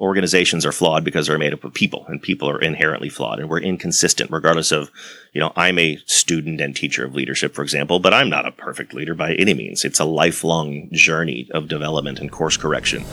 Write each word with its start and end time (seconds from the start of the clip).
organizations 0.00 0.64
are 0.64 0.72
flawed 0.72 1.04
because 1.04 1.26
they're 1.26 1.38
made 1.38 1.52
up 1.52 1.64
of 1.64 1.74
people 1.74 2.04
and 2.08 2.22
people 2.22 2.48
are 2.48 2.60
inherently 2.60 3.08
flawed 3.08 3.40
and 3.40 3.48
we're 3.48 3.60
inconsistent 3.60 4.30
regardless 4.30 4.70
of 4.70 4.90
you 5.32 5.40
know 5.40 5.52
i'm 5.56 5.78
a 5.78 5.98
student 6.06 6.60
and 6.60 6.76
teacher 6.76 7.04
of 7.04 7.14
leadership 7.14 7.52
for 7.52 7.62
example 7.62 7.98
but 7.98 8.14
i'm 8.14 8.30
not 8.30 8.46
a 8.46 8.52
perfect 8.52 8.94
leader 8.94 9.14
by 9.14 9.34
any 9.34 9.54
means 9.54 9.84
it's 9.84 9.98
a 9.98 10.04
lifelong 10.04 10.88
journey 10.92 11.48
of 11.52 11.66
development 11.66 12.20
and 12.20 12.30
course 12.30 12.56
correction 12.56 13.04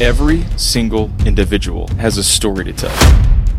Every 0.00 0.44
single 0.56 1.10
individual 1.26 1.86
has 1.98 2.16
a 2.16 2.24
story 2.24 2.64
to 2.64 2.72
tell, 2.72 2.96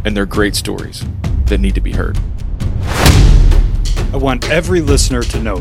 and 0.05 0.17
they're 0.17 0.25
great 0.25 0.55
stories 0.55 1.05
that 1.45 1.59
need 1.59 1.75
to 1.75 1.81
be 1.81 1.91
heard. 1.91 2.17
I 4.11 4.17
want 4.17 4.49
every 4.49 4.81
listener 4.81 5.21
to 5.21 5.39
know 5.39 5.59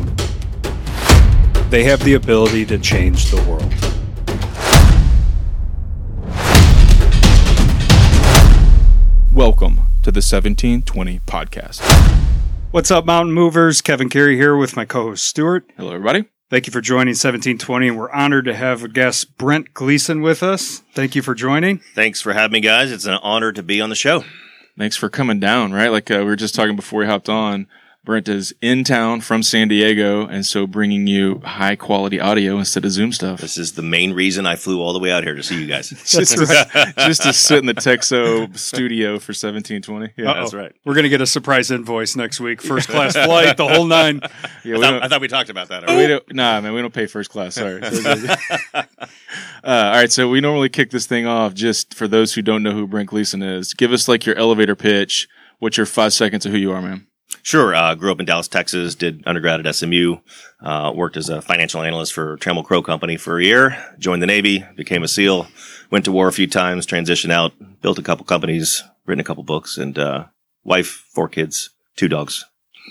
they 1.69 1.83
have 1.83 2.03
the 2.03 2.15
ability 2.15 2.65
to 2.65 2.79
change 2.79 3.29
the 3.29 3.43
world. 3.43 3.90
To 10.03 10.11
the 10.11 10.17
1720 10.17 11.19
podcast. 11.19 11.81
What's 12.71 12.89
up, 12.89 13.05
Mountain 13.05 13.33
Movers? 13.33 13.81
Kevin 13.81 14.09
Carey 14.09 14.35
here 14.35 14.57
with 14.57 14.75
my 14.75 14.85
co 14.85 15.03
host, 15.03 15.27
Stuart. 15.27 15.69
Hello, 15.77 15.93
everybody. 15.93 16.25
Thank 16.49 16.67
you 16.67 16.73
for 16.73 16.81
joining 16.81 17.11
1720, 17.11 17.87
and 17.87 17.97
we're 17.97 18.11
honored 18.11 18.45
to 18.45 18.53
have 18.53 18.83
a 18.83 18.87
guest, 18.87 19.37
Brent 19.37 19.73
Gleason, 19.73 20.21
with 20.21 20.41
us. 20.43 20.79
Thank 20.93 21.15
you 21.15 21.21
for 21.21 21.33
joining. 21.35 21.79
thanks 21.95 22.19
for 22.19 22.33
having 22.33 22.53
me 22.53 22.59
guys 22.59 22.91
it's 22.91 23.05
an 23.05 23.19
honor 23.21 23.51
to 23.51 23.63
be 23.63 23.79
on 23.79 23.89
the 23.89 23.95
show 23.95 24.23
Thanks 24.77 24.95
for 24.97 25.09
coming 25.09 25.39
down, 25.39 25.73
right? 25.73 25.89
Like 25.89 26.09
uh, 26.09 26.19
we 26.19 26.23
were 26.25 26.35
just 26.35 26.55
talking 26.55 26.75
before 26.75 27.01
we 27.01 27.05
hopped 27.05 27.29
on. 27.29 27.67
Brent 28.03 28.27
is 28.27 28.51
in 28.61 28.83
town 28.83 29.21
from 29.21 29.43
San 29.43 29.67
Diego, 29.67 30.25
and 30.25 30.43
so 30.43 30.65
bringing 30.65 31.05
you 31.05 31.39
high 31.45 31.75
quality 31.75 32.19
audio 32.19 32.57
instead 32.57 32.83
of 32.83 32.89
Zoom 32.91 33.11
stuff. 33.11 33.39
this 33.39 33.59
is 33.59 33.73
the 33.73 33.83
main 33.83 34.13
reason 34.13 34.47
i 34.47 34.55
flew 34.55 34.81
all 34.81 34.91
the 34.91 34.97
way 34.97 35.11
out 35.11 35.23
here 35.23 35.35
to 35.35 35.43
see 35.43 35.61
you 35.61 35.67
guys 35.67 35.89
just, 36.07 36.35
to, 36.35 36.93
just 36.97 37.21
to 37.21 37.31
sit 37.31 37.59
in 37.59 37.67
the 37.67 37.75
Texo 37.75 38.57
studio 38.57 39.19
for 39.19 39.33
1720. 39.33 40.13
Yeah, 40.17 40.31
Uh-oh. 40.31 40.39
that's 40.39 40.53
right 40.55 40.73
We're 40.83 40.95
going 40.95 41.03
to 41.03 41.09
get 41.09 41.21
a 41.21 41.27
surprise 41.27 41.69
invoice 41.69 42.15
next 42.15 42.39
week. 42.39 42.59
First 42.71 42.89
class 42.89 43.13
flight, 43.13 43.55
the 43.57 43.67
whole 43.67 43.85
nine. 43.85 44.21
yeah 44.65 44.77
I 44.77 44.79
thought, 44.79 45.03
I 45.03 45.07
thought 45.07 45.21
we 45.21 45.27
talked 45.27 45.51
about 45.51 45.67
that 45.69 45.85
we 45.85 45.93
already. 45.93 46.07
don't, 46.07 46.33
nah, 46.33 46.59
man, 46.59 46.73
we 46.73 46.81
don't 46.81 46.93
pay 46.93 47.05
first 47.05 47.29
class. 47.29 47.53
Sorry. 47.61 47.81
uh, 47.83 48.83
all 49.63 49.91
right, 49.91 50.11
so 50.11 50.27
we 50.27 50.41
normally 50.41 50.69
kick 50.69 50.89
this 50.89 51.05
thing 51.05 51.27
off 51.27 51.53
just 51.53 51.93
for 51.93 52.07
those 52.07 52.33
who 52.33 52.41
don't 52.41 52.63
know 52.63 52.71
who 52.71 52.87
Brent 52.87 53.09
Gleason 53.09 53.43
is. 53.43 53.73
Give 53.75 53.91
us 53.91 54.07
like 54.07 54.25
your 54.25 54.35
elevator 54.37 54.75
pitch. 54.75 55.27
What's 55.59 55.77
your 55.77 55.85
five 55.85 56.13
seconds 56.13 56.45
of 56.47 56.51
who 56.51 56.57
you 56.57 56.71
are, 56.71 56.81
man? 56.81 57.05
Sure. 57.43 57.73
Uh, 57.73 57.95
grew 57.95 58.11
up 58.11 58.19
in 58.19 58.25
Dallas, 58.25 58.47
Texas. 58.47 58.95
Did 58.95 59.23
undergrad 59.25 59.65
at 59.65 59.75
SMU. 59.75 60.17
Uh, 60.61 60.91
worked 60.95 61.17
as 61.17 61.29
a 61.29 61.41
financial 61.41 61.81
analyst 61.81 62.13
for 62.13 62.37
Trammell 62.37 62.65
Crow 62.65 62.81
Company 62.81 63.17
for 63.17 63.39
a 63.39 63.43
year. 63.43 63.93
Joined 63.97 64.21
the 64.21 64.27
Navy. 64.27 64.63
Became 64.75 65.03
a 65.03 65.07
SEAL. 65.07 65.47
Went 65.89 66.05
to 66.05 66.11
war 66.11 66.27
a 66.27 66.33
few 66.33 66.47
times. 66.47 66.85
Transitioned 66.85 67.31
out. 67.31 67.53
Built 67.81 67.99
a 67.99 68.03
couple 68.03 68.25
companies. 68.25 68.83
Written 69.05 69.21
a 69.21 69.25
couple 69.25 69.43
books. 69.43 69.77
And 69.77 69.97
uh, 69.97 70.25
wife, 70.63 71.05
four 71.13 71.27
kids, 71.27 71.71
two 71.95 72.07
dogs. 72.07 72.45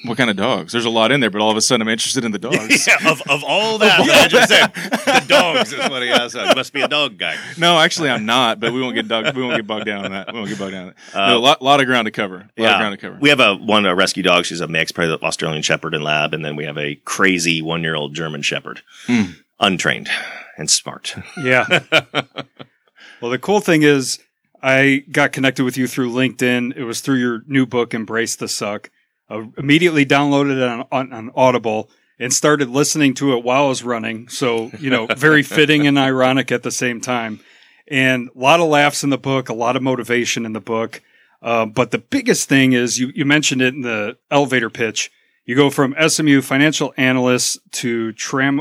What 0.04 0.16
kind 0.16 0.30
of 0.30 0.36
dogs? 0.36 0.72
There's 0.72 0.86
a 0.86 0.90
lot 0.90 1.12
in 1.12 1.20
there, 1.20 1.28
but 1.30 1.40
all 1.42 1.50
of 1.50 1.56
a 1.56 1.60
sudden 1.60 1.82
I'm 1.82 1.88
interested 1.90 2.24
in 2.24 2.32
the 2.32 2.38
dogs. 2.50 2.86
yeah, 2.86 3.10
of, 3.10 3.20
of 3.28 3.44
all 3.44 3.76
that, 3.78 4.00
I 4.00 4.28
just 4.28 4.48
said 4.48 4.68
the 4.72 5.24
dogs 5.28 5.72
is 5.72 5.88
what 5.90 6.02
he 6.02 6.08
asked. 6.10 6.34
You 6.34 6.44
must 6.54 6.72
be 6.72 6.80
a 6.80 6.88
dog 6.88 7.18
guy. 7.18 7.36
No, 7.58 7.78
actually 7.78 8.08
I'm 8.08 8.24
not, 8.24 8.60
but 8.60 8.72
we 8.72 8.80
won't 8.80 8.94
get 8.94 9.08
dog, 9.08 9.34
we 9.36 9.42
won't 9.42 9.56
get 9.56 9.66
bogged 9.66 9.86
down 9.86 10.04
on 10.06 10.12
that. 10.12 10.32
We 10.32 10.38
won't 10.38 10.48
get 10.48 10.58
bogged 10.58 10.72
down 10.72 10.88
on 10.88 10.94
that. 11.12 11.16
Uh, 11.16 11.26
no, 11.32 11.36
a 11.36 11.40
lot, 11.40 11.60
lot 11.62 11.80
of 11.80 11.86
ground 11.86 12.06
to 12.06 12.10
cover. 12.10 12.36
A 12.36 12.38
lot 12.38 12.50
Yeah. 12.56 12.72
of 12.74 12.78
ground 12.80 12.92
to 12.92 12.96
cover. 12.98 13.18
We 13.20 13.28
have 13.28 13.40
a 13.40 13.54
one 13.56 13.84
a 13.84 13.94
rescue 13.94 14.22
dog. 14.22 14.46
She's 14.46 14.60
a 14.60 14.68
mix, 14.68 14.90
probably 14.92 15.16
the 15.16 15.22
Australian 15.24 15.62
Shepherd 15.62 15.94
and 15.94 16.02
Lab, 16.02 16.32
and 16.34 16.44
then 16.44 16.56
we 16.56 16.64
have 16.64 16.78
a 16.78 16.94
crazy 17.04 17.60
one 17.60 17.82
year 17.82 17.94
old 17.94 18.14
German 18.14 18.42
Shepherd, 18.42 18.80
Hmm. 19.06 19.22
untrained 19.58 20.08
and 20.56 20.70
smart. 20.70 21.14
Yeah. 21.42 21.66
well, 23.20 23.30
the 23.30 23.38
cool 23.38 23.60
thing 23.60 23.82
is, 23.82 24.18
I 24.62 25.04
got 25.10 25.32
connected 25.32 25.64
with 25.64 25.76
you 25.76 25.86
through 25.86 26.10
LinkedIn. 26.12 26.76
It 26.76 26.84
was 26.84 27.00
through 27.00 27.16
your 27.16 27.42
new 27.46 27.66
book, 27.66 27.94
Embrace 27.94 28.36
the 28.36 28.48
Suck. 28.48 28.90
I 29.30 29.48
immediately 29.56 30.04
downloaded 30.04 30.56
it 30.56 30.68
on, 30.68 30.86
on, 30.90 31.12
on 31.12 31.30
Audible 31.34 31.88
and 32.18 32.32
started 32.32 32.68
listening 32.68 33.14
to 33.14 33.34
it 33.36 33.44
while 33.44 33.64
I 33.64 33.68
was 33.68 33.82
running. 33.82 34.28
So, 34.28 34.70
you 34.78 34.90
know, 34.90 35.06
very 35.16 35.42
fitting 35.42 35.86
and 35.86 35.98
ironic 35.98 36.52
at 36.52 36.62
the 36.62 36.70
same 36.70 37.00
time. 37.00 37.40
And 37.88 38.28
a 38.34 38.38
lot 38.38 38.60
of 38.60 38.68
laughs 38.68 39.02
in 39.02 39.10
the 39.10 39.18
book, 39.18 39.48
a 39.48 39.54
lot 39.54 39.76
of 39.76 39.82
motivation 39.82 40.44
in 40.44 40.52
the 40.52 40.60
book. 40.60 41.00
Uh, 41.42 41.64
but 41.66 41.90
the 41.90 41.98
biggest 41.98 42.48
thing 42.48 42.72
is 42.72 42.98
you, 42.98 43.10
you 43.14 43.24
mentioned 43.24 43.62
it 43.62 43.74
in 43.74 43.80
the 43.80 44.18
elevator 44.30 44.68
pitch. 44.68 45.10
You 45.46 45.56
go 45.56 45.70
from 45.70 45.96
SMU 46.06 46.42
financial 46.42 46.92
analyst 46.96 47.58
to 47.72 48.12
Tram 48.12 48.60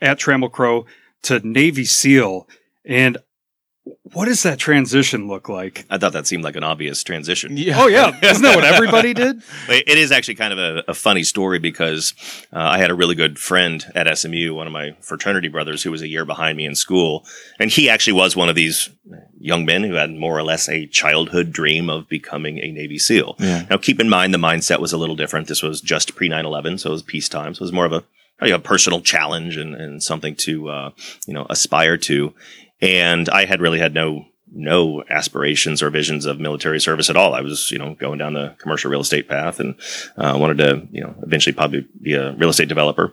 at 0.00 0.18
Trammell 0.18 0.52
Crow 0.52 0.84
to 1.22 1.40
Navy 1.40 1.84
SEAL. 1.84 2.46
And 2.84 3.18
what 4.12 4.26
does 4.26 4.42
that 4.42 4.58
transition 4.58 5.28
look 5.28 5.48
like? 5.48 5.84
I 5.90 5.98
thought 5.98 6.12
that 6.12 6.26
seemed 6.26 6.44
like 6.44 6.56
an 6.56 6.64
obvious 6.64 7.02
transition. 7.02 7.56
yeah. 7.56 7.80
Oh 7.80 7.86
yeah, 7.86 8.18
isn't 8.22 8.42
that 8.42 8.54
what 8.54 8.64
everybody 8.64 9.14
did? 9.14 9.42
It 9.68 9.98
is 9.98 10.12
actually 10.12 10.36
kind 10.36 10.52
of 10.52 10.58
a, 10.58 10.84
a 10.88 10.94
funny 10.94 11.24
story 11.24 11.58
because 11.58 12.14
uh, 12.52 12.58
I 12.58 12.78
had 12.78 12.90
a 12.90 12.94
really 12.94 13.14
good 13.14 13.38
friend 13.38 13.84
at 13.94 14.18
SMU, 14.18 14.54
one 14.54 14.66
of 14.66 14.72
my 14.72 14.92
fraternity 15.00 15.48
brothers, 15.48 15.82
who 15.82 15.90
was 15.90 16.02
a 16.02 16.08
year 16.08 16.24
behind 16.24 16.56
me 16.56 16.64
in 16.64 16.74
school, 16.74 17.26
and 17.58 17.70
he 17.70 17.88
actually 17.90 18.14
was 18.14 18.34
one 18.36 18.48
of 18.48 18.54
these 18.54 18.90
young 19.38 19.64
men 19.64 19.82
who 19.84 19.94
had 19.94 20.10
more 20.10 20.36
or 20.36 20.42
less 20.42 20.68
a 20.68 20.86
childhood 20.86 21.52
dream 21.52 21.88
of 21.88 22.08
becoming 22.08 22.58
a 22.58 22.72
Navy 22.72 22.98
SEAL. 22.98 23.36
Yeah. 23.38 23.66
Now, 23.70 23.76
keep 23.76 24.00
in 24.00 24.08
mind 24.08 24.34
the 24.34 24.38
mindset 24.38 24.80
was 24.80 24.92
a 24.92 24.98
little 24.98 25.16
different. 25.16 25.48
This 25.48 25.62
was 25.62 25.80
just 25.80 26.14
pre 26.16 26.28
9/11, 26.28 26.80
so 26.80 26.90
it 26.90 26.92
was 26.92 27.02
peacetime, 27.02 27.54
so 27.54 27.60
it 27.62 27.66
was 27.66 27.72
more 27.72 27.86
of 27.86 27.92
a 27.92 28.04
a 28.40 28.58
personal 28.58 29.00
challenge 29.00 29.56
and, 29.56 29.74
and 29.74 30.02
something 30.02 30.34
to 30.36 30.68
uh, 30.68 30.90
you 31.26 31.34
know 31.34 31.46
aspire 31.50 31.96
to. 31.96 32.34
And 32.80 33.28
I 33.28 33.44
had 33.44 33.60
really 33.60 33.78
had 33.78 33.94
no 33.94 34.26
no 34.50 35.04
aspirations 35.10 35.82
or 35.82 35.90
visions 35.90 36.24
of 36.24 36.40
military 36.40 36.80
service 36.80 37.10
at 37.10 37.16
all. 37.16 37.34
I 37.34 37.42
was, 37.42 37.70
you 37.70 37.78
know, 37.78 37.94
going 37.94 38.18
down 38.18 38.32
the 38.32 38.54
commercial 38.58 38.90
real 38.90 39.00
estate 39.00 39.28
path 39.28 39.60
and 39.60 39.74
uh, 40.16 40.36
wanted 40.40 40.58
to, 40.58 40.88
you 40.90 41.02
know, 41.02 41.14
eventually 41.22 41.52
probably 41.52 41.86
be 42.00 42.14
a 42.14 42.32
real 42.32 42.48
estate 42.48 42.68
developer. 42.68 43.12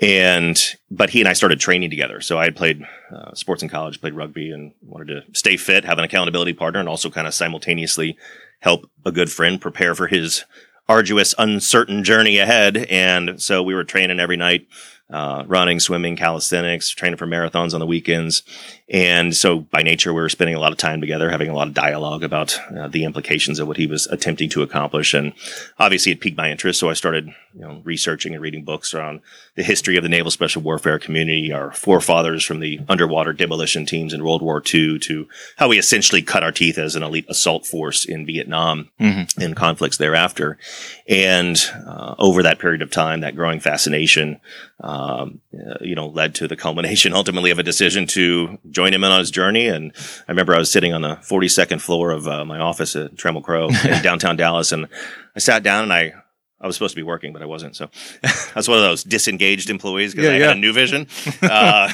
And, 0.00 0.62
but 0.90 1.10
he 1.10 1.20
and 1.20 1.28
I 1.28 1.32
started 1.32 1.60
training 1.60 1.90
together. 1.90 2.20
So 2.20 2.38
I 2.38 2.44
had 2.44 2.56
played 2.56 2.86
uh, 3.10 3.34
sports 3.34 3.62
in 3.62 3.68
college, 3.68 4.00
played 4.00 4.14
rugby 4.14 4.50
and 4.50 4.72
wanted 4.82 5.06
to 5.06 5.22
stay 5.32 5.56
fit, 5.56 5.84
have 5.84 5.98
an 5.98 6.04
accountability 6.04 6.52
partner 6.52 6.80
and 6.80 6.88
also 6.88 7.10
kind 7.10 7.26
of 7.26 7.34
simultaneously 7.34 8.16
help 8.60 8.90
a 9.04 9.12
good 9.12 9.30
friend 9.30 9.60
prepare 9.60 9.94
for 9.94 10.06
his 10.06 10.44
arduous, 10.88 11.34
uncertain 11.38 12.04
journey 12.04 12.38
ahead. 12.38 12.76
And 12.76 13.40
so 13.40 13.62
we 13.62 13.74
were 13.74 13.84
training 13.84 14.20
every 14.20 14.36
night, 14.36 14.66
uh, 15.10 15.44
running, 15.46 15.80
swimming, 15.80 16.16
calisthenics, 16.16 16.90
training 16.90 17.16
for 17.16 17.26
marathons 17.26 17.74
on 17.74 17.80
the 17.80 17.86
weekends. 17.86 18.42
And 18.90 19.34
so 19.34 19.60
by 19.60 19.82
nature, 19.82 20.12
we 20.12 20.20
were 20.20 20.28
spending 20.28 20.54
a 20.54 20.60
lot 20.60 20.72
of 20.72 20.76
time 20.76 21.00
together, 21.00 21.30
having 21.30 21.48
a 21.48 21.54
lot 21.54 21.68
of 21.68 21.74
dialogue 21.74 22.22
about 22.22 22.58
uh, 22.76 22.86
the 22.86 23.04
implications 23.04 23.58
of 23.58 23.66
what 23.66 23.78
he 23.78 23.86
was 23.86 24.06
attempting 24.08 24.50
to 24.50 24.60
accomplish. 24.62 25.14
And 25.14 25.32
obviously 25.78 26.12
it 26.12 26.20
piqued 26.20 26.36
my 26.36 26.50
interest. 26.50 26.80
So 26.80 26.90
I 26.90 26.92
started, 26.92 27.28
you 27.54 27.62
know, 27.62 27.80
researching 27.82 28.34
and 28.34 28.42
reading 28.42 28.62
books 28.62 28.92
on 28.92 29.22
the 29.54 29.62
history 29.62 29.96
of 29.96 30.02
the 30.02 30.10
naval 30.10 30.30
special 30.30 30.60
warfare 30.60 30.98
community, 30.98 31.50
our 31.50 31.72
forefathers 31.72 32.44
from 32.44 32.60
the 32.60 32.78
underwater 32.86 33.32
demolition 33.32 33.86
teams 33.86 34.12
in 34.12 34.22
World 34.22 34.42
War 34.42 34.62
II 34.62 34.98
to 34.98 35.28
how 35.56 35.68
we 35.68 35.78
essentially 35.78 36.20
cut 36.20 36.42
our 36.42 36.52
teeth 36.52 36.76
as 36.76 36.94
an 36.94 37.02
elite 37.02 37.26
assault 37.30 37.66
force 37.66 38.04
in 38.04 38.26
Vietnam 38.26 38.90
Mhm. 39.00 39.42
and 39.42 39.56
conflicts 39.56 39.96
thereafter. 39.96 40.58
And 41.08 41.58
uh, 41.86 42.16
over 42.18 42.42
that 42.42 42.58
period 42.58 42.82
of 42.82 42.90
time, 42.90 43.20
that 43.20 43.34
growing 43.36 43.60
fascination, 43.60 44.40
um, 44.80 45.40
uh, 45.54 45.76
you 45.80 45.94
know, 45.94 46.08
led 46.08 46.34
to 46.34 46.48
the 46.48 46.56
culmination 46.56 47.12
ultimately 47.14 47.50
of 47.50 47.58
a 47.58 47.62
decision 47.62 48.06
to 48.08 48.58
join 48.74 48.92
him 48.92 49.04
in 49.04 49.10
on 49.12 49.20
his 49.20 49.30
journey. 49.30 49.68
And 49.68 49.92
I 50.28 50.32
remember 50.32 50.54
I 50.54 50.58
was 50.58 50.70
sitting 50.70 50.92
on 50.92 51.02
the 51.02 51.16
42nd 51.16 51.80
floor 51.80 52.10
of 52.10 52.26
uh, 52.28 52.44
my 52.44 52.58
office 52.58 52.94
at 52.96 53.14
Trammell 53.14 53.42
Crow 53.42 53.68
in 53.84 54.02
downtown 54.02 54.36
Dallas, 54.36 54.72
and 54.72 54.86
I 55.34 55.38
sat 55.38 55.62
down 55.62 55.84
and 55.84 55.92
I. 55.92 56.12
I 56.60 56.66
was 56.66 56.76
supposed 56.76 56.94
to 56.94 56.98
be 56.98 57.02
working, 57.02 57.34
but 57.34 57.42
I 57.42 57.44
wasn't. 57.44 57.76
So 57.76 57.90
I 58.24 58.30
was 58.56 58.68
one 58.70 58.78
of 58.78 58.84
those 58.84 59.04
disengaged 59.04 59.68
employees 59.68 60.12
because 60.14 60.28
Yeah, 60.30 60.34
I 60.36 60.38
yeah. 60.38 60.46
had 60.48 60.56
a 60.56 60.60
new 60.60 60.72
vision. 60.72 61.08
Uh, 61.42 61.90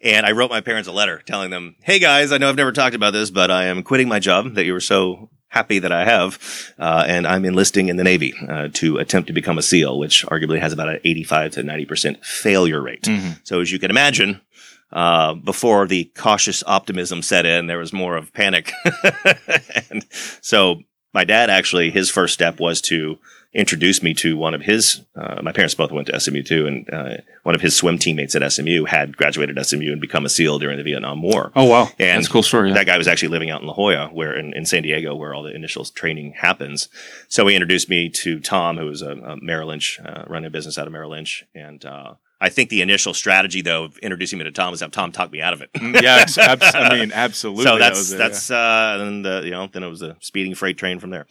and 0.00 0.26
I 0.26 0.32
wrote 0.32 0.50
my 0.50 0.60
parents 0.60 0.88
a 0.88 0.92
letter 0.92 1.22
telling 1.24 1.50
them, 1.50 1.76
Hey 1.84 2.00
guys, 2.00 2.32
I 2.32 2.38
know 2.38 2.48
I've 2.48 2.56
never 2.56 2.72
talked 2.72 2.96
about 2.96 3.12
this, 3.12 3.30
but 3.30 3.48
I 3.50 3.66
am 3.66 3.84
quitting 3.84 4.08
my 4.08 4.18
job 4.18 4.54
that 4.54 4.64
you 4.64 4.72
were 4.72 4.80
so 4.80 5.30
happy 5.48 5.78
that 5.78 5.92
I 5.92 6.04
have. 6.04 6.38
Uh, 6.78 7.04
and 7.06 7.28
I'm 7.28 7.44
enlisting 7.44 7.88
in 7.88 7.96
the 7.96 8.02
Navy 8.02 8.34
uh, 8.48 8.68
to 8.74 8.98
attempt 8.98 9.28
to 9.28 9.32
become 9.32 9.56
a 9.56 9.62
SEAL, 9.62 9.98
which 10.00 10.26
arguably 10.26 10.58
has 10.58 10.72
about 10.72 10.88
an 10.88 10.98
85 11.04 11.52
to 11.52 11.62
90% 11.62 12.24
failure 12.24 12.82
rate. 12.82 13.02
Mhm. 13.04 13.38
So 13.44 13.60
as 13.60 13.70
you 13.70 13.78
can 13.78 13.90
imagine, 13.90 14.40
uh, 14.92 15.34
before 15.34 15.86
the 15.86 16.04
cautious 16.16 16.62
optimism 16.66 17.22
set 17.22 17.44
in, 17.46 17.66
there 17.66 17.78
was 17.78 17.92
more 17.92 18.16
of 18.16 18.32
panic. 18.32 18.72
and 19.90 20.06
so 20.40 20.80
my 21.12 21.24
dad 21.24 21.50
actually, 21.50 21.90
his 21.90 22.10
first 22.10 22.34
step 22.34 22.60
was 22.60 22.80
to 22.82 23.18
introduce 23.54 24.02
me 24.02 24.12
to 24.12 24.36
one 24.36 24.52
of 24.52 24.60
his, 24.60 25.00
uh, 25.16 25.40
my 25.42 25.50
parents 25.50 25.74
both 25.74 25.90
went 25.90 26.06
to 26.06 26.20
SMU 26.20 26.42
too, 26.42 26.66
and 26.66 26.92
uh, 26.92 27.16
one 27.42 27.54
of 27.54 27.62
his 27.62 27.74
swim 27.74 27.96
teammates 27.96 28.34
at 28.34 28.52
SMU 28.52 28.84
had 28.84 29.16
graduated 29.16 29.64
SMU 29.64 29.92
and 29.92 30.00
become 30.00 30.26
a 30.26 30.28
SEAL 30.28 30.58
during 30.58 30.76
the 30.76 30.84
Vietnam 30.84 31.22
War. 31.22 31.52
Oh 31.56 31.64
wow. 31.64 31.88
And 31.98 32.18
That's 32.18 32.28
a 32.28 32.30
cool 32.30 32.42
story. 32.42 32.68
Yeah. 32.68 32.74
that 32.74 32.86
guy 32.86 32.98
was 32.98 33.08
actually 33.08 33.30
living 33.30 33.50
out 33.50 33.62
in 33.62 33.66
La 33.66 33.72
Jolla, 33.72 34.08
where 34.12 34.38
in, 34.38 34.52
in 34.52 34.66
San 34.66 34.82
Diego, 34.82 35.14
where 35.14 35.32
all 35.32 35.42
the 35.42 35.54
initial 35.54 35.86
training 35.86 36.34
happens. 36.36 36.88
So 37.28 37.46
he 37.46 37.54
introduced 37.54 37.88
me 37.88 38.10
to 38.10 38.40
Tom, 38.40 38.76
who 38.76 38.86
was 38.86 39.00
a, 39.00 39.12
a 39.12 39.36
Merrill 39.40 39.68
Lynch, 39.68 39.98
uh, 40.04 40.24
running 40.26 40.48
a 40.48 40.50
business 40.50 40.76
out 40.76 40.86
of 40.86 40.92
Merrill 40.92 41.10
Lynch. 41.12 41.44
And, 41.54 41.82
uh, 41.84 42.14
I 42.46 42.48
I 42.48 42.50
think 42.50 42.70
the 42.70 42.80
initial 42.80 43.12
strategy 43.12 43.60
though 43.60 43.84
of 43.84 43.98
introducing 43.98 44.38
me 44.38 44.44
to 44.44 44.52
Tom 44.52 44.70
was 44.70 44.80
have 44.80 44.92
Tom 44.92 45.10
talk 45.12 45.32
me 45.32 45.40
out 45.42 45.52
of 45.52 45.60
it. 45.62 45.70
Mm, 45.74 46.00
yeah, 46.00 46.16
abs- 46.16 46.38
abs- 46.38 46.74
I 46.74 46.94
mean, 46.98 47.12
absolutely. 47.12 47.64
so 47.64 47.78
that 47.78 47.94
that's 47.94 48.12
it, 48.12 48.16
that's 48.18 48.50
uh, 48.50 48.98
and 49.00 49.24
the 49.24 49.42
you 49.44 49.50
know 49.50 49.66
then 49.66 49.82
it 49.82 49.88
was 49.88 50.00
a 50.02 50.16
speeding 50.20 50.54
freight 50.54 50.78
train 50.78 51.00
from 51.00 51.10
there. 51.10 51.26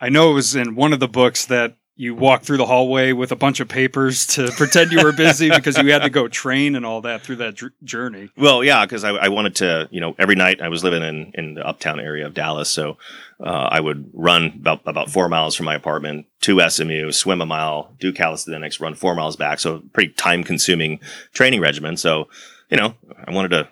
I 0.00 0.08
know 0.10 0.30
it 0.30 0.34
was 0.34 0.54
in 0.56 0.74
one 0.74 0.92
of 0.92 1.00
the 1.00 1.08
books 1.08 1.46
that 1.46 1.76
you 1.98 2.14
walk 2.14 2.42
through 2.42 2.56
the 2.58 2.64
hallway 2.64 3.10
with 3.10 3.32
a 3.32 3.36
bunch 3.36 3.58
of 3.58 3.66
papers 3.66 4.24
to 4.24 4.52
pretend 4.52 4.92
you 4.92 5.02
were 5.02 5.12
busy 5.12 5.50
because 5.54 5.76
you 5.76 5.90
had 5.90 6.02
to 6.02 6.10
go 6.10 6.28
train 6.28 6.76
and 6.76 6.86
all 6.86 7.00
that 7.00 7.22
through 7.22 7.34
that 7.36 7.56
dr- 7.56 7.72
journey. 7.82 8.30
Well, 8.36 8.62
yeah, 8.62 8.86
because 8.86 9.02
I, 9.02 9.10
I 9.10 9.28
wanted 9.28 9.56
to, 9.56 9.88
you 9.90 10.00
know, 10.00 10.14
every 10.16 10.36
night 10.36 10.62
I 10.62 10.68
was 10.68 10.84
living 10.84 11.02
in, 11.02 11.32
in 11.34 11.54
the 11.54 11.66
uptown 11.66 11.98
area 11.98 12.24
of 12.24 12.34
Dallas. 12.34 12.70
So 12.70 12.98
uh, 13.40 13.68
I 13.72 13.80
would 13.80 14.10
run 14.14 14.52
about, 14.60 14.82
about 14.86 15.10
four 15.10 15.28
miles 15.28 15.56
from 15.56 15.66
my 15.66 15.74
apartment 15.74 16.26
to 16.42 16.60
SMU, 16.70 17.10
swim 17.10 17.40
a 17.40 17.46
mile, 17.46 17.92
do 17.98 18.12
calisthenics, 18.12 18.78
run 18.78 18.94
four 18.94 19.16
miles 19.16 19.34
back. 19.34 19.58
So 19.58 19.82
pretty 19.92 20.12
time 20.12 20.44
consuming 20.44 21.00
training 21.32 21.60
regimen. 21.60 21.96
So, 21.96 22.28
you 22.70 22.76
know, 22.76 22.94
I 23.26 23.32
wanted 23.32 23.48
to 23.48 23.68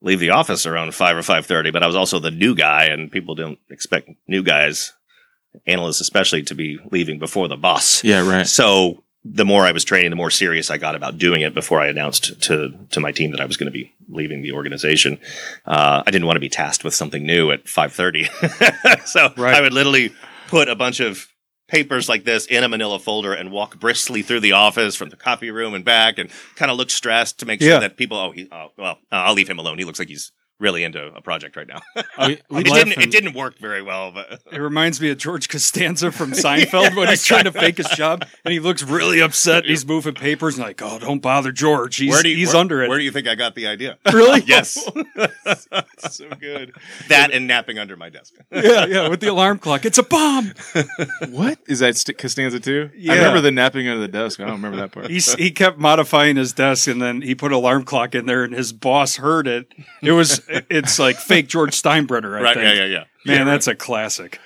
leave 0.00 0.18
the 0.18 0.30
office 0.30 0.66
around 0.66 0.94
five 0.94 1.16
or 1.16 1.22
5.30, 1.22 1.72
but 1.72 1.84
I 1.84 1.86
was 1.86 1.96
also 1.96 2.18
the 2.18 2.32
new 2.32 2.56
guy 2.56 2.86
and 2.86 3.10
people 3.10 3.36
don't 3.36 3.58
expect 3.70 4.10
new 4.26 4.42
guys, 4.42 4.94
analysts 5.66 6.00
especially, 6.00 6.42
to 6.44 6.54
be 6.54 6.78
leaving 6.90 7.18
before 7.18 7.48
the 7.48 7.56
boss. 7.56 8.02
Yeah, 8.04 8.26
right. 8.28 8.46
So 8.46 9.02
the 9.24 9.44
more 9.44 9.64
I 9.66 9.72
was 9.72 9.84
training, 9.84 10.10
the 10.10 10.16
more 10.16 10.30
serious 10.30 10.70
I 10.70 10.78
got 10.78 10.94
about 10.94 11.18
doing 11.18 11.40
it 11.42 11.52
before 11.54 11.80
I 11.80 11.88
announced 11.88 12.40
to 12.42 12.72
to 12.90 13.00
my 13.00 13.12
team 13.12 13.30
that 13.32 13.40
I 13.40 13.44
was 13.46 13.56
going 13.56 13.66
to 13.70 13.72
be 13.76 13.92
leaving 14.08 14.42
the 14.42 14.52
organization. 14.52 15.18
Uh, 15.66 16.02
I 16.06 16.10
didn't 16.10 16.26
want 16.26 16.36
to 16.36 16.40
be 16.40 16.48
tasked 16.48 16.84
with 16.84 16.94
something 16.94 17.24
new 17.26 17.50
at 17.50 17.68
five 17.68 17.92
thirty, 17.92 18.24
so 19.04 19.32
Right. 19.36 19.54
I 19.54 19.60
would 19.60 19.72
literally 19.72 20.12
put 20.48 20.68
a 20.68 20.74
bunch 20.76 21.00
of 21.00 21.26
papers 21.68 22.08
like 22.08 22.24
this 22.24 22.46
in 22.46 22.64
a 22.64 22.68
manila 22.68 22.98
folder 22.98 23.34
and 23.34 23.50
walk 23.50 23.78
briskly 23.78 24.22
through 24.22 24.40
the 24.40 24.52
office 24.52 24.96
from 24.96 25.10
the 25.10 25.16
coffee 25.16 25.50
room 25.50 25.74
and 25.74 25.84
back 25.84 26.16
and 26.16 26.30
kind 26.56 26.70
of 26.70 26.78
look 26.78 26.88
stressed 26.88 27.38
to 27.40 27.44
make 27.44 27.60
sure 27.60 27.72
Yeah. 27.72 27.80
that 27.80 27.98
people 27.98 28.16
oh 28.16 28.30
he 28.30 28.48
oh 28.50 28.68
well 28.78 28.92
uh, 29.12 29.16
I'll 29.26 29.34
leave 29.34 29.50
him 29.50 29.58
alone 29.58 29.76
he 29.76 29.84
looks 29.84 29.98
like 29.98 30.08
he's 30.08 30.32
really 30.60 30.82
into 30.84 31.06
a 31.14 31.20
project 31.22 31.56
right 31.56 31.68
now 31.68 31.80
We- 32.26 32.40
we 32.50 32.60
it 32.60 32.64
didn't 32.66 32.92
it 32.98 33.10
didn't 33.10 33.34
work 33.34 33.58
very 33.58 33.82
well 33.82 34.10
but 34.10 34.40
It 34.52 34.58
reminds 34.58 35.00
me 35.00 35.10
of 35.10 35.18
George 35.18 35.48
Costanza 35.48 36.10
from 36.10 36.32
Seinfeld 36.44 36.96
when 36.96 37.08
he's 37.08 37.24
trying 37.24 37.44
to 37.44 37.52
fake 37.52 37.76
his 37.76 37.88
job 37.90 38.24
and 38.44 38.52
he 38.52 38.58
looks 38.60 38.82
really 38.82 39.20
upset. 39.20 39.64
He's 39.64 39.86
moving 39.86 40.14
papers 40.14 40.56
and 40.56 40.66
like, 40.66 40.80
oh, 40.82 40.98
don't 40.98 41.20
bother 41.20 41.52
George. 41.52 41.96
He's, 41.96 42.20
he's 42.22 42.54
under 42.54 42.82
it. 42.82 42.88
where 42.88 42.98
do 42.98 43.04
you 43.04 43.10
think 43.12 43.28
I 43.28 43.34
got 43.34 43.54
the 43.54 43.66
idea 43.66 43.98
really? 44.12 44.42
yes 44.46 44.74
so 45.98 46.28
good. 46.40 46.74
that 47.08 47.30
and 47.32 47.46
napping 47.46 47.78
under 47.78 47.96
my 47.96 48.08
desk 48.08 48.34
yeah, 48.50 48.86
yeah. 48.86 49.08
With 49.08 49.20
the 49.20 49.28
alarm 49.28 49.58
clock, 49.58 49.84
it's 49.84 49.98
a 49.98 50.02
bomb. 50.02 50.52
What 51.30 51.58
is 51.68 51.80
that? 51.80 51.96
St- 51.96 52.16
Costanza 52.18 52.58
too? 52.60 52.90
Yeah. 52.96 53.12
I 53.12 53.16
remember 53.16 53.40
the 53.40 53.50
napping 53.50 53.86
under 53.88 54.00
the 54.00 54.08
desk. 54.08 54.40
I 54.40 54.44
don't 54.44 54.54
remember 54.54 54.78
that 54.78 54.92
part. 54.92 55.10
He's, 55.10 55.32
he 55.34 55.50
kept 55.50 55.78
modifying 55.78 56.36
his 56.36 56.52
desk 56.52 56.88
and 56.88 57.00
then 57.00 57.22
he 57.22 57.34
put 57.34 57.52
an 57.52 57.56
alarm 57.58 57.84
clock 57.84 58.14
in 58.14 58.26
there 58.26 58.44
and 58.44 58.54
his 58.54 58.72
boss 58.72 59.16
heard 59.16 59.46
it. 59.46 59.72
It 60.02 60.12
was, 60.12 60.40
it's 60.48 60.98
like 60.98 61.16
fake 61.16 61.48
George 61.48 61.70
Steinbrenner, 61.80 62.38
I 62.38 62.42
right 62.42 62.54
think. 62.56 62.76
yeah 62.76 62.84
yeah 62.84 63.04
yeah 63.24 63.36
Man, 63.38 63.46
that's 63.46 63.66
a 63.66 63.74
classic. 63.74 64.40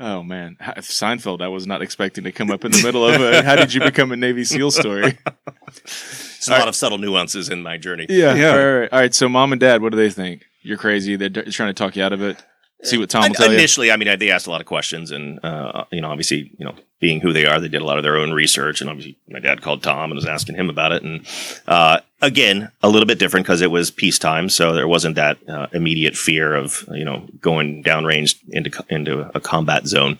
Oh 0.00 0.22
man, 0.24 0.56
Seinfeld. 0.78 1.40
I 1.40 1.46
was 1.48 1.66
not 1.68 1.80
expecting 1.80 2.24
to 2.24 2.32
come 2.32 2.50
up 2.50 2.64
in 2.64 2.72
the 2.72 2.82
middle 2.82 3.06
of 3.06 3.20
a 3.20 3.42
"How 3.44 3.54
did 3.54 3.72
you 3.72 3.80
become 3.80 4.10
a 4.10 4.16
Navy 4.16 4.42
SEAL?" 4.44 4.72
story. 4.72 5.16
It's 5.76 6.48
a 6.48 6.50
lot 6.52 6.68
of 6.68 6.76
subtle 6.76 6.98
nuances 6.98 7.48
in 7.48 7.62
my 7.62 7.78
journey. 7.78 8.06
Yeah, 8.08 8.34
Yeah. 8.34 8.50
All 8.50 8.56
right, 8.56 8.64
all 8.64 8.78
right. 8.80 8.92
All 8.92 8.98
right. 9.00 9.14
So, 9.14 9.28
mom 9.28 9.52
and 9.52 9.60
dad, 9.60 9.80
what 9.82 9.92
do 9.92 9.96
they 9.98 10.10
think? 10.10 10.44
You're 10.62 10.76
crazy. 10.76 11.16
They're 11.16 11.28
d- 11.30 11.50
trying 11.50 11.70
to 11.70 11.74
talk 11.74 11.96
you 11.96 12.02
out 12.02 12.12
of 12.12 12.22
it. 12.22 12.36
See 12.82 12.98
what 12.98 13.08
Tom 13.08 13.22
will 13.22 13.26
In- 13.28 13.32
tell 13.34 13.48
you. 13.48 13.54
Initially, 13.54 13.90
I 13.90 13.96
mean, 13.96 14.08
I- 14.08 14.16
they 14.16 14.30
asked 14.30 14.46
a 14.46 14.50
lot 14.50 14.60
of 14.60 14.66
questions, 14.66 15.10
and 15.10 15.42
uh, 15.42 15.84
you 15.90 16.00
know, 16.02 16.10
obviously, 16.10 16.50
you 16.58 16.66
know, 16.66 16.74
being 17.04 17.20
who 17.20 17.34
they 17.34 17.44
are, 17.44 17.60
they 17.60 17.68
did 17.68 17.82
a 17.82 17.84
lot 17.84 17.98
of 17.98 18.02
their 18.02 18.16
own 18.16 18.32
research, 18.32 18.80
and 18.80 18.88
obviously, 18.88 19.14
my 19.28 19.38
dad 19.38 19.60
called 19.60 19.82
Tom 19.82 20.10
and 20.10 20.14
was 20.14 20.24
asking 20.24 20.54
him 20.56 20.70
about 20.70 20.90
it, 20.92 21.02
and 21.02 21.26
uh, 21.68 22.00
again, 22.22 22.70
a 22.82 22.88
little 22.88 23.04
bit 23.06 23.18
different 23.18 23.44
because 23.44 23.60
it 23.60 23.70
was 23.70 23.90
peacetime, 23.90 24.48
so 24.48 24.72
there 24.72 24.88
wasn't 24.88 25.14
that 25.16 25.36
uh, 25.46 25.66
immediate 25.74 26.16
fear 26.16 26.54
of 26.54 26.88
you 26.92 27.04
know 27.04 27.28
going 27.42 27.82
downrange 27.84 28.36
into 28.48 28.70
into 28.88 29.30
a 29.36 29.40
combat 29.40 29.86
zone. 29.86 30.18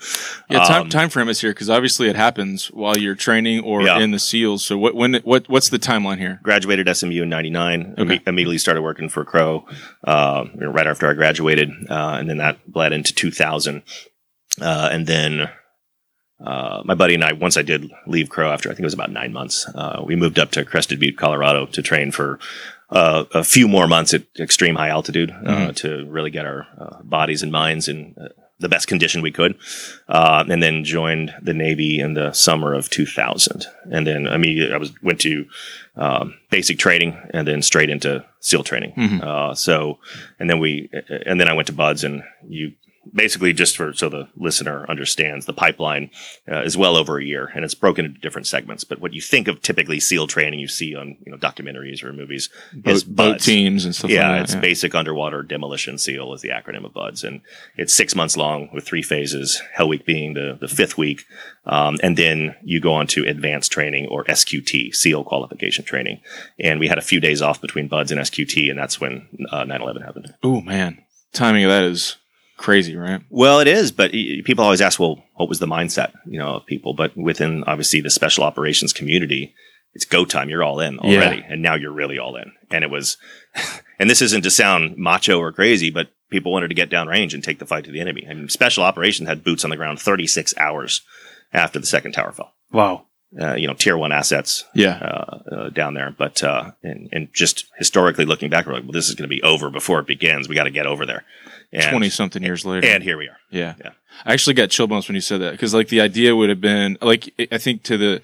Yeah, 0.51 0.65
time, 0.65 0.83
Um, 0.83 0.89
time 0.91 1.09
frame 1.09 1.31
is 1.31 1.41
here 1.41 1.53
because 1.53 1.71
obviously 1.71 2.11
it 2.11 2.17
happens 2.17 2.67
while 2.67 2.99
you're 2.99 3.15
training 3.15 3.61
or 3.65 3.81
Yeah. 3.83 4.01
in 4.01 4.11
the 4.11 4.19
SEALs. 4.19 4.63
So, 4.67 4.77
what 4.77 4.95
when 4.95 5.15
what 5.25 5.49
what's 5.49 5.71
the 5.71 5.79
timeline 5.79 6.19
here? 6.19 6.39
graduated 6.43 6.87
SMU 6.95 7.23
in 7.23 7.31
'99. 7.31 7.95
Okay. 7.97 8.21
immediately 8.27 8.59
started 8.59 8.83
working 8.83 9.09
for 9.09 9.25
Crow 9.25 9.65
uh, 10.07 10.45
right 10.57 10.87
after 10.87 11.09
I 11.09 11.15
graduated, 11.15 11.71
uh, 11.89 12.17
and 12.21 12.29
then 12.29 12.37
that 12.37 12.59
bled 12.71 12.93
into 12.93 13.15
2000. 13.15 13.83
Uh, 14.61 14.89
and 14.93 15.07
then 15.09 15.49
uh, 16.41 16.83
my 16.85 16.95
buddy 16.95 17.15
and 17.15 17.25
I, 17.25 17.33
once 17.33 17.57
I 17.57 17.63
did 17.63 17.91
leave 18.07 18.29
Crow 18.29 18.51
after 18.53 18.69
I 18.69 18.73
think 18.73 18.81
it 18.81 18.85
was 18.87 18.95
about 18.95 19.11
nine 19.13 19.33
months, 19.33 19.67
uh, 19.75 20.03
we 20.05 20.17
moved 20.17 20.39
up 20.39 20.51
to 20.53 20.65
Crested 20.65 20.99
Butte, 21.01 21.17
Colorado, 21.19 21.67
to 21.67 21.83
train 21.83 22.11
for. 22.11 22.39
Uh, 22.91 23.25
a 23.33 23.43
few 23.43 23.67
more 23.67 23.89
months 23.89 24.13
at 24.15 24.23
extreme 24.39 24.77
high 24.77 24.91
altitude 24.91 25.31
uh, 25.31 25.69
Mhm. 25.71 25.75
to 25.77 26.05
really 26.07 26.31
get 26.31 26.45
our 26.45 26.67
uh, 26.79 27.03
bodies 27.03 27.43
and 27.43 27.51
minds 27.51 27.89
in 27.89 28.15
uh, 28.21 28.29
the 28.61 28.69
best 28.69 28.87
condition 28.87 29.23
we 29.23 29.33
could, 29.33 29.57
uh, 30.07 30.45
and 30.49 30.63
then 30.63 30.85
joined 30.85 31.35
the 31.43 31.55
Navy 31.55 31.99
in 31.99 32.13
the 32.15 32.31
summer 32.33 32.73
of 32.75 32.91
2000. 32.91 33.67
And 33.91 34.07
then 34.07 34.27
immediately 34.27 34.73
I 34.75 34.77
was 34.79 34.93
went 35.03 35.19
to 35.23 35.47
um, 35.97 36.35
basic 36.51 36.79
training 36.79 37.17
and 37.33 37.49
then 37.49 37.63
straight 37.63 37.89
into 37.91 38.23
SEAL 38.41 38.63
training. 38.65 38.93
Mhm. 38.97 39.23
Uh, 39.25 39.55
so, 39.55 39.99
and 40.39 40.49
then 40.49 40.61
we, 40.61 40.91
and 41.27 41.41
then 41.41 41.49
I 41.49 41.55
went 41.55 41.67
to 41.69 41.73
Buds 41.73 42.05
and 42.05 42.23
you 42.47 42.73
basically 43.13 43.53
just 43.53 43.77
for, 43.77 43.93
so 43.93 44.09
the 44.09 44.29
listener 44.37 44.87
understands 44.89 45.47
the 45.47 45.53
pipeline 45.53 46.11
uh, 46.51 46.63
is 46.63 46.77
well 46.77 46.97
over 46.97 47.19
a 47.19 47.25
year 47.25 47.51
and 47.55 47.65
it's 47.65 47.75
broken 47.75 48.05
into 48.05 48.21
different 48.21 48.47
segments. 48.47 48.85
But 48.85 49.01
what 49.01 49.13
you 49.13 49.21
think 49.21 49.49
of 49.49 49.61
typically 49.63 50.01
SEAL 50.01 50.27
training 50.29 50.61
you 50.61 50.69
see 50.69 50.95
on, 50.95 51.17
you 51.25 51.33
know, 51.33 51.39
documentaries 51.39 52.03
or 52.03 52.13
movies 52.13 52.49
is 52.85 53.05
Boat, 53.05 53.17
boat 53.17 53.33
Buds. 53.33 53.45
teams 53.45 53.85
and 53.85 53.95
stuff 53.95 54.11
Yeah, 54.11 54.31
like 54.31 54.43
it's 54.45 54.55
that. 54.55 54.63
basic 54.63 54.95
underwater 54.95 55.43
demolition 55.43 55.99
SEAL 55.99 56.33
is 56.35 56.41
the 56.43 56.49
acronym 56.51 56.85
of 56.85 56.93
BUDS, 56.95 57.25
and 57.25 57.41
it's 57.77 57.93
six 57.95 58.15
months 58.15 58.37
long 58.37 58.69
with 58.73 58.85
three 58.85 59.03
phases. 59.03 59.61
Hell 59.75 59.89
Week 59.89 60.07
being 60.07 60.35
the 60.35 60.57
the 60.61 60.69
fifth 60.69 60.97
week, 60.97 61.25
um, 61.67 61.99
and 62.03 62.17
then 62.17 62.55
you 62.63 62.81
go 62.81 62.95
on 62.95 63.07
to 63.09 63.25
advanced 63.27 63.73
training 63.73 64.07
or 64.07 64.25
SQT 64.25 64.95
SEAL 64.95 65.25
qualification 65.25 65.85
training. 65.85 66.21
And 66.61 66.81
we 66.81 66.89
had 66.89 66.99
a 66.99 67.03
few 67.03 67.21
days 67.21 67.43
off 67.43 67.61
between 67.61 67.89
BUDS 67.89 68.13
and 68.13 68.21
SQT, 68.21 68.71
and 68.71 68.79
that's 68.79 69.01
when 69.01 69.29
uh, 69.51 69.65
9/11 69.65 70.05
happened. 70.05 70.35
Oh 70.43 70.61
man, 70.61 71.03
timing 71.33 71.65
of 71.65 71.71
that 71.71 71.85
is 71.85 72.17
crazy, 72.57 72.97
right? 72.97 73.21
Well, 73.31 73.61
it 73.61 73.69
is, 73.69 73.93
but 73.93 74.13
people 74.13 74.65
always 74.65 74.81
ask, 74.81 74.99
well, 75.01 75.23
what 75.35 75.49
was 75.49 75.59
the 75.59 75.67
mindset, 75.67 76.13
you 76.27 76.39
know, 76.39 76.57
of 76.57 76.67
people? 76.67 76.95
But 76.95 77.17
within 77.17 77.65
obviously 77.65 78.01
the 78.01 78.11
special 78.11 78.45
operations 78.45 78.93
community, 78.93 79.55
it's 79.95 80.05
go 80.05 80.25
time. 80.25 80.49
You're 80.49 80.63
all 80.65 80.81
in 80.81 80.95
Yeah. 81.03 81.17
already, 81.19 81.45
and 81.49 81.63
now 81.63 81.75
you're 81.75 81.93
really 81.93 82.19
all 82.19 82.37
in. 82.37 82.53
And 82.71 82.83
it 82.85 82.91
was, 82.91 83.17
and 83.99 84.09
this 84.11 84.23
isn't 84.23 84.43
to 84.43 84.51
sound 84.51 84.97
macho 84.97 85.39
or 85.39 85.53
crazy, 85.53 85.91
but 85.91 86.09
people 86.31 86.53
wanted 86.53 86.69
to 86.69 86.75
get 86.75 86.91
downrange 86.91 87.33
and 87.35 87.45
take 87.45 87.59
the 87.59 87.67
fight 87.67 87.85
to 87.85 87.93
the 87.93 88.01
enemy. 88.01 88.27
I 88.29 88.35
mean, 88.35 88.49
special 88.49 88.83
operations 88.83 89.29
had 89.29 89.45
boots 89.45 89.63
on 89.65 89.71
the 89.71 89.77
ground 89.77 90.01
36 90.01 90.55
hours 90.59 91.03
after 91.53 91.79
the 91.79 91.87
second 91.87 92.13
tower 92.13 92.33
fell. 92.33 92.53
Wow. 92.73 93.07
Uh, 93.41 93.55
you 93.55 93.67
know, 93.67 93.75
tier 93.75 93.97
one 93.99 94.13
assets 94.13 94.65
Yeah, 94.75 94.97
uh, 94.99 95.39
uh, 95.55 95.69
down 95.71 95.95
there. 95.95 96.15
But 96.17 96.43
uh, 96.45 96.71
and, 96.85 97.09
and 97.13 97.29
just 97.33 97.67
historically 97.79 98.25
looking 98.25 98.49
back, 98.49 98.65
we're 98.67 98.75
like, 98.75 98.85
well, 98.85 98.93
this 98.93 99.09
is 99.09 99.17
going 99.17 99.29
to 99.29 99.35
be 99.37 99.43
over 99.43 99.71
before 99.71 99.99
it 100.01 100.07
begins. 100.07 100.49
We 100.49 100.55
got 100.55 100.65
to 100.65 100.71
get 100.71 100.87
over 100.87 101.05
there. 101.05 101.25
Twenty 101.91 102.11
something 102.11 102.43
years 102.43 102.65
later. 102.65 102.87
and 102.87 103.03
here 103.03 103.17
we 103.19 103.29
are. 103.29 103.37
Yeah. 103.51 103.75
Yeah. 103.83 103.91
I 104.25 104.33
actually 104.33 104.55
got 104.55 104.71
chill 104.71 104.87
bumps 104.87 105.09
when 105.09 105.15
you 105.17 105.21
said 105.21 105.41
that 105.41 105.53
because 105.53 105.75
like 105.75 105.89
the 105.89 106.01
idea 106.01 106.35
would 106.37 106.49
have 106.49 106.61
been 106.61 106.97
like 107.03 107.33
I 107.51 107.59
think 107.59 107.83
to 107.85 107.97
the 107.97 108.23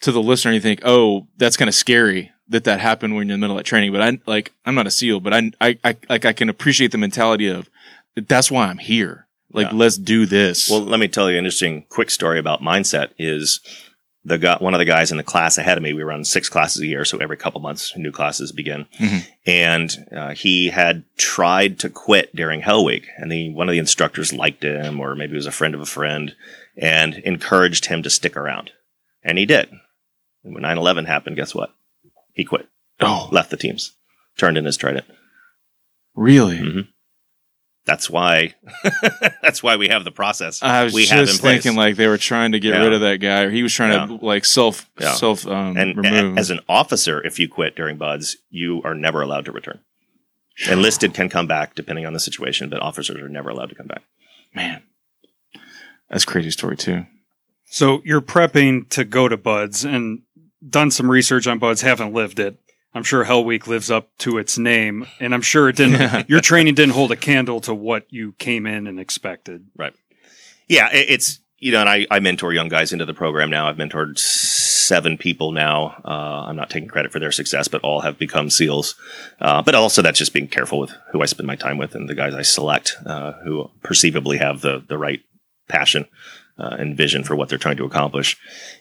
to 0.00 0.12
the 0.12 0.22
listener 0.22 0.52
you 0.52 0.60
think 0.60 0.80
oh 0.84 1.26
that's 1.36 1.56
kind 1.56 1.68
of 1.68 1.74
scary 1.74 2.32
that 2.48 2.64
that 2.64 2.80
happened 2.80 3.14
when 3.16 3.26
you're 3.28 3.34
in 3.34 3.40
the 3.40 3.44
middle 3.44 3.58
of 3.58 3.64
training 3.64 3.92
but 3.92 4.00
I 4.02 4.18
like 4.26 4.52
I'm 4.64 4.74
not 4.74 4.86
a 4.86 4.90
SEAL 4.90 5.20
but 5.20 5.34
I 5.34 5.50
I, 5.60 5.78
I 5.84 5.96
like 6.08 6.24
I 6.24 6.32
can 6.32 6.48
appreciate 6.48 6.90
the 6.92 6.98
mentality 6.98 7.48
of 7.48 7.68
that's 8.16 8.50
why 8.50 8.66
I'm 8.66 8.78
here 8.78 9.26
like 9.52 9.66
Yeah. 9.72 9.76
let's 9.76 9.96
do 9.98 10.24
this 10.26 10.70
Well, 10.70 10.80
let 10.80 10.98
me 11.00 11.08
tell 11.08 11.30
you 11.30 11.36
an 11.38 11.44
interesting 11.44 11.84
quick 11.90 12.10
story 12.10 12.38
about 12.38 12.62
mindset 12.62 13.08
is 13.18 13.60
the 14.26 14.38
guy, 14.38 14.56
one 14.58 14.74
of 14.74 14.78
the 14.78 14.84
guys 14.84 15.10
in 15.12 15.16
the 15.16 15.22
class 15.22 15.56
ahead 15.56 15.76
of 15.78 15.82
me, 15.84 15.92
we 15.92 16.02
run 16.02 16.24
six 16.24 16.48
classes 16.48 16.82
a 16.82 16.86
year. 16.86 17.04
So 17.04 17.18
every 17.18 17.36
couple 17.36 17.60
months, 17.60 17.96
new 17.96 18.10
classes 18.10 18.50
begin. 18.50 18.86
Mhm. 18.98 19.26
And 19.46 20.06
uh, 20.14 20.34
he 20.34 20.68
had 20.70 21.04
tried 21.16 21.78
to 21.80 21.88
quit 21.90 22.34
during 22.34 22.60
Hell 22.60 22.84
Week. 22.84 23.06
And 23.16 23.30
the, 23.30 23.50
one 23.54 23.68
of 23.68 23.72
the 23.72 23.78
instructors 23.78 24.32
liked 24.32 24.64
him, 24.64 24.98
or 25.00 25.14
maybe 25.14 25.30
he 25.30 25.36
was 25.36 25.46
a 25.46 25.52
friend 25.52 25.74
of 25.74 25.80
a 25.80 25.86
friend, 25.86 26.34
and 26.76 27.14
encouraged 27.18 27.86
him 27.86 28.02
to 28.02 28.10
stick 28.10 28.36
around. 28.36 28.72
And 29.22 29.38
he 29.38 29.46
did. 29.46 29.70
And 30.42 30.54
when 30.54 30.62
9 30.62 30.76
11 30.76 31.04
happened, 31.04 31.36
guess 31.36 31.54
what? 31.54 31.72
He 32.32 32.44
quit, 32.44 32.68
oh 33.00 33.28
left 33.30 33.50
the 33.50 33.56
teams, 33.56 33.92
turned 34.36 34.58
in 34.58 34.64
his 34.64 34.76
trident. 34.76 35.06
really 36.14 36.58
Mhm. 36.58 36.88
That's 37.86 38.10
why, 38.10 38.54
that's 39.42 39.62
why 39.62 39.76
we 39.76 39.86
have 39.88 40.02
the 40.04 40.10
process 40.10 40.60
I 40.62 40.82
was 40.84 40.92
we 40.92 41.06
have 41.06 41.20
in 41.20 41.26
just 41.26 41.40
place. 41.40 41.62
thinking 41.62 41.78
like 41.78 41.94
they 41.94 42.08
were 42.08 42.18
trying 42.18 42.50
to 42.52 42.58
get 42.60 42.74
Yeah. 42.74 42.82
rid 42.82 42.92
of 42.92 43.00
that 43.02 43.18
guy 43.18 43.42
or 43.42 43.50
he 43.50 43.62
was 43.62 43.72
trying 43.72 44.08
to 44.08 44.26
like 44.26 44.44
self 44.44 44.90
Yeah. 45.00 45.12
self 45.14 45.46
um, 45.46 45.76
and 45.76 45.96
remove 45.96 46.36
a- 46.36 46.40
as 46.40 46.50
an 46.50 46.58
officer, 46.68 47.24
if 47.24 47.38
you 47.38 47.48
quit 47.48 47.76
during 47.76 47.96
buds, 47.96 48.36
you 48.50 48.82
are 48.84 48.94
never 48.94 49.22
allowed 49.22 49.44
to 49.44 49.52
return. 49.52 49.78
Enlisted 50.68 51.14
can 51.14 51.28
come 51.28 51.46
back 51.46 51.74
depending 51.76 52.06
on 52.06 52.12
the 52.12 52.18
situation, 52.20 52.68
but 52.68 52.80
officers 52.82 53.16
are 53.22 53.28
never 53.28 53.50
allowed 53.50 53.68
to 53.68 53.74
come 53.76 53.86
back. 53.86 54.02
man 54.54 54.82
that's 56.10 56.24
a 56.24 56.26
crazy 56.26 56.50
story 56.50 56.76
too 56.76 57.04
So 57.66 58.00
you're 58.04 58.20
prepping 58.20 58.88
to 58.90 59.04
go 59.04 59.28
to 59.28 59.36
Buds, 59.36 59.84
and 59.84 60.22
done 60.68 60.90
some 60.90 61.10
research 61.10 61.46
on 61.46 61.58
buds, 61.58 61.82
haven't 61.82 62.12
lived 62.12 62.38
it. 62.40 62.58
I'm 62.96 63.02
sure 63.02 63.24
Hell 63.24 63.44
Week 63.44 63.66
lives 63.66 63.90
up 63.90 64.08
to 64.18 64.38
its 64.38 64.56
name, 64.56 65.06
and 65.20 65.34
I'm 65.34 65.42
sure 65.42 65.68
it 65.68 65.76
didn't. 65.76 66.28
your 66.30 66.40
training 66.40 66.74
didn't 66.74 66.94
hold 66.94 67.12
a 67.12 67.16
candle 67.16 67.60
to 67.60 67.74
what 67.74 68.06
you 68.08 68.32
came 68.38 68.66
in 68.66 68.86
and 68.86 68.98
expected. 68.98 69.66
Right. 69.76 69.92
Yeah, 70.66 70.88
it, 70.90 71.10
it's 71.10 71.40
you 71.58 71.72
know, 71.72 71.80
and 71.80 71.90
I, 71.90 72.06
I 72.10 72.20
mentor 72.20 72.54
young 72.54 72.68
guys 72.68 72.94
into 72.94 73.04
the 73.04 73.12
program 73.12 73.50
now. 73.50 73.68
I've 73.68 73.76
mentored 73.76 74.18
seven 74.18 75.18
people 75.18 75.52
now. 75.52 76.00
Uh, 76.06 76.46
I'm 76.46 76.56
not 76.56 76.70
taking 76.70 76.88
credit 76.88 77.12
for 77.12 77.18
their 77.18 77.32
success, 77.32 77.68
but 77.68 77.82
all 77.82 78.00
have 78.00 78.18
become 78.18 78.48
SEALs. 78.48 78.94
Uh, 79.42 79.60
but 79.60 79.74
also 79.74 80.00
that's 80.00 80.18
just 80.18 80.32
being 80.32 80.48
careful 80.48 80.78
with 80.78 80.92
who 81.12 81.20
I 81.20 81.26
spend 81.26 81.46
my 81.46 81.56
time 81.56 81.76
with 81.76 81.94
and 81.94 82.08
the 82.08 82.14
guys 82.14 82.34
I 82.34 82.42
select, 82.42 82.96
uh, 83.04 83.32
who 83.44 83.70
perceivably 83.82 84.38
have 84.38 84.62
the 84.62 84.82
the 84.88 84.96
right 84.96 85.20
passion. 85.68 86.06
Uh, 86.58 86.74
and 86.78 86.96
vision 86.96 87.22
for 87.22 87.36
what 87.36 87.50
they're 87.50 87.58
trying 87.58 87.76
to 87.76 87.84
accomplish. 87.84 88.38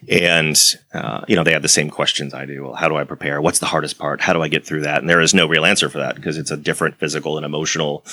And, 0.08 0.56
uh, 0.94 1.26
you 1.28 1.36
know, 1.36 1.44
they 1.44 1.52
have 1.52 1.62
the 1.62 1.68
same 1.68 1.90
questions 1.90 2.34
I 2.34 2.46
do. 2.46 2.64
Well, 2.64 2.74
how 2.74 2.88
do 2.88 2.96
I 2.96 3.04
prepare? 3.04 3.42
What's 3.42 3.60
the 3.60 3.66
hardest 3.66 3.98
part? 3.98 4.22
How 4.22 4.32
do 4.32 4.42
I 4.42 4.48
get 4.48 4.66
through 4.66 4.84
that? 4.84 5.00
And 5.00 5.10
there 5.10 5.20
is 5.20 5.34
no 5.34 5.46
real 5.46 5.66
answer 5.66 5.90
for 5.90 5.98
that 5.98 6.16
because 6.16 6.38
it's 6.38 6.52
a 6.52 6.56
different 6.56 6.98
physical 7.00 7.36
and 7.36 7.46
emotional 7.46 8.06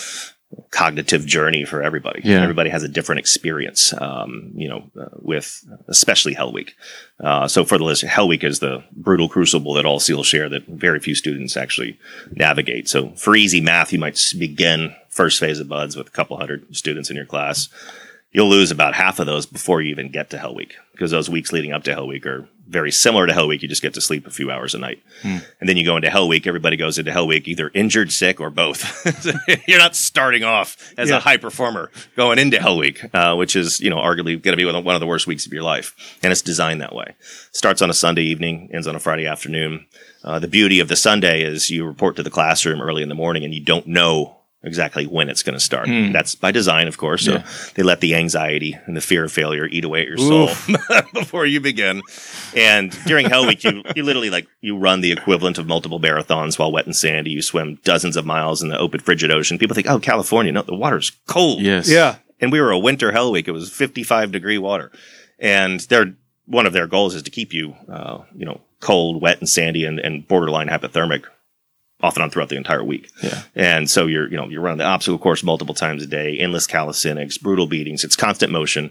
cognitive 0.70 1.26
journey 1.26 1.64
for 1.64 1.82
everybody. 1.82 2.20
Yeah. 2.24 2.42
Everybody 2.42 2.70
has 2.70 2.82
a 2.82 2.88
different 2.88 3.20
experience, 3.20 3.94
um, 4.00 4.52
you 4.54 4.68
know, 4.68 4.90
uh, 5.00 5.08
with 5.20 5.64
especially 5.88 6.34
Hell 6.34 6.52
Week. 6.52 6.74
Uh, 7.20 7.46
so 7.48 7.64
for 7.64 7.78
the 7.78 7.84
list, 7.84 8.02
Hell 8.02 8.28
Week 8.28 8.44
is 8.44 8.58
the 8.58 8.82
brutal 8.92 9.28
crucible 9.28 9.74
that 9.74 9.86
all 9.86 10.00
SEALs 10.00 10.26
share 10.26 10.48
that 10.48 10.66
very 10.66 10.98
few 10.98 11.14
students 11.14 11.56
actually 11.56 11.98
navigate. 12.32 12.88
So 12.88 13.10
for 13.10 13.36
easy 13.36 13.60
math, 13.60 13.92
you 13.92 13.98
might 13.98 14.20
begin 14.38 14.94
first 15.08 15.38
phase 15.38 15.60
of 15.60 15.68
buds 15.68 15.96
with 15.96 16.08
a 16.08 16.10
couple 16.10 16.36
hundred 16.36 16.74
students 16.74 17.10
in 17.10 17.16
your 17.16 17.26
class. 17.26 17.68
You'll 18.32 18.48
lose 18.48 18.70
about 18.70 18.94
half 18.94 19.18
of 19.18 19.26
those 19.26 19.44
before 19.44 19.82
you 19.82 19.90
even 19.90 20.10
get 20.10 20.30
to 20.30 20.38
Hell 20.38 20.54
Week 20.54 20.74
because 20.92 21.10
those 21.10 21.28
weeks 21.28 21.52
leading 21.52 21.72
up 21.72 21.84
to 21.84 21.92
Hell 21.92 22.06
Week 22.06 22.24
are 22.24 22.48
very 22.66 22.90
similar 22.90 23.26
to 23.26 23.32
Hell 23.34 23.46
Week. 23.46 23.60
You 23.60 23.68
just 23.68 23.82
get 23.82 23.92
to 23.92 24.00
sleep 24.00 24.26
a 24.26 24.30
few 24.30 24.50
hours 24.50 24.74
a 24.74 24.78
night. 24.78 25.02
And 25.22 25.68
then 25.68 25.76
you 25.76 25.84
go 25.84 25.96
into 25.96 26.08
Hell 26.08 26.26
Week. 26.28 26.46
Everybody 26.46 26.78
goes 26.78 26.98
into 26.98 27.12
Hell 27.12 27.26
Week 27.26 27.46
either 27.46 27.70
injured, 27.74 28.10
sick, 28.10 28.40
or 28.40 28.48
both. 28.48 29.04
You're 29.68 29.78
not 29.78 29.94
starting 29.94 30.44
off 30.44 30.94
as 30.96 31.10
Yeah. 31.10 31.18
a 31.18 31.20
high 31.20 31.36
performer 31.36 31.90
going 32.16 32.38
into 32.38 32.58
Hell 32.58 32.78
Week, 32.78 33.04
uh, 33.14 33.34
which 33.34 33.54
is, 33.54 33.80
you 33.80 33.90
know, 33.90 33.98
arguably 33.98 34.40
going 34.40 34.52
to 34.52 34.56
be 34.56 34.64
one 34.64 34.76
of 34.76 34.84
one 34.84 34.94
of 34.94 35.02
the 35.02 35.06
worst 35.06 35.26
weeks 35.26 35.44
of 35.44 35.52
your 35.52 35.62
life. 35.64 35.94
And 36.22 36.32
it's 36.32 36.40
designed 36.40 36.80
that 36.80 36.94
way. 36.94 37.14
Starts 37.50 37.82
on 37.82 37.90
a 37.90 37.94
Sunday 37.94 38.22
evening, 38.22 38.70
ends 38.72 38.86
on 38.86 38.96
a 38.96 39.00
Friday 39.00 39.26
afternoon. 39.26 39.84
Uh, 40.24 40.38
the 40.38 40.48
beauty 40.48 40.80
of 40.80 40.88
the 40.88 40.96
Sunday 40.96 41.42
is 41.42 41.68
you 41.68 41.84
report 41.84 42.16
to 42.16 42.22
the 42.22 42.30
classroom 42.30 42.80
early 42.80 43.02
in 43.02 43.10
the 43.10 43.14
morning 43.14 43.44
and 43.44 43.52
you 43.52 43.60
don't 43.62 43.86
know 43.86 44.38
exactly 44.64 45.06
when 45.06 45.28
it's 45.28 45.42
going 45.42 45.54
to 45.54 45.60
start. 45.60 45.88
That's 45.88 46.34
by 46.34 46.52
design, 46.52 46.86
of 46.88 46.96
course. 46.96 47.24
So 47.24 47.32
Yeah. 47.32 47.46
they 47.74 47.82
let 47.82 48.00
the 48.00 48.14
anxiety 48.14 48.78
and 48.86 48.96
the 48.96 49.00
fear 49.00 49.24
of 49.24 49.32
failure 49.32 49.66
eat 49.66 49.84
away 49.84 50.02
at 50.02 50.08
your 50.08 50.18
soul 50.18 50.46
before 51.14 51.46
you 51.46 51.60
begin. 51.60 52.02
And 52.56 52.90
during 53.06 53.28
Hell 53.28 53.46
Week, 53.46 53.64
you, 53.64 53.82
you 53.96 54.02
literally 54.04 54.30
like, 54.30 54.46
you 54.60 54.76
run 54.76 55.00
the 55.00 55.12
equivalent 55.12 55.58
of 55.58 55.66
multiple 55.66 55.98
marathons 56.00 56.58
while 56.58 56.70
wet 56.70 56.86
and 56.86 56.94
sandy. 56.94 57.30
You 57.30 57.42
swim 57.42 57.78
dozens 57.84 58.16
of 58.16 58.24
miles 58.24 58.62
in 58.62 58.68
the 58.68 58.78
open 58.78 59.00
frigid 59.00 59.30
ocean. 59.30 59.58
People 59.58 59.74
think, 59.74 59.88
oh, 59.90 59.98
California. 59.98 60.52
No, 60.52 60.62
the 60.62 60.74
water's 60.74 61.10
cold. 61.26 61.60
Yes. 61.62 61.88
Yeah. 61.88 62.16
And 62.40 62.52
we 62.52 62.60
were 62.60 62.70
a 62.70 62.78
winter 62.78 63.12
Hell 63.12 63.32
Week. 63.32 63.48
It 63.48 63.52
was 63.52 63.70
55 63.70 64.30
degree 64.32 64.58
water. 64.58 64.92
And 65.38 65.80
their, 65.80 66.14
one 66.46 66.66
of 66.66 66.72
their 66.72 66.86
goals 66.86 67.14
is 67.14 67.22
to 67.24 67.30
keep 67.30 67.52
you, 67.52 67.74
uh, 67.90 68.18
you 68.34 68.44
know, 68.44 68.60
cold, 68.80 69.20
wet 69.22 69.38
and 69.38 69.48
sandy 69.48 69.84
and, 69.84 69.98
and 70.00 70.26
borderline 70.26 70.68
hypothermic 70.68 71.24
off 72.02 72.16
and 72.16 72.24
on 72.24 72.30
throughout 72.30 72.48
the 72.48 72.56
entire 72.56 72.82
week. 72.82 73.10
Yeah. 73.22 73.42
And 73.54 73.88
so 73.88 74.06
you're, 74.06 74.28
you 74.30 74.36
know, 74.36 74.48
you're 74.48 74.60
running 74.60 74.78
the 74.78 74.84
obstacle 74.84 75.18
course 75.18 75.42
multiple 75.42 75.74
times 75.74 76.02
a 76.02 76.06
day, 76.06 76.36
endless 76.38 76.66
calisthenics, 76.66 77.38
brutal 77.38 77.66
beatings. 77.66 78.04
It's 78.04 78.16
constant 78.16 78.50
motion 78.52 78.90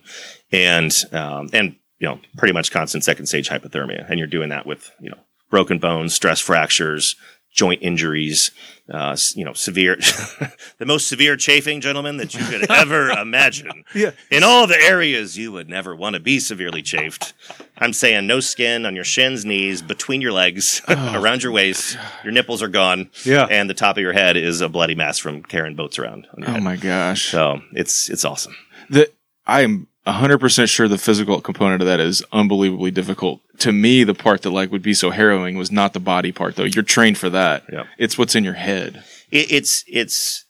and, 0.51 0.95
um, 1.11 1.49
and, 1.51 1.75
you 1.99 2.07
know, 2.07 2.19
pretty 2.37 2.53
much 2.53 2.71
constant 2.71 3.03
second 3.03 3.25
stage 3.25 3.49
hypothermia. 3.49 4.09
And 4.09 4.17
you're 4.17 4.27
doing 4.27 4.49
that 4.49 4.65
with, 4.65 4.91
you 4.99 5.09
know, 5.09 5.19
broken 5.49 5.77
bones, 5.77 6.15
stress 6.15 6.39
fractures, 6.39 7.15
joint 7.51 7.81
injuries, 7.81 8.51
uh, 8.89 9.15
you 9.35 9.45
know, 9.45 9.53
severe, 9.53 9.95
the 10.77 10.85
most 10.85 11.07
severe 11.07 11.35
chafing, 11.35 11.81
gentlemen, 11.81 12.17
that 12.17 12.33
you 12.33 12.43
could 12.45 12.69
ever 12.71 13.09
imagine. 13.21 13.83
Yeah. 13.93 14.11
In 14.29 14.43
all 14.43 14.67
the 14.67 14.77
areas 14.77 15.37
you 15.37 15.51
would 15.51 15.69
never 15.69 15.95
want 15.95 16.15
to 16.15 16.19
be 16.19 16.39
severely 16.39 16.81
chafed. 16.81 17.33
I'm 17.77 17.93
saying 17.93 18.25
no 18.27 18.39
skin 18.39 18.85
on 18.85 18.95
your 18.95 19.03
shins, 19.03 19.45
knees, 19.45 19.81
between 19.81 20.21
your 20.21 20.31
legs, 20.31 20.81
oh. 20.87 21.13
around 21.21 21.43
your 21.43 21.51
waist. 21.51 21.97
Your 22.23 22.33
nipples 22.33 22.61
are 22.61 22.69
gone. 22.69 23.09
Yeah. 23.25 23.47
And 23.49 23.69
the 23.69 23.73
top 23.73 23.97
of 23.97 24.01
your 24.01 24.13
head 24.13 24.37
is 24.37 24.61
a 24.61 24.69
bloody 24.69 24.95
mass 24.95 25.17
from 25.17 25.43
carrying 25.43 25.75
boats 25.75 25.99
around. 25.99 26.27
oh 26.37 26.51
head. 26.51 26.63
my 26.63 26.77
gosh. 26.77 27.29
So 27.31 27.59
it's, 27.73 28.09
it's 28.09 28.25
awesome. 28.25 28.55
The, 28.89 29.11
I'm 29.45 29.87
100% 30.07 30.69
sure 30.69 30.87
the 30.87 30.97
physical 30.97 31.39
component 31.41 31.81
of 31.81 31.87
that 31.87 31.99
is 31.99 32.23
unbelievably 32.31 32.91
difficult. 32.91 33.41
To 33.59 33.71
me, 33.71 34.03
the 34.03 34.15
part 34.15 34.41
that 34.41 34.49
like 34.49 34.71
would 34.71 34.81
be 34.81 34.93
so 34.93 35.11
harrowing 35.11 35.57
was 35.57 35.71
not 35.71 35.93
the 35.93 35.99
body 35.99 36.31
part 36.31 36.55
though. 36.55 36.63
You're 36.63 36.83
trained 36.83 37.17
for 37.17 37.29
that. 37.29 37.63
It's 37.97 38.17
what's 38.17 38.35
in 38.35 38.43
your 38.43 38.55
head. 38.55 39.03
It, 39.29 39.51
it's, 39.51 39.83
it's, 39.87 40.45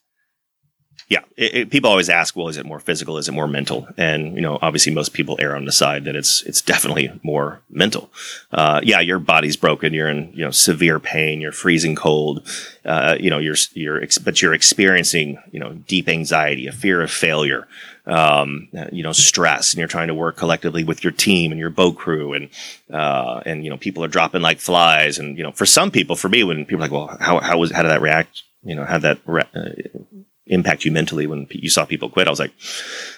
yeah. 1.11 1.23
It, 1.35 1.53
it- 1.55 1.69
people 1.69 1.89
always 1.89 2.09
ask, 2.09 2.35
well, 2.37 2.47
is 2.47 2.57
it 2.57 2.65
more 2.65 2.79
physical? 2.79 3.17
Is 3.17 3.27
it 3.27 3.33
more 3.33 3.47
mental? 3.47 3.85
And 3.97 4.33
you 4.35 4.41
know, 4.41 4.57
obviously, 4.61 4.93
most 4.93 5.11
people 5.13 5.35
err 5.39 5.55
on 5.57 5.65
the 5.65 5.71
side 5.71 6.05
that 6.05 6.15
it's 6.15 6.41
it's 6.43 6.61
definitely 6.61 7.11
more 7.21 7.59
mental. 7.69 8.09
Uh, 8.51 8.79
yeah, 8.81 9.01
your 9.01 9.19
body's 9.19 9.57
broken. 9.57 9.93
You're 9.93 10.09
in 10.09 10.31
you 10.33 10.45
know 10.45 10.51
severe 10.51 10.99
pain. 10.99 11.41
You're 11.41 11.51
freezing 11.51 11.95
cold. 11.95 12.47
Uh, 12.85 13.17
you 13.19 13.29
know, 13.29 13.39
you're 13.39 13.57
you're 13.73 14.01
ex- 14.01 14.17
but 14.19 14.41
you're 14.41 14.53
experiencing 14.53 15.37
you 15.51 15.59
know 15.59 15.73
deep 15.93 16.07
anxiety, 16.07 16.65
a 16.67 16.71
fear 16.71 17.01
of 17.01 17.11
failure. 17.11 17.67
Um, 18.07 18.69
you 18.91 19.03
know, 19.03 19.11
stress, 19.11 19.73
and 19.73 19.79
you're 19.79 19.87
trying 19.87 20.07
to 20.07 20.15
work 20.15 20.35
collectively 20.37 20.83
with 20.83 21.03
your 21.03 21.13
team 21.13 21.51
and 21.51 21.59
your 21.59 21.69
boat 21.69 21.97
crew, 21.97 22.33
and 22.33 22.49
uh, 22.91 23.41
and 23.45 23.63
you 23.63 23.69
know, 23.69 23.77
people 23.77 24.03
are 24.03 24.07
dropping 24.17 24.41
like 24.41 24.59
flies. 24.59 25.19
And 25.19 25.37
you 25.37 25.43
know, 25.43 25.51
for 25.51 25.67
some 25.67 25.91
people, 25.91 26.15
for 26.15 26.29
me, 26.29 26.43
when 26.43 26.65
people 26.65 26.77
are 26.83 26.87
like, 26.87 26.91
well, 26.91 27.17
how 27.19 27.39
how 27.41 27.57
was 27.59 27.71
how 27.71 27.83
did 27.83 27.89
that 27.91 28.01
react? 28.01 28.41
You 28.63 28.75
know, 28.75 28.85
how 28.85 28.97
that 28.99 29.19
re- 29.25 29.43
uh, 29.53 29.69
impact 30.51 30.85
you 30.85 30.91
mentally 30.91 31.25
when 31.25 31.47
you 31.49 31.69
saw 31.69 31.85
people 31.85 32.09
quit? 32.09 32.27
I 32.27 32.29
was 32.29 32.39
like, 32.39 32.53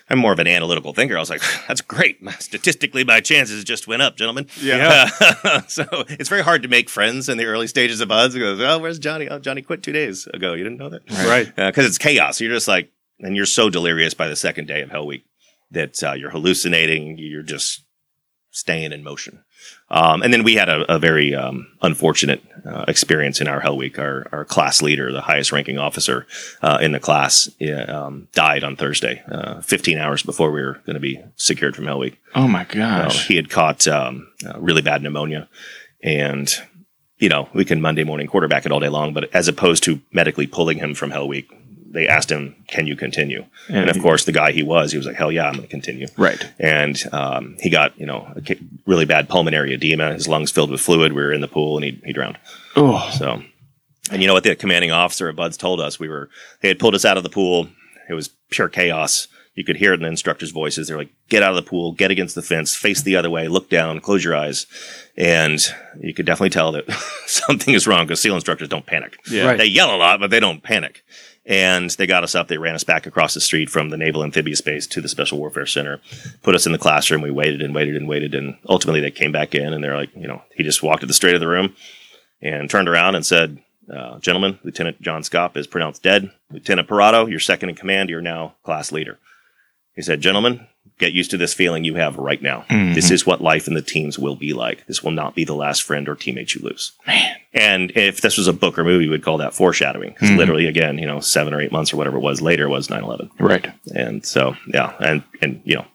I'm 0.10 0.20
more 0.20 0.32
of 0.32 0.40
an 0.40 0.48
analytical 0.48 0.94
thinker. 0.94 1.18
I 1.18 1.20
was 1.20 1.30
like, 1.30 1.42
that's 1.68 1.82
great. 1.82 2.20
Statistically, 2.40 3.04
my 3.04 3.20
chances 3.20 3.64
just 3.64 3.88
went 3.88 4.02
up, 4.02 4.16
gentlemen. 4.16 4.48
Yeah. 4.62 5.08
so 5.68 5.86
it's 6.08 6.30
very 6.30 6.44
hard 6.44 6.64
to 6.64 6.70
make 6.70 6.90
friends 6.90 7.28
in 7.28 7.38
the 7.38 7.46
early 7.46 7.68
stages 7.68 8.00
of 8.00 8.08
buds. 8.08 8.36
It 8.36 8.40
goes, 8.40 8.62
oh, 8.62 8.80
where's 8.80 9.00
Johnny? 9.00 9.28
Oh, 9.28 9.40
Johnny 9.40 9.62
quit 9.62 9.84
two 9.84 9.92
days 9.92 10.28
ago. 10.28 10.54
You 10.54 10.64
didn't 10.64 10.80
know 10.80 10.90
that? 10.90 11.02
Right. 11.12 11.54
because 11.56 11.86
it's 11.86 11.98
chaos. 11.98 12.40
You're 12.40 12.54
just 12.54 12.68
like, 12.68 12.92
and 13.20 13.36
you're 13.36 13.46
so 13.46 13.70
delirious 13.70 14.14
by 14.14 14.28
the 14.28 14.36
second 14.36 14.68
day 14.68 14.82
of 14.82 14.92
Hell 14.92 15.06
Week 15.06 15.26
that 15.72 16.02
uh, 16.04 16.14
you're 16.14 16.30
hallucinating. 16.32 17.18
You're 17.18 17.44
just 17.44 17.84
staying 18.52 18.92
in 18.92 19.04
motion. 19.04 19.44
Um, 19.94 20.24
and 20.24 20.34
then 20.34 20.44
we 20.44 20.56
had 20.56 20.70
a, 20.70 20.96
a 20.96 20.98
very 20.98 21.36
um, 21.36 21.68
unfortunate 21.84 22.42
uh, 22.66 22.84
experience 22.88 23.40
in 23.40 23.48
our 23.48 23.60
Hell 23.60 23.78
Week. 23.78 24.00
Our, 24.00 24.26
our 24.32 24.44
class 24.44 24.82
leader, 24.82 25.12
the 25.12 25.22
highest 25.22 25.52
ranking 25.52 25.78
officer 25.78 26.26
uh, 26.64 26.80
in 26.82 26.94
the 26.94 27.00
class, 27.00 27.48
yeah, 27.60 27.84
um, 27.84 28.28
died 28.34 28.64
on 28.64 28.76
Thursday, 28.76 29.22
uh, 29.32 29.62
15 29.62 30.00
hours 30.00 30.24
before 30.24 30.52
we 30.52 30.64
were 30.64 30.82
going 30.86 30.96
to 30.96 31.00
be 31.00 31.22
secured 31.36 31.76
from 31.76 31.86
Hell 31.86 32.00
Week. 32.00 32.20
Oh 32.34 32.48
my 32.48 32.64
gosh. 32.64 33.28
he 33.28 33.36
had 33.36 33.52
caught 33.52 33.88
um, 33.88 34.28
uh, 34.44 34.60
really 34.60 34.82
bad 34.82 35.04
pneumonia, 35.04 35.48
and 36.02 36.52
you 37.20 37.30
know 37.30 37.48
we 37.54 37.64
can 37.64 37.80
Monday 37.80 38.04
morning 38.04 38.26
quarterback 38.26 38.66
it 38.66 38.72
all 38.72 38.80
day 38.80 38.90
long. 38.90 39.14
But 39.14 39.30
as 39.36 39.48
opposed 39.48 39.84
to 39.84 40.02
medically 40.12 40.48
pulling 40.48 40.80
him 40.80 40.96
from 40.96 41.12
Hell 41.12 41.28
Week, 41.28 41.52
they 41.94 42.08
asked 42.08 42.32
him, 42.32 42.56
"Can 42.68 42.88
you 42.88 42.96
continue?" 42.96 43.46
And, 43.70 43.90
of 43.90 43.96
he- 43.96 44.02
course, 44.02 44.26
the 44.26 44.32
guy 44.32 44.52
he 44.52 44.64
was, 44.64 44.92
he 44.92 44.98
was 44.98 45.08
like, 45.08 45.16
"Hell 45.16 45.32
yeah, 45.32 45.46
I'm 45.46 45.54
going 45.54 45.64
to 45.64 45.70
continue." 45.70 46.08
right. 46.18 46.46
And 46.60 47.02
um, 47.14 47.56
he 47.60 47.70
got 47.70 47.98
you 48.00 48.06
know 48.06 48.32
a 48.36 48.42
really 48.86 49.06
bad 49.06 49.30
pulmonary 49.30 49.74
edema. 49.74 50.14
His 50.14 50.28
lungs 50.28 50.52
filled 50.52 50.72
with 50.72 50.82
fluid. 50.82 51.14
We 51.14 51.22
were 51.22 51.32
in 51.32 51.42
the 51.42 51.48
pool, 51.48 51.78
and 51.78 51.86
he 51.86 52.02
he 52.04 52.14
drowned. 52.14 52.38
Oh. 52.76 53.10
So, 53.18 53.42
and 54.12 54.22
you 54.22 54.28
know 54.28 54.34
what 54.34 54.44
the 54.44 54.56
commanding 54.56 54.92
officer 54.92 55.30
at 55.30 55.36
Buds 55.36 55.58
told 55.58 55.80
us? 55.80 56.00
We 56.00 56.10
were, 56.10 56.30
they 56.62 56.68
had 56.68 56.80
pulled 56.80 56.96
us 56.96 57.06
out 57.06 57.18
of 57.18 57.24
the 57.24 57.30
pool. 57.30 57.70
It 58.10 58.14
was 58.14 58.30
pure 58.50 58.70
chaos. 58.70 59.28
You 59.56 59.64
could 59.64 59.78
hear 59.78 59.92
it 59.92 59.98
in 59.98 60.02
the 60.02 60.08
instructors' 60.08 60.50
voices. 60.50 60.88
They're 60.88 60.98
like, 60.98 61.14
get 61.30 61.44
out 61.44 61.56
of 61.56 61.64
the 61.64 61.70
pool, 61.70 61.92
get 61.92 62.10
against 62.10 62.34
the 62.34 62.42
fence, 62.42 62.76
face 62.76 63.04
the 63.04 63.16
other 63.16 63.30
way, 63.30 63.48
look 63.48 63.70
down, 63.70 64.00
close 64.00 64.24
your 64.24 64.36
eyes. 64.36 64.66
And 65.16 65.60
you 66.00 66.14
could 66.14 66.26
definitely 66.26 66.50
tell 66.50 66.72
that 66.72 66.92
something 67.28 67.74
is 67.76 67.86
wrong 67.86 68.08
because 68.08 68.20
SEAL 68.20 68.34
instructors 68.34 68.68
don't 68.68 68.86
panic. 68.86 69.16
Yeah. 69.30 69.46
Right. 69.46 69.58
They 69.60 69.66
yell 69.66 69.96
a 69.96 69.98
lot, 69.98 70.20
but 70.20 70.32
they 70.32 70.40
don't 70.40 70.64
panic. 70.64 71.04
And 71.46 71.90
they 71.92 72.08
got 72.08 72.24
us 72.24 72.36
up. 72.36 72.48
They 72.48 72.58
ran 72.58 72.76
us 72.76 72.86
back 72.86 73.06
across 73.06 73.34
the 73.34 73.42
street 73.42 73.70
from 73.70 73.90
the 73.90 73.98
Naval 73.98 74.24
Amphibious 74.24 74.62
Base 74.62 74.88
to 74.88 75.02
the 75.02 75.10
Special 75.10 75.38
Warfare 75.38 75.66
Center, 75.66 76.00
put 76.42 76.56
us 76.56 76.66
in 76.66 76.72
the 76.72 76.78
classroom. 76.78 77.22
We 77.22 77.32
waited 77.32 77.62
and 77.62 77.76
waited 77.76 77.98
and 77.98 78.08
waited. 78.08 78.34
And 78.34 78.58
ultimately 78.70 79.02
they 79.02 79.12
came 79.12 79.34
back 79.34 79.54
in 79.54 79.74
and 79.74 79.84
they're 79.84 79.98
like, 79.98 80.16
you 80.16 80.28
know, 80.28 80.42
he 80.56 80.64
just 80.64 80.82
walked 80.82 81.02
to 81.02 81.06
the 81.06 81.14
straight 81.14 81.36
of 81.36 81.42
the 81.42 81.48
room 81.48 81.76
and 82.42 82.70
turned 82.70 82.88
around 82.88 83.16
and 83.16 83.26
said, 83.26 83.62
uh, 83.94 84.20
Gentlemen, 84.20 84.60
Lieutenant 84.64 85.02
John 85.02 85.22
Skop 85.22 85.58
is 85.58 85.68
pronounced 85.68 86.04
dead. 86.04 86.32
Lieutenant 86.50 86.88
Parado, 86.88 87.30
you're 87.30 87.40
second 87.40 87.70
in 87.70 87.76
command. 87.76 88.10
You're 88.10 88.22
now 88.22 88.56
class 88.64 88.94
leader. 88.94 89.20
He 89.96 90.02
said, 90.02 90.22
Gentlemen, 90.22 90.68
get 91.00 91.14
used 91.14 91.32
to 91.32 91.38
this 91.38 91.54
feeling 91.54 91.84
you 91.84 91.96
have 91.96 92.18
right 92.18 92.42
now. 92.42 92.66
Mm-hmm. 92.70 92.94
This 92.94 93.12
is 93.12 93.26
what 93.26 93.42
life 93.42 93.68
in 93.68 93.74
the 93.74 93.82
teams 93.82 94.20
will 94.20 94.36
be 94.36 94.54
like. 94.54 94.86
This 94.88 95.04
will 95.04 95.12
not 95.12 95.36
be 95.36 95.46
the 95.46 95.56
last 95.56 95.84
friend 95.84 96.08
or 96.08 96.16
teammate 96.16 96.56
you 96.56 96.62
lose. 96.62 96.92
Man. 97.08 97.36
And 97.54 97.92
if 97.96 98.22
this 98.22 98.38
was 98.38 98.48
a 98.48 98.54
book 98.54 98.80
or 98.80 98.84
movie, 98.84 99.08
we'd 99.08 99.24
call 99.24 99.38
that 99.38 99.54
foreshadowing. 99.54 100.12
Because 100.12 100.30
mm-hmm. 100.30 100.40
literally, 100.40 100.68
again, 100.68 100.98
you 100.98 101.06
know, 101.06 101.20
seven 101.20 101.54
or 101.54 101.62
eight 101.62 101.72
months 101.72 101.94
or 101.94 101.98
whatever 101.98 102.18
it 102.18 102.22
was 102.22 102.42
later 102.42 102.68
was 102.70 102.90
9 102.90 103.04
11. 103.04 103.32
Right. 103.40 103.68
And 103.96 104.26
so, 104.26 104.56
yeah. 104.68 104.96
And, 105.00 105.24
and, 105.42 105.62
you 105.64 105.76
know, 105.76 105.86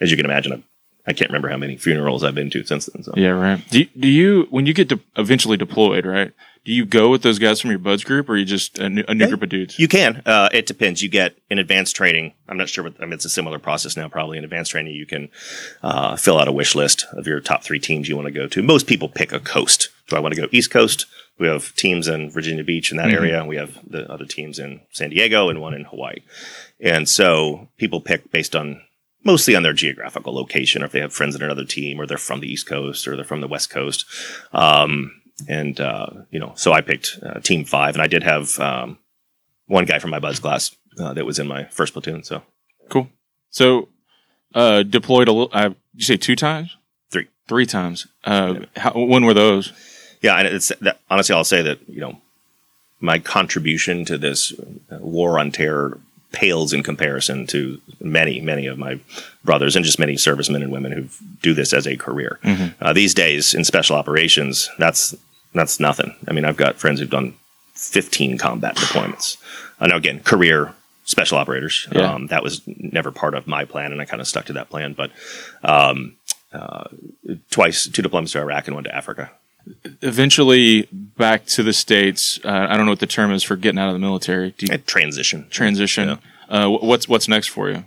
as 0.00 0.10
you 0.10 0.16
can 0.16 0.26
imagine, 0.26 0.52
a 0.52 0.62
I 1.06 1.12
can't 1.12 1.30
remember 1.30 1.48
how 1.48 1.56
many 1.56 1.76
funerals 1.76 2.24
I've 2.24 2.34
been 2.34 2.50
to 2.50 2.64
since 2.64 2.86
then. 2.86 3.02
So. 3.02 3.12
Yeah, 3.16 3.30
right. 3.30 3.62
Do 3.70 3.80
you, 3.80 3.88
do 3.98 4.08
you 4.08 4.46
when 4.50 4.66
you 4.66 4.72
get 4.72 4.88
to 4.88 5.00
eventually 5.16 5.56
deployed, 5.56 6.06
right? 6.06 6.32
Do 6.64 6.72
you 6.72 6.86
go 6.86 7.10
with 7.10 7.22
those 7.22 7.38
guys 7.38 7.60
from 7.60 7.70
your 7.70 7.78
buds 7.78 8.04
group, 8.04 8.28
or 8.28 8.32
are 8.32 8.36
you 8.38 8.46
just 8.46 8.78
a 8.78 8.88
new, 8.88 9.04
a 9.06 9.14
new 9.14 9.28
group 9.28 9.42
of 9.42 9.50
dudes? 9.50 9.78
You 9.78 9.86
can. 9.86 10.22
Uh, 10.24 10.48
it 10.50 10.64
depends. 10.64 11.02
You 11.02 11.10
get 11.10 11.36
in 11.50 11.58
advanced 11.58 11.94
training. 11.94 12.32
I'm 12.48 12.56
not 12.56 12.70
sure 12.70 12.84
what. 12.84 12.94
I 13.00 13.04
mean, 13.04 13.12
it's 13.12 13.26
a 13.26 13.30
similar 13.30 13.58
process 13.58 13.98
now. 13.98 14.08
Probably 14.08 14.38
in 14.38 14.44
advanced 14.44 14.70
training, 14.70 14.94
you 14.94 15.04
can 15.04 15.28
uh, 15.82 16.16
fill 16.16 16.38
out 16.38 16.48
a 16.48 16.52
wish 16.52 16.74
list 16.74 17.04
of 17.12 17.26
your 17.26 17.40
top 17.40 17.64
three 17.64 17.78
teams 17.78 18.08
you 18.08 18.16
want 18.16 18.26
to 18.26 18.32
go 18.32 18.46
to. 18.46 18.62
Most 18.62 18.86
people 18.86 19.10
pick 19.10 19.30
a 19.30 19.40
coast. 19.40 19.90
Do 20.08 20.16
I 20.16 20.20
want 20.20 20.34
to 20.34 20.40
go 20.40 20.48
East 20.52 20.70
Coast? 20.70 21.04
We 21.38 21.48
have 21.48 21.74
teams 21.74 22.08
in 22.08 22.30
Virginia 22.30 22.64
Beach 22.64 22.90
in 22.90 22.96
that 22.96 23.10
area. 23.10 23.44
We 23.44 23.56
have 23.56 23.78
the 23.88 24.10
other 24.10 24.24
teams 24.24 24.58
in 24.58 24.80
San 24.92 25.10
Diego 25.10 25.48
and 25.48 25.60
one 25.60 25.74
in 25.74 25.84
Hawaii. 25.84 26.20
And 26.80 27.08
so 27.08 27.68
people 27.76 28.00
pick 28.00 28.30
based 28.30 28.54
on 28.54 28.80
mostly 29.24 29.56
on 29.56 29.62
their 29.62 29.72
geographical 29.72 30.34
location, 30.34 30.82
or 30.82 30.86
if 30.86 30.92
they 30.92 31.00
have 31.00 31.12
friends 31.12 31.34
in 31.34 31.42
another 31.42 31.64
team, 31.64 32.00
or 32.00 32.06
they're 32.06 32.18
from 32.18 32.40
the 32.40 32.50
East 32.50 32.66
Coast, 32.66 33.08
or 33.08 33.16
they're 33.16 33.24
from 33.24 33.40
the 33.40 33.48
West 33.48 33.70
Coast. 33.70 34.04
Um, 34.52 35.20
and 35.48 35.80
uh, 35.80 36.06
you 36.30 36.38
know, 36.38 36.52
so 36.56 36.72
I 36.72 36.80
picked 36.80 37.18
uh, 37.22 37.40
Team 37.40 37.64
Five, 37.64 37.94
and 37.94 38.02
I 38.02 38.06
did 38.06 38.22
have 38.22 38.58
um, 38.58 38.98
one 39.66 39.84
guy 39.84 39.98
from 39.98 40.10
my 40.10 40.18
Buds 40.18 40.38
class 40.38 40.74
uh, 40.98 41.12
that 41.14 41.26
was 41.26 41.38
in 41.38 41.48
my 41.48 41.64
first 41.64 41.92
platoon. 41.92 42.22
So 42.24 42.42
Cool. 42.88 43.08
So, 43.50 43.88
uh, 44.54 44.82
deployed 44.82 45.28
a 45.28 45.32
little. 45.32 45.50
Uh, 45.52 45.68
did 45.68 45.76
you 45.94 46.04
say 46.04 46.16
two 46.16 46.36
times? 46.36 46.76
Three. 47.10 47.28
Three 47.48 47.66
times. 47.66 48.06
Uh, 48.24 48.60
how, 48.76 48.92
when 48.92 49.24
were 49.24 49.34
those? 49.34 49.72
yeah, 50.20 50.36
and 50.36 50.48
it's 50.48 50.72
that, 50.80 51.00
honestly, 51.10 51.34
I'll 51.34 51.44
say 51.44 51.62
that 51.62 51.88
you 51.88 52.00
know 52.00 52.20
my 53.00 53.18
contribution 53.18 54.04
to 54.06 54.18
this 54.18 54.52
war 54.90 55.38
on 55.38 55.52
terror 55.52 56.00
pales 56.34 56.72
in 56.72 56.82
comparison 56.82 57.46
to 57.46 57.80
many, 58.00 58.40
many 58.40 58.66
of 58.66 58.76
my 58.76 58.98
brothers 59.44 59.76
and 59.76 59.84
just 59.84 60.00
many 60.00 60.16
servicemen 60.16 60.62
and 60.62 60.72
women 60.72 60.92
who 60.92 61.08
do 61.40 61.54
this 61.54 61.72
as 61.72 61.86
a 61.86 61.96
career. 61.96 62.40
Uh, 62.80 62.92
these 62.92 63.14
days 63.14 63.54
in 63.54 63.64
special 63.64 63.96
operations, 63.96 64.68
that's 64.78 65.14
that's 65.54 65.78
nothing. 65.78 66.14
I 66.26 66.32
mean, 66.32 66.44
I've 66.44 66.56
got 66.56 66.76
friends 66.76 66.98
who've 66.98 67.08
done 67.08 67.34
15 67.74 68.36
combat 68.38 68.74
deployments. 68.76 69.36
I 69.78 69.86
know 69.86 69.96
again, 69.96 70.20
career 70.20 70.74
special 71.04 71.38
operators. 71.38 71.86
Yeah. 71.92 72.12
Um, 72.12 72.26
that 72.26 72.42
was 72.42 72.62
never 72.66 73.12
part 73.12 73.34
of 73.34 73.46
my 73.46 73.64
plan, 73.64 73.92
and 73.92 74.00
I 74.00 74.04
kind 74.04 74.20
of 74.20 74.26
stuck 74.26 74.46
to 74.46 74.54
that 74.54 74.70
plan. 74.70 74.94
But 74.94 75.12
um, 75.62 76.16
uh, 76.52 76.84
twice, 77.50 77.86
two 77.88 78.02
deployments 78.02 78.32
to 78.32 78.40
Iraq 78.40 78.66
and 78.66 78.74
one 78.74 78.84
to 78.84 78.94
Africa. 78.94 79.30
Eventually 80.02 80.88
back 80.92 81.46
to 81.46 81.62
the 81.62 81.72
states. 81.72 82.38
Uh, 82.44 82.66
I 82.68 82.76
don't 82.76 82.86
know 82.86 82.92
what 82.92 83.00
the 83.00 83.06
term 83.06 83.32
is 83.32 83.42
for 83.42 83.56
getting 83.56 83.78
out 83.78 83.88
of 83.88 83.94
the 83.94 83.98
military. 83.98 84.54
You 84.58 84.78
transition. 84.78 85.46
transition? 85.50 86.08
Yeah. 86.08 86.16
Uh, 86.48 86.68
what's 86.70 87.08
what's 87.08 87.28
next 87.28 87.48
for 87.48 87.70
you? 87.70 87.84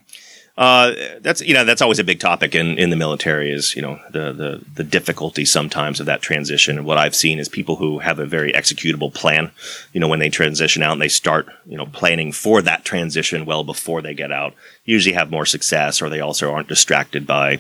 Uh, 0.58 0.96
that's 1.22 1.40
you 1.42 1.54
know 1.54 1.64
that's 1.64 1.84
always 1.84 2.00
a 2.00 2.04
big 2.04 2.20
topic 2.20 2.56
in, 2.56 2.80
in 2.80 2.90
the 2.90 2.96
military 2.96 3.52
is 3.52 3.76
you 3.76 3.82
know 3.82 4.00
the, 4.12 4.34
the 4.34 4.66
the 4.74 4.84
difficulty 4.84 5.46
sometimes 5.46 6.00
of 6.00 6.08
that 6.08 6.20
transition. 6.24 6.80
And 6.80 6.88
what 6.88 6.98
I've 6.98 7.16
seen 7.16 7.38
is 7.38 7.48
people 7.48 7.76
who 7.76 8.00
have 8.00 8.18
a 8.18 8.26
very 8.26 8.52
executable 8.54 9.14
plan 9.14 9.52
you 9.94 10.00
know 10.00 10.08
when 10.08 10.18
they 10.18 10.30
transition 10.30 10.82
out 10.82 10.94
and 10.94 11.02
they 11.02 11.10
start 11.10 11.48
you 11.68 11.78
know 11.78 11.86
planning 11.86 12.32
for 12.32 12.64
that 12.64 12.84
transition 12.84 13.46
well 13.46 13.64
before 13.64 14.02
they 14.02 14.16
get 14.16 14.32
out 14.32 14.56
usually 14.84 15.14
have 15.14 15.30
more 15.30 15.46
success 15.46 16.02
or 16.02 16.10
they 16.10 16.22
also 16.22 16.52
aren't 16.52 16.70
distracted 16.70 17.28
by 17.28 17.60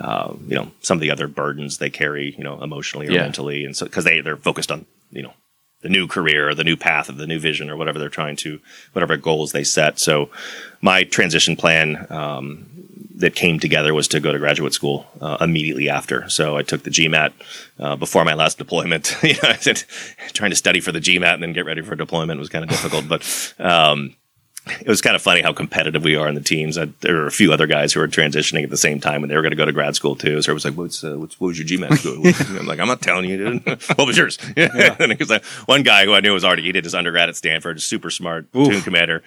uh, 0.00 0.32
you 0.46 0.54
know 0.54 0.70
some 0.80 0.96
of 0.96 1.00
the 1.00 1.10
other 1.10 1.26
burdens 1.26 1.78
they 1.78 1.90
carry 1.90 2.36
you 2.38 2.44
know 2.44 2.62
emotionally 2.62 3.08
or 3.08 3.12
Yeah. 3.12 3.22
mentally. 3.22 3.64
And 3.64 3.76
so 3.76 3.86
because 3.86 4.04
they 4.04 4.20
they're 4.20 4.36
focused 4.36 4.70
on 4.70 4.86
you 5.10 5.22
know 5.22 5.32
the 5.80 5.88
new 5.88 6.08
career 6.08 6.48
or 6.48 6.54
the 6.56 6.64
new 6.64 6.76
path 6.76 7.08
of 7.08 7.18
the 7.18 7.26
new 7.26 7.38
vision 7.38 7.70
or 7.70 7.76
whatever 7.76 8.00
they're 8.00 8.08
trying 8.08 8.34
to 8.34 8.60
whatever 8.92 9.16
goals 9.16 9.52
they 9.52 9.62
set. 9.64 9.98
So 10.00 10.28
my 10.80 11.04
transition 11.04 11.56
plan 11.56 12.06
um, 12.10 12.66
that 13.16 13.34
came 13.34 13.58
together 13.58 13.92
was 13.94 14.08
to 14.08 14.20
go 14.20 14.32
to 14.32 14.38
graduate 14.38 14.72
school 14.72 15.06
uh, 15.20 15.38
immediately 15.40 15.88
after. 15.88 16.28
So 16.28 16.56
I 16.56 16.62
took 16.62 16.84
the 16.84 16.90
GMAT 16.90 17.32
uh, 17.78 17.96
before 17.96 18.24
my 18.24 18.34
last 18.34 18.58
deployment. 18.58 19.16
you 19.22 19.34
know, 19.34 19.48
I 19.48 19.56
said, 19.56 19.82
trying 20.32 20.50
to 20.50 20.56
study 20.56 20.80
for 20.80 20.92
the 20.92 21.00
GMAT 21.00 21.34
and 21.34 21.42
then 21.42 21.52
get 21.52 21.66
ready 21.66 21.82
for 21.82 21.96
deployment 21.96 22.38
was 22.38 22.48
kind 22.48 22.64
of 22.64 22.70
difficult, 22.70 23.08
but 23.08 23.54
um, 23.58 24.14
it 24.80 24.88
was 24.88 25.00
kind 25.00 25.16
of 25.16 25.22
funny 25.22 25.40
how 25.40 25.52
competitive 25.52 26.04
we 26.04 26.16
are 26.16 26.28
in 26.28 26.34
the 26.34 26.40
teams. 26.40 26.78
I, 26.78 26.86
there 27.00 27.14
were 27.14 27.26
a 27.26 27.32
few 27.32 27.52
other 27.52 27.66
guys 27.66 27.92
who 27.92 28.00
were 28.00 28.08
transitioning 28.08 28.64
at 28.64 28.70
the 28.70 28.76
same 28.76 29.00
time, 29.00 29.22
and 29.22 29.30
they 29.30 29.36
were 29.36 29.42
going 29.42 29.50
to 29.52 29.56
go 29.56 29.64
to 29.64 29.72
grad 29.72 29.96
school 29.96 30.14
too. 30.14 30.42
So 30.42 30.50
it 30.50 30.54
was 30.54 30.64
like, 30.64 30.74
"What's, 30.74 31.02
uh, 31.02 31.16
what's 31.18 31.40
what 31.40 31.48
was 31.48 31.58
your 31.58 31.66
GMAT 31.66 31.98
score?" 31.98 32.56
I'm 32.60 32.66
like, 32.66 32.78
"I'm 32.78 32.88
not 32.88 33.00
telling 33.00 33.28
you, 33.28 33.36
dude. 33.36 33.82
what 33.96 34.06
was 34.06 34.16
yours?" 34.16 34.38
and 34.56 35.08
because 35.08 35.30
like, 35.30 35.44
one 35.66 35.82
guy 35.82 36.04
who 36.04 36.14
I 36.14 36.20
knew 36.20 36.34
was 36.34 36.44
already 36.44 36.62
he 36.62 36.72
did 36.72 36.84
his 36.84 36.94
undergrad 36.94 37.28
at 37.28 37.36
Stanford, 37.36 37.80
super 37.80 38.10
smart 38.10 38.52
platoon 38.52 38.82
commander. 38.82 39.22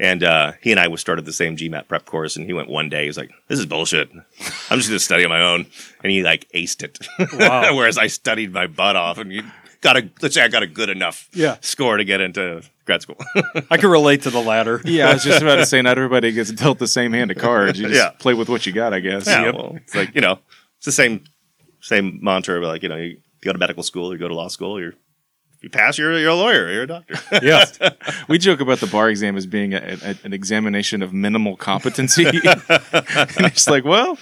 And 0.00 0.24
uh, 0.24 0.52
he 0.60 0.72
and 0.72 0.80
I 0.80 0.88
was 0.88 1.00
started 1.00 1.24
the 1.24 1.32
same 1.32 1.56
GMAT 1.56 1.86
prep 1.86 2.04
course, 2.04 2.34
and 2.36 2.46
he 2.46 2.52
went 2.52 2.68
one 2.68 2.88
day. 2.88 3.04
He's 3.06 3.16
like, 3.16 3.30
"This 3.46 3.60
is 3.60 3.66
bullshit. 3.66 4.10
I'm 4.12 4.78
just 4.78 4.88
going 4.88 4.98
to 4.98 4.98
study 4.98 5.22
on 5.24 5.30
my 5.30 5.40
own." 5.40 5.66
And 6.02 6.10
he 6.10 6.22
like 6.24 6.48
aced 6.52 6.82
it. 6.82 6.98
Wow. 7.38 7.76
Whereas 7.76 7.96
I 7.96 8.08
studied 8.08 8.52
my 8.52 8.66
butt 8.66 8.96
off, 8.96 9.18
and 9.18 9.32
you 9.32 9.44
got 9.82 9.96
a 9.96 10.10
let's 10.20 10.34
say 10.34 10.42
I 10.42 10.48
got 10.48 10.64
a 10.64 10.66
good 10.66 10.88
enough 10.88 11.28
Yeah. 11.32 11.58
score 11.60 11.96
to 11.96 12.04
get 12.04 12.20
into 12.20 12.62
grad 12.86 13.02
school. 13.02 13.18
I 13.70 13.76
can 13.76 13.88
relate 13.88 14.22
to 14.22 14.30
the 14.30 14.40
latter. 14.42 14.80
Yeah, 14.84 15.10
I 15.10 15.12
was 15.14 15.22
just 15.22 15.42
about 15.42 15.56
to 15.56 15.66
say 15.66 15.80
not 15.80 15.96
everybody 15.96 16.32
gets 16.32 16.50
dealt 16.50 16.80
the 16.80 16.88
same 16.88 17.12
hand 17.12 17.30
of 17.30 17.36
cards. 17.38 17.78
You 17.78 17.86
just 17.88 17.96
Yeah. 18.00 18.10
play 18.18 18.34
with 18.34 18.48
what 18.48 18.66
you 18.66 18.72
got, 18.72 18.92
I 18.92 18.98
guess. 18.98 19.28
Yeah, 19.28 19.44
Yep. 19.44 19.54
well, 19.54 19.72
it's 19.76 19.94
like 19.94 20.12
you 20.16 20.20
know, 20.22 20.40
it's 20.78 20.86
the 20.86 20.92
same 20.92 21.22
same 21.80 22.18
mantra. 22.20 22.60
But 22.60 22.66
like 22.66 22.82
you 22.82 22.88
know, 22.88 22.96
you 22.96 23.18
go 23.44 23.52
to 23.52 23.58
medical 23.58 23.84
school, 23.84 24.12
you 24.12 24.18
go 24.18 24.26
to 24.26 24.34
law 24.34 24.48
school, 24.48 24.80
you're 24.80 24.94
you 25.64 25.70
pass, 25.70 25.96
you're 25.96 26.18
you're 26.18 26.30
a 26.30 26.34
lawyer, 26.34 26.70
you're 26.70 26.82
a 26.82 26.86
doctor. 26.86 27.14
Yeah. 27.42 27.64
We 28.28 28.38
joke 28.38 28.60
about 28.60 28.78
the 28.80 28.86
bar 28.86 29.08
exam 29.08 29.34
as 29.36 29.46
being 29.46 29.72
a, 29.72 29.78
a, 30.02 30.14
an 30.22 30.34
examination 30.34 31.02
of 31.02 31.12
minimal 31.14 31.56
competency. 31.56 32.26
and 32.26 33.46
it's 33.46 33.66
like, 33.66 33.82
well, 33.84 34.18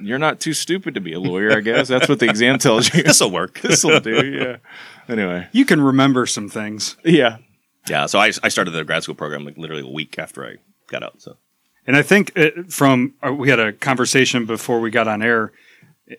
you're 0.00 0.18
not 0.18 0.40
too 0.40 0.52
stupid 0.52 0.94
to 0.94 1.00
be 1.00 1.12
a 1.12 1.20
lawyer, 1.20 1.56
I 1.56 1.60
guess. 1.60 1.86
That's 1.86 2.08
what 2.08 2.18
the 2.18 2.28
exam 2.28 2.58
tells 2.58 2.92
you. 2.92 3.04
this 3.04 3.20
will 3.20 3.30
work. 3.30 3.60
this 3.62 3.84
will 3.84 4.00
do, 4.00 4.26
yeah. 4.26 4.56
Anyway, 5.08 5.46
You 5.52 5.64
can 5.64 5.80
remember 5.80 6.26
some 6.26 6.48
things. 6.48 6.96
yeah. 7.04 7.36
yeah, 7.88 8.06
so 8.06 8.18
I 8.18 8.32
I 8.42 8.48
started 8.48 8.72
the 8.72 8.84
grad 8.84 9.04
school 9.04 9.14
program 9.14 9.44
like 9.44 9.56
literally 9.56 9.82
a 9.82 9.92
week 9.92 10.18
after 10.18 10.44
I 10.44 10.56
got 10.88 11.04
out. 11.04 11.22
So 11.22 11.36
And 11.86 11.96
I 11.96 12.02
think 12.02 12.32
it, 12.34 12.72
from 12.72 13.14
uh, 13.24 13.32
we 13.32 13.48
had 13.50 13.60
a 13.60 13.72
conversation 13.72 14.46
before 14.46 14.80
we 14.80 14.90
got 14.90 15.06
on 15.06 15.22
air. 15.22 15.52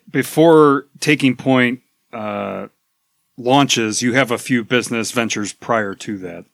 Before 0.09 0.87
taking 1.01 1.35
point 1.35 1.81
uh, 2.13 2.67
launches, 3.37 4.01
you 4.01 4.13
have 4.13 4.31
a 4.31 4.37
few 4.37 4.63
business 4.63 5.11
ventures 5.11 5.53
prior 5.53 5.95
to 5.95 6.17
that. 6.19 6.45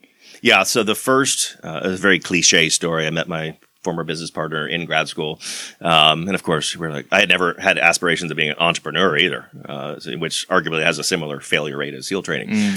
yeah, 0.42 0.64
so 0.64 0.84
the 0.84 0.96
first 0.96 1.58
uh, 1.64 1.82
is 1.84 2.00
a 2.00 2.02
very 2.02 2.20
cliche 2.20 2.70
story. 2.70 3.06
I 3.06 3.10
met 3.10 3.28
my 3.28 3.58
former 3.84 4.04
business 4.04 4.30
partner 4.30 4.68
in 4.68 4.86
grad 4.86 5.08
school, 5.08 5.40
um, 5.82 6.28
and 6.28 6.36
of 6.36 6.44
course 6.44 6.76
we're 6.76 6.92
like 6.92 7.08
I 7.14 7.22
had 7.22 7.30
never 7.30 7.56
had 7.60 7.78
aspirations 7.78 8.30
of 8.30 8.36
being 8.38 8.50
an 8.50 8.58
entrepreneur 8.60 9.18
either, 9.18 9.50
uh, 9.66 9.96
which 10.18 10.48
arguably 10.50 10.84
has 10.84 11.00
a 11.00 11.04
similar 11.04 11.40
failure 11.40 11.78
rate 11.78 11.94
as 11.94 12.08
SEAL 12.08 12.24
training. 12.24 12.54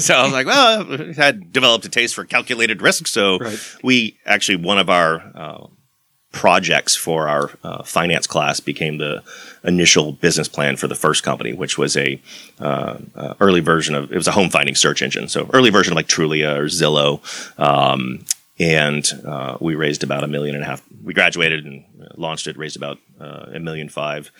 so 0.00 0.14
I 0.14 0.22
was 0.22 0.32
like, 0.32 0.46
well, 0.46 0.92
I 0.92 1.12
had 1.16 1.52
developed 1.52 1.84
a 1.86 1.88
taste 1.88 2.14
for 2.14 2.24
calculated 2.24 2.80
risk, 2.82 3.06
so 3.08 3.38
Right. 3.38 3.58
we 3.82 4.16
actually 4.26 4.56
one 4.56 4.78
of 4.78 4.88
our 4.90 5.20
uh, 5.34 5.66
projects 6.32 6.94
for 6.94 7.28
our 7.28 7.50
uh, 7.64 7.82
finance 7.82 8.26
class 8.26 8.60
became 8.60 8.98
the 8.98 9.22
initial 9.64 10.12
business 10.12 10.48
plan 10.48 10.76
for 10.76 10.86
the 10.86 10.94
first 10.94 11.22
company, 11.22 11.52
which 11.52 11.78
was 11.78 11.96
a 11.96 12.20
uh, 12.60 12.98
uh, 13.14 13.34
early 13.40 13.60
version 13.60 13.94
of 13.94 14.12
it 14.12 14.16
was 14.16 14.28
a 14.28 14.32
home 14.32 14.50
finding 14.50 14.74
search 14.74 15.02
engine, 15.02 15.28
so 15.28 15.48
early 15.52 15.70
version 15.70 15.92
of 15.92 15.96
like 15.96 16.08
Trulia 16.08 16.56
or 16.56 16.66
Zillow. 16.66 17.20
Um, 17.58 18.24
and 18.60 19.08
uh, 19.24 19.56
we 19.60 19.74
raised 19.76 20.02
about 20.02 20.24
a 20.24 20.28
million 20.28 20.54
and 20.56 20.64
a 20.64 20.66
half. 20.66 20.82
We 21.02 21.14
graduated 21.14 21.64
and 21.64 21.84
launched 22.16 22.46
it, 22.46 22.58
raised 22.58 22.76
about 22.76 22.98
uh, 23.20 23.46
a 23.54 23.60
million 23.60 23.88
five 23.88 24.30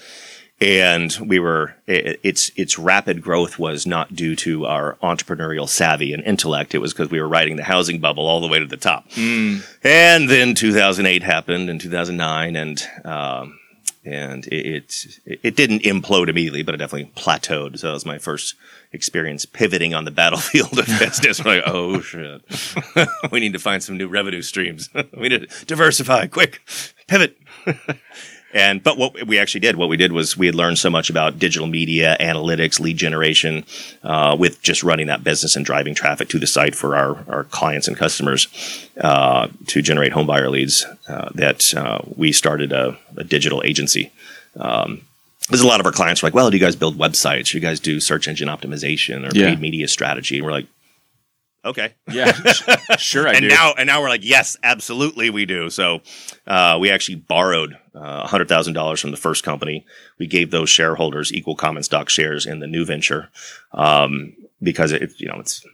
and 0.61 1.17
we 1.25 1.39
were 1.39 1.75
it, 1.87 2.19
its 2.23 2.51
its 2.57 2.79
rapid 2.79 3.23
growth 3.23 3.59
was 3.59 3.87
not 3.87 4.15
due 4.15 4.35
to 4.37 4.67
our 4.67 4.97
entrepreneurial 5.03 5.69
savvy 5.69 6.13
and 6.13 6.23
intellect. 6.25 6.75
It 6.75 6.79
was 6.79 6.93
because 6.93 7.11
we 7.11 7.21
were 7.21 7.29
riding 7.29 7.57
the 7.57 7.65
housing 7.65 8.01
bubble 8.01 8.27
all 8.27 8.41
the 8.41 8.49
way 8.49 8.59
to 8.59 8.67
the 8.67 8.77
top. 8.77 9.07
And 9.85 10.29
then 10.29 10.55
2008 10.55 11.23
happened 11.23 11.71
and 11.71 11.81
2009 11.81 12.57
and 12.57 12.83
um, 13.05 13.59
and 14.05 14.47
it, 14.49 14.67
it 15.25 15.39
it 15.43 15.57
didn't 15.57 15.83
implode 15.83 16.29
immediately 16.29 16.63
but 16.65 16.75
it 16.75 16.79
definitely 16.79 17.13
plateaued. 17.15 17.79
So 17.79 17.89
that 17.89 17.93
was 17.93 18.07
my 18.07 18.19
first 18.19 18.57
experience 18.93 19.45
pivoting 19.45 19.95
on 19.95 20.07
the 20.07 20.11
battlefield 20.11 20.77
of 20.77 20.87
business. 20.99 21.45
Like 21.45 21.63
oh 21.67 22.01
shit. 22.01 22.43
We 23.31 23.39
need 23.39 23.53
to 23.53 23.59
find 23.61 23.83
some 23.83 23.97
new 23.97 24.09
revenue 24.09 24.43
streams. 24.43 24.91
We 25.17 25.29
need 25.29 25.49
to 25.49 25.65
diversify. 25.67 26.27
Quick 26.27 26.61
pivot 27.07 27.37
and 28.55 28.83
but 28.83 28.97
what 28.97 29.27
we 29.27 29.39
actually 29.39 29.61
did, 29.61 29.77
what 29.77 29.89
we 29.89 29.97
did 29.97 30.13
was 30.13 30.37
we 30.37 30.47
had 30.47 30.55
learned 30.55 30.79
so 30.79 30.89
much 30.91 31.11
about 31.11 31.39
digital 31.39 31.67
media, 31.69 32.17
analytics, 32.21 32.81
lead 32.81 32.97
generation, 32.97 33.65
uh, 34.03 34.37
with 34.39 34.63
just 34.63 34.83
running 34.83 35.07
that 35.09 35.23
business 35.23 35.55
and 35.57 35.67
driving 35.67 35.95
traffic 35.95 36.29
to 36.31 36.39
the 36.39 36.47
site 36.47 36.75
for 36.75 36.97
our, 36.97 37.25
our 37.29 37.45
clients 37.45 37.89
and 37.89 37.97
customers 37.97 38.49
uh, 39.01 39.49
to 39.67 39.83
generate 39.83 40.13
home 40.13 40.27
buyer 40.27 40.49
leads. 40.49 40.87
Uh, 41.09 41.29
that 41.35 41.75
uh, 41.75 41.99
we 42.17 42.33
started 42.33 42.73
a, 42.73 42.97
a 43.17 43.25
digital 43.25 43.63
agency. 43.65 44.11
Um, 44.57 45.03
there's 45.49 45.63
a 45.63 45.67
lot 45.67 45.81
of 45.81 45.87
our 45.87 45.93
clients 45.93 46.23
were 46.23 46.27
like, 46.27 46.35
"Well, 46.35 46.51
do 46.51 46.57
you 46.57 46.63
guys 46.63 46.77
build 46.77 46.99
websites? 46.99 47.53
Do 47.53 47.59
you 47.59 47.63
guys 47.63 47.81
do 47.81 48.01
search 48.01 48.29
engine 48.29 48.49
optimization 48.49 49.27
or 49.31 49.35
Yeah. 49.37 49.47
paid 49.51 49.61
media 49.61 49.89
strategy?" 49.89 50.37
And 50.37 50.45
we're 50.45 50.53
like, 50.53 50.67
okay. 51.65 51.95
Yeah, 52.11 52.33
sure 52.97 53.29
I 53.29 53.33
and 53.35 53.41
do. 53.43 53.49
now 53.49 53.75
and 53.77 53.87
now 53.87 54.01
we're 54.01 54.09
like, 54.09 54.25
yes, 54.25 54.57
absolutely 54.63 55.31
we 55.31 55.47
do. 55.47 55.71
So 55.71 56.01
uh, 56.47 56.79
we 56.81 56.91
actually 56.91 57.17
borrowed 57.17 57.77
uh, 57.95 58.27
hundred 58.27 58.49
thousand 58.49 58.75
dollars 58.75 59.01
from 59.01 59.11
the 59.11 59.17
first 59.17 59.45
company. 59.45 59.85
We 60.19 60.27
gave 60.27 60.51
those 60.51 60.71
shareholders 60.71 61.33
equal 61.33 61.57
common 61.57 61.83
stock 61.83 62.09
shares 62.09 62.47
in 62.47 62.61
the 62.61 62.67
new 62.67 62.85
venture 62.85 63.31
um, 63.73 64.35
because 64.63 64.93
it, 64.93 65.13
you 65.19 65.29
know 65.29 65.39
it's 65.39 65.65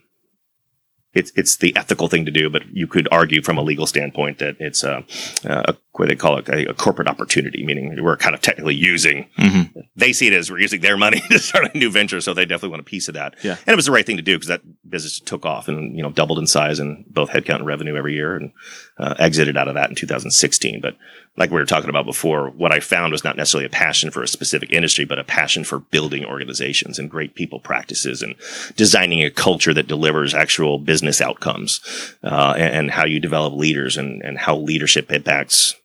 it's 1.15 1.31
it's 1.35 1.55
the 1.57 1.75
ethical 1.75 2.07
thing 2.07 2.25
to 2.25 2.31
do, 2.31 2.49
but 2.49 2.63
you 2.71 2.85
could 2.87 3.07
argue 3.11 3.41
from 3.41 3.57
a 3.57 3.61
legal 3.61 3.87
standpoint 3.87 4.39
that 4.39 4.57
it's 4.59 4.83
a, 4.83 5.03
a 5.45 5.75
what 5.93 6.09
they 6.09 6.15
call 6.15 6.37
it 6.37 6.49
a, 6.49 6.69
a 6.69 6.73
corporate 6.73 7.07
opportunity, 7.07 7.65
meaning 7.65 8.03
we're 8.03 8.17
kind 8.17 8.35
of 8.35 8.41
technically 8.41 8.75
using. 8.75 9.27
Mhm. 9.39 9.71
They 9.95 10.11
see 10.11 10.27
it 10.27 10.33
as 10.33 10.51
we're 10.51 10.59
using 10.59 10.81
their 10.81 10.97
money 10.97 11.21
to 11.31 11.39
start 11.39 11.73
a 11.73 11.77
new 11.77 11.89
venture, 11.89 12.19
so 12.21 12.33
they 12.33 12.43
definitely 12.45 12.69
want 12.71 12.81
a 12.81 12.83
piece 12.83 13.07
of 13.07 13.13
that. 13.13 13.35
Yeah. 13.43 13.55
and 13.65 13.73
it 13.73 13.75
was 13.77 13.85
the 13.85 13.91
right 13.93 14.05
thing 14.05 14.17
to 14.17 14.21
do 14.23 14.35
because 14.35 14.49
that 14.49 14.61
business 14.89 15.19
took 15.19 15.45
off 15.45 15.67
and 15.69 15.95
you 15.95 16.03
know 16.03 16.11
doubled 16.11 16.37
in 16.37 16.47
size 16.47 16.79
and 16.79 17.05
both 17.07 17.29
headcount 17.29 17.55
and 17.55 17.65
revenue 17.65 17.95
every 17.95 18.13
year, 18.13 18.35
and 18.35 18.51
uh, 18.99 19.15
exited 19.17 19.55
out 19.57 19.67
of 19.69 19.75
that 19.75 19.89
in 19.89 19.95
2016. 19.95 20.81
But 20.81 20.95
like 21.37 21.49
we 21.49 21.57
were 21.57 21.65
talking 21.65 21.89
about 21.89 22.05
before, 22.05 22.49
what 22.51 22.71
I 22.71 22.79
found 22.79 23.11
was 23.11 23.23
not 23.23 23.35
necessarily 23.35 23.65
a 23.65 23.69
passion 23.69 24.09
for 24.09 24.23
a 24.23 24.27
specific 24.27 24.71
industry, 24.71 25.03
but 25.03 25.19
a 25.19 25.23
passion 25.23 25.63
for 25.65 25.79
building 25.79 26.23
organizations 26.23 26.97
and 26.97 27.09
great 27.09 27.35
people 27.35 27.59
practices 27.59 28.21
and 28.21 28.35
designing 28.77 29.21
a 29.21 29.29
culture 29.29 29.73
that 29.73 29.87
delivers 29.87 30.33
actual 30.33 30.79
business 30.79 31.19
outcomes, 31.19 31.81
uh, 32.23 32.53
and, 32.57 32.73
and 32.73 32.91
how 32.91 33.05
you 33.05 33.19
develop 33.19 33.53
leaders 33.53 33.97
and, 33.97 34.21
and 34.21 34.37
how 34.37 34.55
leadership 34.55 35.11
impacts 35.11 35.75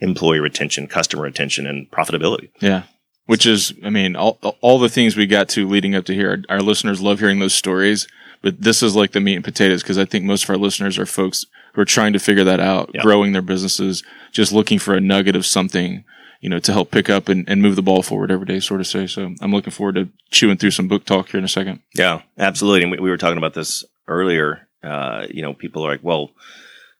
employee 0.00 0.38
retention, 0.38 0.86
customer 0.86 1.24
retention, 1.24 1.66
and 1.66 1.90
profitability. 1.90 2.50
Yeah. 2.60 2.84
Which 3.26 3.46
is, 3.46 3.74
I 3.84 3.90
mean, 3.90 4.14
all, 4.14 4.38
all 4.60 4.78
the 4.78 4.88
things 4.88 5.16
we 5.16 5.26
got 5.26 5.48
to 5.50 5.68
leading 5.68 5.96
up 5.96 6.04
to 6.06 6.14
here. 6.14 6.44
Our, 6.48 6.56
our 6.56 6.62
listeners 6.62 7.02
love 7.02 7.18
hearing 7.18 7.40
those 7.40 7.52
stories, 7.52 8.06
but 8.42 8.62
this 8.62 8.82
is 8.82 8.94
like 8.94 9.10
the 9.10 9.20
meat 9.20 9.34
and 9.34 9.44
potatoes 9.44 9.82
because 9.82 9.98
I 9.98 10.04
think 10.04 10.24
most 10.24 10.44
of 10.44 10.50
our 10.50 10.56
listeners 10.56 10.98
are 10.98 11.06
folks 11.06 11.44
who 11.78 11.82
are 11.82 11.84
trying 11.84 12.12
to 12.12 12.18
figure 12.18 12.42
that 12.42 12.58
out, 12.58 12.90
Yeah. 12.92 13.02
growing 13.02 13.30
their 13.30 13.40
businesses, 13.42 14.02
just 14.32 14.52
looking 14.52 14.80
for 14.80 14.94
a 14.94 15.00
nugget 15.00 15.36
of 15.36 15.46
something, 15.46 16.02
you 16.40 16.48
know, 16.48 16.58
to 16.58 16.72
help 16.72 16.90
pick 16.90 17.08
up 17.08 17.28
and, 17.28 17.48
and 17.48 17.62
move 17.62 17.76
the 17.76 17.82
ball 17.82 18.02
forward 18.02 18.32
every 18.32 18.46
day, 18.46 18.58
sort 18.58 18.80
of 18.80 18.88
say. 18.88 19.06
So 19.06 19.32
I'm 19.40 19.52
looking 19.52 19.70
forward 19.70 19.94
to 19.94 20.08
chewing 20.32 20.56
through 20.56 20.72
some 20.72 20.88
book 20.88 21.04
talk 21.04 21.28
here 21.30 21.38
in 21.38 21.44
a 21.44 21.48
second. 21.48 21.78
Yeah, 21.94 22.22
absolutely. 22.36 22.82
And 22.82 22.90
we, 22.90 22.98
we 22.98 23.10
were 23.10 23.16
talking 23.16 23.38
about 23.38 23.54
this 23.54 23.84
earlier. 24.08 24.66
Uh, 24.82 25.28
you 25.30 25.40
know, 25.40 25.54
people 25.54 25.86
are 25.86 25.90
like, 25.92 26.02
well, 26.02 26.30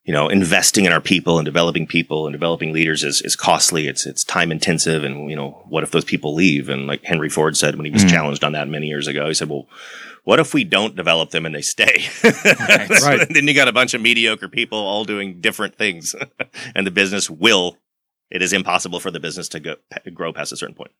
you 0.08 0.14
know, 0.14 0.26
investing 0.30 0.86
in 0.86 0.92
our 0.92 1.02
people 1.02 1.38
and 1.38 1.44
developing 1.44 1.86
people 1.86 2.26
and 2.26 2.32
developing 2.32 2.72
leaders 2.72 3.04
is, 3.04 3.20
is 3.20 3.36
costly. 3.36 3.86
It's, 3.88 4.06
it's 4.06 4.24
time 4.24 4.50
intensive. 4.50 5.04
And, 5.04 5.28
you 5.28 5.36
know, 5.36 5.50
what 5.68 5.82
if 5.84 5.90
those 5.90 6.06
people 6.06 6.34
leave? 6.34 6.70
And 6.70 6.86
like 6.86 7.04
Henry 7.04 7.28
Ford 7.28 7.58
said 7.58 7.76
when 7.76 7.84
he 7.84 7.90
was 7.90 8.04
Mhm. 8.06 8.10
challenged 8.10 8.42
on 8.42 8.52
that 8.52 8.68
many 8.68 8.86
years 8.86 9.06
ago, 9.06 9.28
he 9.28 9.34
said, 9.34 9.50
well, 9.50 9.68
what 10.24 10.40
if 10.40 10.54
we 10.54 10.64
don't 10.64 10.96
develop 10.96 11.28
them 11.28 11.44
and 11.44 11.54
they 11.54 11.60
stay? 11.60 12.04
Right. 12.24 13.26
then 13.30 13.46
you 13.46 13.52
got 13.52 13.68
a 13.68 13.72
bunch 13.72 13.92
of 13.92 14.00
mediocre 14.00 14.48
people 14.48 14.78
all 14.78 15.04
doing 15.04 15.42
different 15.42 15.76
things 15.76 16.14
and 16.74 16.86
the 16.86 16.90
business 16.90 17.28
will, 17.28 17.76
it 18.30 18.40
is 18.40 18.54
impossible 18.54 19.00
for 19.00 19.10
the 19.10 19.20
business 19.20 19.46
to 19.50 19.60
go, 19.60 19.76
grow 20.14 20.32
past 20.32 20.52
a 20.52 20.56
certain 20.56 20.74
point. 20.74 20.90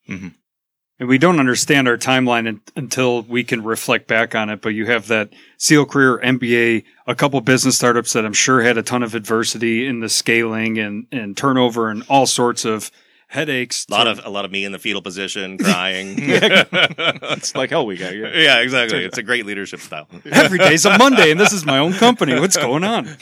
And 1.01 1.09
we 1.09 1.17
don't 1.19 1.39
understand 1.39 1.87
our 1.87 1.97
timeline 1.97 2.49
un- 2.49 2.61
until 2.75 3.23
we 3.23 3.45
can 3.45 3.63
reflect 3.63 4.09
back 4.09 4.35
on 4.35 4.51
it. 4.51 4.61
But 4.61 4.71
you 4.71 4.87
have 4.87 5.07
that 5.09 5.31
SEAL 5.57 5.87
career 5.87 6.19
MBA, 6.19 6.85
a 7.07 7.15
couple 7.15 7.41
business 7.41 7.77
startups 7.77 8.13
that 8.15 8.25
I'm 8.27 8.33
sure 8.33 8.63
had 8.63 8.77
a 8.79 8.83
ton 8.83 9.03
of 9.05 9.15
adversity 9.15 9.87
in 9.87 10.01
the 10.01 10.09
scaling 10.09 10.79
and, 10.79 11.07
and 11.13 11.37
turnover 11.37 11.89
and 11.91 12.03
all 12.09 12.27
sorts 12.27 12.65
of 12.65 12.91
headaches. 13.29 13.87
A 13.89 13.93
lot 13.93 14.05
to- 14.05 14.11
of, 14.11 14.21
a 14.25 14.31
lot 14.31 14.45
of 14.45 14.51
me 14.51 14.65
in 14.65 14.73
the 14.73 14.79
fetal 14.81 15.03
position 15.03 15.57
crying. 15.59 16.17
It's 16.19 17.55
like 17.55 17.71
hell 17.71 17.87
we 17.87 17.97
got 17.97 18.17
Yeah. 18.17 18.31
Yeah, 18.35 18.59
exactly. 18.61 19.05
It's 19.05 19.19
a 19.19 19.23
great 19.23 19.47
leadership 19.47 19.79
style. 19.81 20.09
every 20.25 20.59
day's 20.59 20.85
a 20.85 20.99
Monday 20.99 21.31
and 21.31 21.39
this 21.39 21.53
is 21.53 21.65
my 21.65 21.79
own 21.79 21.93
company. 21.93 22.41
What's 22.41 22.57
going 22.69 22.83
on? 22.85 23.17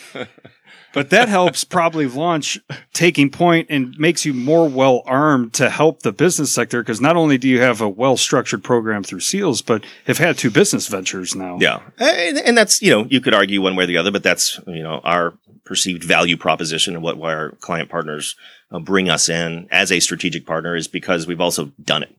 But 0.97 1.11
that 1.11 1.29
helps 1.29 1.63
probably 1.63 2.07
launch 2.07 2.59
taking 2.95 3.29
point 3.29 3.67
and 3.69 3.95
makes 3.99 4.25
you 4.25 4.33
more 4.33 4.67
well 4.67 5.03
armed 5.05 5.53
to 5.53 5.69
help 5.69 6.01
the 6.01 6.11
business 6.11 6.51
sector 6.51 6.83
because 6.83 7.03
not 7.03 7.17
only 7.17 7.37
do 7.37 7.51
you 7.51 7.61
have 7.61 7.83
a 7.83 7.89
well 7.89 8.17
structured 8.17 8.65
program 8.65 9.03
through 9.03 9.21
SEALs, 9.21 9.61
but 9.61 9.85
have 10.07 10.17
had 10.17 10.39
two 10.39 10.51
business 10.51 10.89
ventures 10.89 11.35
now. 11.35 11.59
Yeah, 11.61 11.83
and, 11.99 12.39
and 12.39 12.57
that's 12.57 12.81
you 12.81 12.93
know 12.93 13.05
you 13.11 13.21
could 13.21 13.35
argue 13.35 13.61
one 13.61 13.77
way 13.77 13.85
or 13.85 13.87
the 13.87 13.99
other, 13.99 14.11
but 14.11 14.23
that's 14.23 14.59
you 14.67 14.83
know 14.83 15.03
our 15.05 15.35
perceived 15.67 16.05
value 16.05 16.37
proposition 16.37 16.95
and 16.95 17.03
what 17.03 17.19
why 17.19 17.35
our 17.35 17.51
client 17.61 17.91
partners 17.91 18.37
uh, 18.71 18.79
bring 18.79 19.11
us 19.11 19.29
in 19.29 19.69
as 19.71 19.93
a 19.93 20.01
strategic 20.01 20.47
partner 20.47 20.75
is 20.75 20.89
because 20.89 21.27
we've 21.27 21.41
also 21.41 21.73
done 21.83 22.03
it, 22.03 22.17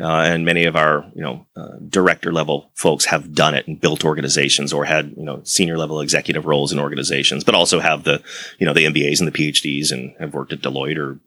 uh, 0.00 0.06
and 0.06 0.44
many 0.44 0.64
of 0.64 0.76
our 0.76 1.10
you 1.14 1.22
know 1.22 1.46
uh, 1.56 1.76
director 1.88 2.32
level 2.32 2.70
folks 2.74 3.06
have 3.06 3.34
done 3.34 3.54
it 3.54 3.66
and 3.66 3.80
built 3.80 4.04
organizations 4.04 4.72
or 4.72 4.84
had 4.84 5.12
you 5.16 5.24
know 5.24 5.40
senior 5.44 5.76
level 5.76 6.00
executive 6.00 6.46
roles 6.46 6.72
in 6.72 6.78
organizations, 6.78 7.42
but 7.42 7.54
also 7.54 7.80
have 7.80 8.04
the 8.04 8.22
you 8.58 8.66
know 8.66 8.72
the 8.72 8.84
MBAs 8.84 9.18
and 9.18 9.26
the 9.26 9.32
PhDs 9.32 9.90
and 9.90 10.14
have 10.20 10.34
worked 10.34 10.52
at 10.52 10.60
Deloitte 10.60 10.98
or 10.98 11.18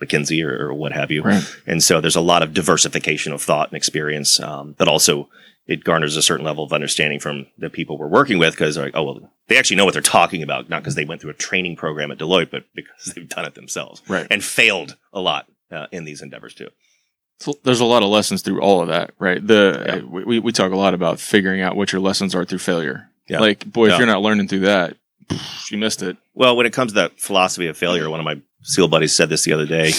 McKinsey 0.00 0.44
or, 0.44 0.68
or 0.68 0.74
what 0.74 0.92
have 0.92 1.10
you. 1.10 1.22
Right. 1.22 1.56
And 1.66 1.82
so 1.82 2.00
there's 2.00 2.16
a 2.16 2.20
lot 2.20 2.42
of 2.42 2.54
diversification 2.54 3.32
of 3.32 3.42
thought 3.42 3.68
and 3.68 3.76
experience, 3.76 4.40
um, 4.40 4.74
but 4.78 4.88
also 4.88 5.28
it 5.68 5.84
garners 5.84 6.16
a 6.16 6.22
certain 6.22 6.44
level 6.46 6.64
of 6.64 6.72
understanding 6.72 7.20
from 7.20 7.46
the 7.58 7.70
people 7.70 7.96
we're 7.98 8.08
working 8.08 8.38
with 8.38 8.54
because 8.54 8.76
like, 8.76 8.92
oh, 8.96 9.02
well, 9.04 9.30
they 9.46 9.56
actually 9.58 9.76
know 9.76 9.84
what 9.84 9.92
they're 9.92 10.02
talking 10.02 10.42
about, 10.42 10.68
not 10.68 10.82
because 10.82 10.94
they 10.96 11.04
went 11.04 11.20
through 11.20 11.30
a 11.30 11.34
training 11.34 11.76
program 11.76 12.10
at 12.10 12.18
Deloitte, 12.18 12.50
but 12.50 12.64
because 12.74 13.12
they've 13.14 13.28
done 13.28 13.44
it 13.44 13.54
themselves 13.54 14.02
Right. 14.08 14.26
and 14.30 14.42
failed 14.42 14.96
a 15.12 15.20
lot 15.20 15.46
uh, 15.70 15.86
in 15.92 16.04
these 16.04 16.22
endeavors 16.22 16.54
too. 16.54 16.70
So 17.40 17.54
there's 17.62 17.78
a 17.80 17.84
lot 17.84 18.02
of 18.02 18.08
lessons 18.08 18.42
through 18.42 18.60
all 18.62 18.80
of 18.80 18.88
that, 18.88 19.12
right? 19.20 19.46
The 19.46 19.84
Yeah. 19.86 19.94
uh, 19.96 20.24
we 20.24 20.38
we 20.40 20.50
talk 20.52 20.72
a 20.72 20.76
lot 20.76 20.94
about 20.94 21.20
figuring 21.20 21.60
out 21.60 21.76
what 21.76 21.92
your 21.92 22.00
lessons 22.00 22.34
are 22.34 22.44
through 22.44 22.58
failure. 22.58 23.08
Yeah. 23.28 23.38
Like, 23.40 23.64
boy, 23.70 23.86
Yeah. 23.86 23.92
if 23.92 23.98
you're 23.98 24.06
not 24.08 24.22
learning 24.22 24.48
through 24.48 24.60
that, 24.60 24.96
you 25.70 25.76
missed 25.78 26.02
it. 26.02 26.16
Well, 26.34 26.56
when 26.56 26.64
it 26.66 26.72
comes 26.72 26.92
to 26.92 26.94
that 26.96 27.20
philosophy 27.20 27.66
of 27.68 27.76
failure, 27.76 28.08
one 28.10 28.18
of 28.20 28.24
my 28.24 28.40
SEAL 28.62 28.88
buddies 28.88 29.14
said 29.14 29.28
this 29.28 29.44
the 29.44 29.52
other 29.52 29.66
day. 29.66 29.92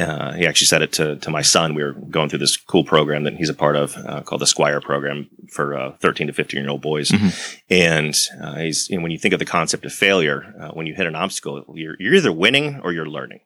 Uh, 0.00 0.32
he 0.32 0.46
actually 0.46 0.66
said 0.66 0.82
it 0.82 0.92
to, 0.92 1.16
to 1.16 1.30
my 1.30 1.42
son. 1.42 1.74
We 1.74 1.82
were 1.82 1.92
going 1.92 2.28
through 2.28 2.38
this 2.40 2.56
cool 2.56 2.84
program 2.84 3.24
that 3.24 3.34
he's 3.34 3.48
a 3.50 3.54
part 3.54 3.76
of 3.76 3.96
uh, 3.96 4.22
called 4.22 4.40
the 4.40 4.46
Squire 4.46 4.80
program 4.80 5.28
for 5.52 5.76
uh, 5.76 5.92
13 6.00 6.28
to 6.28 6.32
15 6.32 6.60
year 6.60 6.70
old 6.70 6.82
boys. 6.82 7.10
Mhm. 7.10 7.60
And 7.70 8.14
uh, 8.42 8.56
he's, 8.60 8.88
and 8.90 9.02
when 9.02 9.12
you 9.12 9.18
think 9.18 9.34
of 9.34 9.38
the 9.38 9.44
concept 9.44 9.84
of 9.84 9.92
failure, 9.92 10.54
uh, 10.60 10.70
when 10.70 10.86
you 10.86 10.94
hit 10.94 11.06
an 11.06 11.14
obstacle, 11.16 11.64
you're, 11.74 11.96
you're 11.98 12.14
either 12.14 12.32
winning 12.32 12.80
or 12.82 12.92
you're 12.92 13.06
learning. 13.06 13.40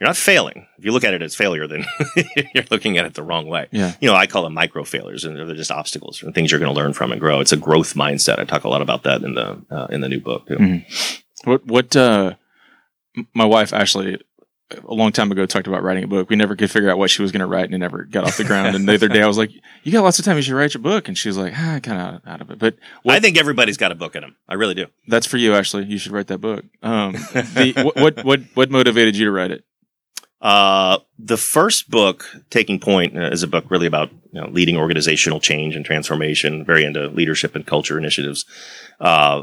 You're 0.00 0.08
not 0.08 0.16
failing. 0.16 0.66
If 0.78 0.84
you 0.84 0.92
look 0.92 1.02
at 1.02 1.12
it 1.12 1.22
as 1.22 1.34
failure, 1.34 1.66
then 1.66 1.84
you're 2.54 2.64
looking 2.70 2.98
at 2.98 3.04
it 3.04 3.14
the 3.14 3.22
wrong 3.24 3.48
way. 3.48 3.66
Yeah. 3.72 3.94
You 4.00 4.08
know, 4.08 4.14
I 4.14 4.28
call 4.28 4.44
them 4.44 4.54
micro 4.54 4.84
failures, 4.84 5.24
and 5.24 5.36
they're 5.36 5.56
just 5.56 5.72
obstacles 5.72 6.22
and 6.22 6.32
things 6.32 6.52
you're 6.52 6.60
going 6.60 6.72
to 6.72 6.76
learn 6.80 6.92
from 6.92 7.10
and 7.10 7.20
grow. 7.20 7.40
It's 7.40 7.50
a 7.50 7.56
growth 7.56 7.94
mindset. 7.94 8.38
I 8.38 8.44
talk 8.44 8.62
a 8.62 8.68
lot 8.68 8.80
about 8.80 9.02
that 9.02 9.22
in 9.24 9.34
the 9.34 9.60
uh, 9.70 9.88
in 9.90 10.00
the 10.00 10.08
new 10.08 10.20
book. 10.20 10.46
Too. 10.46 10.54
Mhm. 10.56 10.84
What 11.44 11.66
what 11.66 11.96
uh 11.96 12.34
my 13.34 13.44
wife 13.44 13.72
actually 13.72 14.18
a 14.70 14.94
long 14.94 15.12
time 15.12 15.32
ago 15.32 15.46
talked 15.46 15.66
about 15.66 15.82
writing 15.82 16.04
a 16.04 16.06
book. 16.06 16.28
We 16.28 16.36
never 16.36 16.54
could 16.56 16.70
figure 16.70 16.90
out 16.90 16.98
what 16.98 17.10
she 17.10 17.22
was 17.22 17.32
going 17.32 17.40
to 17.40 17.46
write 17.46 17.64
and 17.64 17.74
it 17.74 17.78
never 17.78 18.04
got 18.04 18.24
off 18.24 18.36
the 18.36 18.44
ground. 18.44 18.76
And 18.76 18.88
the 18.88 18.94
other 18.94 19.08
day 19.08 19.22
I 19.22 19.26
was 19.26 19.38
like, 19.38 19.50
"You 19.82 19.92
got 19.92 20.02
lots 20.02 20.18
of 20.18 20.24
time. 20.24 20.36
You 20.36 20.42
should 20.42 20.54
write 20.54 20.74
your 20.74 20.82
book." 20.82 21.08
And 21.08 21.16
she 21.16 21.28
was 21.28 21.38
like, 21.38 21.54
ah, 21.56 21.80
"Kind 21.82 22.00
of 22.00 22.26
out 22.26 22.40
of 22.40 22.50
it." 22.50 22.58
But 22.58 22.76
what, 23.02 23.14
I 23.14 23.20
think 23.20 23.38
everybody's 23.38 23.76
got 23.76 23.92
a 23.92 23.94
book 23.94 24.14
in 24.14 24.22
them. 24.22 24.36
I 24.48 24.54
really 24.54 24.74
do. 24.74 24.86
that's 25.06 25.26
for 25.26 25.36
you, 25.36 25.54
Ashley. 25.54 25.84
You 25.84 25.98
should 25.98 26.12
write 26.12 26.26
that 26.28 26.38
book. 26.38 26.64
Um, 26.82 27.12
the, 27.12 27.72
what, 27.76 27.96
what 27.96 28.24
what 28.24 28.40
what 28.54 28.70
motivated 28.70 29.16
you 29.16 29.24
to 29.24 29.32
write 29.32 29.50
it? 29.50 29.64
Uh, 30.40 30.98
the 31.18 31.36
first 31.36 31.90
book, 31.90 32.24
Taking 32.50 32.78
Point, 32.78 33.18
uh, 33.18 33.30
is 33.30 33.42
a 33.42 33.48
book 33.48 33.64
really 33.70 33.86
about 33.88 34.10
you 34.32 34.40
know, 34.40 34.48
leading 34.48 34.76
organizational 34.76 35.40
change 35.40 35.74
and 35.74 35.84
transformation, 35.84 36.64
very 36.64 36.84
into 36.84 37.08
leadership 37.08 37.56
and 37.56 37.66
culture 37.66 37.98
initiatives. 37.98 38.44
Uh, 39.00 39.42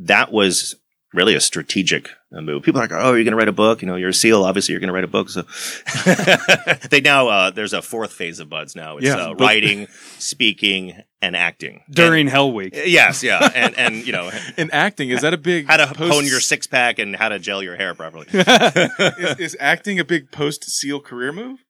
that 0.00 0.32
was 0.32 0.74
really 1.14 1.34
a 1.34 1.40
strategic 1.40 2.10
uh, 2.36 2.40
move. 2.40 2.62
People 2.62 2.80
are 2.80 2.84
like, 2.84 2.92
"Oh, 2.92 3.14
you're 3.14 3.24
going 3.24 3.32
to 3.32 3.36
write 3.36 3.48
a 3.48 3.52
book? 3.52 3.82
You 3.82 3.88
know, 3.88 3.96
you're 3.96 4.10
a 4.10 4.14
SEAL. 4.14 4.44
Obviously, 4.44 4.72
you're 4.72 4.80
going 4.80 4.88
to 4.88 4.94
write 4.94 5.04
a 5.04 5.08
book." 5.08 5.28
So 5.30 5.42
they 6.90 7.00
now 7.00 7.28
uh, 7.28 7.50
there's 7.50 7.72
a 7.72 7.82
fourth 7.82 8.12
phase 8.12 8.40
of 8.40 8.48
Buds 8.48 8.76
now. 8.76 8.98
It's 8.98 9.06
Yeah, 9.06 9.28
uh, 9.28 9.34
writing, 9.34 9.86
speaking, 10.18 11.00
and 11.22 11.34
acting 11.34 11.82
During 11.90 12.28
Hell 12.28 12.52
Week. 12.52 12.74
Yes, 12.74 13.22
yeah, 13.22 13.50
and 13.54 13.76
and 13.78 14.06
you 14.06 14.12
know 14.12 14.30
In 14.56 14.70
acting, 14.70 15.10
is 15.10 15.22
that 15.22 15.34
a 15.34 15.38
big 15.38 15.66
how 15.68 15.78
to 15.78 15.86
post- 15.94 16.12
hone 16.12 16.26
your 16.26 16.40
six 16.40 16.66
pack 16.66 16.98
and 16.98 17.16
how 17.16 17.28
to 17.28 17.38
gel 17.38 17.62
your 17.62 17.76
hair 17.76 17.94
properly. 17.94 18.26
is, 18.30 19.38
is 19.40 19.56
acting 19.58 19.98
a 19.98 20.04
big 20.04 20.30
post 20.30 20.64
SEAL 20.64 21.00
career 21.00 21.32
move? 21.32 21.64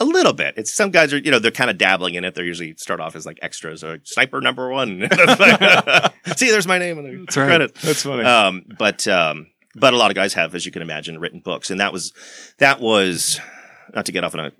A 0.00 0.04
little 0.04 0.32
bit. 0.32 0.54
It's 0.56 0.74
some 0.74 0.90
guys 0.90 1.12
are, 1.12 1.18
you 1.18 1.30
know, 1.30 1.38
they're 1.38 1.50
kind 1.50 1.70
of 1.70 1.78
dabbling 1.78 2.14
in 2.14 2.24
it. 2.24 2.34
They 2.34 2.42
usually 2.42 2.74
start 2.76 3.00
off 3.00 3.14
as 3.14 3.24
like 3.24 3.38
extras 3.40 3.84
or 3.84 3.98
sniper 4.04 4.40
number 4.40 4.68
one. 4.68 5.00
See, 6.36 6.50
there's 6.50 6.66
my 6.66 6.78
name 6.78 6.98
in 6.98 7.04
the 7.04 7.24
That's 7.24 7.36
right. 7.36 7.74
That's 7.74 8.02
funny. 8.02 8.24
Um, 8.24 8.64
but, 8.78 9.06
um, 9.06 9.46
but 9.76 9.94
a 9.94 9.96
lot 9.96 10.10
of 10.10 10.14
guys 10.16 10.34
have, 10.34 10.54
as 10.54 10.66
you 10.66 10.72
can 10.72 10.82
imagine, 10.82 11.18
written 11.20 11.40
books. 11.40 11.70
And 11.70 11.78
that 11.80 11.92
was, 11.92 12.12
that 12.58 12.80
was 12.80 13.40
not 13.94 14.06
to 14.06 14.12
get 14.12 14.24
off 14.24 14.34
on 14.34 14.40
a 14.40 14.52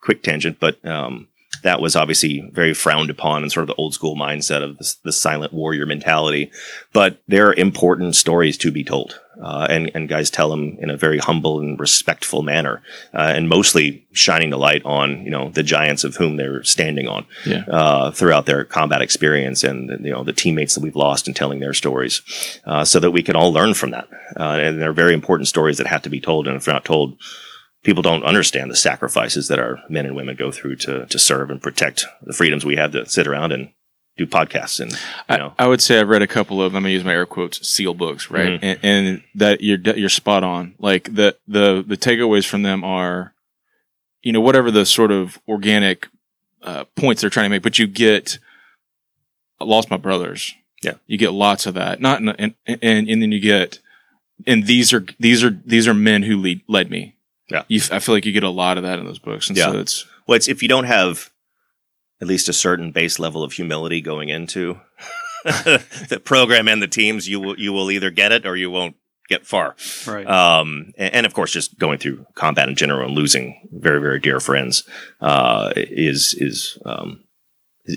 quick 0.00 0.22
tangent, 0.22 0.58
but, 0.60 0.84
um, 0.86 1.28
that 1.62 1.80
was 1.80 1.96
obviously 1.96 2.48
very 2.52 2.74
frowned 2.74 3.10
upon 3.10 3.42
and 3.42 3.52
sort 3.52 3.62
of 3.62 3.68
the 3.68 3.74
old 3.74 3.94
school 3.94 4.16
mindset 4.16 4.62
of 4.62 4.78
this, 4.78 4.94
the 5.04 5.12
silent 5.12 5.52
warrior 5.52 5.86
mentality. 5.86 6.50
But 6.92 7.20
there 7.28 7.48
are 7.48 7.54
important 7.54 8.16
stories 8.16 8.56
to 8.58 8.70
be 8.70 8.84
told. 8.84 9.20
Uh, 9.42 9.66
and, 9.70 9.90
and 9.94 10.06
guys 10.06 10.28
tell 10.28 10.50
them 10.50 10.76
in 10.80 10.90
a 10.90 10.98
very 10.98 11.16
humble 11.16 11.60
and 11.60 11.80
respectful 11.80 12.42
manner, 12.42 12.82
uh, 13.14 13.32
and 13.34 13.48
mostly 13.48 14.06
shining 14.12 14.50
the 14.50 14.58
light 14.58 14.82
on, 14.84 15.24
you 15.24 15.30
know, 15.30 15.48
the 15.48 15.62
giants 15.62 16.04
of 16.04 16.14
whom 16.16 16.36
they're 16.36 16.62
standing 16.62 17.08
on, 17.08 17.24
Yeah. 17.46 17.64
uh, 17.66 18.10
throughout 18.10 18.44
their 18.44 18.64
combat 18.66 19.00
experience 19.00 19.64
and, 19.64 20.04
you 20.04 20.12
know, 20.12 20.24
the 20.24 20.34
teammates 20.34 20.74
that 20.74 20.82
we've 20.82 20.94
lost 20.96 21.26
and 21.26 21.34
telling 21.34 21.60
their 21.60 21.72
stories, 21.72 22.20
uh, 22.66 22.84
so 22.84 23.00
that 23.00 23.12
we 23.12 23.22
can 23.22 23.34
all 23.34 23.50
learn 23.50 23.72
from 23.72 23.92
that. 23.92 24.08
Uh, 24.38 24.58
and 24.60 24.82
they're 24.82 24.92
very 24.92 25.14
important 25.14 25.48
stories 25.48 25.78
that 25.78 25.86
have 25.86 26.02
to 26.02 26.10
be 26.10 26.20
told. 26.20 26.46
And 26.46 26.56
if 26.56 26.66
not 26.66 26.84
told, 26.84 27.16
people 27.82 28.02
don't 28.02 28.24
understand 28.24 28.70
the 28.70 28.76
sacrifices 28.76 29.48
that 29.48 29.58
our 29.58 29.78
men 29.88 30.06
and 30.06 30.14
women 30.16 30.36
go 30.36 30.50
through 30.50 30.76
to, 30.76 31.06
to 31.06 31.18
serve 31.18 31.50
and 31.50 31.62
protect 31.62 32.04
the 32.22 32.32
freedoms 32.32 32.64
we 32.64 32.76
have 32.76 32.92
to 32.92 33.06
sit 33.06 33.26
around 33.26 33.52
and 33.52 33.70
do 34.16 34.26
podcasts 34.26 34.80
and, 34.80 34.92
you 35.30 35.38
know, 35.38 35.54
I, 35.58 35.64
I 35.64 35.66
would 35.66 35.80
say 35.80 35.98
I've 35.98 36.08
read 36.08 36.20
a 36.20 36.26
couple 36.26 36.60
of. 36.60 36.74
I'm 36.74 36.82
gonna 36.82 36.92
use 36.92 37.04
my 37.04 37.12
air 37.14 37.24
quotes 37.26 37.66
seal 37.66 37.94
books, 37.94 38.30
right? 38.30 38.60
Mhm. 38.60 38.62
And, 38.62 38.78
and 38.82 39.22
that 39.36 39.62
you're 39.62 39.78
you're 39.78 40.08
spot 40.10 40.44
on. 40.44 40.74
Like 40.78 41.04
the 41.14 41.36
the 41.48 41.82
the 41.86 41.96
takeaways 41.96 42.46
from 42.46 42.62
them 42.62 42.84
are, 42.84 43.32
you 44.22 44.32
know, 44.32 44.40
whatever 44.42 44.70
the 44.70 44.84
sort 44.84 45.10
of 45.10 45.38
organic 45.48 46.08
uh, 46.62 46.84
points 46.96 47.22
they're 47.22 47.30
trying 47.30 47.44
to 47.46 47.50
make, 47.50 47.62
but 47.62 47.78
you 47.78 47.86
get 47.86 48.38
I 49.58 49.64
lost 49.64 49.90
my 49.90 49.96
brothers. 49.96 50.54
Yeah. 50.82 50.94
you 51.06 51.16
get 51.18 51.32
lots 51.32 51.64
of 51.66 51.74
that. 51.74 52.00
Not 52.00 52.20
in, 52.20 52.28
and 52.28 52.54
and 52.66 53.08
and 53.08 53.22
then 53.22 53.32
you 53.32 53.40
get 53.40 53.78
and 54.46 54.66
these 54.66 54.92
are 54.92 55.06
these 55.18 55.42
are 55.42 55.58
these 55.64 55.88
are 55.88 55.94
men 55.94 56.24
who 56.24 56.36
lead 56.36 56.60
led 56.68 56.90
me. 56.90 57.16
Yeah. 57.50 57.64
you, 57.68 57.80
I 57.90 57.98
feel 57.98 58.14
like 58.14 58.24
you 58.26 58.32
get 58.32 58.44
a 58.44 58.50
lot 58.50 58.76
of 58.76 58.84
that 58.84 58.98
in 58.98 59.04
those 59.06 59.18
books, 59.18 59.48
and 59.48 59.58
so 59.58 59.72
Yeah. 59.72 59.80
it's 59.80 60.06
Well, 60.26 60.36
it's 60.36 60.48
if 60.48 60.62
you 60.62 60.68
don't 60.68 60.84
have 60.84 61.30
at 62.20 62.28
least 62.28 62.48
a 62.48 62.52
certain 62.52 62.92
base 62.92 63.18
level 63.18 63.42
of 63.42 63.52
humility 63.54 64.00
going 64.00 64.28
into 64.28 64.78
the 65.44 66.20
program 66.24 66.68
and 66.68 66.82
the 66.82 66.88
teams, 66.88 67.28
you 67.28 67.40
will 67.40 67.58
you 67.58 67.72
will 67.72 67.90
either 67.90 68.10
get 68.10 68.32
it 68.32 68.46
or 68.46 68.56
you 68.56 68.70
won't 68.70 68.96
get 69.28 69.46
far. 69.46 69.74
Right. 70.06 70.26
Um, 70.26 70.92
and, 70.98 71.14
and 71.14 71.26
of 71.26 71.34
course, 71.34 71.52
just 71.52 71.78
going 71.78 71.98
through 71.98 72.26
combat 72.34 72.68
in 72.68 72.74
general 72.76 73.06
and 73.06 73.16
losing 73.16 73.68
very 73.72 74.00
very 74.00 74.20
dear 74.20 74.40
friends 74.40 74.84
uh, 75.20 75.72
is 75.76 76.34
is 76.38 76.78
um, 76.84 77.24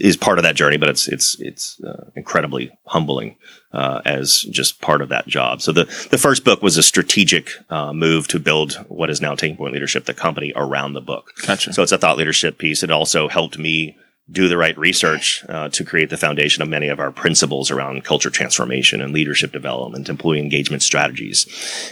is 0.02 0.18
part 0.18 0.38
of 0.38 0.44
that 0.44 0.56
journey. 0.56 0.78
But 0.78 0.90
it's 0.90 1.08
it's 1.08 1.40
it's 1.40 1.82
uh, 1.82 2.10
incredibly 2.16 2.72
humbling 2.86 3.38
uh, 3.72 4.02
as 4.06 4.42
just 4.42 4.82
part 4.82 5.02
of 5.02 5.10
that 5.10 5.28
job. 5.28 5.62
So 5.62 5.72
the 5.72 5.86
the 6.12 6.18
first 6.18 6.44
book 6.44 6.62
was 6.62 6.78
a 6.78 6.84
strategic 6.84 7.50
uh, 7.70 7.94
move 7.94 8.28
to 8.30 8.40
build 8.40 8.74
what 8.88 9.10
is 9.10 9.22
now 9.22 9.36
Taking 9.36 9.58
Point 9.58 9.74
Leadership, 9.74 10.06
the 10.06 10.14
company 10.14 10.54
around 10.56 10.94
the 10.94 11.02
book. 11.02 11.32
gotcha. 11.46 11.74
So 11.74 11.84
it's 11.84 11.92
a 11.92 11.98
thought 11.98 12.18
leadership 12.18 12.58
piece. 12.58 12.84
It 12.84 12.92
also 12.92 13.28
helped 13.28 13.58
me 13.58 13.98
do 14.32 14.48
the 14.48 14.58
right 14.58 14.78
research 14.78 15.44
uh, 15.50 15.68
to 15.70 15.84
create 15.84 16.10
the 16.10 16.18
foundation 16.18 16.64
of 16.64 16.70
many 16.70 16.88
of 16.88 17.00
our 17.00 17.12
principles 17.12 17.70
around 17.70 18.06
culture 18.06 18.30
transformation 18.30 19.02
and 19.02 19.14
leadership 19.14 19.52
development, 19.52 20.08
employee 20.08 20.40
engagement 20.40 20.82
strategies. 20.82 21.46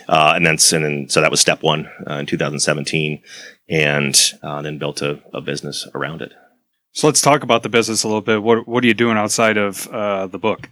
Uh, 0.08 0.34
and 0.36 0.46
then, 0.46 0.58
and 0.72 0.86
then, 0.86 1.10
so 1.10 1.20
that 1.20 1.32
was 1.32 1.42
step 1.42 1.62
one 1.62 1.90
uh, 2.10 2.16
in 2.16 2.26
2017 2.26 3.22
and 3.68 4.34
uh, 4.44 4.62
then 4.62 4.78
built 4.78 5.02
a, 5.02 5.20
a 5.34 5.42
business 5.42 5.88
around 5.94 6.22
it. 6.22 6.32
So 6.94 7.08
let's 7.08 7.22
talk 7.22 7.44
about 7.44 7.64
the 7.64 7.70
business 7.70 8.04
a 8.04 8.08
little 8.08 8.22
bit. 8.22 8.44
What 8.44 8.68
What 8.68 8.84
are 8.84 8.88
you 8.88 8.94
doing 8.94 9.18
outside 9.18 9.58
of 9.58 9.88
uh, 9.88 10.28
the 10.28 10.40
book? 10.40 10.70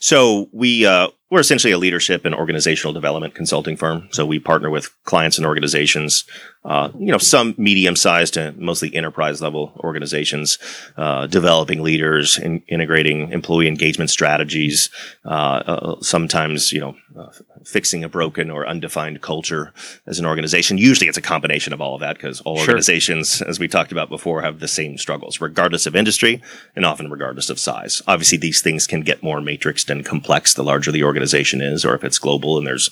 So 0.00 0.48
we 0.52 0.86
uh, 0.86 1.08
we're 1.30 1.40
essentially 1.40 1.72
a 1.72 1.78
leadership 1.78 2.24
and 2.24 2.34
organizational 2.34 2.92
development 2.92 3.34
consulting 3.34 3.76
firm. 3.76 4.08
So 4.12 4.24
we 4.24 4.38
partner 4.38 4.70
with 4.70 4.94
clients 5.04 5.36
and 5.36 5.46
organizations, 5.46 6.24
uh, 6.68 6.90
you 6.98 7.10
know, 7.10 7.16
some 7.16 7.54
medium 7.56 7.96
sized 7.96 8.36
and 8.36 8.58
mostly 8.58 8.94
enterprise 8.94 9.40
level 9.40 9.72
organizations, 9.78 10.58
uh, 10.98 11.26
developing 11.26 11.82
leaders, 11.82 12.36
in, 12.36 12.62
integrating 12.68 13.32
employee 13.32 13.66
engagement 13.66 14.10
strategies. 14.10 14.90
Uh, 15.24 15.28
uh, 15.28 16.00
sometimes, 16.02 16.70
you 16.70 16.78
know, 16.78 16.94
uh, 17.18 17.30
fixing 17.64 18.04
a 18.04 18.08
broken 18.08 18.50
or 18.50 18.68
undefined 18.68 19.22
culture 19.22 19.72
as 20.06 20.18
an 20.18 20.26
organization. 20.26 20.76
Usually, 20.76 21.08
it's 21.08 21.16
a 21.16 21.22
combination 21.22 21.72
of 21.72 21.80
all 21.80 21.94
of 21.94 22.00
that 22.00 22.16
because 22.16 22.42
all 22.42 22.56
Sure. 22.56 22.68
organizations, 22.68 23.40
as 23.40 23.58
we 23.58 23.66
talked 23.66 23.90
about 23.90 24.10
before, 24.10 24.42
have 24.42 24.60
the 24.60 24.68
same 24.68 24.98
struggles, 24.98 25.40
regardless 25.40 25.86
of 25.86 25.96
industry 25.96 26.42
and 26.76 26.84
often 26.84 27.10
regardless 27.10 27.48
of 27.48 27.58
size. 27.58 28.02
Obviously, 28.06 28.36
these 28.36 28.60
things 28.60 28.86
can 28.86 29.00
get 29.00 29.22
more 29.22 29.40
matrixed 29.40 29.88
and 29.88 30.04
complex 30.04 30.52
the 30.52 30.62
larger 30.62 30.92
the 30.92 31.02
organization 31.02 31.62
is, 31.62 31.82
or 31.82 31.94
if 31.94 32.04
it's 32.04 32.18
global 32.18 32.58
and 32.58 32.66
there's, 32.66 32.90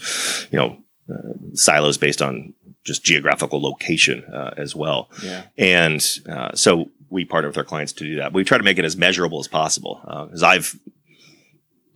you 0.50 0.58
know, 0.58 0.78
uh, 1.12 1.32
silos 1.52 1.98
based 1.98 2.22
on 2.22 2.54
just 2.86 3.04
geographical 3.04 3.60
location 3.60 4.24
uh, 4.24 4.54
as 4.56 4.74
well. 4.74 5.10
yeah, 5.22 5.42
And 5.58 6.04
uh, 6.28 6.54
so 6.54 6.90
we 7.10 7.24
partner 7.24 7.48
with 7.48 7.58
our 7.58 7.64
clients 7.64 7.92
to 7.94 8.04
do 8.04 8.16
that. 8.16 8.32
We 8.32 8.44
try 8.44 8.58
to 8.58 8.64
make 8.64 8.78
it 8.78 8.84
as 8.84 8.96
measurable 8.96 9.38
as 9.40 9.48
possible. 9.48 10.00
Because 10.26 10.42
I've 10.42 10.78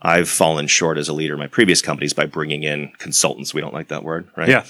I've 0.03 0.29
fallen 0.29 0.67
short 0.67 0.97
as 0.99 1.09
a 1.09 1.13
leader 1.13 1.35
in 1.35 1.41
my 1.41 1.47
previous 1.47 1.83
companies 1.83 2.13
by 2.13 2.27
bringing 2.27 2.63
in 2.63 2.93
consultants. 2.99 3.53
We 3.53 3.61
don't 3.61 3.75
like 3.75 3.89
that 3.89 4.03
word, 4.03 4.29
right? 4.37 4.49
Yeah. 4.49 4.65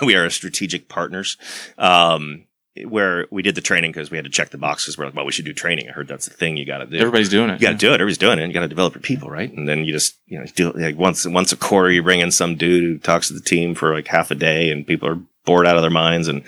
we 0.02 0.14
are 0.14 0.28
strategic 0.30 0.88
partners. 0.88 1.36
Um, 1.78 2.44
where 2.86 3.26
we 3.30 3.42
did 3.42 3.54
the 3.54 3.60
training 3.60 3.92
because 3.92 4.10
we 4.10 4.16
had 4.16 4.24
to 4.24 4.30
check 4.30 4.48
the 4.48 4.56
boxes. 4.58 4.96
We're 4.96 5.04
like, 5.04 5.14
well, 5.14 5.26
we 5.26 5.32
should 5.32 5.44
do 5.44 5.52
training. 5.52 5.90
I 5.90 5.92
heard 5.92 6.08
that's 6.08 6.26
the 6.26 6.34
thing 6.34 6.56
you 6.56 6.64
got 6.64 6.78
to 6.78 6.86
do. 6.86 6.96
everybody's 6.96 7.28
doing 7.28 7.50
it. 7.50 7.60
You 7.60 7.66
got 7.66 7.72
to 7.72 7.76
do 7.76 7.90
it. 7.90 7.94
Everybody's 7.94 8.18
doing 8.18 8.38
it. 8.38 8.46
You 8.46 8.52
got 8.54 8.60
to 8.60 8.68
develop 8.68 8.94
your 8.94 9.02
people, 9.02 9.28
right? 9.28 9.52
And 9.52 9.68
then 9.68 9.84
you 9.84 9.92
just, 9.92 10.16
you 10.26 10.38
know, 10.38 10.46
do 10.54 10.72
like 10.72 10.96
once 10.96 11.26
once 11.26 11.52
a 11.52 11.56
quarter, 11.56 11.90
you 11.90 12.02
bring 12.02 12.20
in 12.20 12.30
some 12.30 12.56
dude 12.56 12.82
who 12.82 12.98
talks 12.98 13.28
to 13.28 13.34
the 13.34 13.42
team 13.42 13.74
for 13.74 13.94
like 13.94 14.06
half 14.06 14.30
a 14.30 14.34
day, 14.34 14.70
and 14.70 14.86
people 14.86 15.06
are 15.06 15.20
bored 15.44 15.66
out 15.66 15.76
of 15.76 15.82
their 15.82 15.90
minds 15.90 16.28
and 16.28 16.44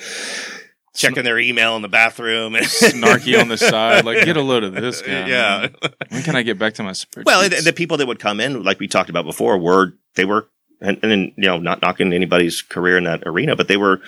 checking 0.95 1.25
their 1.25 1.39
email 1.39 1.77
in 1.77 1.83
the 1.83 1.89
bathroom. 1.89 2.55
And 2.55 2.65
snarky 2.67 3.41
on 3.41 3.49
the 3.49 3.57
side. 3.57 4.05
Like, 4.05 4.25
get 4.25 4.37
a 4.37 4.43
load 4.43 4.65
of 4.65 4.75
this 4.75 5.03
guy. 5.03 5.27
Yeah. 5.29 5.69
man. 5.83 5.93
When 6.11 6.23
can 6.23 6.37
I 6.37 6.43
get 6.43 6.59
back 6.59 6.75
to 6.75 6.83
my 6.83 6.93
spreadsheet? 6.93 7.25
Well, 7.27 7.49
the, 7.49 7.61
the 7.63 7.73
people 7.73 7.97
that 7.99 8.07
would 8.07 8.19
come 8.21 8.41
in, 8.41 8.63
like 8.63 8.79
we 8.81 8.89
talked 8.89 9.11
about 9.11 9.25
before, 9.25 9.59
were 9.59 9.95
they 10.15 10.25
were, 10.25 10.49
and, 10.81 10.99
and 11.03 11.11
then, 11.11 11.33
you 11.37 11.47
know, 11.49 11.59
not 11.59 11.83
knocking 11.83 12.13
anybody's 12.13 12.63
career 12.63 12.97
in 12.99 13.05
that 13.05 13.23
arena, 13.27 13.57
but 13.57 13.69
they 13.69 13.77
were, 13.77 14.01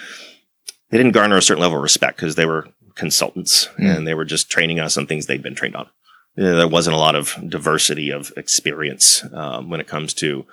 they 0.90 0.98
didn't 0.98 1.12
garner 1.12 1.36
a 1.36 1.42
certain 1.42 1.62
level 1.62 1.78
of 1.78 1.82
respect 1.82 2.16
because 2.18 2.34
they 2.36 2.46
were 2.46 2.68
consultants 2.94 3.68
Mm. 3.78 3.96
and 3.98 4.06
they 4.06 4.14
were 4.14 4.24
just 4.24 4.50
training 4.50 4.80
us 4.80 4.96
on 4.96 5.06
things 5.06 5.26
they'd 5.26 5.42
been 5.42 5.54
trained 5.54 5.76
on. 5.76 5.88
You 6.36 6.44
know, 6.44 6.56
there 6.56 6.68
wasn't 6.68 6.96
a 6.96 6.98
lot 6.98 7.14
of 7.14 7.34
diversity 7.48 8.10
of 8.10 8.32
experience 8.36 9.24
um, 9.32 9.68
when 9.70 9.80
it 9.80 9.86
comes 9.86 10.12
to, 10.14 10.46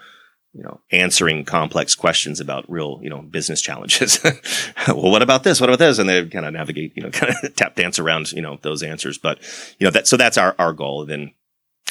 you 0.54 0.62
know, 0.62 0.80
answering 0.92 1.46
complex 1.46 1.96
questions 1.96 2.40
about 2.40 2.70
real, 2.70 3.00
you 3.02 3.10
know, 3.10 3.22
business 3.22 3.62
challenges. 3.62 4.20
well, 4.88 5.12
what 5.12 5.24
about 5.24 5.44
this? 5.44 5.60
What 5.60 5.70
about 5.70 5.80
this? 5.80 5.98
And 5.98 6.08
they 6.08 6.26
kind 6.26 6.46
of 6.46 6.54
navigate, 6.54 6.94
you 6.96 7.04
know, 7.04 7.10
kind 7.12 7.34
of 7.44 7.56
tap 7.56 7.76
dance 7.76 7.98
around, 8.00 8.32
you 8.32 8.42
know, 8.42 8.60
those 8.62 8.84
answers. 8.84 9.18
But, 9.18 9.40
you 9.80 9.86
know, 9.86 9.92
that, 9.92 10.08
so 10.08 10.16
that's 10.16 10.38
our, 10.38 10.56
our 10.60 10.74
goal. 10.74 11.02
And 11.02 11.10
then 11.10 11.32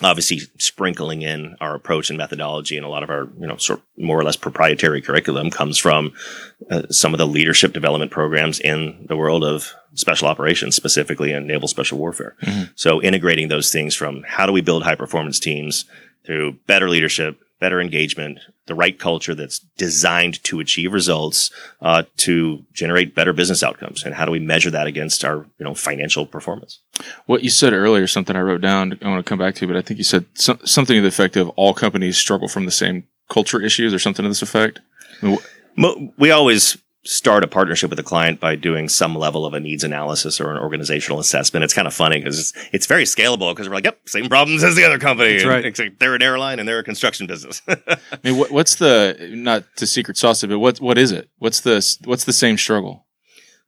obviously 0.00 0.40
sprinkling 0.58 1.22
in 1.22 1.56
our 1.60 1.74
approach 1.74 2.08
and 2.08 2.16
methodology 2.16 2.76
and 2.76 2.86
a 2.86 2.88
lot 2.88 3.02
of 3.02 3.10
our, 3.10 3.28
you 3.38 3.46
know, 3.46 3.56
sort 3.56 3.80
of 3.80 3.84
more 3.96 4.18
or 4.18 4.24
less 4.24 4.36
proprietary 4.36 5.02
curriculum 5.02 5.50
comes 5.50 5.76
from 5.76 6.12
uh, 6.70 6.82
some 6.88 7.12
of 7.12 7.18
the 7.18 7.26
leadership 7.26 7.72
development 7.72 8.10
programs 8.10 8.58
in 8.60 9.06
the 9.08 9.16
world 9.16 9.44
of 9.44 9.74
special 9.94 10.28
operations, 10.28 10.74
specifically 10.74 11.32
in 11.32 11.46
naval 11.46 11.68
special 11.68 11.98
warfare. 11.98 12.36
Mhm. 12.42 12.70
So 12.74 13.02
integrating 13.02 13.48
those 13.48 13.70
things 13.70 13.94
from 13.94 14.24
how 14.26 14.46
do 14.46 14.52
we 14.52 14.60
build 14.60 14.82
high 14.82 14.94
performance 14.94 15.38
teams 15.38 15.84
through 16.24 16.58
better 16.66 16.88
leadership, 16.88 17.38
better 17.62 17.80
engagement, 17.80 18.40
the 18.66 18.74
right 18.74 18.98
culture 18.98 19.36
that's 19.36 19.60
designed 19.78 20.42
to 20.42 20.58
achieve 20.58 20.92
results, 20.92 21.52
uh, 21.80 22.02
to 22.16 22.64
generate 22.72 23.14
better 23.14 23.32
business 23.32 23.62
outcomes. 23.62 24.02
And 24.02 24.16
how 24.16 24.24
do 24.24 24.32
we 24.32 24.40
measure 24.40 24.72
that 24.72 24.88
against 24.88 25.24
our, 25.24 25.46
you 25.58 25.64
know, 25.64 25.72
financial 25.72 26.26
performance? 26.26 26.80
What 27.26 27.44
you 27.44 27.50
said 27.50 27.72
earlier, 27.72 28.08
something 28.08 28.34
I 28.34 28.40
wrote 28.40 28.62
down, 28.62 28.98
I 29.00 29.08
want 29.08 29.24
to 29.24 29.28
come 29.28 29.38
back 29.38 29.54
to, 29.54 29.68
but 29.68 29.76
I 29.76 29.80
think 29.80 29.98
you 29.98 30.04
said 30.04 30.26
some, 30.34 30.58
something 30.64 30.96
to 30.96 31.02
the 31.02 31.06
effect 31.06 31.36
of 31.36 31.50
all 31.50 31.72
companies 31.72 32.18
struggle 32.18 32.48
from 32.48 32.64
the 32.64 32.72
same 32.72 33.04
culture 33.30 33.62
issues 33.62 33.94
or 33.94 34.00
something 34.00 34.24
to 34.24 34.28
this 34.28 34.42
effect. 34.42 34.80
I 35.22 35.26
mean, 35.26 35.38
wh- 35.78 36.18
we 36.18 36.32
always 36.32 36.76
start 37.04 37.42
a 37.42 37.48
partnership 37.48 37.90
with 37.90 37.98
a 37.98 38.02
client 38.02 38.38
by 38.38 38.54
doing 38.54 38.88
some 38.88 39.14
level 39.16 39.44
of 39.44 39.54
a 39.54 39.60
needs 39.60 39.82
analysis 39.82 40.40
or 40.40 40.52
an 40.52 40.58
organizational 40.58 41.18
assessment. 41.18 41.64
It's 41.64 41.74
kind 41.74 41.88
of 41.88 41.94
funny 41.94 42.18
because 42.18 42.38
it's, 42.38 42.68
it's 42.72 42.86
very 42.86 43.04
scalable 43.04 43.52
because 43.52 43.68
we're 43.68 43.74
like, 43.74 43.84
yep, 43.84 44.00
same 44.08 44.28
problems 44.28 44.62
as 44.62 44.76
the 44.76 44.84
other 44.84 44.98
company. 44.98 45.32
That's 45.34 45.44
right. 45.44 45.64
Except 45.64 45.98
they're 45.98 46.14
an 46.14 46.22
airline 46.22 46.60
and 46.60 46.68
they're 46.68 46.78
a 46.78 46.84
construction 46.84 47.26
business. 47.26 47.60
I 47.68 47.98
mean, 48.22 48.36
what, 48.36 48.52
what's 48.52 48.76
the, 48.76 49.30
not 49.32 49.64
to 49.76 49.86
secret 49.86 50.16
sauce 50.16 50.44
it, 50.44 50.48
but 50.48 50.60
what, 50.60 50.80
what 50.80 50.96
is 50.96 51.10
it? 51.10 51.28
What's 51.38 51.60
the, 51.60 51.96
what's 52.04 52.24
the 52.24 52.32
same 52.32 52.56
struggle? 52.56 53.06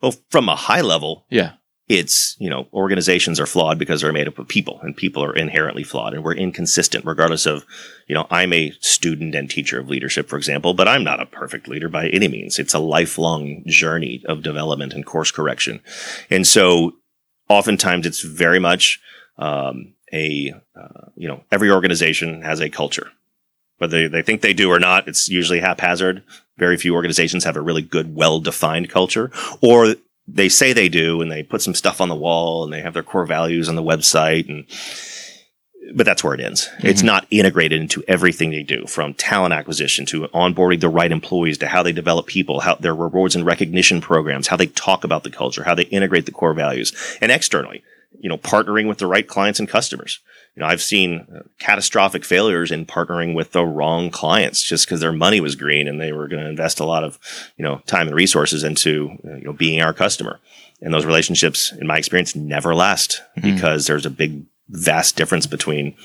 well, 0.04 0.14
from 0.30 0.48
a 0.48 0.56
high 0.56 0.82
level, 0.82 1.26
Yeah. 1.30 1.52
It's, 1.88 2.36
you 2.38 2.48
know, 2.48 2.66
organizations 2.72 3.38
are 3.38 3.46
flawed 3.46 3.78
because 3.78 4.00
they're 4.00 4.12
made 4.12 4.26
up 4.26 4.38
of 4.38 4.48
people 4.48 4.80
and 4.82 4.96
people 4.96 5.22
are 5.22 5.36
inherently 5.36 5.84
flawed 5.84 6.14
and 6.14 6.24
we're 6.24 6.34
inconsistent 6.34 7.04
regardless 7.04 7.44
of, 7.44 7.66
you 8.08 8.14
know, 8.14 8.26
I'm 8.30 8.54
a 8.54 8.72
student 8.80 9.34
and 9.34 9.50
teacher 9.50 9.80
of 9.80 9.90
leadership, 9.90 10.28
for 10.28 10.36
example, 10.36 10.72
but 10.72 10.88
I'm 10.88 11.04
not 11.04 11.20
a 11.20 11.26
perfect 11.26 11.68
leader 11.68 11.90
by 11.90 12.08
any 12.08 12.26
means. 12.26 12.58
It's 12.58 12.72
a 12.72 12.78
lifelong 12.78 13.64
journey 13.66 14.22
of 14.26 14.42
development 14.42 14.94
and 14.94 15.04
course 15.04 15.30
correction. 15.30 15.80
And 16.30 16.46
so 16.46 16.92
oftentimes 17.50 18.06
it's 18.06 18.22
very 18.22 18.58
much, 18.58 18.98
um, 19.36 19.92
a, 20.10 20.54
uh, 20.74 21.08
you 21.16 21.28
know, 21.28 21.44
every 21.52 21.70
organization 21.70 22.40
has 22.42 22.60
a 22.60 22.70
culture. 22.70 23.10
Whether 23.78 24.02
they, 24.02 24.08
they 24.08 24.22
think 24.22 24.40
they 24.40 24.54
do 24.54 24.70
or 24.70 24.78
not, 24.78 25.06
it's 25.06 25.28
usually 25.28 25.60
haphazard. 25.60 26.22
Very 26.56 26.78
few 26.78 26.94
organizations 26.94 27.44
have 27.44 27.56
a 27.56 27.60
really 27.60 27.82
good, 27.82 28.14
well 28.14 28.40
defined 28.40 28.88
culture 28.88 29.30
or 29.60 29.96
they 30.26 30.48
say 30.48 30.72
they 30.72 30.88
do 30.88 31.20
and 31.20 31.30
they 31.30 31.42
put 31.42 31.62
some 31.62 31.74
stuff 31.74 32.00
on 32.00 32.08
the 32.08 32.14
wall 32.14 32.64
and 32.64 32.72
they 32.72 32.80
have 32.80 32.94
their 32.94 33.02
core 33.02 33.26
values 33.26 33.68
on 33.68 33.76
the 33.76 33.82
website 33.82 34.48
and 34.48 34.66
but 35.94 36.06
that's 36.06 36.24
where 36.24 36.34
it 36.34 36.40
ends. 36.40 36.66
Mm-hmm. 36.66 36.86
It's 36.86 37.02
not 37.02 37.26
integrated 37.30 37.80
into 37.80 38.02
everything 38.08 38.50
they 38.50 38.62
do 38.62 38.86
from 38.86 39.14
talent 39.14 39.52
acquisition 39.52 40.06
to 40.06 40.22
onboarding 40.28 40.80
the 40.80 40.88
right 40.88 41.12
employees 41.12 41.58
to 41.58 41.66
how 41.66 41.82
they 41.82 41.92
develop 41.92 42.26
people, 42.26 42.60
how 42.60 42.76
their 42.76 42.94
rewards 42.94 43.36
and 43.36 43.44
recognition 43.44 44.00
programs, 44.00 44.48
how 44.48 44.56
they 44.56 44.66
talk 44.66 45.04
about 45.04 45.24
the 45.24 45.30
culture, 45.30 45.64
how 45.64 45.74
they 45.74 45.84
integrate 45.84 46.26
the 46.26 46.32
core 46.32 46.54
values 46.54 46.94
and 47.20 47.30
externally, 47.30 47.82
you 48.18 48.28
know, 48.28 48.38
partnering 48.38 48.88
with 48.88 48.98
the 48.98 49.06
right 49.06 49.28
clients 49.28 49.60
and 49.60 49.68
customers. 49.68 50.20
You 50.56 50.62
know, 50.62 50.68
I've 50.68 50.82
seen 50.82 51.26
uh, 51.34 51.40
catastrophic 51.58 52.24
failures 52.24 52.70
in 52.70 52.86
partnering 52.86 53.34
with 53.34 53.52
the 53.52 53.64
wrong 53.64 54.10
clients 54.10 54.62
just 54.62 54.86
because 54.86 55.00
their 55.00 55.12
money 55.12 55.40
was 55.40 55.56
green 55.56 55.88
and 55.88 56.00
they 56.00 56.12
were 56.12 56.28
going 56.28 56.42
to 56.42 56.48
invest 56.48 56.78
a 56.78 56.84
lot 56.84 57.02
of, 57.02 57.18
you 57.56 57.64
know, 57.64 57.82
time 57.86 58.06
and 58.06 58.14
resources 58.14 58.62
into, 58.62 59.10
uh, 59.26 59.34
you 59.34 59.44
know, 59.44 59.52
being 59.52 59.82
our 59.82 59.92
customer. 59.92 60.38
And 60.80 60.92
those 60.92 61.06
relationships, 61.06 61.72
in 61.72 61.86
my 61.86 61.96
experience, 61.96 62.36
never 62.36 62.74
last 62.74 63.22
because 63.42 63.86
there's 63.86 64.06
a 64.06 64.10
big, 64.10 64.44
vast 64.68 65.16
difference 65.16 65.46
between 65.46 65.96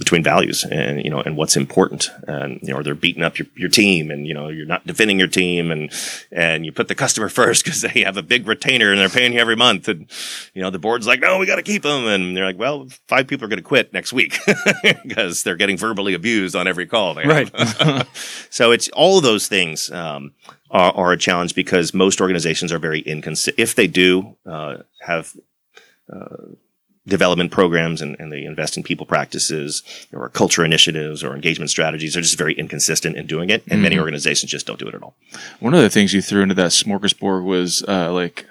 between 0.00 0.24
values 0.24 0.64
and 0.64 1.04
you 1.04 1.10
know 1.10 1.20
and 1.20 1.36
what's 1.36 1.56
important. 1.56 2.10
And 2.26 2.58
you 2.62 2.74
know 2.74 2.82
they're 2.82 2.94
beating 2.94 3.22
up 3.22 3.38
your, 3.38 3.46
your 3.54 3.68
team? 3.68 4.10
And 4.10 4.26
you 4.26 4.34
know 4.34 4.48
you're 4.48 4.66
not 4.66 4.86
defending 4.86 5.18
your 5.18 5.28
team. 5.28 5.70
And 5.70 5.92
and 6.32 6.64
you 6.64 6.72
put 6.72 6.88
the 6.88 6.94
customer 6.96 7.28
first 7.40 7.64
because 7.64 7.82
they 7.82 8.00
have 8.00 8.16
a 8.16 8.22
big 8.22 8.48
retainer 8.48 8.90
and 8.90 9.00
they're 9.00 9.08
paying 9.08 9.34
you 9.34 9.40
every 9.40 9.54
month. 9.56 9.86
And 9.86 10.10
you 10.54 10.62
know 10.62 10.70
the 10.70 10.78
board's 10.78 11.06
like 11.06 11.20
no 11.20 11.38
we 11.38 11.46
got 11.46 11.56
to 11.56 11.62
keep 11.62 11.82
them 11.82 12.06
and 12.06 12.36
they're 12.36 12.46
like 12.46 12.58
well 12.58 12.88
five 13.06 13.28
people 13.28 13.44
are 13.44 13.48
going 13.48 13.58
to 13.58 13.62
quit 13.62 13.92
next 13.92 14.12
week 14.12 14.38
because 15.04 15.44
they're 15.44 15.56
getting 15.56 15.76
verbally 15.76 16.14
abused 16.14 16.56
on 16.56 16.66
every 16.66 16.86
call. 16.86 17.14
Right. 17.14 17.50
so 18.50 18.72
it's 18.72 18.88
all 18.90 19.18
of 19.18 19.22
those 19.22 19.48
things 19.48 19.90
um, 19.90 20.32
are, 20.70 20.92
are 20.92 21.12
a 21.12 21.18
challenge 21.18 21.54
because 21.54 21.92
most 21.92 22.20
organizations 22.20 22.72
are 22.72 22.78
very 22.78 23.00
inconsistent 23.00 23.58
if 23.58 23.74
they 23.74 23.86
do 23.86 24.36
uh, 24.46 24.78
have 25.02 25.34
development 27.10 27.50
programs 27.50 28.00
and, 28.00 28.16
and 28.18 28.32
they 28.32 28.42
invest 28.44 28.76
in 28.78 28.82
people 28.82 29.04
practices 29.04 29.82
or 30.12 30.28
culture 30.30 30.64
initiatives 30.64 31.22
or 31.22 31.34
engagement 31.34 31.70
strategies. 31.70 32.14
They're 32.14 32.22
just 32.22 32.38
very 32.38 32.54
inconsistent 32.54 33.16
in 33.16 33.26
doing 33.26 33.50
it. 33.50 33.62
And 33.68 33.82
many 33.82 33.98
organizations 33.98 34.50
just 34.50 34.66
don't 34.66 34.78
do 34.78 34.88
it 34.88 34.94
at 34.94 35.02
all. 35.02 35.14
One 35.58 35.74
of 35.74 35.82
the 35.82 35.90
things 35.90 36.14
you 36.14 36.22
threw 36.22 36.42
into 36.42 36.54
that 36.54 36.70
smorgasbord 36.70 37.44
was 37.44 37.82
uh, 37.86 38.12
like, 38.12 38.46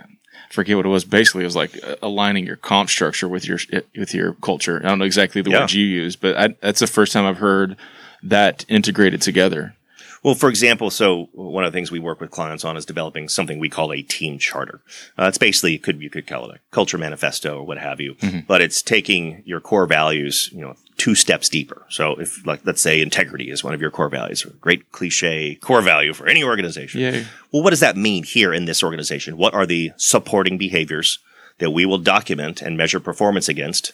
forget 0.52 0.76
what 0.78 0.86
it 0.86 0.90
was. 0.90 1.06
Basically, 1.06 1.42
it 1.44 1.46
was 1.46 1.56
like 1.56 1.80
aligning 2.02 2.46
your 2.46 2.56
comp 2.56 2.90
structure 2.90 3.28
with 3.28 3.48
your 3.48 3.60
with 3.98 4.14
your 4.14 4.34
culture. 4.34 4.80
I 4.84 4.90
don't 4.90 5.00
know 5.00 5.06
exactly 5.06 5.42
the 5.42 5.50
Yeah. 5.52 5.62
words 5.62 5.74
you 5.74 5.86
use, 5.86 6.16
but 6.16 6.38
I, 6.38 6.48
that's 6.62 6.80
the 6.80 6.88
first 6.88 7.14
time 7.14 7.26
I've 7.26 7.38
heard 7.38 7.76
that 8.24 8.66
integrated 8.68 9.22
together. 9.22 9.76
Well, 10.24 10.36
for 10.36 10.50
example, 10.50 10.90
so 10.90 11.30
one 11.34 11.64
of 11.64 11.72
the 11.72 11.78
things 11.78 11.92
we 11.92 12.00
work 12.00 12.20
with 12.20 12.32
clients 12.32 12.66
on 12.66 12.76
is 12.76 12.86
developing 12.86 13.30
something 13.30 13.58
we 13.58 13.70
call 13.70 13.94
a 13.94 14.02
team 14.02 14.38
charter. 14.38 14.82
Uh, 15.18 15.26
it's 15.26 15.38
basically, 15.38 15.76
it 15.76 15.84
could, 15.84 16.02
you 16.02 16.10
could 16.10 16.28
call 16.28 16.50
it 16.50 16.56
a 16.56 16.60
culture 16.72 16.98
manifesto 16.98 17.60
or 17.60 17.64
what 17.64 17.78
have 17.78 18.02
you, 18.02 18.16
but 18.48 18.62
it's 18.62 18.82
taking 18.82 19.42
your 19.46 19.62
core 19.62 19.86
values, 19.86 20.50
you 20.52 20.62
know, 20.62 20.76
two 20.98 21.16
steps 21.16 21.48
deeper. 21.48 21.86
So 21.90 22.20
if 22.20 22.46
like, 22.46 22.60
let's 22.66 22.82
say 22.82 23.02
integrity 23.02 23.50
is 23.50 23.64
one 23.64 23.74
of 23.74 23.80
your 23.80 23.92
core 23.92 24.10
values, 24.10 24.44
a 24.44 24.50
great 24.50 24.92
cliche 24.92 25.56
core 25.56 25.82
value 25.82 26.14
for 26.14 26.28
any 26.28 26.44
organization. 26.44 27.00
Yeah. 27.00 27.24
Well, 27.54 27.64
what 27.64 27.70
does 27.70 27.80
that 27.80 27.96
mean 27.96 28.24
here 28.24 28.54
in 28.54 28.66
this 28.66 28.84
organization? 28.84 29.38
What 29.38 29.54
are 29.54 29.66
the 29.66 29.92
supporting 29.96 30.58
behaviors 30.58 31.20
that 31.60 31.72
we 31.72 31.86
will 31.86 31.98
document 31.98 32.62
and 32.62 32.76
measure 32.76 33.00
performance 33.00 33.48
against 33.48 33.94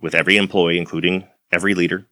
with 0.00 0.14
every 0.14 0.36
employee, 0.36 0.78
including 0.78 1.26
every 1.50 1.74
leader, 1.74 2.06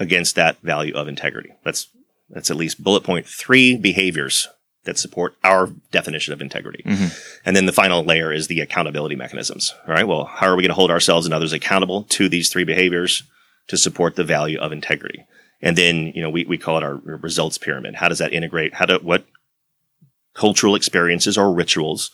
against 0.00 0.34
that 0.34 0.60
value 0.62 0.94
of 0.94 1.06
integrity? 1.06 1.50
That's 1.62 1.88
that's 2.30 2.50
at 2.50 2.56
least 2.56 2.82
bullet 2.82 3.04
point 3.04 3.26
three 3.26 3.76
behaviors 3.76 4.48
that 4.84 4.98
support 4.98 5.36
our 5.44 5.68
definition 5.90 6.32
of 6.32 6.40
integrity. 6.40 6.82
Mm-hmm. 6.84 7.08
And 7.44 7.54
then 7.54 7.66
the 7.66 7.72
final 7.72 8.02
layer 8.02 8.32
is 8.32 8.46
the 8.46 8.60
accountability 8.60 9.14
mechanisms. 9.14 9.74
All 9.86 9.92
right. 9.92 10.08
Well, 10.08 10.24
how 10.24 10.46
are 10.46 10.56
we 10.56 10.62
going 10.62 10.70
to 10.70 10.74
hold 10.74 10.90
ourselves 10.90 11.26
and 11.26 11.34
others 11.34 11.52
accountable 11.52 12.04
to 12.04 12.28
these 12.28 12.48
three 12.48 12.64
behaviors 12.64 13.22
to 13.68 13.76
support 13.76 14.16
the 14.16 14.24
value 14.24 14.58
of 14.58 14.72
integrity? 14.72 15.26
And 15.60 15.76
then, 15.76 16.12
you 16.14 16.22
know, 16.22 16.30
we, 16.30 16.46
we 16.46 16.56
call 16.56 16.78
it 16.78 16.82
our 16.82 16.94
results 16.96 17.58
pyramid. 17.58 17.96
How 17.96 18.08
does 18.08 18.18
that 18.20 18.32
integrate? 18.32 18.72
How 18.72 18.86
do, 18.86 18.98
what 19.02 19.26
cultural 20.32 20.74
experiences 20.74 21.36
or 21.36 21.52
rituals 21.52 22.10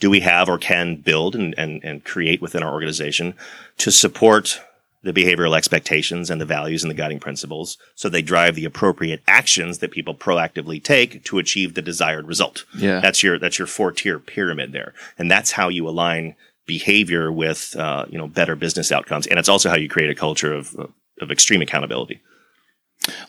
do 0.00 0.10
we 0.10 0.20
have 0.20 0.48
or 0.48 0.58
can 0.58 0.96
build 0.96 1.34
and, 1.34 1.54
and, 1.56 1.82
and 1.82 2.04
create 2.04 2.42
within 2.42 2.62
our 2.62 2.72
organization 2.72 3.32
to 3.78 3.90
support 3.90 4.60
the 5.02 5.12
behavioral 5.12 5.56
expectations 5.56 6.30
and 6.30 6.40
the 6.40 6.46
values 6.46 6.82
and 6.82 6.90
the 6.90 6.96
guiding 6.96 7.18
principles 7.18 7.78
so 7.94 8.08
they 8.08 8.22
drive 8.22 8.54
the 8.54 8.64
appropriate 8.64 9.22
actions 9.26 9.78
that 9.78 9.90
people 9.90 10.14
proactively 10.14 10.82
take 10.82 11.24
to 11.24 11.38
achieve 11.38 11.74
the 11.74 11.82
desired 11.82 12.26
result. 12.26 12.64
Yeah. 12.76 13.00
That's 13.00 13.22
your 13.22 13.38
that's 13.38 13.58
your 13.58 13.66
four 13.66 13.92
tier 13.92 14.18
pyramid 14.18 14.72
there. 14.72 14.94
And 15.18 15.30
that's 15.30 15.52
how 15.52 15.68
you 15.68 15.88
align 15.88 16.34
behavior 16.66 17.32
with 17.32 17.74
uh, 17.76 18.06
you 18.08 18.18
know 18.18 18.28
better 18.28 18.54
business 18.54 18.92
outcomes 18.92 19.26
and 19.26 19.38
it's 19.38 19.48
also 19.48 19.70
how 19.70 19.76
you 19.76 19.88
create 19.88 20.10
a 20.10 20.14
culture 20.14 20.52
of 20.52 20.76
of 21.20 21.30
extreme 21.30 21.62
accountability. 21.62 22.20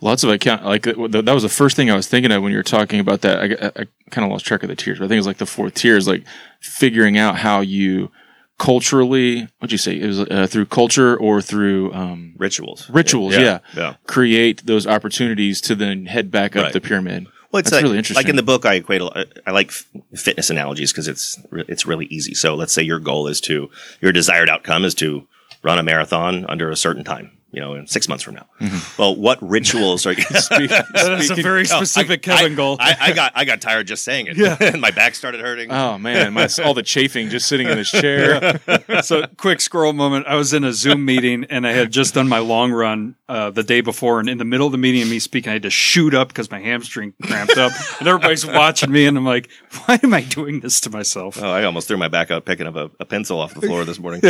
Lots 0.01 0.23
of 0.23 0.29
account 0.29 0.65
like 0.65 0.85
uh, 0.85 1.07
that 1.07 1.33
was 1.33 1.43
the 1.43 1.49
first 1.49 1.77
thing 1.77 1.89
I 1.89 1.95
was 1.95 2.07
thinking 2.07 2.31
of 2.31 2.43
when 2.43 2.51
you 2.51 2.57
were 2.57 2.63
talking 2.63 2.99
about 2.99 3.21
that. 3.21 3.39
I, 3.39 3.65
I, 3.67 3.83
I 3.83 3.87
kind 4.09 4.25
of 4.25 4.31
lost 4.31 4.45
track 4.45 4.63
of 4.63 4.69
the 4.69 4.75
tiers. 4.75 4.99
But 4.99 5.05
I 5.05 5.07
think 5.07 5.15
it 5.15 5.21
was 5.21 5.27
like 5.27 5.37
the 5.37 5.45
fourth 5.45 5.75
tier 5.75 5.95
is 5.95 6.07
like 6.07 6.25
figuring 6.59 7.17
out 7.17 7.37
how 7.37 7.61
you 7.61 8.11
culturally. 8.61 9.47
What'd 9.57 9.71
you 9.71 9.77
say? 9.79 9.99
It 9.99 10.05
was 10.05 10.19
uh, 10.19 10.45
through 10.47 10.67
culture 10.67 11.17
or 11.17 11.41
through 11.41 11.91
um, 11.93 12.35
Rituals. 12.37 12.87
rituals. 12.91 13.35
Yeah, 13.35 13.59
Yeah. 13.75 13.95
create 14.05 14.67
those 14.67 14.85
opportunities 14.85 15.61
to 15.61 15.73
then 15.73 16.05
head 16.05 16.29
back 16.29 16.55
up 16.55 16.71
the 16.71 16.79
pyramid. 16.79 17.25
Well, 17.51 17.59
it's 17.59 17.71
like, 17.71 17.81
really 17.81 17.97
interesting. 17.97 18.23
Like 18.23 18.29
in 18.29 18.35
the 18.35 18.43
book, 18.43 18.65
I 18.65 18.75
equate. 18.75 19.01
I 19.47 19.51
like 19.51 19.71
fitness 20.15 20.51
analogies 20.51 20.91
because 20.91 21.07
it's 21.07 21.39
it's 21.51 21.87
really 21.87 22.05
easy. 22.05 22.35
So 22.35 22.53
let's 22.53 22.71
say 22.71 22.83
your 22.83 22.99
goal 22.99 23.27
is 23.27 23.41
to 23.41 23.69
your 23.99 24.11
desired 24.11 24.49
outcome 24.49 24.85
is 24.85 24.93
to 24.95 25.27
run 25.63 25.79
a 25.79 25.83
marathon 25.83 26.45
under 26.47 26.69
a 26.69 26.75
certain 26.75 27.03
time. 27.03 27.31
You 27.51 27.59
know, 27.59 27.73
in 27.73 27.85
six 27.87 28.07
months 28.07 28.23
from 28.23 28.35
now. 28.35 28.45
Mm-hmm. 28.59 29.01
Well, 29.01 29.15
what 29.15 29.37
rituals 29.41 30.05
are? 30.05 30.13
You 30.13 30.23
speaking? 30.23 30.67
That 30.69 31.17
is 31.19 31.31
a 31.31 31.35
very 31.35 31.65
specific 31.65 32.27
I, 32.27 32.37
Kevin 32.37 32.55
goal. 32.55 32.77
I, 32.79 32.95
I 32.99 33.11
got 33.13 33.33
I 33.35 33.45
got 33.45 33.61
tired 33.61 33.87
just 33.87 34.03
saying 34.05 34.27
it. 34.27 34.37
Yeah, 34.37 34.55
and 34.59 34.79
my 34.87 34.91
back 34.91 35.15
started 35.15 35.41
hurting. 35.41 35.71
Oh 35.71 35.97
man, 35.97 36.33
my, 36.33 36.47
all 36.63 36.73
the 36.73 36.83
chafing 36.83 37.29
just 37.29 37.47
sitting 37.47 37.67
in 37.67 37.77
this 37.77 37.91
chair. 37.91 38.59
so 39.01 39.27
quick 39.37 39.59
scroll 39.59 39.93
moment. 39.93 40.27
I 40.27 40.35
was 40.35 40.53
in 40.53 40.63
a 40.63 40.71
Zoom 40.71 41.03
meeting 41.03 41.45
and 41.49 41.67
I 41.67 41.73
had 41.73 41.91
just 41.91 42.13
done 42.13 42.29
my 42.29 42.39
long 42.39 42.71
run 42.71 43.15
uh, 43.27 43.49
the 43.49 43.63
day 43.63 43.81
before, 43.81 44.19
and 44.19 44.29
in 44.29 44.37
the 44.37 44.45
middle 44.45 44.65
of 44.65 44.71
the 44.71 44.77
meeting, 44.77 45.09
me 45.09 45.19
speaking, 45.19 45.49
I 45.49 45.53
had 45.53 45.63
to 45.63 45.69
shoot 45.69 46.13
up 46.13 46.29
because 46.29 46.49
my 46.51 46.59
hamstring 46.59 47.13
cramped 47.23 47.57
up, 47.57 47.71
and 47.99 48.07
everybody's 48.07 48.45
watching 48.45 48.91
me, 48.91 49.05
and 49.05 49.17
I'm 49.17 49.25
like, 49.25 49.49
why 49.85 49.99
am 50.03 50.13
I 50.13 50.21
doing 50.21 50.59
this 50.59 50.81
to 50.81 50.89
myself? 50.89 51.41
Oh, 51.41 51.49
I 51.49 51.63
almost 51.63 51.87
threw 51.87 51.97
my 51.97 52.09
back 52.09 52.29
out 52.29 52.45
picking 52.45 52.67
up 52.67 52.75
a, 52.75 52.91
a 52.99 53.05
pencil 53.05 53.39
off 53.39 53.53
the 53.53 53.61
floor 53.61 53.85
this 53.85 53.99
morning. 53.99 54.21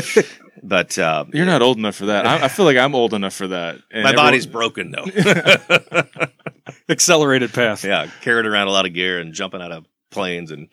but 0.61 0.97
uh, 0.99 1.25
You're 1.33 1.47
not 1.47 1.61
old 1.63 1.77
enough 1.77 1.95
for 1.95 2.05
that. 2.07 2.27
I, 2.27 2.45
I 2.45 2.47
feel 2.47 2.65
like 2.65 2.77
I'm 2.77 2.93
old 2.93 3.10
enough 3.13 3.33
for 3.33 3.47
that. 3.47 3.75
And 3.91 4.03
my 4.03 4.09
everyone- 4.09 4.15
body's 4.15 4.45
broken 4.45 4.91
though. 4.91 5.05
Accelerated 6.89 7.53
path. 7.53 7.83
yeah, 7.83 8.07
carried 8.21 8.45
around 8.45 8.67
a 8.67 8.71
lot 8.71 8.85
of 8.85 8.93
gear 8.93 9.19
and 9.19 9.33
jumping 9.33 9.61
out 9.61 9.71
of 9.71 9.85
planes 10.09 10.51
and 10.51 10.67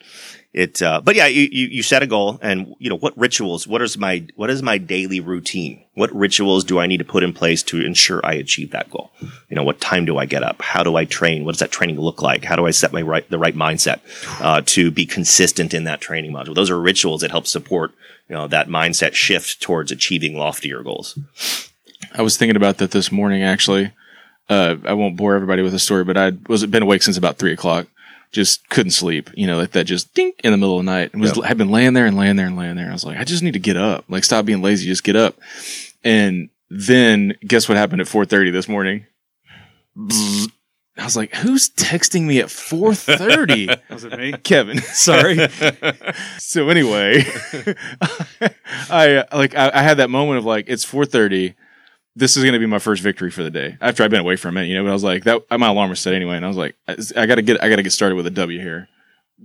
it. 0.53 0.81
Uh, 0.81 0.99
but 1.01 1.15
yeah, 1.15 1.27
you, 1.27 1.47
you 1.51 1.67
you 1.67 1.83
set 1.83 2.03
a 2.03 2.07
goal 2.07 2.37
and 2.41 2.73
you 2.79 2.89
know 2.89 2.97
what 2.97 3.17
rituals? 3.17 3.67
What 3.67 3.81
is 3.81 3.97
my 3.97 4.25
what 4.35 4.49
is 4.49 4.61
my 4.61 4.77
daily 4.77 5.19
routine? 5.21 5.83
What 5.93 6.13
rituals 6.13 6.63
do 6.63 6.77
I 6.79 6.87
need 6.87 6.97
to 6.97 7.05
put 7.05 7.23
in 7.23 7.31
place 7.33 7.63
to 7.63 7.81
ensure 7.81 8.19
I 8.25 8.33
achieve 8.33 8.71
that 8.71 8.89
goal? 8.91 9.11
You 9.49 9.55
know, 9.55 9.63
what 9.63 9.79
time 9.79 10.05
do 10.05 10.17
I 10.17 10.25
get 10.25 10.43
up? 10.43 10.61
How 10.61 10.83
do 10.83 10.95
I 10.97 11.05
train? 11.05 11.45
What 11.45 11.53
does 11.53 11.59
that 11.59 11.71
training 11.71 11.99
look 11.99 12.21
like? 12.21 12.43
How 12.43 12.55
do 12.55 12.65
I 12.67 12.71
set 12.71 12.91
my 12.93 13.01
right 13.01 13.27
the 13.29 13.39
right 13.39 13.55
mindset 13.55 13.99
uh, 14.41 14.61
to 14.67 14.91
be 14.91 15.05
consistent 15.05 15.73
in 15.73 15.85
that 15.85 16.01
training 16.01 16.31
module? 16.33 16.53
Those 16.55 16.69
are 16.69 16.79
rituals 16.79 17.21
that 17.21 17.31
help 17.31 17.47
support 17.47 17.91
you 18.27 18.35
know 18.35 18.47
that 18.47 18.67
mindset 18.67 19.13
shift 19.13 19.61
towards 19.61 19.91
achieving 19.91 20.35
loftier 20.37 20.83
goals. 20.83 21.17
I 22.13 22.21
was 22.21 22.37
thinking 22.37 22.55
about 22.55 22.77
that 22.77 22.91
this 22.91 23.11
morning, 23.11 23.43
actually. 23.43 23.91
Uh, 24.49 24.77
I 24.83 24.93
won't 24.93 25.15
bore 25.15 25.35
everybody 25.35 25.61
with 25.61 25.73
a 25.73 25.79
story, 25.79 26.03
but 26.03 26.17
I 26.17 26.31
was 26.47 26.65
been 26.65 26.83
awake 26.83 27.03
since 27.03 27.17
about 27.17 27.37
three 27.37 27.53
o'clock. 27.53 27.87
Just 28.31 28.67
couldn't 28.69 28.91
sleep, 28.91 29.29
you 29.33 29.47
know, 29.47 29.57
like 29.57 29.71
that 29.71 29.85
just 29.85 30.13
dink 30.13 30.39
in 30.43 30.51
the 30.51 30.57
middle 30.57 30.77
of 30.79 30.85
the 30.85 30.91
night. 30.91 31.13
And 31.13 31.21
was, 31.21 31.37
I've 31.39 31.57
been 31.57 31.71
laying 31.71 31.93
there 31.93 32.05
and 32.05 32.15
laying 32.15 32.35
there 32.35 32.45
and 32.45 32.57
laying 32.57 32.75
there. 32.75 32.89
I 32.89 32.93
was 32.93 33.03
like, 33.03 33.17
I 33.17 33.23
just 33.23 33.41
need 33.41 33.53
to 33.53 33.59
get 33.59 33.75
up. 33.75 34.05
Like, 34.07 34.23
stop 34.23 34.45
being 34.45 34.61
lazy. 34.61 34.85
Just 34.85 35.03
get 35.03 35.15
up. 35.15 35.35
And 36.03 36.49
then 36.69 37.33
guess 37.45 37.67
what 37.67 37.77
happened 37.77 38.01
at 38.01 38.07
4.30 38.07 38.51
this 38.51 38.69
morning? 38.69 39.07
I 40.99 41.05
was 41.05 41.15
like, 41.15 41.33
who's 41.35 41.69
texting 41.69 42.25
me 42.25 42.39
at 42.39 42.47
4.30? 42.47 43.79
Was 43.89 44.03
it 44.03 44.17
me? 44.17 44.33
Kevin. 44.33 44.77
Sorry. 44.81 45.47
so 46.37 46.69
anyway, 46.69 47.23
I 48.89 49.25
like 49.33 49.55
I, 49.55 49.71
I 49.73 49.81
had 49.81 49.97
that 49.97 50.09
moment 50.09 50.39
of 50.39 50.45
like 50.45 50.65
it's 50.67 50.85
4:30. 50.85 51.55
This 52.15 52.35
is 52.35 52.43
going 52.43 52.53
to 52.53 52.59
be 52.59 52.65
my 52.65 52.79
first 52.79 53.01
victory 53.01 53.31
for 53.31 53.43
the 53.43 53.51
day 53.51 53.77
after 53.81 54.03
I've 54.03 54.09
been 54.11 54.19
away 54.19 54.35
for 54.35 54.47
a 54.49 54.51
minute, 54.51 54.67
you 54.67 54.75
know. 54.75 54.83
But 54.83 54.89
I 54.89 54.93
was 54.93 55.03
like 55.03 55.23
that 55.23 55.43
my 55.57 55.69
alarm 55.69 55.89
was 55.89 55.99
set 55.99 56.13
anyway, 56.13 56.35
and 56.35 56.43
I 56.45 56.47
was 56.47 56.57
like, 56.57 56.75
I, 56.87 57.25
got 57.25 57.35
to 57.35 57.41
get 57.41 57.63
I 57.63 57.69
got 57.69 57.77
to 57.77 57.83
get 57.83 57.91
started 57.91 58.15
with 58.15 58.27
a 58.27 58.31
W 58.31 58.59
here, 58.59 58.89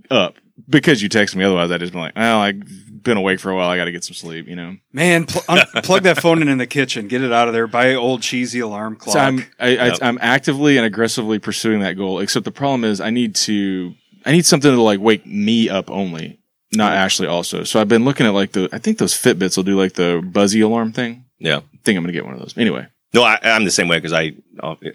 up 0.09 0.35
because 0.67 1.01
you 1.01 1.09
texted 1.09 1.35
me. 1.35 1.43
Otherwise, 1.43 1.71
I 1.71 1.77
just 1.77 1.93
been 1.93 2.01
like, 2.01 2.15
well, 2.15 2.39
I've 2.39 3.03
been 3.03 3.17
awake 3.17 3.39
for 3.39 3.51
a 3.51 3.55
while. 3.55 3.69
I 3.69 3.77
got 3.77 3.85
to 3.85 3.91
get 3.91 4.03
some 4.03 4.15
sleep, 4.15 4.47
you 4.47 4.55
know. 4.55 4.75
Man, 4.91 5.25
pl- 5.25 5.43
un- 5.47 5.59
um, 5.75 5.81
plug 5.83 6.03
that 6.03 6.19
phone 6.21 6.41
in 6.41 6.47
in 6.47 6.57
the 6.57 6.67
kitchen. 6.67 7.07
Get 7.07 7.21
it 7.21 7.31
out 7.31 7.47
of 7.47 7.53
there. 7.53 7.67
Buy 7.67 7.87
an 7.87 7.97
old 7.97 8.21
cheesy 8.21 8.59
alarm 8.59 8.95
clock. 8.95 9.13
So 9.13 9.19
I'm 9.19 9.45
I, 9.59 9.69
Yep. 9.69 9.97
I, 10.01 10.07
I'm 10.07 10.17
actively 10.21 10.77
and 10.77 10.85
aggressively 10.85 11.39
pursuing 11.39 11.79
that 11.81 11.93
goal. 11.93 12.19
Except 12.19 12.45
the 12.45 12.51
problem 12.51 12.83
is 12.83 12.99
I 12.99 13.11
need 13.11 13.35
to 13.35 13.93
I 14.25 14.31
need 14.31 14.45
something 14.45 14.71
to 14.71 14.81
like 14.81 14.99
wake 14.99 15.25
me 15.25 15.69
up 15.69 15.89
only, 15.91 16.39
not 16.73 16.93
Ashley 16.93 17.27
also. 17.27 17.63
So 17.63 17.79
I've 17.79 17.87
been 17.87 18.05
looking 18.05 18.25
at 18.25 18.33
like 18.33 18.53
the, 18.53 18.67
I 18.73 18.79
think 18.79 18.97
those 18.97 19.13
Fitbits 19.13 19.55
will 19.55 19.63
do 19.63 19.77
like 19.77 19.93
the 19.93 20.21
buzzy 20.25 20.61
alarm 20.61 20.91
thing. 20.93 21.24
Yeah. 21.39 21.57
I 21.57 21.77
think 21.83 21.97
I'm 21.97 22.03
going 22.03 22.07
to 22.07 22.13
get 22.13 22.25
one 22.25 22.33
of 22.33 22.39
those. 22.39 22.57
Anyway. 22.57 22.87
No, 23.13 23.23
I, 23.23 23.39
I'm 23.43 23.63
the 23.63 23.71
same 23.71 23.87
way 23.87 23.95
because 23.97 24.11
I, 24.11 24.33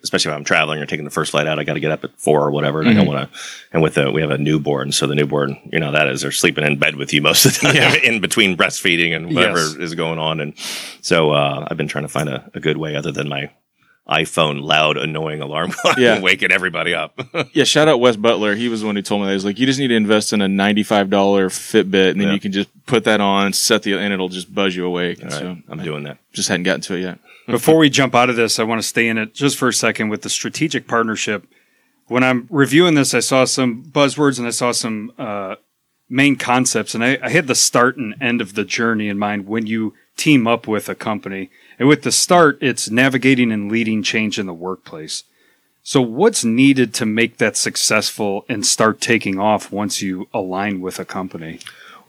especially 0.03 0.31
if 0.33 0.37
I'm 0.37 0.45
traveling 0.45 0.79
or 0.83 0.85
taking 0.85 1.07
the 1.07 1.11
first 1.11 1.31
flight 1.31 1.47
out, 1.47 1.59
I 1.59 1.65
got 1.65 1.73
to 1.75 1.81
get 1.81 1.91
up 1.91 2.05
at 2.05 2.11
four 2.21 2.43
or 2.47 2.51
whatever, 2.51 2.81
and 2.81 2.91
I 2.91 2.93
don't 2.93 3.07
Mhm. 3.07 3.15
want 3.15 3.33
to. 3.33 3.39
And 3.73 3.83
with 3.83 3.95
the, 3.95 4.11
we 4.13 4.21
have 4.21 4.31
a 4.31 4.37
newborn, 4.37 4.93
so 4.93 5.07
the 5.07 5.15
newborn, 5.15 5.57
you 5.73 5.81
know, 5.81 5.91
that 5.93 6.07
is 6.07 6.21
they're 6.21 6.31
sleeping 6.31 6.65
in 6.67 6.79
bed 6.79 6.97
with 6.97 7.15
you 7.15 7.23
most 7.23 7.47
of 7.47 7.55
the 7.55 7.59
time, 7.61 7.77
Yeah. 7.77 7.95
in 8.03 8.21
between 8.21 8.59
breastfeeding 8.59 9.17
and 9.17 9.35
whatever 9.35 9.59
Yes. 9.61 9.75
is 9.77 9.95
going 9.95 10.19
on. 10.19 10.39
And 10.41 10.53
so 11.01 11.31
uh, 11.31 11.67
I've 11.71 11.79
been 11.79 11.89
trying 11.89 12.05
to 12.05 12.09
find 12.09 12.29
a, 12.29 12.51
a 12.53 12.61
good 12.61 12.77
way 12.77 12.95
other 12.95 13.11
than 13.11 13.27
my 13.27 13.51
iPhone 14.11 14.63
loud, 14.63 14.97
annoying 14.97 15.41
alarm 15.41 15.71
clock 15.71 15.97
Yeah. 15.99 16.21
waking 16.21 16.51
everybody 16.53 16.95
up. 16.95 17.19
Yeah. 17.53 17.65
Shout 17.65 17.87
out 17.89 18.01
Wes 18.01 18.17
Butler. 18.17 18.55
He 18.57 18.69
was 18.69 18.81
the 18.81 18.87
one 18.87 18.97
who 18.97 19.03
told 19.03 19.21
me 19.23 19.29
that. 19.29 19.33
He's 19.35 19.45
like, 19.45 19.59
you 19.59 19.67
just 19.67 19.79
need 19.79 19.89
to 19.89 19.95
invest 19.95 20.33
in 20.33 20.43
a 20.43 20.47
$95 20.49 21.09
Fitbit 21.09 22.11
and 22.11 22.21
then 22.21 22.29
Yeah. 22.29 22.35
you 22.35 22.41
can 22.41 22.53
just 22.53 22.69
put 22.87 23.05
that 23.05 23.21
on, 23.21 23.53
set 23.53 23.83
the, 23.85 23.95
and 23.95 24.13
it'll 24.13 24.29
just 24.29 24.53
buzz 24.55 24.75
you 24.75 24.85
awake. 24.85 25.19
All 25.23 25.31
right, 25.31 25.33
So 25.39 25.57
I'm 25.69 25.81
I 25.81 25.85
doing 25.85 26.03
that. 26.05 26.19
just 26.33 26.49
hadn't 26.49 26.65
gotten 26.65 26.81
to 26.83 26.95
it 26.97 27.01
yet. 27.03 27.19
Before 27.47 27.77
we 27.79 27.89
jump 27.91 28.15
out 28.15 28.31
of 28.31 28.37
this, 28.37 28.59
I 28.59 28.65
want 28.65 28.81
to 28.83 28.87
stay 28.87 29.09
in 29.09 29.17
it 29.19 29.35
just 29.35 29.57
for 29.57 29.69
a 29.69 29.73
second 29.73 30.09
with 30.09 30.23
the 30.23 30.29
strategic 30.31 30.87
partnership. 30.87 31.47
When 32.07 32.25
I'm 32.25 32.47
reviewing 32.51 32.95
this, 32.95 33.15
I 33.15 33.21
saw 33.21 33.45
some 33.45 33.85
buzzwords 33.85 34.39
and 34.39 34.47
I 34.47 34.51
saw 34.51 34.73
some 34.73 35.13
uh, 35.19 35.55
main 36.09 36.35
concepts, 36.37 36.95
and 36.95 37.05
I, 37.05 37.19
I 37.23 37.31
had 37.31 37.47
the 37.47 37.55
start 37.55 37.97
and 37.97 38.15
end 38.21 38.41
of 38.41 38.55
the 38.55 38.65
journey 38.65 39.09
in 39.09 39.19
mind 39.19 39.47
when 39.47 39.67
you 39.67 39.95
team 40.17 40.47
up 40.49 40.67
with 40.67 40.89
a 40.89 40.95
company. 40.97 41.51
And 41.81 41.89
with 41.89 42.03
the 42.03 42.13
start, 42.13 42.59
it's 42.61 42.91
navigating 42.91 43.51
and 43.51 43.73
leading 43.73 44.03
change 44.03 44.39
in 44.39 44.45
the 44.45 44.53
workplace. 44.53 45.25
So, 45.83 46.03
what's 46.03 46.45
needed 46.45 46.93
to 46.95 47.07
make 47.07 47.39
that 47.39 47.57
successful 47.57 48.45
and 48.51 48.67
start 48.67 49.01
taking 49.01 49.39
off 49.39 49.73
once 49.73 50.03
you 50.03 50.29
align 50.35 50.83
with 50.83 50.99
a 50.99 51.07
company? 51.07 51.59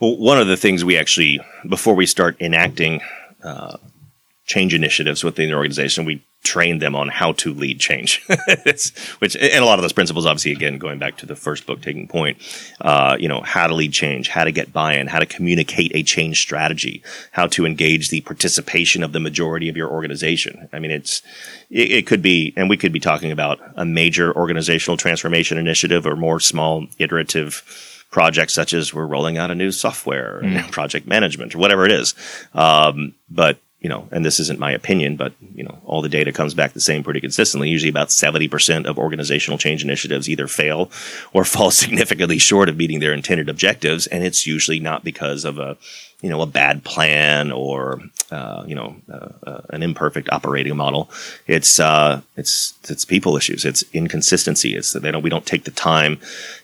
Well, 0.01 0.17
one 0.17 0.37
of 0.37 0.47
the 0.47 0.57
things 0.57 0.83
we 0.83 0.97
actually, 0.97 1.39
before 1.67 1.95
we 1.95 2.05
start 2.05 2.35
enacting 2.41 2.99
uh, 3.45 3.77
change 4.45 4.73
initiatives 4.73 5.23
within 5.23 5.49
the 5.49 5.55
organization, 5.55 6.03
we 6.03 6.21
train 6.43 6.79
them 6.79 6.95
on 6.95 7.07
how 7.07 7.33
to 7.33 7.53
lead 7.53 7.79
change. 7.79 8.25
which, 9.19 9.35
and 9.35 9.63
a 9.63 9.65
lot 9.65 9.77
of 9.77 9.83
those 9.83 9.93
principles, 9.93 10.25
obviously, 10.25 10.51
again, 10.51 10.77
going 10.77 10.97
back 10.97 11.17
to 11.17 11.25
the 11.25 11.35
first 11.35 11.67
book, 11.67 11.81
Taking 11.81 12.07
Point, 12.07 12.37
uh, 12.81 13.15
you 13.19 13.27
know, 13.27 13.41
how 13.41 13.67
to 13.67 13.75
lead 13.75 13.93
change, 13.93 14.27
how 14.27 14.43
to 14.43 14.51
get 14.51 14.73
buy-in, 14.73 15.07
how 15.07 15.19
to 15.19 15.25
communicate 15.25 15.91
a 15.93 16.01
change 16.01 16.39
strategy, 16.41 17.03
how 17.31 17.45
to 17.47 17.65
engage 17.65 18.09
the 18.09 18.21
participation 18.21 19.03
of 19.03 19.11
the 19.11 19.19
majority 19.19 19.69
of 19.69 19.77
your 19.77 19.89
organization. 19.89 20.67
I 20.73 20.79
mean, 20.79 20.91
it's, 20.91 21.21
it, 21.69 21.91
it 21.91 22.07
could 22.07 22.23
be, 22.23 22.53
and 22.57 22.69
we 22.69 22.77
could 22.77 22.93
be 22.93 22.99
talking 22.99 23.31
about 23.31 23.59
a 23.75 23.85
major 23.85 24.35
organizational 24.35 24.97
transformation 24.97 25.57
initiative 25.57 26.07
or 26.07 26.15
more 26.15 26.39
small 26.39 26.87
iterative 26.97 27.63
projects 28.09 28.53
such 28.53 28.73
as 28.73 28.93
we're 28.93 29.05
rolling 29.05 29.37
out 29.37 29.51
a 29.51 29.55
new 29.55 29.71
software 29.71 30.39
and 30.39 30.71
project 30.71 31.07
management 31.07 31.55
or 31.55 31.59
whatever 31.59 31.85
it 31.85 31.91
is. 31.91 32.13
Um, 32.53 33.15
but 33.29 33.59
you 33.81 33.89
know, 33.89 34.07
and 34.11 34.23
this 34.23 34.39
isn't 34.39 34.59
my 34.59 34.71
opinion, 34.71 35.15
but 35.15 35.33
you 35.55 35.63
know, 35.63 35.79
all 35.85 36.03
the 36.03 36.09
data 36.09 36.31
comes 36.31 36.53
back 36.53 36.73
the 36.73 36.79
same 36.79 37.03
pretty 37.03 37.19
consistently. 37.19 37.67
Usually, 37.67 37.89
about 37.89 38.11
seventy 38.11 38.47
percent 38.47 38.85
of 38.85 38.99
organizational 38.99 39.57
change 39.57 39.83
initiatives 39.83 40.29
either 40.29 40.47
fail 40.47 40.91
or 41.33 41.43
fall 41.51 41.71
significantly 41.71 42.37
short 42.37 42.69
of 42.69 42.77
meeting 42.77 42.99
their 42.99 43.13
intended 43.13 43.49
objectives, 43.49 44.05
and 44.07 44.23
it's 44.23 44.45
usually 44.45 44.79
not 44.79 45.03
because 45.03 45.43
of 45.45 45.57
a 45.57 45.77
you 46.21 46.29
know 46.29 46.41
a 46.41 46.45
bad 46.45 46.83
plan 46.83 47.51
or 47.51 47.99
uh, 48.29 48.63
you 48.67 48.75
know 48.75 48.95
uh, 49.11 49.29
uh, 49.45 49.61
an 49.71 49.83
imperfect 49.83 50.29
operating 50.31 50.75
model. 50.77 51.09
It's 51.47 51.79
uh, 51.79 52.21
it's 52.37 52.73
it's 52.89 53.05
people 53.05 53.35
issues. 53.35 53.65
It's 53.65 53.83
inconsistency. 53.93 54.75
It's 54.75 54.93
that 54.93 55.01
they 55.01 55.11
don't 55.11 55.23
we 55.23 55.29
don't 55.29 55.45
take 55.45 55.63
the 55.63 55.71
time 55.71 56.19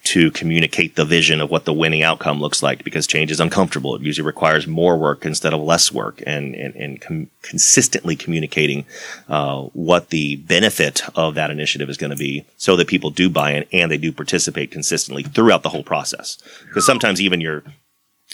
to 0.06 0.32
communicate 0.32 0.96
the 0.96 1.06
vision 1.06 1.42
of 1.42 1.50
what 1.50 1.66
the 1.66 1.74
winning 1.74 2.04
outcome 2.04 2.40
looks 2.40 2.64
like 2.64 2.84
because 2.84 3.08
change 3.08 3.32
is 3.32 3.40
uncomfortable. 3.40 3.96
It 3.96 4.02
usually 4.02 4.26
requires 4.26 4.68
more 4.68 4.98
work 4.98 5.26
instead 5.26 5.54
of 5.54 5.62
less 5.62 5.92
work, 5.92 6.22
and 6.26 6.56
and, 6.56 6.76
and 6.76 7.02
com- 7.02 7.30
consistently 7.42 8.16
communicating 8.16 8.86
uh, 9.28 9.64
what 9.74 10.10
the 10.10 10.36
benefit 10.38 11.02
of 11.18 11.36
that 11.36 11.50
initiative 11.50 11.90
is 11.90 11.98
going 11.98 12.12
to 12.12 12.18
be, 12.18 12.46
so 12.58 12.76
that 12.76 12.88
people 12.88 13.10
do 13.10 13.30
buy 13.30 13.52
in 13.54 13.66
and 13.74 13.92
they 13.92 13.98
do 13.98 14.12
participate 14.12 14.72
consistently 14.72 15.24
throughout 15.24 15.64
the 15.64 15.70
whole 15.70 15.84
process. 15.84 16.38
Because 16.68 16.86
sometimes 16.86 17.20
even 17.20 17.42
your 17.42 17.64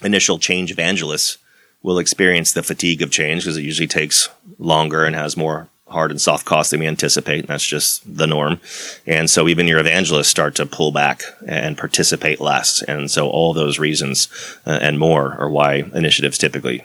initial 0.02 0.40
change 0.40 0.72
evangelists 0.72 1.38
will 1.82 2.00
experience 2.00 2.54
the 2.54 2.64
fatigue 2.64 3.02
of 3.02 3.12
change 3.12 3.44
because 3.44 3.58
it 3.58 3.64
usually 3.64 3.88
takes 3.88 4.30
longer 4.58 5.04
and 5.04 5.16
has 5.16 5.36
more 5.36 5.68
hard 5.88 6.12
and 6.12 6.20
soft 6.20 6.46
costs 6.46 6.72
than 6.72 6.80
we 6.80 6.88
anticipate. 6.88 7.42
And 7.42 7.50
that's 7.50 7.66
just 7.66 8.02
the 8.18 8.26
norm. 8.26 8.60
And 9.06 9.30
so 9.30 9.48
even 9.48 9.68
your 9.68 9.80
evangelists 9.80 10.30
start 10.30 10.56
to 10.56 10.66
pull 10.66 10.92
back 10.92 11.24
and 11.46 11.78
participate 11.78 12.42
less. 12.42 12.82
And 12.82 13.12
so 13.12 13.30
all 13.30 13.54
those 13.54 13.80
reasons 13.80 14.28
uh, 14.66 14.80
and 14.82 14.98
more 14.98 15.36
are 15.36 15.50
why 15.50 15.84
initiatives 15.94 16.38
typically 16.38 16.84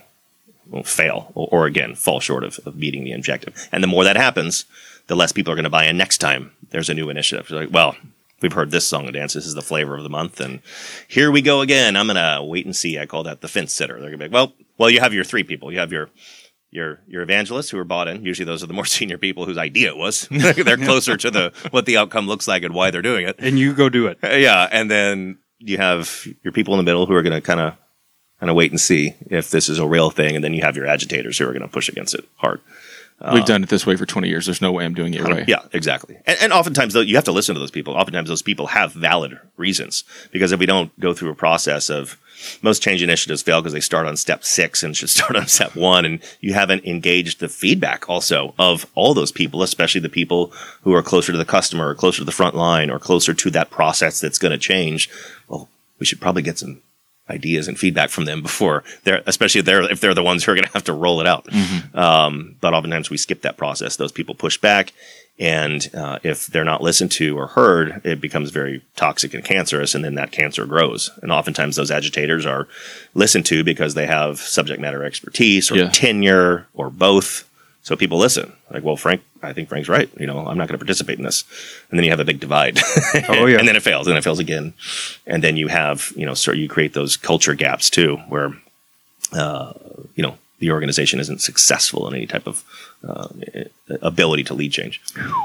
fail 0.84 1.32
or, 1.34 1.48
or 1.50 1.66
again 1.66 1.94
fall 1.94 2.20
short 2.20 2.44
of, 2.44 2.60
of 2.66 2.76
meeting 2.76 3.04
the 3.04 3.12
objective. 3.12 3.68
And 3.72 3.82
the 3.82 3.88
more 3.88 4.04
that 4.04 4.16
happens, 4.16 4.66
the 5.06 5.16
less 5.16 5.32
people 5.32 5.52
are 5.52 5.56
going 5.56 5.64
to 5.64 5.70
buy 5.70 5.86
in 5.86 5.96
next 5.96 6.18
time 6.18 6.52
there's 6.70 6.90
a 6.90 6.94
new 6.94 7.08
initiative. 7.08 7.46
It's 7.48 7.50
like, 7.50 7.72
well, 7.72 7.96
we've 8.40 8.52
heard 8.52 8.70
this 8.70 8.86
song 8.86 9.04
and 9.04 9.14
dance. 9.14 9.34
This 9.34 9.46
is 9.46 9.54
the 9.54 9.62
flavor 9.62 9.96
of 9.96 10.02
the 10.02 10.10
month. 10.10 10.40
And 10.40 10.60
here 11.06 11.30
we 11.30 11.42
go 11.42 11.60
again. 11.60 11.96
I'm 11.96 12.06
going 12.06 12.16
to 12.16 12.42
wait 12.42 12.64
and 12.64 12.74
see. 12.74 12.98
I 12.98 13.06
call 13.06 13.22
that 13.24 13.40
the 13.40 13.48
fence 13.48 13.72
sitter. 13.72 13.94
They're 13.94 14.10
going 14.10 14.12
to 14.12 14.18
be 14.18 14.24
like, 14.24 14.32
well, 14.32 14.52
well, 14.76 14.90
you 14.90 15.00
have 15.00 15.14
your 15.14 15.24
three 15.24 15.44
people. 15.44 15.72
You 15.72 15.78
have 15.78 15.92
your, 15.92 16.10
your, 16.70 17.00
your 17.06 17.22
evangelists 17.22 17.70
who 17.70 17.78
are 17.78 17.84
bought 17.84 18.08
in. 18.08 18.24
Usually 18.24 18.46
those 18.46 18.62
are 18.62 18.66
the 18.66 18.74
more 18.74 18.84
senior 18.86 19.18
people 19.18 19.46
whose 19.46 19.58
idea 19.58 19.88
it 19.88 19.96
was. 19.96 20.28
they're 20.30 20.76
closer 20.76 21.16
to 21.16 21.30
the, 21.30 21.52
what 21.70 21.86
the 21.86 21.96
outcome 21.96 22.26
looks 22.26 22.48
like 22.48 22.62
and 22.62 22.74
why 22.74 22.90
they're 22.90 23.02
doing 23.02 23.26
it. 23.26 23.36
And 23.38 23.58
you 23.58 23.74
go 23.74 23.88
do 23.88 24.06
it. 24.06 24.18
Uh, 24.22 24.28
yeah. 24.28 24.68
And 24.70 24.90
then 24.90 25.38
you 25.58 25.76
have 25.78 26.26
your 26.42 26.52
people 26.52 26.74
in 26.74 26.78
the 26.78 26.84
middle 26.84 27.06
who 27.06 27.14
are 27.14 27.22
going 27.22 27.34
to 27.34 27.40
kind 27.40 27.60
of, 27.60 27.74
kind 28.38 28.50
of 28.50 28.56
wait 28.56 28.70
and 28.70 28.80
see 28.80 29.16
if 29.26 29.50
this 29.50 29.68
is 29.68 29.80
a 29.80 29.86
real 29.86 30.10
thing. 30.10 30.36
And 30.36 30.44
then 30.44 30.54
you 30.54 30.62
have 30.62 30.76
your 30.76 30.86
agitators 30.86 31.38
who 31.38 31.44
are 31.44 31.52
going 31.52 31.62
to 31.62 31.68
push 31.68 31.88
against 31.88 32.14
it 32.14 32.24
hard. 32.36 32.60
We've 33.32 33.44
done 33.44 33.64
it 33.64 33.68
this 33.68 33.84
way 33.84 33.96
for 33.96 34.06
20 34.06 34.28
years. 34.28 34.46
There's 34.46 34.62
no 34.62 34.70
way 34.70 34.84
I'm 34.84 34.94
doing 34.94 35.12
it 35.12 35.22
right. 35.22 35.48
Yeah, 35.48 35.62
exactly. 35.72 36.18
And, 36.24 36.38
and 36.40 36.52
oftentimes, 36.52 36.94
though, 36.94 37.00
you 37.00 37.16
have 37.16 37.24
to 37.24 37.32
listen 37.32 37.54
to 37.54 37.58
those 37.58 37.72
people. 37.72 37.94
Oftentimes, 37.94 38.28
those 38.28 38.42
people 38.42 38.68
have 38.68 38.92
valid 38.92 39.40
reasons 39.56 40.04
because 40.30 40.52
if 40.52 40.60
we 40.60 40.66
don't 40.66 40.98
go 41.00 41.12
through 41.12 41.30
a 41.30 41.34
process 41.34 41.90
of 41.90 42.16
most 42.62 42.80
change 42.80 43.02
initiatives 43.02 43.42
fail 43.42 43.60
because 43.60 43.72
they 43.72 43.80
start 43.80 44.06
on 44.06 44.16
step 44.16 44.44
six 44.44 44.84
and 44.84 44.96
should 44.96 45.08
start 45.10 45.34
on 45.34 45.48
step 45.48 45.74
one, 45.74 46.04
and 46.04 46.20
you 46.40 46.54
haven't 46.54 46.84
engaged 46.84 47.40
the 47.40 47.48
feedback 47.48 48.08
also 48.08 48.54
of 48.56 48.86
all 48.94 49.14
those 49.14 49.32
people, 49.32 49.62
especially 49.64 50.00
the 50.00 50.08
people 50.08 50.52
who 50.82 50.94
are 50.94 51.02
closer 51.02 51.32
to 51.32 51.38
the 51.38 51.44
customer 51.44 51.88
or 51.88 51.96
closer 51.96 52.18
to 52.18 52.24
the 52.24 52.30
front 52.30 52.54
line 52.54 52.88
or 52.88 53.00
closer 53.00 53.34
to 53.34 53.50
that 53.50 53.70
process 53.70 54.20
that's 54.20 54.38
going 54.38 54.52
to 54.52 54.58
change. 54.58 55.10
Well, 55.48 55.68
we 55.98 56.06
should 56.06 56.20
probably 56.20 56.42
get 56.42 56.58
some 56.58 56.82
ideas 57.30 57.68
and 57.68 57.78
feedback 57.78 58.10
from 58.10 58.24
them 58.24 58.42
before 58.42 58.84
they're, 59.04 59.22
especially 59.26 59.58
if 59.60 59.64
they're, 59.66 59.90
if 59.90 60.00
they're 60.00 60.14
the 60.14 60.22
ones 60.22 60.44
who 60.44 60.52
are 60.52 60.54
going 60.54 60.64
to 60.66 60.72
have 60.72 60.84
to 60.84 60.92
roll 60.92 61.20
it 61.20 61.26
out. 61.26 61.46
Um, 61.94 62.56
but 62.60 62.74
oftentimes 62.74 63.10
we 63.10 63.16
skip 63.16 63.42
that 63.42 63.56
process. 63.56 63.96
Those 63.96 64.12
people 64.12 64.34
push 64.34 64.58
back. 64.58 64.92
And 65.40 65.88
uh, 65.94 66.18
if 66.24 66.46
they're 66.48 66.64
not 66.64 66.82
listened 66.82 67.12
to 67.12 67.38
or 67.38 67.46
heard, 67.46 68.00
it 68.04 68.20
becomes 68.20 68.50
very 68.50 68.82
toxic 68.96 69.34
and 69.34 69.44
cancerous, 69.44 69.94
and 69.94 70.04
then 70.04 70.16
that 70.16 70.32
cancer 70.32 70.66
grows. 70.66 71.10
And 71.22 71.30
oftentimes 71.30 71.76
those 71.76 71.92
agitators 71.92 72.44
are 72.44 72.66
listened 73.14 73.46
to 73.46 73.62
because 73.62 73.94
they 73.94 74.06
have 74.06 74.38
subject 74.40 74.80
matter 74.80 75.04
expertise 75.04 75.70
or 75.70 75.76
Yeah. 75.76 75.90
tenure 75.90 76.66
or 76.74 76.90
both. 76.90 77.48
So 77.82 77.94
people 77.94 78.18
listen. 78.18 78.52
Like, 78.68 78.82
well, 78.82 78.96
Frank, 78.96 79.22
I 79.42 79.52
think 79.52 79.68
Frank's 79.68 79.88
right. 79.88 80.10
You 80.18 80.26
know, 80.26 80.38
I'm 80.38 80.58
not 80.58 80.68
going 80.68 80.78
to 80.78 80.84
participate 80.84 81.18
in 81.18 81.24
this. 81.24 81.44
And 81.90 81.98
then 81.98 82.04
you 82.04 82.10
have 82.10 82.20
a 82.20 82.24
big 82.24 82.40
divide. 82.40 82.78
Oh, 83.30 83.46
yeah. 83.46 83.58
and 83.58 83.68
then 83.68 83.76
it 83.76 83.82
fails, 83.82 84.06
and 84.06 84.12
then 84.12 84.18
it 84.18 84.24
fails 84.24 84.38
again. 84.38 84.72
And 85.26 85.42
then 85.42 85.56
you 85.56 85.68
have, 85.68 86.12
you 86.16 86.24
know, 86.24 86.34
so 86.34 86.52
you 86.52 86.68
create 86.68 86.94
those 86.94 87.16
culture 87.16 87.54
gaps 87.54 87.90
too, 87.90 88.16
where, 88.28 88.54
uh, 89.32 89.72
you 90.14 90.22
know, 90.22 90.38
the 90.58 90.70
organization 90.70 91.20
isn't 91.20 91.40
successful 91.40 92.08
in 92.08 92.14
any 92.14 92.26
type 92.26 92.46
of 92.46 92.64
uh, 93.06 93.28
ability 94.02 94.44
to 94.44 94.54
lead 94.54 94.72
change. 94.72 95.00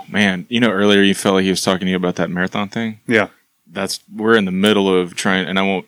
Man, 0.10 0.46
you 0.50 0.60
know, 0.60 0.70
earlier 0.72 1.02
you 1.02 1.14
felt 1.14 1.36
like 1.36 1.44
he 1.44 1.50
was 1.50 1.62
talking 1.62 1.86
to 1.86 1.92
you 1.92 1.98
about 1.98 2.16
that 2.16 2.30
marathon 2.30 2.70
thing. 2.70 3.00
Yeah. 3.08 3.28
That's 3.72 4.00
we're 4.16 4.36
in 4.36 4.46
the 4.46 4.52
middle 4.52 4.94
of 4.94 5.16
trying, 5.16 5.48
and 5.48 5.58
I 5.60 5.64
won't 5.64 5.88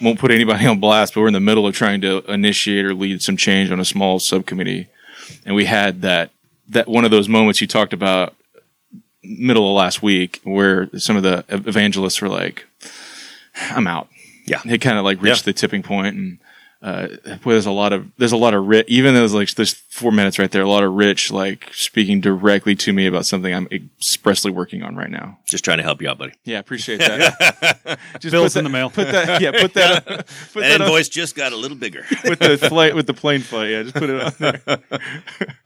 won't 0.00 0.18
put 0.18 0.30
anybody 0.30 0.66
on 0.66 0.78
blast, 0.80 1.14
but 1.14 1.20
we're 1.20 1.28
in 1.28 1.32
the 1.32 1.40
middle 1.40 1.66
of 1.66 1.74
trying 1.74 2.00
to 2.02 2.18
initiate 2.30 2.84
or 2.84 2.94
lead 2.94 3.22
some 3.22 3.36
change 3.36 3.70
on 3.70 3.80
a 3.80 3.84
small 3.84 4.18
subcommittee, 4.18 4.88
and 5.44 5.54
we 5.54 5.64
had 5.64 6.02
that 6.02 6.30
that 6.68 6.88
one 6.88 7.04
of 7.04 7.10
those 7.10 7.28
moments 7.28 7.60
you 7.60 7.66
talked 7.66 7.92
about 7.92 8.34
middle 9.22 9.68
of 9.68 9.74
last 9.76 10.02
week 10.02 10.40
where 10.44 10.88
some 10.98 11.16
of 11.16 11.22
the 11.22 11.44
evangelists 11.48 12.20
were 12.20 12.28
like, 12.28 12.66
"I'm 13.70 13.86
out." 13.86 14.08
Yeah. 14.46 14.60
they 14.64 14.78
kind 14.78 14.98
of 14.98 15.04
like 15.04 15.20
reached 15.20 15.42
Yeah. 15.46 15.52
the 15.52 15.52
tipping 15.52 15.82
point 15.82 16.16
and. 16.16 16.38
Uh, 16.82 17.08
there's 17.44 17.66
a 17.66 17.70
lot 17.70 17.92
of 17.92 18.06
there's 18.18 18.32
a 18.32 18.36
lot 18.36 18.52
of 18.52 18.66
rich. 18.66 18.84
Even 18.86 19.14
though 19.14 19.20
there's 19.20 19.34
like 19.34 19.50
there's 19.54 19.72
four 19.72 20.12
minutes 20.12 20.38
right 20.38 20.50
there, 20.50 20.62
a 20.62 20.68
lot 20.68 20.84
of 20.84 20.92
rich 20.92 21.32
like 21.32 21.70
speaking 21.72 22.20
directly 22.20 22.74
to 22.76 22.92
me 22.92 23.06
about 23.06 23.24
something 23.24 23.52
I'm 23.52 23.66
expressly 23.72 24.50
working 24.50 24.82
on 24.82 24.94
right 24.94 25.10
now. 25.10 25.38
Just 25.46 25.64
trying 25.64 25.78
to 25.78 25.82
help 25.82 26.02
you 26.02 26.10
out, 26.10 26.18
buddy. 26.18 26.34
Yeah, 26.44 26.58
appreciate 26.58 26.98
that. 26.98 27.98
Just 28.20 28.32
Bills 28.32 28.52
put 28.52 28.58
in 28.58 28.64
the 28.64 28.70
mail. 28.70 28.90
Put 28.90 29.10
that, 29.10 29.40
yeah, 29.40 29.52
put 29.52 29.72
that, 29.74 30.04
put 30.06 30.26
That 30.26 30.28
that 30.54 30.80
on, 30.80 30.86
invoice 30.86 31.08
just 31.08 31.34
got 31.34 31.52
a 31.52 31.56
little 31.56 31.78
bigger. 31.78 32.04
with 32.24 32.40
the 32.40 32.58
flight 32.58 32.94
with 32.94 33.06
the 33.06 33.14
plane 33.14 33.40
flight. 33.40 33.70
Yeah, 33.70 33.82
just 33.82 33.94
put 33.94 34.10
it 34.10 34.22
on 34.22 34.32
there. 34.38 34.78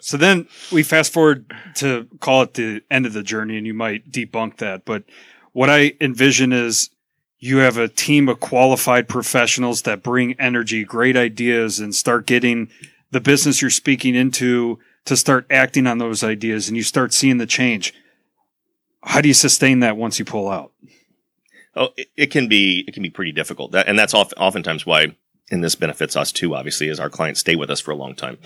So 0.00 0.16
then 0.16 0.46
we 0.70 0.84
fast 0.84 1.12
forward 1.12 1.52
to 1.76 2.06
call 2.20 2.42
it 2.42 2.54
the 2.54 2.82
end 2.90 3.04
of 3.04 3.12
the 3.12 3.22
journey, 3.24 3.58
and 3.58 3.66
you 3.66 3.74
might 3.74 4.10
debunk 4.10 4.58
that. 4.58 4.84
But 4.84 5.02
what 5.52 5.68
I 5.68 5.94
envision 6.00 6.52
is 6.52 6.90
you 7.40 7.58
have 7.58 7.78
a 7.78 7.88
team 7.88 8.28
of 8.28 8.38
qualified 8.38 9.08
professionals 9.08 9.82
that 9.82 10.02
bring 10.02 10.38
energy, 10.38 10.84
great 10.84 11.16
ideas, 11.16 11.80
and 11.80 11.94
start 11.94 12.26
getting 12.26 12.70
the 13.10 13.20
business 13.20 13.62
you're 13.62 13.70
speaking 13.70 14.14
into 14.14 14.78
to 15.06 15.16
start 15.16 15.46
acting 15.50 15.86
on 15.86 15.98
those 15.98 16.22
ideas 16.22 16.68
and 16.68 16.76
you 16.76 16.82
start 16.82 17.14
seeing 17.14 17.38
the 17.38 17.46
change. 17.46 17.94
How 19.02 19.22
do 19.22 19.28
you 19.28 19.34
sustain 19.34 19.80
that 19.80 19.96
once 19.96 20.18
you 20.18 20.26
pull 20.26 20.50
out? 20.50 20.72
Oh, 21.74 21.88
it, 21.96 22.08
it 22.16 22.26
can 22.26 22.46
be 22.48 22.84
it 22.86 22.92
can 22.92 23.02
be 23.02 23.10
pretty 23.10 23.32
difficult, 23.32 23.72
that, 23.72 23.88
and 23.88 23.98
that's 23.98 24.12
oft, 24.12 24.34
oftentimes 24.36 24.84
why. 24.84 25.16
And 25.52 25.64
this 25.64 25.74
benefits 25.74 26.14
us 26.14 26.30
too, 26.30 26.54
obviously, 26.54 26.90
as 26.90 27.00
our 27.00 27.10
clients 27.10 27.40
stay 27.40 27.56
with 27.56 27.70
us 27.70 27.80
for 27.80 27.90
a 27.90 27.96
long 27.96 28.14
time. 28.14 28.38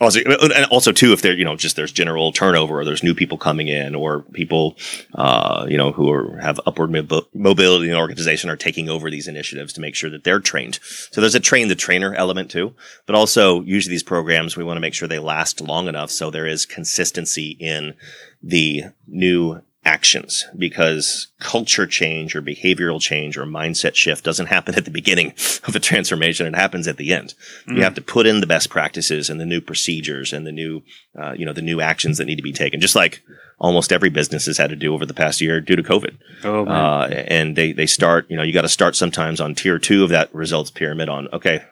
Also, 0.00 0.20
and 0.20 0.64
also 0.66 0.92
too, 0.92 1.12
if 1.12 1.22
there, 1.22 1.36
you 1.36 1.44
know, 1.44 1.56
just 1.56 1.74
there's 1.74 1.90
general 1.90 2.30
turnover 2.32 2.80
or 2.80 2.84
there's 2.84 3.02
new 3.02 3.14
people 3.14 3.36
coming 3.36 3.68
in 3.68 3.94
or 3.94 4.22
people, 4.32 4.76
uh, 5.14 5.66
you 5.68 5.76
know, 5.76 5.90
who 5.90 6.10
are, 6.10 6.38
have 6.38 6.60
upward 6.66 6.90
mob- 6.92 7.26
mobility 7.34 7.86
in 7.86 7.92
the 7.92 7.98
organization 7.98 8.48
are 8.48 8.56
taking 8.56 8.88
over 8.88 9.10
these 9.10 9.26
initiatives 9.26 9.72
to 9.72 9.80
make 9.80 9.96
sure 9.96 10.10
that 10.10 10.22
they're 10.22 10.40
trained. 10.40 10.78
So 11.10 11.20
there's 11.20 11.34
a 11.34 11.40
train 11.40 11.68
the 11.68 11.74
trainer 11.74 12.14
element 12.14 12.50
too, 12.50 12.74
but 13.06 13.16
also 13.16 13.62
usually 13.62 13.92
these 13.92 14.02
programs, 14.04 14.56
we 14.56 14.64
want 14.64 14.76
to 14.76 14.80
make 14.80 14.94
sure 14.94 15.08
they 15.08 15.18
last 15.18 15.60
long 15.60 15.88
enough. 15.88 16.10
So 16.10 16.30
there 16.30 16.46
is 16.46 16.64
consistency 16.64 17.56
in 17.58 17.94
the 18.42 18.84
new 19.06 19.62
actions 19.84 20.44
because 20.56 21.28
culture 21.40 21.86
change 21.86 22.34
or 22.34 22.42
behavioral 22.42 23.00
change 23.00 23.38
or 23.38 23.44
mindset 23.44 23.94
shift 23.94 24.24
doesn't 24.24 24.46
happen 24.46 24.74
at 24.74 24.84
the 24.84 24.90
beginning 24.90 25.32
of 25.64 25.74
a 25.74 25.80
transformation. 25.80 26.46
It 26.46 26.54
happens 26.54 26.86
at 26.88 26.96
the 26.96 27.12
end. 27.12 27.34
Mm. 27.66 27.76
You 27.76 27.82
have 27.82 27.94
to 27.94 28.02
put 28.02 28.26
in 28.26 28.40
the 28.40 28.46
best 28.46 28.70
practices 28.70 29.30
and 29.30 29.40
the 29.40 29.46
new 29.46 29.60
procedures 29.60 30.32
and 30.32 30.46
the 30.46 30.52
new, 30.52 30.82
uh, 31.18 31.32
you 31.32 31.46
know, 31.46 31.52
the 31.52 31.62
new 31.62 31.80
actions 31.80 32.18
that 32.18 32.26
need 32.26 32.36
to 32.36 32.42
be 32.42 32.52
taken. 32.52 32.80
Just 32.80 32.96
like 32.96 33.22
almost 33.58 33.92
every 33.92 34.10
business 34.10 34.46
has 34.46 34.58
had 34.58 34.70
to 34.70 34.76
do 34.76 34.94
over 34.94 35.06
the 35.06 35.14
past 35.14 35.40
year 35.40 35.60
due 35.60 35.76
to 35.76 35.82
COVID. 35.82 36.18
Oh, 36.44 36.66
uh, 36.66 37.08
and 37.28 37.56
they, 37.56 37.72
they 37.72 37.86
start, 37.86 38.26
you 38.28 38.36
know, 38.36 38.42
you 38.42 38.52
got 38.52 38.62
to 38.62 38.68
start 38.68 38.96
sometimes 38.96 39.40
on 39.40 39.54
tier 39.54 39.78
two 39.78 40.04
of 40.04 40.10
that 40.10 40.34
results 40.34 40.70
pyramid 40.70 41.08
on, 41.08 41.28
okay, 41.32 41.64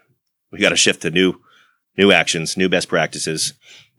we 0.52 0.59
got 0.59 0.70
to 0.70 0.76
shift 0.76 1.02
to 1.02 1.11
new, 1.11 1.34
new 1.98 2.12
actions, 2.12 2.57
new 2.57 2.68
best 2.68 2.88
practices, 2.88 3.52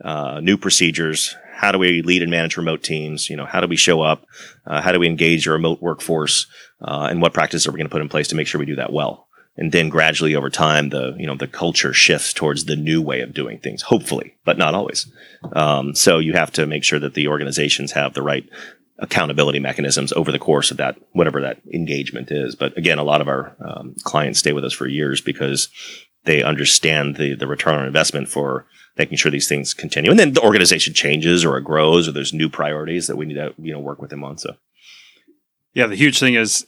uh, 0.04 0.40
new 0.42 0.58
procedures, 0.58 1.36
how 1.58 1.72
do 1.72 1.80
we 1.80 2.02
lead 2.04 2.22
and 2.22 2.32
manage 2.32 2.56
remote 2.56 2.84
teams? 2.84 3.30
You 3.30 3.36
know, 3.36 3.46
how 3.46 3.62
do 3.62 3.68
we 3.68 3.76
show 3.76 4.02
up? 4.02 4.26
Uh, 4.66 4.82
how 4.82 4.92
do 4.92 5.00
we 5.00 5.08
engage 5.08 5.48
a 5.48 5.52
remote 5.52 5.82
workforce? 5.82 6.46
Uh, 6.82 7.08
and 7.10 7.22
what 7.22 7.34
practices 7.34 7.68
are 7.68 7.72
we 7.72 7.78
going 7.78 7.88
to 7.88 7.92
put 7.92 8.02
in 8.02 8.10
place 8.10 8.28
to 8.28 8.36
make 8.36 8.48
sure 8.48 8.60
we 8.60 8.66
do 8.66 8.76
that 8.76 8.94
well? 8.94 9.28
And 9.58 9.72
then 9.72 9.90
gradually 9.90 10.36
over 10.36 10.52
time, 10.52 10.90
the, 10.90 11.16
you 11.18 11.26
know, 11.26 11.36
the 11.36 11.48
culture 11.48 11.92
shifts 11.92 12.32
towards 12.32 12.66
the 12.66 12.76
new 12.76 13.02
way 13.02 13.22
of 13.22 13.34
doing 13.34 13.58
things, 13.58 13.82
hopefully, 13.82 14.36
but 14.46 14.60
not 14.60 14.76
always. 14.76 15.12
Um, 15.54 15.96
so 15.96 16.20
you 16.20 16.34
have 16.34 16.52
to 16.52 16.68
make 16.68 16.84
sure 16.84 17.00
that 17.00 17.16
the 17.16 17.28
organizations 17.28 17.94
have 17.94 18.14
the 18.14 18.22
right 18.22 18.48
accountability 19.00 19.60
mechanisms 19.60 20.14
over 20.14 20.32
the 20.32 20.40
course 20.40 20.70
of 20.70 20.78
that, 20.78 20.98
whatever 21.14 21.42
that 21.42 21.62
engagement 21.74 22.32
is. 22.32 22.56
But 22.56 22.78
again, 22.78 23.00
a 23.00 23.04
lot 23.04 23.22
of 23.22 23.28
our 23.28 23.56
um, 23.60 23.96
clients 24.04 24.40
stay 24.40 24.54
with 24.54 24.64
us 24.64 24.74
for 24.74 24.88
years 24.88 25.22
because 25.22 25.70
they 26.26 26.44
understand 26.44 27.16
the, 27.16 27.34
the 27.34 27.48
return 27.48 27.76
on 27.76 27.88
investment 27.88 28.28
for 28.28 28.68
making 28.98 29.18
sure 29.18 29.32
these 29.32 29.48
things 29.48 29.74
continue. 29.74 30.12
And 30.12 30.20
then 30.20 30.34
the 30.34 30.42
organization 30.42 30.94
changes 30.94 31.46
or 31.46 31.58
it 31.58 31.64
grows 31.64 32.08
or 32.08 32.12
there's 32.12 32.34
new 32.34 32.50
priorities 32.50 33.08
that 33.08 33.16
we 33.16 33.26
need 33.26 33.36
to, 33.36 33.54
you 33.58 33.74
know, 33.74 33.80
work 33.80 34.02
with 34.02 34.10
them 34.10 34.24
on. 34.24 34.38
So, 34.38 34.56
yeah, 35.74 35.88
the 35.88 35.96
huge 35.96 36.20
thing 36.20 36.36
is 36.36 36.66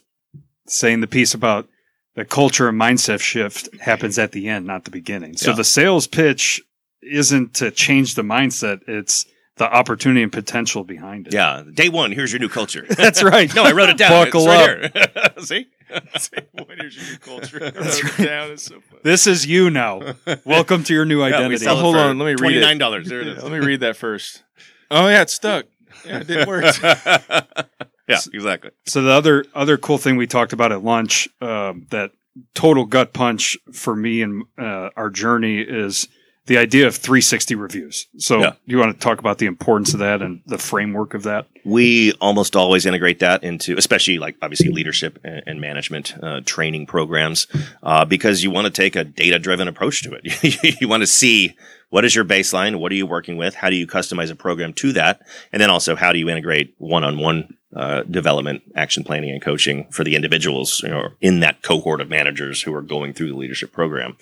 saying 0.66 1.00
the 1.00 1.06
piece 1.06 1.34
about 1.34 1.68
the 2.14 2.24
culture 2.24 2.68
and 2.68 2.80
mindset 2.80 3.20
shift 3.20 3.68
happens 3.80 4.18
at 4.18 4.32
the 4.32 4.48
end, 4.48 4.66
not 4.66 4.84
the 4.84 4.90
beginning. 4.90 5.36
So 5.36 5.50
yeah. 5.50 5.56
the 5.56 5.64
sales 5.64 6.06
pitch 6.06 6.62
isn't 7.02 7.54
to 7.54 7.70
change 7.70 8.14
the 8.14 8.22
mindset. 8.22 8.80
It's 8.86 9.26
the 9.56 9.70
opportunity 9.70 10.22
and 10.22 10.32
potential 10.32 10.84
behind 10.84 11.28
it. 11.28 11.34
Yeah. 11.34 11.62
Day 11.72 11.88
one, 11.88 12.12
here's 12.12 12.32
your 12.32 12.40
new 12.40 12.48
culture. 12.48 12.86
That's 12.96 13.22
right. 13.22 13.54
no, 13.56 13.64
I 13.64 13.72
wrote 13.72 13.90
it 13.90 13.98
down. 13.98 14.10
Buckle 14.10 14.46
right 14.46 14.96
up. 15.16 15.40
See? 15.44 15.66
here's 16.80 17.10
your 17.10 17.18
culture. 17.18 17.58
That's 17.70 18.18
right. 18.18 18.26
down. 18.26 18.50
It's 18.52 18.64
so 18.64 18.80
funny. 18.80 19.00
This 19.02 19.26
is 19.26 19.46
you 19.46 19.70
now. 19.70 20.14
Welcome 20.44 20.84
to 20.84 20.94
your 20.94 21.04
new 21.04 21.22
identity. 21.22 21.64
Yeah, 21.64 21.74
hold 21.74 21.96
on. 21.96 22.18
Let 22.18 22.24
me 22.24 22.48
read 22.48 22.56
it. 22.56 22.64
$29. 22.64 23.06
There 23.06 23.20
it 23.20 23.28
is. 23.28 23.42
Let 23.42 23.52
me 23.52 23.58
read 23.58 23.80
that 23.80 23.96
first. 23.96 24.42
Oh, 24.90 25.08
yeah, 25.08 25.22
it's 25.22 25.32
stuck. 25.32 25.66
Yeah, 26.04 26.20
it 26.20 26.26
didn't 26.26 26.48
work. 26.48 26.64
yeah, 26.82 28.20
exactly. 28.32 28.70
So 28.86 29.02
the 29.02 29.12
other 29.12 29.44
other 29.54 29.76
cool 29.76 29.98
thing 29.98 30.16
we 30.16 30.26
talked 30.26 30.52
about 30.52 30.72
at 30.72 30.82
lunch 30.82 31.28
um, 31.40 31.86
that 31.90 32.12
total 32.54 32.86
gut 32.86 33.12
punch 33.12 33.58
for 33.72 33.94
me 33.94 34.22
and 34.22 34.44
uh, 34.58 34.90
our 34.96 35.10
journey 35.10 35.60
is 35.60 36.08
the 36.46 36.58
idea 36.58 36.86
of 36.86 36.96
360 36.96 37.54
reviews. 37.54 38.06
So 38.18 38.40
yeah. 38.40 38.52
you 38.64 38.78
want 38.78 38.92
to 38.92 39.00
talk 39.00 39.18
about 39.18 39.38
the 39.38 39.46
importance 39.46 39.92
of 39.92 40.00
that 40.00 40.22
and 40.22 40.42
the 40.46 40.58
framework 40.58 41.14
of 41.14 41.22
that? 41.24 41.46
We 41.64 42.12
almost 42.14 42.56
always 42.56 42.86
integrate 42.86 43.20
that 43.20 43.44
into, 43.44 43.76
especially 43.76 44.18
like 44.18 44.36
obviously 44.42 44.68
leadership 44.68 45.18
and, 45.22 45.60
management 45.60 46.14
uh, 46.22 46.40
training 46.44 46.86
programs, 46.86 47.46
uh, 47.82 48.04
because 48.04 48.42
you 48.42 48.50
want 48.50 48.64
to 48.64 48.72
take 48.72 48.96
a 48.96 49.04
data 49.04 49.38
driven 49.38 49.68
approach 49.68 50.02
to 50.04 50.18
it. 50.20 50.80
you 50.80 50.88
want 50.88 51.02
to 51.02 51.06
see 51.06 51.54
what 51.90 52.04
is 52.04 52.14
your 52.14 52.24
baseline? 52.24 52.80
What 52.80 52.90
are 52.92 52.94
you 52.94 53.06
working 53.06 53.36
with? 53.36 53.54
How 53.54 53.68
do 53.68 53.76
you 53.76 53.86
customize 53.86 54.30
a 54.30 54.36
program 54.36 54.72
to 54.74 54.92
that? 54.94 55.20
And 55.52 55.60
then 55.60 55.70
also, 55.70 55.96
how 55.96 56.12
do 56.12 56.18
you 56.18 56.30
integrate 56.30 56.74
one 56.78 57.04
on 57.04 57.18
one 57.18 57.56
uh, 57.74 58.02
development, 58.02 58.62
action 58.74 59.04
planning, 59.04 59.30
and 59.30 59.40
coaching 59.40 59.86
for 59.92 60.02
the 60.02 60.16
individuals 60.16 60.82
you 60.82 60.88
know, 60.88 61.10
in 61.20 61.38
that 61.38 61.62
cohort 61.62 62.00
of 62.00 62.08
managers 62.08 62.62
who 62.62 62.74
are 62.74 62.82
going 62.82 63.12
through 63.12 63.28
the 63.28 63.36
leadership 63.36 63.72
program. 63.72 64.16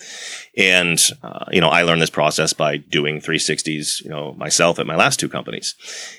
And 0.55 0.99
uh, 1.23 1.45
you 1.51 1.59
know, 1.59 1.69
I 1.69 1.81
learned 1.81 2.01
this 2.01 2.11
process 2.11 2.53
by 2.53 2.77
doing 2.77 3.21
360s, 3.21 4.03
you 4.03 4.09
know, 4.11 4.33
myself 4.33 4.77
at 4.77 4.85
my 4.85 4.95
last 4.95 5.19
two 5.19 5.29
companies. 5.29 5.73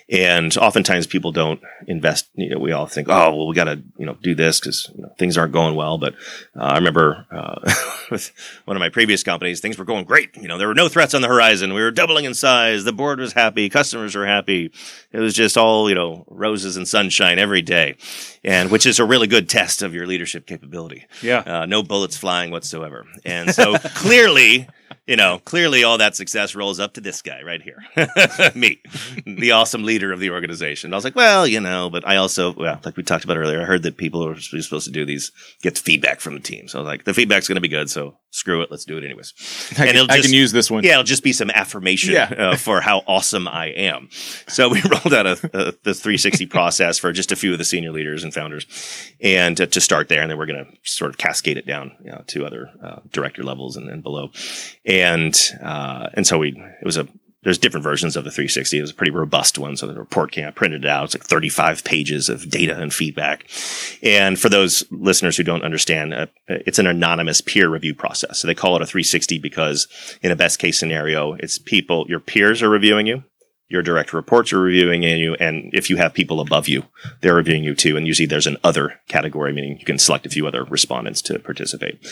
And 0.08 0.56
oftentimes, 0.56 1.06
people 1.06 1.30
don't 1.30 1.60
invest. 1.86 2.28
You 2.34 2.50
know, 2.50 2.58
we 2.58 2.72
all 2.72 2.86
think, 2.86 3.08
oh, 3.08 3.36
well, 3.36 3.46
we 3.46 3.54
got 3.54 3.64
to 3.64 3.80
you 3.96 4.06
know 4.06 4.16
do 4.20 4.34
this 4.34 4.58
because 4.58 4.90
you 4.96 5.02
know, 5.02 5.12
things 5.16 5.38
aren't 5.38 5.52
going 5.52 5.76
well. 5.76 5.98
But 5.98 6.14
uh, 6.56 6.64
I 6.64 6.74
remember 6.78 7.26
uh, 7.30 7.60
with 8.10 8.32
one 8.64 8.76
of 8.76 8.80
my 8.80 8.88
previous 8.88 9.22
companies, 9.22 9.60
things 9.60 9.78
were 9.78 9.84
going 9.84 10.04
great. 10.04 10.36
You 10.36 10.48
know, 10.48 10.58
there 10.58 10.66
were 10.66 10.74
no 10.74 10.88
threats 10.88 11.14
on 11.14 11.22
the 11.22 11.28
horizon. 11.28 11.74
We 11.74 11.80
were 11.80 11.92
doubling 11.92 12.24
in 12.24 12.34
size. 12.34 12.82
The 12.82 12.92
board 12.92 13.20
was 13.20 13.34
happy. 13.34 13.68
Customers 13.68 14.16
were 14.16 14.26
happy. 14.26 14.72
It 15.12 15.20
was 15.20 15.34
just 15.34 15.56
all 15.56 15.88
you 15.88 15.94
know, 15.94 16.24
roses 16.28 16.76
and 16.76 16.88
sunshine 16.88 17.19
sunshine 17.20 17.38
every 17.38 17.62
day, 17.62 17.96
and 18.42 18.70
which 18.70 18.86
is 18.86 18.98
a 18.98 19.04
really 19.04 19.26
good 19.26 19.48
test 19.48 19.82
of 19.82 19.94
your 19.94 20.06
leadership 20.06 20.46
capability. 20.46 21.06
Yeah. 21.22 21.40
Uh, 21.40 21.66
no 21.66 21.82
bullets 21.82 22.16
flying 22.16 22.50
whatsoever. 22.50 23.06
And 23.24 23.54
so 23.54 23.76
clearly, 23.94 24.66
you 25.10 25.16
know, 25.16 25.40
clearly 25.44 25.82
all 25.82 25.98
that 25.98 26.14
success 26.14 26.54
rolls 26.54 26.78
up 26.78 26.92
to 26.92 27.00
this 27.00 27.20
guy 27.20 27.42
right 27.42 27.60
here, 27.60 27.84
me, 28.54 28.80
the 29.26 29.50
awesome 29.50 29.82
leader 29.82 30.12
of 30.12 30.20
the 30.20 30.30
organization. 30.30 30.92
I 30.92 30.96
was 30.96 31.02
like, 31.02 31.16
well, 31.16 31.48
you 31.48 31.58
know, 31.58 31.90
but 31.90 32.06
I 32.06 32.14
also, 32.14 32.52
well, 32.52 32.78
like 32.84 32.96
we 32.96 33.02
talked 33.02 33.24
about 33.24 33.36
earlier, 33.36 33.60
I 33.60 33.64
heard 33.64 33.82
that 33.82 33.96
people 33.96 34.24
are 34.24 34.38
supposed 34.38 34.86
to 34.86 34.92
do 34.92 35.04
these, 35.04 35.32
get 35.62 35.76
feedback 35.76 36.20
from 36.20 36.34
the 36.34 36.40
team. 36.40 36.68
So 36.68 36.78
I 36.78 36.82
was 36.82 36.86
like, 36.86 37.04
the 37.06 37.12
feedback's 37.12 37.48
going 37.48 37.56
to 37.56 37.60
be 37.60 37.66
good. 37.66 37.90
So 37.90 38.18
screw 38.30 38.62
it. 38.62 38.70
Let's 38.70 38.84
do 38.84 38.96
it 38.98 39.04
anyways. 39.04 39.34
I 39.78 39.86
and 39.86 39.96
can, 39.96 40.10
I 40.10 40.20
can 40.20 40.32
use 40.32 40.52
this 40.52 40.70
one. 40.70 40.84
Yeah. 40.84 40.92
It'll 40.92 41.02
just 41.02 41.24
be 41.24 41.32
some 41.32 41.50
affirmation 41.50 42.12
yeah. 42.12 42.32
uh, 42.38 42.56
for 42.56 42.80
how 42.80 43.02
awesome 43.08 43.48
I 43.48 43.66
am. 43.70 44.08
So 44.46 44.68
we 44.68 44.80
rolled 44.90 45.12
out 45.12 45.26
a, 45.26 45.32
a, 45.52 45.72
the 45.82 45.94
360 45.94 46.46
process 46.46 46.98
for 46.98 47.12
just 47.12 47.32
a 47.32 47.36
few 47.36 47.50
of 47.50 47.58
the 47.58 47.64
senior 47.64 47.90
leaders 47.90 48.22
and 48.22 48.32
founders 48.32 48.66
and 49.20 49.60
uh, 49.60 49.66
to 49.66 49.80
start 49.80 50.08
there. 50.08 50.22
And 50.22 50.30
then 50.30 50.38
we're 50.38 50.46
going 50.46 50.64
to 50.64 50.72
sort 50.88 51.10
of 51.10 51.18
cascade 51.18 51.56
it 51.56 51.66
down 51.66 51.96
you 52.04 52.12
know, 52.12 52.22
to 52.28 52.46
other 52.46 52.70
uh, 52.80 53.00
director 53.10 53.42
levels 53.42 53.76
and, 53.76 53.88
and 53.88 54.04
below. 54.04 54.30
And 54.84 54.99
and 55.00 55.36
uh, 55.62 56.08
and 56.14 56.26
so 56.26 56.38
we 56.38 56.50
it 56.50 56.84
was 56.84 56.96
a 56.96 57.08
there's 57.42 57.58
different 57.58 57.84
versions 57.84 58.16
of 58.16 58.24
the 58.24 58.30
360. 58.30 58.78
It 58.78 58.80
was 58.82 58.90
a 58.90 58.94
pretty 58.94 59.12
robust 59.12 59.58
one. 59.58 59.76
So 59.76 59.86
the 59.86 59.94
report 59.94 60.30
came, 60.30 60.44
out, 60.44 60.54
printed 60.54 60.84
it 60.84 60.90
out. 60.90 61.04
It's 61.04 61.14
like 61.14 61.24
35 61.24 61.84
pages 61.84 62.28
of 62.28 62.50
data 62.50 62.78
and 62.78 62.92
feedback. 62.92 63.46
And 64.02 64.38
for 64.38 64.50
those 64.50 64.84
listeners 64.90 65.38
who 65.38 65.42
don't 65.42 65.64
understand, 65.64 66.12
uh, 66.12 66.26
it's 66.48 66.78
an 66.78 66.86
anonymous 66.86 67.40
peer 67.40 67.70
review 67.70 67.94
process. 67.94 68.38
So 68.38 68.46
they 68.46 68.54
call 68.54 68.76
it 68.76 68.82
a 68.82 68.86
360 68.86 69.38
because 69.38 69.88
in 70.22 70.30
a 70.30 70.36
best 70.36 70.58
case 70.58 70.78
scenario, 70.78 71.32
it's 71.34 71.56
people, 71.56 72.04
your 72.08 72.20
peers 72.20 72.62
are 72.62 72.68
reviewing 72.68 73.06
you 73.06 73.24
your 73.70 73.82
direct 73.82 74.12
reports 74.12 74.52
are 74.52 74.60
reviewing 74.60 75.04
you, 75.04 75.34
and 75.34 75.70
if 75.72 75.88
you 75.88 75.96
have 75.96 76.12
people 76.12 76.40
above 76.40 76.68
you, 76.68 76.84
they're 77.20 77.36
reviewing 77.36 77.64
you 77.64 77.74
too. 77.74 77.96
And 77.96 78.06
usually 78.06 78.26
there's 78.26 78.46
an 78.46 78.56
other 78.64 79.00
category, 79.08 79.52
meaning 79.52 79.78
you 79.78 79.86
can 79.86 79.98
select 79.98 80.26
a 80.26 80.30
few 80.30 80.46
other 80.46 80.64
respondents 80.64 81.22
to 81.22 81.38
participate. 81.38 82.04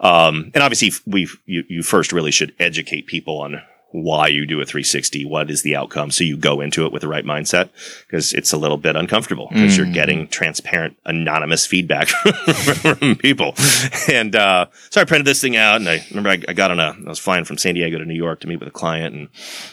Um, 0.00 0.50
and 0.54 0.62
obviously, 0.62 0.92
we 1.06 1.28
you, 1.46 1.64
you 1.68 1.82
first 1.82 2.12
really 2.12 2.32
should 2.32 2.54
educate 2.58 3.06
people 3.06 3.40
on 3.40 3.62
why 3.94 4.26
you 4.26 4.44
do 4.44 4.60
a 4.60 4.64
360, 4.64 5.24
what 5.24 5.48
is 5.52 5.62
the 5.62 5.76
outcome. 5.76 6.10
So 6.10 6.24
you 6.24 6.36
go 6.36 6.60
into 6.60 6.84
it 6.84 6.90
with 6.90 7.02
the 7.02 7.08
right 7.08 7.24
mindset 7.24 7.68
because 8.04 8.32
it's 8.32 8.52
a 8.52 8.56
little 8.56 8.76
bit 8.76 8.96
uncomfortable 8.96 9.46
because 9.52 9.74
mm. 9.74 9.76
you're 9.78 9.92
getting 9.92 10.26
transparent, 10.26 10.96
anonymous 11.04 11.64
feedback 11.64 12.08
from 12.08 13.14
people. 13.14 13.54
And, 14.10 14.34
uh, 14.34 14.66
so 14.90 15.00
I 15.00 15.04
printed 15.04 15.28
this 15.28 15.40
thing 15.40 15.54
out 15.54 15.76
and 15.76 15.88
I 15.88 16.04
remember 16.10 16.30
I, 16.30 16.42
I, 16.48 16.54
got 16.54 16.72
on 16.72 16.80
a, 16.80 16.96
I 17.06 17.08
was 17.08 17.20
flying 17.20 17.44
from 17.44 17.56
San 17.56 17.76
Diego 17.76 17.98
to 17.98 18.04
New 18.04 18.14
York 18.14 18.40
to 18.40 18.48
meet 18.48 18.58
with 18.58 18.66
a 18.66 18.72
client 18.72 19.14
and, 19.14 19.28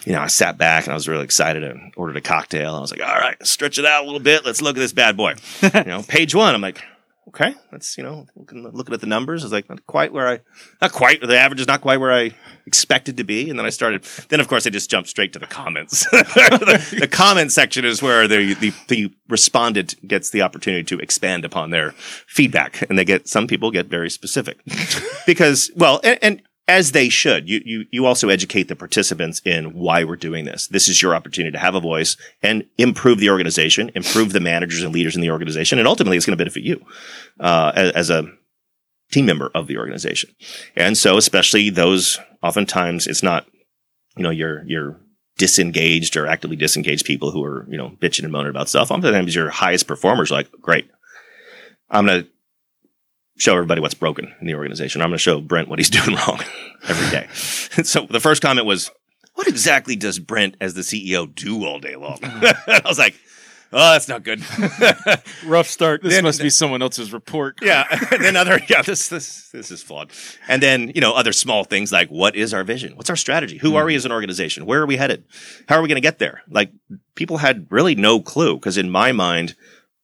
you 0.05 0.13
know, 0.13 0.21
I 0.21 0.27
sat 0.27 0.55
back 0.55 0.83
and 0.83 0.91
I 0.91 0.95
was 0.95 1.07
really 1.07 1.23
excited 1.23 1.63
and 1.63 1.91
ordered 1.97 2.17
a 2.17 2.21
cocktail. 2.21 2.75
I 2.75 2.79
was 2.79 2.91
like, 2.91 3.01
all 3.01 3.19
right, 3.19 3.43
stretch 3.43 3.79
it 3.79 3.85
out 3.87 4.03
a 4.03 4.05
little 4.05 4.19
bit. 4.19 4.45
Let's 4.45 4.61
look 4.61 4.77
at 4.77 4.81
this 4.81 4.93
bad 4.93 5.17
boy. 5.17 5.33
you 5.63 5.83
know, 5.85 6.03
page 6.03 6.35
one, 6.35 6.53
I'm 6.53 6.61
like, 6.61 6.79
okay, 7.27 7.55
that's 7.71 7.97
you 7.97 8.03
know 8.03 8.25
looking, 8.35 8.63
looking 8.63 8.93
at 8.93 9.01
the 9.01 9.07
numbers. 9.07 9.43
I 9.43 9.45
was 9.45 9.53
like, 9.53 9.69
not 9.69 9.85
quite 9.85 10.11
where 10.11 10.27
I, 10.27 10.39
not 10.81 10.91
quite 10.91 11.21
the 11.21 11.37
average 11.37 11.61
is 11.61 11.67
not 11.67 11.81
quite 11.81 11.99
where 11.99 12.11
I 12.11 12.31
expected 12.65 13.17
to 13.17 13.23
be. 13.23 13.49
And 13.49 13.57
then 13.57 13.65
I 13.65 13.69
started. 13.69 14.03
Then 14.29 14.39
of 14.39 14.47
course 14.47 14.65
I 14.67 14.69
just 14.69 14.89
jumped 14.89 15.09
straight 15.09 15.33
to 15.33 15.39
the 15.39 15.47
comments. 15.47 16.05
the, 16.11 16.97
the 16.99 17.07
comment 17.07 17.51
section 17.51 17.85
is 17.85 18.01
where 18.01 18.27
the, 18.27 18.53
the 18.55 18.73
the 18.87 19.13
respondent 19.29 19.95
gets 20.07 20.31
the 20.31 20.41
opportunity 20.41 20.83
to 20.83 20.99
expand 20.99 21.45
upon 21.45 21.69
their 21.69 21.91
feedback, 22.27 22.81
and 22.89 22.97
they 22.97 23.05
get 23.05 23.27
some 23.27 23.47
people 23.47 23.71
get 23.71 23.87
very 23.87 24.09
specific 24.09 24.59
because 25.25 25.71
well, 25.75 25.99
and, 26.03 26.19
and 26.21 26.41
as 26.71 26.93
they 26.93 27.09
should. 27.09 27.49
You, 27.49 27.61
you, 27.65 27.85
you 27.91 28.05
also 28.05 28.29
educate 28.29 28.69
the 28.69 28.77
participants 28.77 29.41
in 29.43 29.73
why 29.73 30.05
we're 30.05 30.15
doing 30.15 30.45
this. 30.45 30.67
This 30.67 30.87
is 30.87 31.01
your 31.01 31.13
opportunity 31.13 31.51
to 31.51 31.59
have 31.59 31.75
a 31.75 31.81
voice 31.81 32.15
and 32.41 32.63
improve 32.77 33.19
the 33.19 33.29
organization, 33.29 33.91
improve 33.93 34.31
the 34.31 34.39
managers 34.39 34.81
and 34.81 34.93
leaders 34.93 35.13
in 35.13 35.21
the 35.21 35.31
organization. 35.31 35.79
And 35.79 35.87
ultimately 35.87 36.15
it's 36.15 36.25
going 36.25 36.37
to 36.37 36.41
benefit 36.41 36.63
you, 36.63 36.81
uh, 37.41 37.73
as, 37.75 37.91
as 37.91 38.09
a 38.09 38.23
team 39.11 39.25
member 39.25 39.51
of 39.53 39.67
the 39.67 39.77
organization. 39.77 40.33
And 40.77 40.97
so, 40.97 41.17
especially 41.17 41.69
those, 41.69 42.19
oftentimes 42.41 43.05
it's 43.05 43.21
not, 43.21 43.45
you 44.15 44.23
know, 44.23 44.29
your, 44.29 44.63
your 44.65 44.97
disengaged 45.37 46.15
or 46.15 46.25
actively 46.25 46.55
disengaged 46.55 47.05
people 47.05 47.31
who 47.31 47.43
are, 47.43 47.67
you 47.69 47.77
know, 47.77 47.89
bitching 48.01 48.23
and 48.23 48.31
moaning 48.31 48.49
about 48.49 48.69
stuff. 48.69 48.91
Oftentimes 48.91 49.35
your 49.35 49.49
highest 49.49 49.87
performers 49.87 50.31
like, 50.31 50.49
great. 50.61 50.89
I'm 51.89 52.05
going 52.05 52.23
to 52.23 52.29
show 53.41 53.53
everybody 53.53 53.81
what's 53.81 53.95
broken 53.95 54.31
in 54.39 54.45
the 54.45 54.53
organization. 54.53 55.01
I'm 55.01 55.09
going 55.09 55.17
to 55.17 55.21
show 55.21 55.41
Brent 55.41 55.67
what 55.67 55.79
he's 55.79 55.89
doing 55.99 56.15
wrong 56.15 56.39
every 56.87 57.09
day. 57.09 57.27
so 57.83 58.05
the 58.07 58.19
first 58.19 58.41
comment 58.41 58.67
was, 58.67 58.91
what 59.33 59.47
exactly 59.47 59.95
does 59.95 60.19
Brent 60.19 60.55
as 60.61 60.75
the 60.75 60.81
CEO 60.81 61.33
do 61.33 61.65
all 61.65 61.79
day 61.79 61.95
long? 61.95 62.19
Uh-huh. 62.21 62.53
I 62.85 62.87
was 62.87 62.99
like, 62.99 63.15
oh, 63.73 63.93
that's 63.93 64.07
not 64.07 64.23
good. 64.23 64.43
Rough 65.43 65.67
start. 65.67 66.03
This 66.03 66.21
must 66.21 66.39
be 66.39 66.51
someone 66.51 66.83
else's 66.83 67.11
report. 67.11 67.57
yeah. 67.63 67.85
And 68.11 68.23
then 68.23 68.35
other, 68.35 68.59
yeah, 68.69 68.83
this, 68.83 69.09
this, 69.09 69.49
this 69.49 69.71
is 69.71 69.81
flawed. 69.81 70.11
And 70.47 70.61
then, 70.61 70.91
you 70.93 71.01
know, 71.01 71.13
other 71.13 71.33
small 71.33 71.63
things 71.63 71.91
like 71.91 72.09
what 72.09 72.35
is 72.35 72.53
our 72.53 72.63
vision? 72.63 72.95
What's 72.95 73.09
our 73.09 73.15
strategy? 73.15 73.57
Who 73.57 73.75
are 73.75 73.85
we 73.85 73.93
hmm. 73.93 73.97
as 73.97 74.05
an 74.05 74.11
organization? 74.11 74.67
Where 74.67 74.81
are 74.81 74.85
we 74.85 74.97
headed? 74.97 75.23
How 75.67 75.77
are 75.77 75.81
we 75.81 75.87
going 75.87 75.95
to 75.95 76.01
get 76.01 76.19
there? 76.19 76.43
Like 76.47 76.71
people 77.15 77.37
had 77.37 77.65
really 77.71 77.95
no 77.95 78.21
clue 78.21 78.57
because 78.57 78.77
in 78.77 78.91
my 78.91 79.13
mind, 79.13 79.55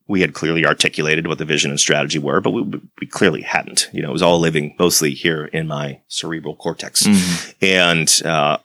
we 0.07 0.21
had 0.21 0.33
clearly 0.33 0.65
articulated 0.65 1.27
what 1.27 1.37
the 1.37 1.45
vision 1.45 1.69
and 1.69 1.79
strategy 1.79 2.17
were, 2.19 2.39
but 2.41 2.51
we, 2.51 2.61
we 3.01 3.07
clearly 3.07 3.41
hadn't. 3.41 3.89
You 3.91 4.01
know, 4.01 4.09
it 4.09 4.13
was 4.13 4.21
all 4.21 4.39
living 4.39 4.75
mostly 4.79 5.11
here 5.13 5.45
in 5.45 5.67
my 5.67 5.99
cerebral 6.07 6.55
cortex. 6.55 7.03
Mhm. 7.03 7.53
And, 7.61 8.25
uh, 8.25 8.57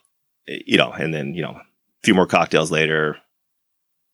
you 0.47 0.77
know, 0.77 0.91
and 0.91 1.13
then, 1.13 1.33
you 1.33 1.41
know, 1.41 1.51
a 1.51 1.63
few 2.03 2.13
more 2.13 2.27
cocktails 2.27 2.71
later, 2.71 3.11
a 3.11 3.17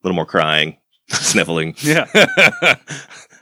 little 0.03 0.15
more 0.15 0.25
crying, 0.25 0.77
sniffling. 1.07 1.75
Yeah. 1.81 2.07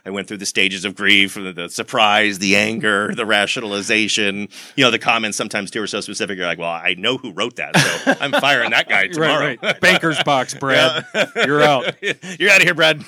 I 0.08 0.10
went 0.10 0.26
through 0.26 0.38
the 0.38 0.46
stages 0.46 0.86
of 0.86 0.94
grief, 0.94 1.34
the, 1.34 1.52
the 1.52 1.68
surprise, 1.68 2.38
the 2.38 2.56
anger, 2.56 3.14
the 3.14 3.26
rationalization. 3.26 4.48
You 4.74 4.84
know, 4.84 4.90
the 4.90 4.98
comments 4.98 5.36
sometimes 5.36 5.70
too 5.70 5.82
are 5.82 5.86
so 5.86 6.00
specific. 6.00 6.38
You're 6.38 6.46
like, 6.46 6.58
well, 6.58 6.70
I 6.70 6.94
know 6.96 7.18
who 7.18 7.30
wrote 7.32 7.56
that, 7.56 7.76
so 7.76 8.14
I'm 8.20 8.32
firing 8.32 8.70
that 8.70 8.88
guy 8.88 9.08
tomorrow. 9.08 9.38
Right, 9.38 9.62
right. 9.62 9.78
Banker's 9.82 10.22
box, 10.22 10.54
Brad. 10.58 11.04
Yeah. 11.14 11.26
You're 11.44 11.60
out. 11.60 11.94
You're 12.40 12.50
out 12.50 12.56
of 12.56 12.62
here, 12.62 12.72
Brad. 12.74 13.04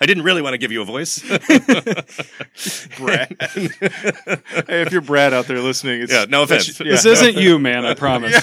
I 0.00 0.06
didn't 0.06 0.22
really 0.24 0.40
want 0.40 0.54
to 0.54 0.58
give 0.58 0.72
you 0.72 0.80
a 0.80 0.86
voice. 0.86 1.20
Brad. 2.96 3.36
Hey, 3.38 4.80
if 4.80 4.92
you're 4.92 5.02
Brad 5.02 5.34
out 5.34 5.48
there 5.48 5.60
listening, 5.60 6.00
it's, 6.00 6.12
Yeah, 6.12 6.24
no 6.30 6.44
offense. 6.44 6.78
This 6.78 7.04
isn't 7.04 7.36
you, 7.36 7.58
man. 7.58 7.84
I 7.84 7.92
promise. 7.92 8.42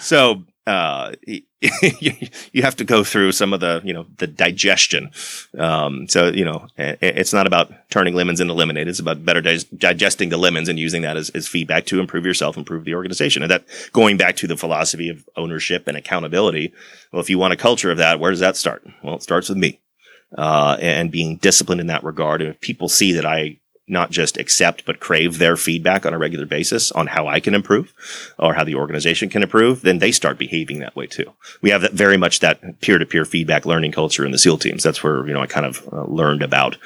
so 0.00 0.44
uh, 0.66 1.12
you 1.26 2.62
have 2.62 2.76
to 2.76 2.84
go 2.84 3.04
through 3.04 3.32
some 3.32 3.52
of 3.52 3.60
the 3.60 3.82
you 3.84 3.92
know 3.92 4.06
the 4.16 4.26
digestion. 4.26 5.10
Um, 5.58 6.08
so 6.08 6.28
you 6.28 6.44
know 6.44 6.68
it's 6.78 7.32
not 7.32 7.46
about 7.46 7.72
turning 7.90 8.14
lemons 8.14 8.40
into 8.40 8.54
lemonade. 8.54 8.88
It's 8.88 8.98
about 8.98 9.24
better 9.24 9.40
dig- 9.40 9.78
digesting 9.78 10.30
the 10.30 10.38
lemons 10.38 10.68
and 10.68 10.78
using 10.78 11.02
that 11.02 11.16
as, 11.16 11.30
as 11.30 11.46
feedback 11.46 11.84
to 11.86 12.00
improve 12.00 12.24
yourself, 12.24 12.56
improve 12.56 12.84
the 12.84 12.94
organization. 12.94 13.42
And 13.42 13.50
that 13.50 13.64
going 13.92 14.16
back 14.16 14.36
to 14.36 14.46
the 14.46 14.56
philosophy 14.56 15.08
of 15.10 15.28
ownership 15.36 15.86
and 15.86 15.96
accountability. 15.96 16.72
Well, 17.12 17.20
if 17.20 17.30
you 17.30 17.38
want 17.38 17.52
a 17.52 17.58
culture 17.58 17.90
of 17.90 17.98
that, 17.98 18.18
where 18.18 18.30
does 18.30 18.40
that 18.40 18.56
start? 18.56 18.86
Well, 19.02 19.16
it 19.16 19.22
starts 19.22 19.48
with 19.48 19.58
me. 19.58 19.80
Uh, 20.36 20.76
and 20.80 21.12
being 21.12 21.36
disciplined 21.36 21.80
in 21.80 21.86
that 21.86 22.02
regard. 22.02 22.42
And 22.42 22.50
if 22.50 22.60
people 22.60 22.88
see 22.88 23.12
that 23.12 23.24
I 23.24 23.60
not 23.86 24.10
just 24.10 24.38
accept 24.38 24.84
but 24.86 25.00
crave 25.00 25.38
their 25.38 25.56
feedback 25.56 26.06
on 26.06 26.14
a 26.14 26.18
regular 26.18 26.46
basis 26.46 26.90
on 26.92 27.06
how 27.06 27.26
I 27.26 27.40
can 27.40 27.54
improve 27.54 27.92
or 28.38 28.54
how 28.54 28.64
the 28.64 28.74
organization 28.76 29.28
can 29.28 29.42
improve, 29.42 29.82
then 29.82 29.98
they 29.98 30.12
start 30.12 30.38
behaving 30.38 30.78
that 30.78 30.96
way 30.96 31.06
too. 31.06 31.32
We 31.60 31.70
have 31.70 31.82
that 31.82 31.92
very 31.92 32.16
much 32.16 32.40
that 32.40 32.80
peer-to-peer 32.80 33.24
feedback 33.24 33.66
learning 33.66 33.92
culture 33.92 34.24
in 34.24 34.32
the 34.32 34.38
SEAL 34.38 34.58
teams. 34.58 34.82
That's 34.82 35.02
where 35.02 35.26
you 35.26 35.34
know 35.34 35.42
I 35.42 35.46
kind 35.46 35.66
of 35.66 35.86
uh, 35.92 36.04
learned 36.04 36.42
about 36.42 36.76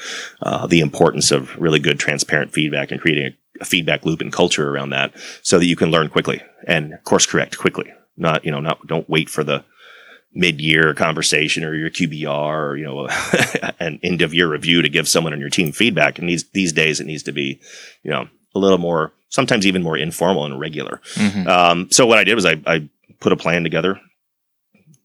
uh, 0.43 0.67
the 0.67 0.81
importance 0.81 1.31
of 1.31 1.57
really 1.59 1.79
good, 1.79 1.99
transparent 1.99 2.53
feedback 2.53 2.91
and 2.91 3.01
creating 3.01 3.27
a, 3.27 3.63
a 3.63 3.65
feedback 3.65 4.05
loop 4.05 4.21
and 4.21 4.33
culture 4.33 4.69
around 4.69 4.91
that, 4.91 5.13
so 5.43 5.59
that 5.59 5.67
you 5.67 5.77
can 5.77 5.91
learn 5.91 6.09
quickly 6.09 6.43
and 6.67 6.99
course 7.05 7.27
correct 7.27 7.59
quickly. 7.59 7.93
Not 8.17 8.45
you 8.45 8.51
know 8.51 8.61
not 8.61 8.87
don't 8.87 9.09
wait 9.09 9.31
for 9.31 9.45
the 9.45 9.65
mid-year 10.35 10.95
conversation 10.95 11.65
or 11.65 11.75
your 11.75 11.91
QBR 11.91 12.71
or 12.71 12.77
you 12.77 12.85
know 12.85 13.09
an 13.81 13.99
end 14.03 14.23
of 14.23 14.35
year 14.35 14.51
review 14.51 14.83
to 14.83 14.89
give 14.89 15.09
someone 15.09 15.33
on 15.33 15.41
your 15.41 15.51
team 15.51 15.73
feedback. 15.73 16.19
And 16.19 16.29
these 16.29 16.49
these 16.51 16.73
days 16.73 17.01
it 17.01 17.07
needs 17.07 17.23
to 17.25 17.33
be 17.33 17.61
you 18.03 18.11
know 18.11 18.29
a 18.55 18.59
little 18.59 18.79
more 18.79 19.13
sometimes 19.31 19.67
even 19.67 19.83
more 19.83 19.97
informal 19.97 20.45
and 20.45 20.59
regular. 20.59 21.01
Mhm. 21.15 21.47
Um, 21.47 21.91
so 21.91 22.07
what 22.07 22.19
I 22.19 22.25
did 22.25 22.35
was 22.35 22.47
I, 22.47 22.61
I 22.67 22.89
put 23.21 23.33
a 23.33 23.37
plan 23.37 23.63
together, 23.63 24.01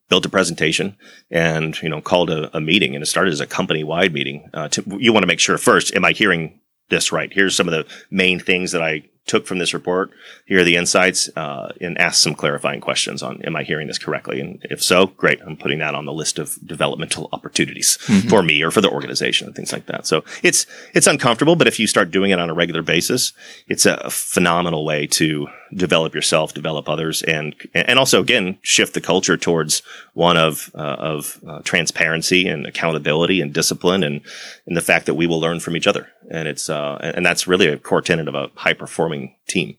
built 0.09 0.26
a 0.26 0.30
presentation, 0.30 0.95
and 1.32 1.80
you 1.82 1.89
know 1.89 2.01
called 2.01 2.30
a, 2.30 2.55
a 2.55 2.61
meeting. 2.61 2.95
And 2.95 3.03
it 3.03 3.07
started 3.07 3.34
as 3.34 3.41
a 3.41 3.47
company 3.47 3.84
wide 3.84 4.13
meeting. 4.13 4.49
Uh, 4.53 4.67
to, 4.69 4.84
you 4.99 5.13
want 5.13 5.24
to 5.24 5.28
make 5.28 5.39
sure 5.39 5.57
first, 5.57 5.95
am 5.95 6.05
I 6.05 6.11
hearing 6.11 6.59
this 6.89 7.11
right? 7.11 7.32
Here's 7.34 7.55
some 7.55 7.67
of 7.67 7.74
the 7.74 7.86
main 8.11 8.39
things 8.39 8.71
that 8.74 8.82
I 8.82 9.03
took 9.26 9.47
from 9.47 9.59
this 9.59 9.74
report. 9.74 10.11
Here 10.45 10.59
are 10.59 10.63
the 10.63 10.76
insights, 10.76 11.30
uh, 11.36 11.71
and 11.80 11.97
ask 11.97 12.21
some 12.21 12.36
clarifying 12.36 12.82
questions 12.82 13.24
on 13.24 13.41
am 13.43 13.55
I 13.55 13.63
hearing 13.63 13.88
this 13.88 13.97
correctly? 13.97 14.39
And 14.39 14.59
if 14.69 14.84
so, 14.84 15.07
great. 15.07 15.39
I'm 15.45 15.57
putting 15.57 15.80
that 15.80 15.95
on 15.95 16.05
the 16.05 16.13
list 16.13 16.39
of 16.39 16.57
developmental 16.65 17.30
opportunities 17.32 17.95
for 18.30 18.43
me 18.43 18.61
or 18.61 18.71
for 18.71 18.82
the 18.82 18.89
organization 18.89 19.47
and 19.47 19.55
things 19.55 19.71
like 19.71 19.86
that. 19.86 20.05
So 20.05 20.24
it's 20.41 20.65
it's 20.93 21.07
uncomfortable, 21.07 21.55
but 21.55 21.67
if 21.67 21.80
you 21.80 21.88
start 21.88 22.11
doing 22.11 22.32
it 22.32 22.39
on 22.39 22.49
a 22.49 22.53
regular 22.53 22.82
basis, 22.82 23.34
it's 23.67 23.86
a 23.86 24.09
phenomenal 24.09 24.86
way 24.86 25.07
to 25.07 25.47
develop 25.74 26.13
yourself, 26.13 26.53
develop 26.53 26.89
others, 26.89 27.21
and 27.24 27.55
and 27.74 27.97
also 27.97 28.21
again 28.21 28.57
shift 28.61 28.93
the 28.93 29.01
culture 29.01 29.38
towards 29.38 29.82
one 30.13 30.38
of 30.38 30.71
uh, 30.76 30.97
of 30.99 31.39
uh, 31.47 31.59
transparency 31.63 32.47
and 32.47 32.65
accountability 32.65 33.41
and 33.41 33.53
discipline 33.53 34.03
and 34.03 34.21
and 34.67 34.78
the 34.78 34.82
fact 34.82 35.05
that 35.05 35.15
we 35.15 35.28
will 35.28 35.39
learn 35.39 35.59
from 35.59 35.76
each 35.76 35.88
other. 35.88 36.07
And 36.34 36.48
it's 36.48 36.68
uh, 36.70 36.98
and 37.16 37.26
that's 37.26 37.48
really 37.48 37.68
a 37.68 37.78
core 37.78 38.02
tenet 38.02 38.28
of 38.28 38.36
a 38.36 38.50
high 38.56 38.74
performing 38.74 39.36
team. 39.48 39.78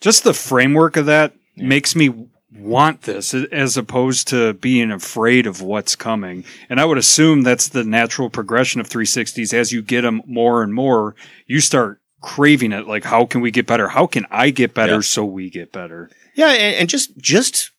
Just 0.00 0.24
the 0.24 0.34
framework 0.34 0.96
of 0.96 1.06
that 1.06 1.34
makes 1.56 1.94
me 1.94 2.28
want 2.52 3.02
this 3.02 3.34
as 3.34 3.76
opposed 3.76 4.28
to 4.28 4.54
being 4.54 4.90
afraid 4.90 5.46
of 5.46 5.60
what's 5.60 5.94
coming. 5.94 6.44
And 6.70 6.80
I 6.80 6.86
would 6.86 6.96
assume 6.98 7.42
that's 7.42 7.68
the 7.68 7.84
natural 7.84 8.30
progression 8.30 8.80
of 8.80 8.88
360s. 8.88 9.52
As 9.52 9.72
you 9.72 9.82
get 9.82 10.00
them 10.02 10.22
more 10.26 10.62
and 10.62 10.72
more, 10.72 11.14
you 11.46 11.60
start 11.60 12.00
craving 12.22 12.72
it. 12.72 12.86
Like, 12.86 13.04
how 13.04 13.26
can 13.26 13.42
we 13.42 13.50
get 13.50 13.66
better? 13.66 13.88
How 13.88 14.06
can 14.06 14.24
I 14.30 14.48
get 14.50 14.72
better 14.74 14.94
Yeah. 14.94 15.00
so 15.00 15.24
we 15.26 15.50
get 15.50 15.72
better? 15.72 16.10
Yeah, 16.34 16.48
and, 16.52 16.76
and 16.76 16.88
just 16.88 17.16
just 17.18 17.70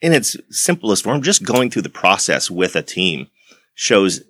in 0.00 0.12
its 0.12 0.36
simplest 0.50 1.02
form, 1.02 1.22
just 1.22 1.44
going 1.44 1.70
through 1.70 1.82
the 1.82 1.88
process 1.88 2.48
with 2.48 2.76
a 2.76 2.82
team 2.82 3.26
shows 3.74 4.22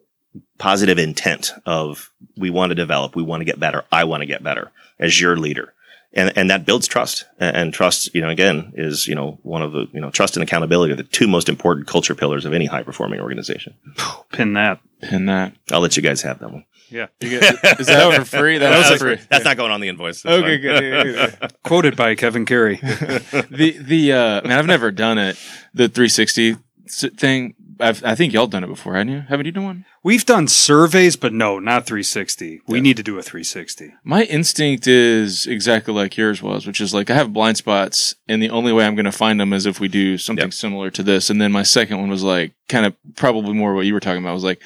positive 0.59 0.99
intent 0.99 1.53
of 1.65 2.11
we 2.37 2.51
want 2.51 2.71
to 2.71 2.75
develop, 2.75 3.15
we 3.17 3.23
want 3.23 3.41
to 3.41 3.45
get 3.45 3.59
better, 3.61 3.85
I 3.93 4.05
want 4.05 4.23
to 4.23 4.27
get 4.27 4.43
better 4.43 4.71
as 4.99 5.21
your 5.21 5.37
leader. 5.37 5.73
And, 6.15 6.33
and 6.39 6.51
that 6.51 6.65
builds 6.65 6.89
trust. 6.89 7.27
And, 7.39 7.55
and 7.57 7.75
trust, 7.75 8.15
you 8.15 8.23
know, 8.23 8.31
again, 8.31 8.73
is, 8.77 9.07
you 9.07 9.15
know, 9.15 9.39
one 9.43 9.63
of 9.63 9.73
the, 9.73 9.87
you 9.93 10.01
know, 10.01 10.11
trust 10.11 10.37
and 10.37 10.43
accountability 10.43 10.93
are 10.93 10.97
the 10.97 11.03
two 11.05 11.27
most 11.29 11.49
important 11.51 11.87
culture 11.87 12.15
pillars 12.15 12.45
of 12.47 12.55
any 12.55 12.65
high 12.67 12.83
performing 12.83 13.21
organization. 13.21 13.75
Pin 14.33 14.55
that. 14.55 14.81
Pin 15.03 15.27
that. 15.27 15.53
I'll 15.71 15.81
let 15.81 15.97
you 15.97 16.03
guys 16.03 16.23
have 16.23 16.39
that 16.41 16.51
one. 16.51 16.65
Yeah. 16.89 17.09
You 17.21 17.39
get, 17.39 17.43
is 17.81 17.87
that 17.89 18.15
for 18.17 18.25
free? 18.25 18.57
That, 18.57 18.71
That 18.71 18.79
was 18.79 18.91
was 18.91 19.01
for 19.03 19.17
free. 19.17 19.27
That's 19.31 19.45
not 19.45 19.59
going 19.59 19.71
on 19.71 19.81
the 19.81 19.89
invoice. 19.89 20.23
That's 20.23 20.43
Okay, 20.43 20.55
fine. 20.57 20.63
good. 20.63 20.83
yeah, 20.83 21.05
yeah, 21.27 21.37
yeah. 21.43 21.49
Quoted 21.63 21.95
by 21.97 22.15
Kevin 22.15 22.47
Carey. 22.47 22.77
the 22.83 23.77
the 23.79 24.13
uh 24.13 24.41
man, 24.49 24.59
I've 24.59 24.67
never 24.67 24.91
done 24.91 25.19
it. 25.19 25.37
The 25.75 25.89
360 25.89 26.57
s- 26.87 27.05
thing. 27.19 27.55
I've, 27.81 28.03
I 28.05 28.15
think 28.15 28.33
y'all 28.33 28.47
done 28.47 28.65
it 28.65 28.69
before, 28.69 28.95
haven't 28.95 29.13
you? 29.13 29.21
Haven't 29.29 29.47
you 29.47 29.53
done 29.53 29.65
one? 29.65 29.85
We've 30.03 30.25
done 30.27 30.49
surveys, 30.49 31.17
but 31.17 31.33
no, 31.33 31.59
not 31.59 31.87
360. 31.87 32.61
We 32.67 32.81
need 32.81 32.97
to 32.97 33.03
do 33.03 33.19
a 33.19 33.23
360. 33.23 33.95
My 34.05 34.23
instinct 34.25 34.87
is 34.87 35.47
exactly 35.47 35.93
like 35.95 36.17
yours 36.17 36.43
was, 36.43 36.67
which 36.67 36.81
is 36.81 36.93
like 36.95 37.11
I 37.11 37.15
have 37.15 37.33
blind 37.33 37.57
spots, 37.57 38.15
and 38.29 38.43
the 38.43 38.51
only 38.51 38.73
way 38.73 38.85
I'm 38.87 38.95
going 38.95 39.05
to 39.05 39.13
find 39.13 39.39
them 39.41 39.53
is 39.53 39.67
if 39.67 39.81
we 39.81 39.89
do 39.89 40.19
something 40.19 40.45
Yep. 40.47 40.53
similar 40.55 40.91
to 40.91 41.03
this. 41.03 41.31
And 41.31 41.41
then 41.41 41.53
my 41.53 41.63
second 41.63 41.99
one 42.01 42.09
was 42.11 42.23
like 42.23 42.53
kind 42.69 42.87
of 42.87 42.95
probably 43.17 43.53
more 43.55 43.75
what 43.75 43.87
you 43.87 43.95
were 43.95 44.01
talking 44.01 44.23
about. 44.23 44.35
was 44.35 44.45
like, 44.45 44.61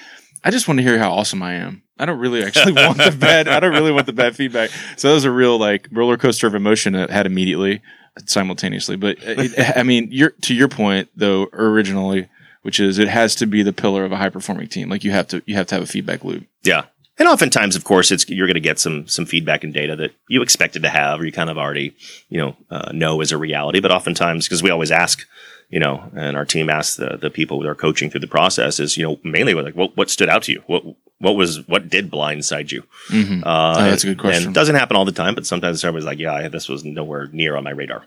I 0.45 0.51
just 0.51 0.67
want 0.69 0.79
to 0.79 0.85
hear 0.85 0.99
how 0.99 1.13
awesome 1.13 1.43
I 1.43 1.55
am. 1.55 1.83
I 1.99 2.05
don't 2.05 2.19
really 2.19 2.43
actually 2.43 2.73
want 2.73 2.99
the 2.99 3.15
bad. 3.21 3.47
I 3.47 3.61
don't 3.61 3.73
really 3.75 3.93
want 3.93 4.07
the 4.07 4.13
bad 4.13 4.35
feedback. 4.35 4.71
So 4.97 5.09
that 5.09 5.15
was 5.15 5.25
a 5.25 5.31
real 5.31 5.59
like 5.59 5.87
roller 5.93 6.17
coaster 6.17 6.47
of 6.47 6.55
emotion 6.55 6.95
that 6.95 7.11
I 7.11 7.13
had 7.13 7.27
immediately, 7.27 7.81
simultaneously. 8.27 8.97
But 8.97 9.19
it, 9.21 9.77
I 9.77 9.83
mean, 9.83 10.09
you're 10.11 10.31
to 10.43 10.55
your 10.55 10.69
point 10.69 11.09
though. 11.15 11.49
Originally, 11.53 12.29
which 12.63 12.81
is 12.81 12.99
it 12.99 13.09
has 13.09 13.35
to 13.37 13.47
be 13.47 13.63
the 13.63 13.73
pillar 13.73 14.05
of 14.05 14.13
a 14.13 14.17
high 14.17 14.31
performing 14.31 14.69
team. 14.69 14.89
Like 14.89 15.05
you 15.05 15.11
have 15.11 15.29
to 15.29 15.43
you 15.47 15.55
have 15.57 15.67
to 15.69 15.75
have 15.75 15.85
a 15.85 15.87
feedback 15.87 16.25
loop. 16.25 16.47
Yeah. 16.63 16.87
And 17.19 17.29
oftentimes, 17.29 17.77
of 17.77 17.85
course, 17.85 18.11
it's 18.11 18.29
you're 18.29 18.47
going 18.47 18.55
to 18.55 18.61
get 18.61 18.79
some 18.79 19.07
some 19.07 19.27
feedback 19.27 19.65
and 19.65 19.73
data 19.73 19.95
that 19.97 20.13
you 20.29 20.41
expected 20.43 20.83
to 20.83 20.89
have, 20.89 21.21
or 21.21 21.27
you 21.27 21.33
kind 21.33 21.51
of 21.51 21.59
already, 21.59 21.95
you 22.31 22.39
know, 22.39 22.57
uh, 22.71 22.91
know 22.93 23.21
is 23.21 23.33
a 23.33 23.37
reality. 23.39 23.81
But 23.81 23.93
oftentimes, 23.93 24.49
because 24.49 24.63
we 24.63 24.71
always 24.71 24.91
ask, 24.91 25.27
you 25.69 25.79
know, 25.79 26.11
and 26.17 26.37
our 26.37 26.47
team 26.47 26.71
asks 26.71 26.97
the 26.97 27.19
the 27.21 27.31
people 27.31 27.61
that 27.61 27.69
are 27.69 27.75
coaching 27.75 28.11
through 28.11 28.21
the 28.21 28.27
process 28.27 28.81
is, 28.81 28.97
you 28.97 29.05
know, 29.05 29.21
mainly 29.23 29.53
like 29.53 29.75
what 29.77 29.95
what 29.97 30.09
stood 30.09 30.31
out 30.31 30.45
to 30.45 30.53
you, 30.53 30.63
what 30.67 30.83
what 31.19 31.37
was 31.37 31.67
what 31.69 31.89
did 31.91 32.11
blindside 32.11 32.73
you? 32.73 32.83
Mm-hmm. 33.09 33.45
Uh, 33.45 33.75
Oh, 33.79 33.85
that's 33.85 34.05
a 34.05 34.09
good 34.09 34.19
question. 34.19 34.47
And 34.49 34.57
it 34.57 34.59
doesn't 34.59 34.75
happen 34.75 34.97
all 34.97 35.05
the 35.05 35.13
time, 35.13 35.35
but 35.35 35.47
sometimes 35.47 35.85
everybody's 35.85 36.07
like, 36.07 36.19
yeah, 36.19 36.49
this 36.49 36.69
was 36.69 36.83
nowhere 36.83 37.29
near 37.31 37.57
on 37.57 37.65
my 37.65 37.71
radar. 37.71 38.05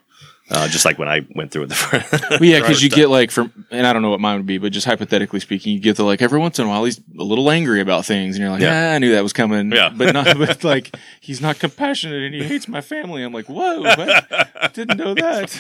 Uh, 0.48 0.68
just 0.68 0.86
like 0.86 1.00
when 1.00 1.08
I 1.08 1.26
went 1.36 1.52
through 1.52 1.64
it 1.64 1.70
the 1.70 1.76
first. 1.76 2.12
Well, 2.30 2.44
yeah, 2.44 2.60
because 2.60 2.84
you 2.84 2.90
get 2.92 3.10
like 3.10 3.32
from, 3.32 3.66
and 3.72 3.88
I 3.88 3.94
don't 3.94 4.04
know 4.04 4.12
what 4.12 4.20
mine 4.20 4.38
would 4.38 4.46
be, 4.46 4.60
but 4.60 4.72
just 4.72 4.86
hypothetically 4.86 5.40
speaking, 5.40 5.74
you 5.74 5.80
get 5.80 5.98
the 5.98 6.04
like 6.04 6.22
every 6.22 6.38
once 6.38 6.60
in 6.60 6.68
a 6.68 6.70
while 6.70 6.84
he's 6.86 7.00
a 7.00 7.24
little 7.24 7.50
angry 7.50 7.82
about 7.82 8.06
things, 8.06 8.36
and 8.36 8.44
you're 8.44 8.52
like, 8.52 8.62
Yeah. 8.62 8.90
yeah, 8.92 8.96
I 8.96 9.00
knew 9.00 9.12
that 9.14 9.24
was 9.24 9.34
coming, 9.34 9.72
Yeah. 9.72 9.90
but 9.90 10.14
not, 10.14 10.26
but 10.38 10.64
like 10.64 10.96
he's 11.20 11.42
not 11.42 11.58
compassionate 11.58 12.22
and 12.22 12.36
he 12.36 12.44
hates 12.44 12.68
my 12.68 12.82
family. 12.82 13.24
I'm 13.24 13.34
like, 13.34 13.48
whoa, 13.50 13.82
what? 13.82 14.74
didn't 14.74 14.98
know 14.98 15.16
that. 15.16 15.60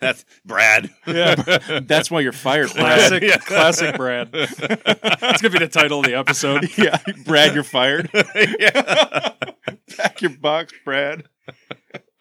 That's 0.00 0.26
Brad. 0.44 0.90
Yeah, 1.06 1.80
that's 1.82 2.10
why 2.10 2.20
you're 2.20 2.32
fired, 2.32 2.70
Brad. 2.74 3.08
Classic, 3.08 3.40
classic 3.46 3.96
Brad. 3.96 4.28
It's 4.32 5.40
gonna 5.42 5.52
be 5.52 5.58
the 5.58 5.68
title 5.72 6.00
of 6.00 6.04
the 6.04 6.14
episode. 6.18 6.68
yeah, 6.76 6.98
Brad, 7.24 7.54
you're 7.54 7.64
fired. 7.64 8.10
yeah, 8.34 9.30
Pack 9.96 10.20
your 10.20 10.32
box, 10.32 10.74
Brad. 10.84 11.24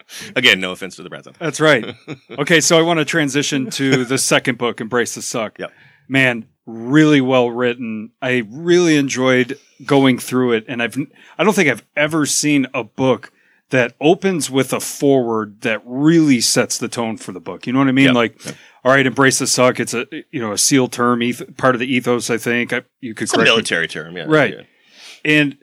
Again, 0.35 0.59
no 0.59 0.71
offense 0.71 0.95
to 0.97 1.03
the 1.03 1.09
Brads. 1.09 1.27
That's 1.39 1.59
right. 1.59 1.95
Okay, 2.39 2.59
so 2.61 2.77
I 2.77 2.81
want 2.81 2.99
to 2.99 3.05
transition 3.05 3.69
to 3.71 4.05
the 4.05 4.17
second 4.17 4.57
book, 4.57 4.79
Embrace 4.81 5.15
the 5.15 5.21
Suck. 5.21 5.57
Yep. 5.59 5.71
Man, 6.07 6.47
really 6.65 7.21
well 7.21 7.49
written. 7.49 8.11
I 8.21 8.43
really 8.49 8.95
enjoyed 8.97 9.57
going 9.85 10.19
through 10.19 10.53
it, 10.53 10.65
and 10.67 10.81
I've 10.83 10.97
I 11.37 11.43
don't 11.43 11.53
think 11.53 11.69
I've 11.69 11.85
ever 11.95 12.25
seen 12.25 12.67
a 12.73 12.83
book 12.83 13.31
that 13.69 13.95
opens 13.99 14.49
with 14.49 14.71
a 14.71 14.79
forward 14.79 15.61
that 15.61 15.81
really 15.85 16.39
sets 16.41 16.77
the 16.77 16.87
tone 16.87 17.17
for 17.17 17.31
the 17.33 17.39
book. 17.39 17.67
You 17.67 17.73
know 17.73 17.79
what 17.79 17.87
I 17.89 17.91
mean? 17.91 18.05
Yep. 18.07 18.15
Like, 18.15 18.41
all 18.85 18.91
right, 18.93 19.05
embrace 19.05 19.39
the 19.39 19.47
suck. 19.47 19.79
It's 19.79 19.93
a 19.93 20.05
you 20.31 20.39
know 20.39 20.51
a 20.53 20.57
seal 20.57 20.87
term, 20.87 21.21
eth- 21.23 21.57
part 21.57 21.75
of 21.75 21.79
the 21.79 21.91
ethos. 21.91 22.29
I 22.29 22.37
think 22.37 22.71
I, 22.71 22.83
you 23.01 23.13
could 23.13 23.23
It's 23.25 23.33
a 23.33 23.37
correct 23.37 23.47
me. 23.47 23.51
military 23.53 23.87
term, 23.87 24.15
yeah. 24.15 24.25
Right. 24.27 24.53
Yeah. 24.53 24.63
And 25.25 25.57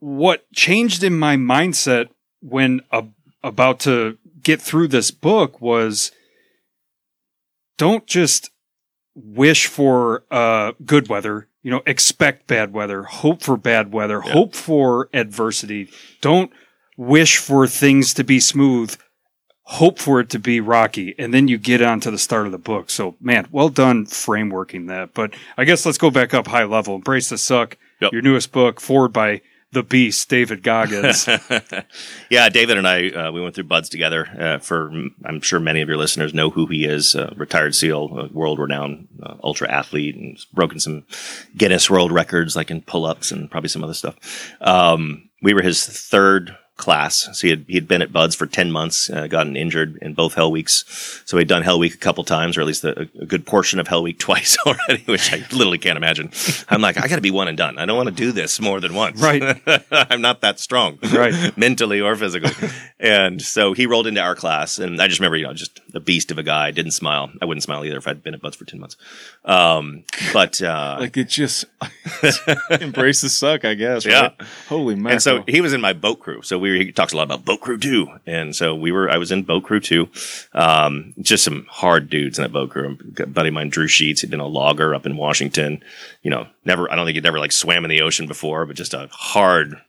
what 0.00 0.50
changed 0.52 1.04
in 1.04 1.16
my 1.18 1.36
mindset 1.36 2.08
when 2.40 2.80
uh, 2.90 3.02
about 3.46 3.80
to 3.80 4.18
get 4.42 4.60
through 4.60 4.88
this 4.88 5.10
book 5.10 5.60
was 5.60 6.12
don't 7.78 8.06
just 8.06 8.50
wish 9.14 9.66
for 9.66 10.24
uh, 10.30 10.72
good 10.84 11.08
weather. 11.08 11.48
You 11.62 11.70
know, 11.70 11.82
expect 11.86 12.46
bad 12.46 12.72
weather, 12.72 13.02
hope 13.04 13.42
for 13.42 13.56
bad 13.56 13.92
weather, 13.92 14.22
Yeah. 14.24 14.32
hope 14.32 14.54
for 14.54 15.08
adversity. 15.12 15.88
Don't 16.20 16.50
wish 16.96 17.38
for 17.38 17.66
things 17.66 18.14
to 18.14 18.24
be 18.24 18.38
smooth. 18.40 18.96
Hope 19.64 19.98
for 19.98 20.20
it 20.20 20.30
to 20.30 20.38
be 20.38 20.60
rocky, 20.60 21.12
and 21.18 21.34
then 21.34 21.48
you 21.48 21.58
get 21.58 21.82
on 21.82 21.98
to 22.00 22.10
the 22.12 22.18
start 22.18 22.46
of 22.46 22.52
the 22.52 22.58
book. 22.58 22.88
So, 22.88 23.16
man, 23.20 23.48
well 23.50 23.68
done 23.68 24.06
frameworking 24.06 24.86
that. 24.86 25.12
But 25.12 25.34
I 25.56 25.64
guess 25.64 25.84
let's 25.84 25.98
go 25.98 26.08
back 26.08 26.32
up 26.32 26.46
high 26.46 26.62
level. 26.62 26.94
Embrace 26.94 27.30
the 27.30 27.38
suck. 27.38 27.76
Yep. 28.00 28.12
Your 28.12 28.22
newest 28.22 28.52
book, 28.52 28.80
forward 28.80 29.12
by 29.12 29.40
the 29.76 29.82
Beast, 29.82 30.30
David 30.30 30.62
Goggins. 30.62 31.28
yeah, 32.30 32.48
David 32.48 32.78
and 32.78 32.88
I, 32.88 33.10
uh, 33.10 33.30
we 33.30 33.42
went 33.42 33.54
through 33.54 33.64
Buds 33.64 33.90
together. 33.90 34.26
Uh, 34.38 34.58
for 34.58 34.90
I'm 35.24 35.42
sure 35.42 35.60
many 35.60 35.82
of 35.82 35.88
your 35.88 35.98
listeners 35.98 36.32
know 36.32 36.48
who 36.48 36.66
he 36.66 36.86
is. 36.86 37.14
Uh, 37.14 37.34
retired 37.36 37.74
SEAL, 37.74 38.30
world-renowned 38.32 39.06
uh, 39.22 39.34
ultra 39.44 39.70
athlete, 39.70 40.16
and 40.16 40.38
broken 40.54 40.80
some 40.80 41.04
Guinness 41.56 41.90
World 41.90 42.10
Records, 42.10 42.56
like 42.56 42.70
in 42.70 42.80
pull-ups 42.80 43.30
and 43.30 43.50
probably 43.50 43.68
some 43.68 43.84
other 43.84 43.92
stuff. 43.92 44.16
Um, 44.62 45.28
we 45.42 45.52
were 45.52 45.62
his 45.62 45.84
third 45.84 46.56
class, 46.76 47.28
so 47.32 47.46
he 47.46 47.50
had 47.50 47.64
he 47.68 47.74
had 47.74 47.88
been 47.88 48.02
at 48.02 48.12
Buds 48.12 48.34
for 48.34 48.46
ten 48.46 48.70
months, 48.70 49.08
uh, 49.10 49.26
gotten 49.26 49.56
injured 49.56 49.96
in 50.02 50.14
both 50.14 50.34
Hell 50.34 50.50
Weeks. 50.50 51.22
So 51.24 51.38
he'd 51.38 51.48
done 51.48 51.62
Hell 51.62 51.78
Week 51.78 51.94
a 51.94 51.98
couple 51.98 52.22
times, 52.24 52.56
or 52.56 52.60
at 52.60 52.66
least 52.66 52.84
a, 52.84 53.08
a 53.18 53.24
good 53.26 53.46
portion 53.46 53.78
of 53.80 53.88
Hell 53.88 54.02
Week 54.02 54.18
twice 54.26 54.56
already, 54.66 55.02
which 55.06 55.32
I 55.32 55.38
literally 55.52 55.78
can't 55.78 55.96
imagine. 55.96 56.30
I'm 56.68 56.80
like, 56.80 56.98
I 56.98 57.08
got 57.08 57.16
to 57.16 57.22
be 57.22 57.30
one 57.30 57.48
and 57.48 57.56
done. 57.56 57.78
I 57.78 57.86
don't 57.86 57.96
want 57.96 58.08
to 58.08 58.14
do 58.14 58.30
this 58.32 58.60
more 58.60 58.80
than 58.80 58.94
once. 58.94 59.20
Right. 59.20 59.42
I'm 59.90 60.20
not 60.20 60.40
that 60.42 60.58
strong 60.60 60.98
Right. 61.12 61.56
mentally 61.56 62.00
or 62.00 62.14
physically. 62.16 62.52
and 63.00 63.40
so 63.40 63.72
he 63.72 63.86
rolled 63.86 64.06
into 64.06 64.20
our 64.20 64.34
class, 64.34 64.78
and 64.78 65.00
I 65.00 65.08
just 65.08 65.18
remember, 65.20 65.36
you 65.36 65.44
know, 65.46 65.54
just 65.54 65.80
a 65.94 66.00
beast 66.00 66.30
of 66.30 66.38
a 66.38 66.42
guy. 66.42 66.70
Didn't 66.70 66.92
smile. 66.92 67.30
I 67.40 67.44
wouldn't 67.46 67.62
smile 67.62 67.84
either 67.84 67.96
if 67.96 68.06
I'd 68.06 68.22
been 68.22 68.34
at 68.34 68.40
Buds 68.42 68.56
for 68.56 68.64
ten 68.66 68.80
months. 68.80 68.96
Um, 69.44 70.04
but 70.32 70.60
uh, 70.62 70.96
Like 71.00 71.16
it 71.16 71.28
just 71.28 71.64
embrace 72.80 73.20
the 73.20 73.28
suck, 73.28 73.64
I 73.64 73.74
guess. 73.74 74.04
Yeah. 74.04 74.20
Right? 74.22 74.32
Holy 74.68 74.94
man. 74.94 75.12
and 75.14 75.22
so 75.22 75.42
he 75.46 75.60
was 75.60 75.72
in 75.72 75.80
my 75.80 75.92
boat 75.92 76.20
crew. 76.20 76.42
So 76.42 76.58
we 76.58 76.65
were, 76.70 76.76
he 76.76 76.92
talks 76.92 77.12
a 77.12 77.16
lot 77.16 77.24
about 77.24 77.44
boat 77.44 77.60
crew 77.60 77.78
too. 77.78 78.08
And 78.26 78.54
so 78.54 78.74
we 78.74 78.92
were, 78.92 79.10
I 79.10 79.16
was 79.16 79.32
in 79.32 79.42
boat 79.42 79.64
crew 79.64 79.80
too. 79.80 80.08
Um, 80.52 81.14
just 81.20 81.44
some 81.44 81.66
hard 81.68 82.08
dudes 82.10 82.38
in 82.38 82.42
that 82.42 82.52
boat 82.52 82.70
crew. 82.70 82.98
A 83.18 83.26
buddy 83.26 83.48
of 83.48 83.54
mine, 83.54 83.68
Drew 83.68 83.88
Sheets, 83.88 84.20
had 84.20 84.30
been 84.30 84.40
a 84.40 84.46
logger 84.46 84.94
up 84.94 85.06
in 85.06 85.16
Washington. 85.16 85.82
You 86.22 86.30
know, 86.30 86.46
never, 86.64 86.90
I 86.90 86.96
don't 86.96 87.06
think 87.06 87.14
he'd 87.16 87.26
ever 87.26 87.38
like 87.38 87.52
swam 87.52 87.84
in 87.84 87.90
the 87.90 88.02
ocean 88.02 88.26
before, 88.26 88.66
but 88.66 88.76
just 88.76 88.94
a 88.94 89.08
hard, 89.12 89.80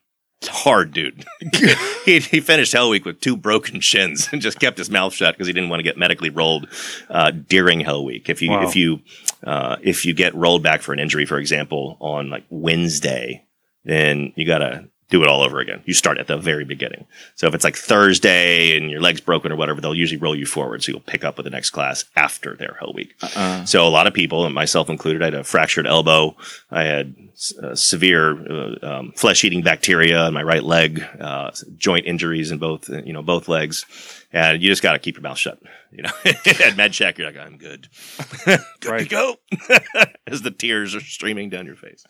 hard 0.44 0.94
dude. 0.94 1.26
he, 2.06 2.20
he 2.20 2.40
finished 2.40 2.74
Hell 2.74 2.90
Week 2.90 3.06
with 3.06 3.20
two 3.20 3.36
broken 3.36 3.80
shins 3.80 4.30
and 4.32 4.42
just 4.42 4.60
kept 4.60 4.78
his 4.78 4.90
mouth 4.90 5.14
shut 5.14 5.34
because 5.36 5.48
he 5.48 5.54
didn't 5.54 5.70
want 5.70 5.80
to 5.80 5.84
get 5.84 5.98
medically 5.98 6.30
rolled 6.30 6.68
uh, 7.10 7.32
during 7.32 7.80
Hell 7.80 8.06
Week. 8.06 8.30
If 8.30 8.42
you 8.42 8.52
Wow. 8.52 8.68
if 8.68 8.76
you 8.76 9.00
uh, 9.44 9.78
if 9.82 10.06
you 10.06 10.14
get 10.14 10.36
rolled 10.36 10.64
back 10.64 10.82
for 10.82 10.94
an 10.94 11.00
injury, 11.00 11.26
for 11.26 11.38
example, 11.40 11.98
on 12.00 12.30
like 12.30 12.44
Wednesday, 12.50 13.46
then 13.84 14.34
you 14.36 14.46
gotta 14.46 14.90
do 15.10 15.22
it 15.24 15.30
all 15.30 15.42
over 15.42 15.60
again. 15.60 15.82
You 15.86 15.94
start 15.94 16.18
at 16.18 16.28
the 16.28 16.38
very 16.38 16.66
beginning. 16.66 17.06
So 17.36 17.48
if 17.48 17.54
it's 17.56 17.64
like 17.64 17.76
Thursday 17.78 18.76
and 18.78 18.92
your 18.92 19.00
leg's 19.00 19.22
broken 19.22 19.52
or 19.52 19.56
whatever, 19.56 19.80
they'll 19.80 19.96
usually 19.96 20.20
roll 20.20 20.36
you 20.36 20.46
forward. 20.46 20.84
So 20.84 20.92
you'll 20.92 21.00
pick 21.02 21.24
up 21.24 21.38
with 21.38 21.46
the 21.46 21.50
next 21.50 21.70
class 21.70 22.04
after 22.16 22.56
their 22.56 22.76
Hell 22.80 22.92
Week. 22.94 23.16
uh, 23.36 23.64
So 23.66 23.88
a 23.88 23.90
lot 23.90 24.08
of 24.08 24.14
people, 24.14 24.46
and 24.46 24.54
myself 24.54 24.90
included, 24.90 25.22
I 25.22 25.26
had 25.26 25.34
a 25.34 25.44
fractured 25.44 25.88
elbow. 25.88 26.36
I 26.72 26.84
had 26.84 27.16
uh, 27.64 27.76
severe 27.76 28.32
uh, 28.52 28.86
um, 28.86 29.12
flesh-eating 29.16 29.62
bacteria 29.62 30.28
in 30.28 30.34
my 30.34 30.44
right 30.44 30.64
leg, 30.64 31.04
uh, 31.20 31.52
joint 31.78 32.06
injuries 32.06 32.52
in 32.52 32.58
both, 32.58 32.90
you 32.90 33.14
know, 33.14 33.22
both 33.24 33.48
legs. 33.48 33.86
And 34.34 34.62
you 34.62 34.70
just 34.70 34.84
got 34.84 34.92
to 34.94 35.00
keep 35.00 35.16
your 35.16 35.22
mouth 35.24 35.38
shut. 35.38 35.58
You 35.92 36.04
know, 36.04 36.12
at 36.66 36.76
med 36.76 36.92
check, 36.92 37.18
you're 37.18 37.32
like, 37.32 37.40
I'm 37.40 37.58
good, 37.58 37.88
good 38.46 38.60
to 38.82 38.90
Right. 38.90 39.08
go, 39.08 39.38
as 40.28 40.42
the 40.42 40.52
tears 40.52 40.94
are 40.96 41.00
streaming 41.00 41.50
down 41.50 41.66
your 41.66 41.78
face. 41.78 42.06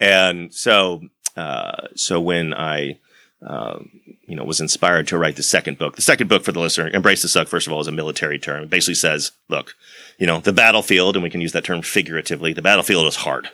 And 0.00 0.52
so, 0.54 1.02
uh, 1.38 1.88
so 1.94 2.20
when 2.20 2.52
I 2.54 2.98
um, 3.46 3.90
you 4.26 4.34
know, 4.34 4.44
was 4.44 4.60
inspired 4.60 5.06
to 5.08 5.16
write 5.18 5.36
the 5.36 5.42
second 5.44 5.78
book. 5.78 5.94
The 5.96 6.02
second 6.02 6.28
book 6.28 6.42
for 6.44 6.50
the 6.52 6.58
listener, 6.60 6.90
Embrace 6.92 7.22
the 7.22 7.28
Suck, 7.28 7.46
first 7.46 7.66
of 7.68 7.72
all, 7.72 7.80
is 7.80 7.86
a 7.86 7.92
military 7.92 8.38
term. 8.38 8.64
It 8.64 8.70
basically 8.70 8.96
says, 8.96 9.30
look, 9.48 9.74
you 10.18 10.26
know, 10.26 10.40
the 10.40 10.52
battlefield, 10.52 11.14
and 11.14 11.22
we 11.22 11.30
can 11.30 11.40
use 11.40 11.52
that 11.52 11.64
term 11.64 11.82
figuratively, 11.82 12.52
the 12.52 12.62
battlefield 12.62 13.06
is 13.06 13.16
hard. 13.16 13.48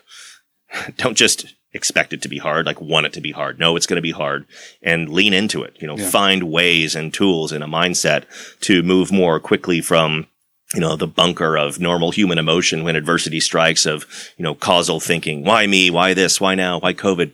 Don't 0.97 1.15
just 1.15 1.53
expect 1.71 2.13
it 2.13 2.21
to 2.23 2.27
be 2.29 2.39
hard, 2.39 2.65
like 2.65 2.81
want 2.81 3.05
it 3.05 3.13
to 3.13 3.21
be 3.21 3.31
hard. 3.31 3.59
No, 3.59 3.75
it's 3.75 3.85
going 3.85 3.97
to 3.97 4.01
be 4.01 4.11
hard 4.11 4.45
and 4.81 5.07
lean 5.09 5.33
into 5.33 5.61
it. 5.61 5.77
You 5.79 5.87
know, 5.87 5.97
Yeah. 5.97 6.09
find 6.09 6.43
ways 6.51 6.95
and 6.95 7.13
tools 7.13 7.51
and 7.51 7.63
a 7.63 7.67
mindset 7.67 8.23
to 8.61 8.81
move 8.81 9.11
more 9.11 9.39
quickly 9.39 9.81
from 9.81 10.25
you 10.73 10.81
know, 10.81 10.95
the 10.95 11.07
bunker 11.07 11.57
of 11.57 11.79
normal 11.79 12.11
human 12.11 12.37
emotion 12.39 12.83
when 12.83 12.95
adversity 12.95 13.39
strikes 13.39 13.85
of, 13.85 14.05
you 14.35 14.43
know, 14.43 14.55
causal 14.55 14.99
thinking. 14.99 15.43
Why 15.43 15.67
me? 15.67 15.91
Why 15.91 16.13
this? 16.15 16.41
Why 16.41 16.55
now? 16.55 16.79
Why 16.79 16.93
COVID? 16.93 17.33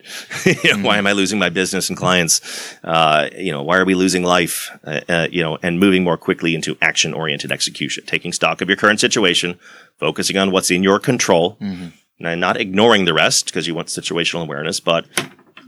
You 0.63 0.77
know, 0.77 0.85
Why 0.85 0.97
am 0.97 1.07
I 1.07 1.13
losing 1.13 1.39
my 1.39 1.49
business 1.49 1.87
and 1.87 1.97
clients? 1.97 2.41
Uh, 2.83 3.29
you 3.37 3.51
know, 3.51 3.63
why 3.63 3.77
are 3.77 3.85
we 3.85 3.95
losing 3.95 4.23
life? 4.23 4.69
Uh, 4.83 4.99
uh, 5.07 5.27
you 5.31 5.41
know, 5.41 5.57
and 5.63 5.79
moving 5.79 6.03
more 6.03 6.17
quickly 6.17 6.55
into 6.55 6.77
action 6.81 7.13
oriented 7.13 7.51
execution, 7.51 8.03
taking 8.05 8.33
stock 8.33 8.61
of 8.61 8.67
your 8.67 8.77
current 8.77 8.99
situation, 8.99 9.57
focusing 9.97 10.37
on 10.37 10.51
what's 10.51 10.69
in 10.69 10.83
your 10.83 10.99
control 10.99 11.57
and 11.61 12.41
not 12.41 12.57
ignoring 12.57 13.05
the 13.05 13.13
rest 13.13 13.45
because 13.45 13.65
you 13.65 13.73
want 13.73 13.87
situational 13.87 14.43
awareness, 14.43 14.79
but 14.79 15.05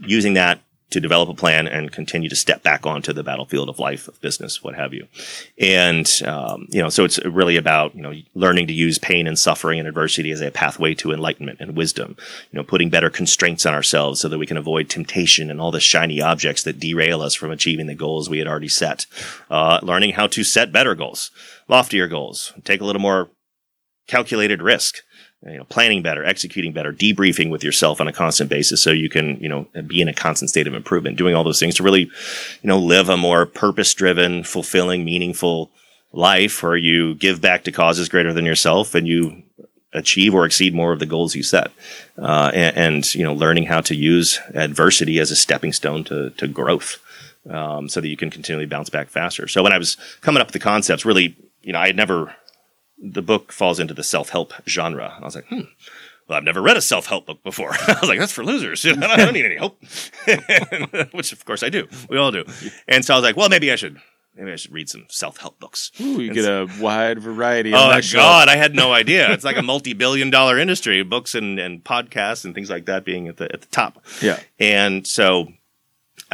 using 0.06 0.34
that 0.34 0.60
to 0.90 1.00
develop 1.00 1.28
a 1.28 1.34
plan 1.34 1.66
and 1.66 1.90
continue 1.90 2.28
to 2.28 2.36
step 2.36 2.62
back 2.62 2.86
onto 2.86 3.12
the 3.12 3.24
battlefield 3.24 3.68
of 3.68 3.78
life, 3.78 4.06
of 4.06 4.20
business, 4.20 4.62
what 4.62 4.74
have 4.74 4.94
you. 4.94 5.08
And, 5.58 6.08
um, 6.24 6.66
you 6.70 6.80
know, 6.80 6.88
so 6.88 7.04
it's 7.04 7.18
really 7.24 7.56
about, 7.56 7.94
you 7.96 8.02
know, 8.02 8.12
learning 8.34 8.68
to 8.68 8.72
use 8.72 8.98
pain 8.98 9.26
and 9.26 9.38
suffering 9.38 9.78
and 9.78 9.88
adversity 9.88 10.30
as 10.30 10.40
a 10.40 10.50
pathway 10.50 10.94
to 10.94 11.12
enlightenment 11.12 11.60
and 11.60 11.76
wisdom, 11.76 12.16
you 12.52 12.56
know, 12.56 12.62
putting 12.62 12.90
better 12.90 13.10
constraints 13.10 13.66
on 13.66 13.74
ourselves 13.74 14.20
so 14.20 14.28
that 14.28 14.38
we 14.38 14.46
can 14.46 14.56
avoid 14.56 14.88
temptation 14.88 15.50
and 15.50 15.60
all 15.60 15.72
the 15.72 15.80
shiny 15.80 16.20
objects 16.20 16.62
that 16.62 16.78
derail 16.78 17.22
us 17.22 17.34
from 17.34 17.50
achieving 17.50 17.86
the 17.86 17.94
goals 17.94 18.30
we 18.30 18.38
had 18.38 18.46
already 18.48 18.68
set. 18.68 19.06
Uh, 19.50 19.80
learning 19.82 20.12
how 20.12 20.26
to 20.26 20.44
set 20.44 20.70
better 20.70 20.94
goals, 20.94 21.30
loftier 21.66 22.06
goals, 22.06 22.52
take 22.62 22.80
a 22.80 22.84
little 22.84 23.02
more 23.02 23.30
calculated 24.06 24.62
risk 24.62 24.98
you 25.46 25.58
know, 25.58 25.64
planning 25.64 26.02
better, 26.02 26.24
executing 26.24 26.72
better, 26.72 26.92
debriefing 26.92 27.50
with 27.50 27.62
yourself 27.62 28.00
on 28.00 28.08
a 28.08 28.12
constant 28.12 28.48
basis 28.48 28.82
so 28.82 28.90
you 28.90 29.10
can, 29.10 29.36
you 29.40 29.48
know, 29.48 29.66
be 29.86 30.00
in 30.00 30.08
a 30.08 30.14
constant 30.14 30.48
state 30.48 30.66
of 30.66 30.74
improvement, 30.74 31.18
doing 31.18 31.34
all 31.34 31.44
those 31.44 31.60
things 31.60 31.74
to 31.74 31.82
really, 31.82 32.02
you 32.62 32.68
know, 32.68 32.78
live 32.78 33.08
a 33.08 33.16
more 33.16 33.44
purpose 33.44 33.92
driven, 33.94 34.42
fulfilling, 34.42 35.04
meaningful 35.04 35.70
life 36.12 36.62
where 36.62 36.76
you 36.76 37.14
give 37.14 37.40
back 37.40 37.64
to 37.64 37.72
causes 37.72 38.08
greater 38.08 38.32
than 38.32 38.46
yourself 38.46 38.94
and 38.94 39.06
you 39.06 39.42
achieve 39.92 40.34
or 40.34 40.46
exceed 40.46 40.74
more 40.74 40.92
of 40.92 40.98
the 40.98 41.06
goals 41.06 41.34
you 41.34 41.42
set. 41.42 41.70
Uh, 42.16 42.50
and, 42.54 42.76
and, 42.76 43.14
you 43.14 43.22
know, 43.22 43.34
learning 43.34 43.64
how 43.64 43.80
to 43.80 43.94
use 43.94 44.40
adversity 44.54 45.18
as 45.18 45.30
a 45.30 45.36
stepping 45.36 45.72
stone 45.72 46.04
to, 46.04 46.30
to 46.30 46.48
growth. 46.48 46.98
Um, 47.50 47.90
so 47.90 48.00
that 48.00 48.08
you 48.08 48.16
can 48.16 48.30
continually 48.30 48.64
bounce 48.64 48.88
back 48.88 49.10
faster. 49.10 49.46
So 49.48 49.62
when 49.62 49.74
I 49.74 49.76
was 49.76 49.98
coming 50.22 50.40
up 50.40 50.46
with 50.46 50.54
the 50.54 50.58
concepts, 50.58 51.04
really, 51.04 51.36
you 51.60 51.74
know, 51.74 51.78
I 51.78 51.88
had 51.88 51.94
never, 51.94 52.34
the 52.98 53.22
book 53.22 53.52
falls 53.52 53.80
into 53.80 53.94
the 53.94 54.04
self 54.04 54.30
help 54.30 54.52
genre. 54.66 55.16
I 55.20 55.24
was 55.24 55.34
like, 55.34 55.46
hmm, 55.46 55.62
well, 56.28 56.38
I've 56.38 56.44
never 56.44 56.62
read 56.62 56.76
a 56.76 56.82
self 56.82 57.06
help 57.06 57.26
book 57.26 57.42
before. 57.42 57.72
I 57.88 57.98
was 58.00 58.08
like, 58.08 58.18
that's 58.18 58.32
for 58.32 58.44
losers. 58.44 58.84
I 58.86 59.16
don't 59.16 59.34
need 59.34 59.44
any 59.44 59.56
help, 59.56 59.82
which 61.12 61.32
of 61.32 61.44
course 61.44 61.62
I 61.62 61.68
do. 61.68 61.88
We 62.08 62.18
all 62.18 62.30
do. 62.30 62.44
And 62.88 63.04
so 63.04 63.14
I 63.14 63.16
was 63.16 63.24
like, 63.24 63.36
well, 63.36 63.48
maybe 63.48 63.70
I 63.72 63.76
should. 63.76 64.00
Maybe 64.36 64.50
I 64.50 64.56
should 64.56 64.72
read 64.72 64.88
some 64.88 65.06
self 65.10 65.36
help 65.36 65.60
books. 65.60 65.92
Ooh, 66.00 66.20
you 66.20 66.32
get 66.32 66.44
a 66.44 66.68
wide 66.80 67.20
variety. 67.20 67.72
Oh 67.72 67.86
my. 67.88 68.00
God, 68.12 68.48
I 68.48 68.56
had 68.56 68.74
no 68.74 68.92
idea. 68.92 69.30
It's 69.32 69.44
like 69.44 69.56
a 69.56 69.62
multi-billion 69.62 70.30
dollar 70.30 70.58
industry, 70.58 71.04
books 71.04 71.36
and, 71.36 71.60
and 71.60 71.84
podcasts 71.84 72.44
and 72.44 72.52
things 72.52 72.68
like 72.68 72.86
that 72.86 73.04
being 73.04 73.28
at 73.28 73.36
the 73.36 73.44
at 73.52 73.60
the 73.60 73.68
top. 73.68 74.04
Yeah. 74.20 74.40
And 74.58 75.06
so, 75.06 75.52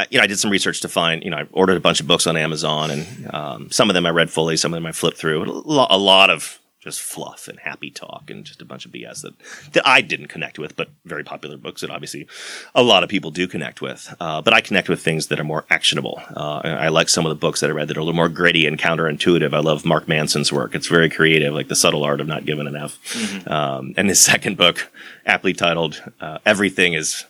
you 0.09 0.17
know, 0.17 0.23
I 0.23 0.27
did 0.27 0.39
some 0.39 0.51
research 0.51 0.81
to 0.81 0.89
find, 0.89 1.23
you 1.23 1.29
know, 1.29 1.37
I 1.37 1.47
ordered 1.51 1.77
a 1.77 1.81
bunch 1.81 1.99
of 1.99 2.07
books 2.07 2.27
on 2.27 2.37
Amazon 2.37 2.91
and 2.91 3.33
um, 3.33 3.71
some 3.71 3.89
of 3.89 3.93
them 3.93 4.05
I 4.05 4.09
read 4.09 4.29
fully, 4.29 4.57
some 4.57 4.73
of 4.73 4.77
them 4.77 4.85
I 4.85 4.91
flipped 4.91 5.17
through. 5.17 5.43
A 5.43 5.97
lot 5.97 6.29
of 6.29 6.61
just 6.81 6.99
fluff 6.99 7.47
and 7.47 7.59
happy 7.59 7.91
talk 7.91 8.29
and 8.29 8.43
just 8.43 8.61
a 8.61 8.65
bunch 8.65 8.87
of 8.87 8.91
BS 8.91 9.21
that, 9.21 9.33
that 9.73 9.87
I 9.87 10.01
didn't 10.01 10.27
connect 10.27 10.57
with, 10.57 10.75
but 10.75 10.89
very 11.05 11.23
popular 11.23 11.55
books 11.55 11.81
that 11.81 11.91
obviously 11.91 12.27
a 12.73 12.81
lot 12.81 13.03
of 13.03 13.09
people 13.09 13.29
do 13.29 13.47
connect 13.47 13.81
with. 13.81 14.13
Uh, 14.19 14.41
but 14.41 14.53
I 14.53 14.61
connect 14.61 14.89
with 14.89 14.99
things 14.99 15.27
that 15.27 15.39
are 15.39 15.43
more 15.43 15.63
actionable. 15.69 16.19
Uh, 16.35 16.61
I 16.63 16.87
like 16.87 17.07
some 17.07 17.23
of 17.23 17.29
the 17.29 17.35
books 17.35 17.59
that 17.59 17.69
I 17.69 17.73
read 17.73 17.87
that 17.87 17.97
are 17.97 17.99
a 17.99 18.03
little 18.03 18.15
more 18.15 18.29
gritty 18.29 18.65
and 18.65 18.79
counterintuitive. 18.79 19.53
I 19.53 19.59
love 19.59 19.85
Mark 19.85 20.07
Manson's 20.07 20.51
work. 20.51 20.73
It's 20.73 20.87
very 20.87 21.09
creative, 21.09 21.53
like 21.53 21.67
The 21.67 21.75
Subtle 21.75 22.03
Art 22.03 22.19
of 22.19 22.27
Not 22.27 22.45
Giving 22.45 22.65
an 22.65 22.75
F. 22.75 23.47
Um, 23.47 23.93
and 23.95 24.09
his 24.09 24.19
second 24.31 24.57
book, 24.57 24.91
aptly 25.27 25.53
titled, 25.53 26.01
uh, 26.19 26.39
Everything 26.47 26.93
is 26.93 27.25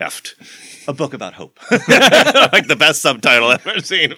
effed. 0.00 0.34
A 0.88 0.92
book 0.92 1.14
about 1.14 1.34
hope. 1.34 1.58
like 1.70 2.66
the 2.68 2.76
best 2.78 3.02
subtitle 3.02 3.48
I've 3.48 3.66
ever 3.66 3.80
seen 3.80 4.14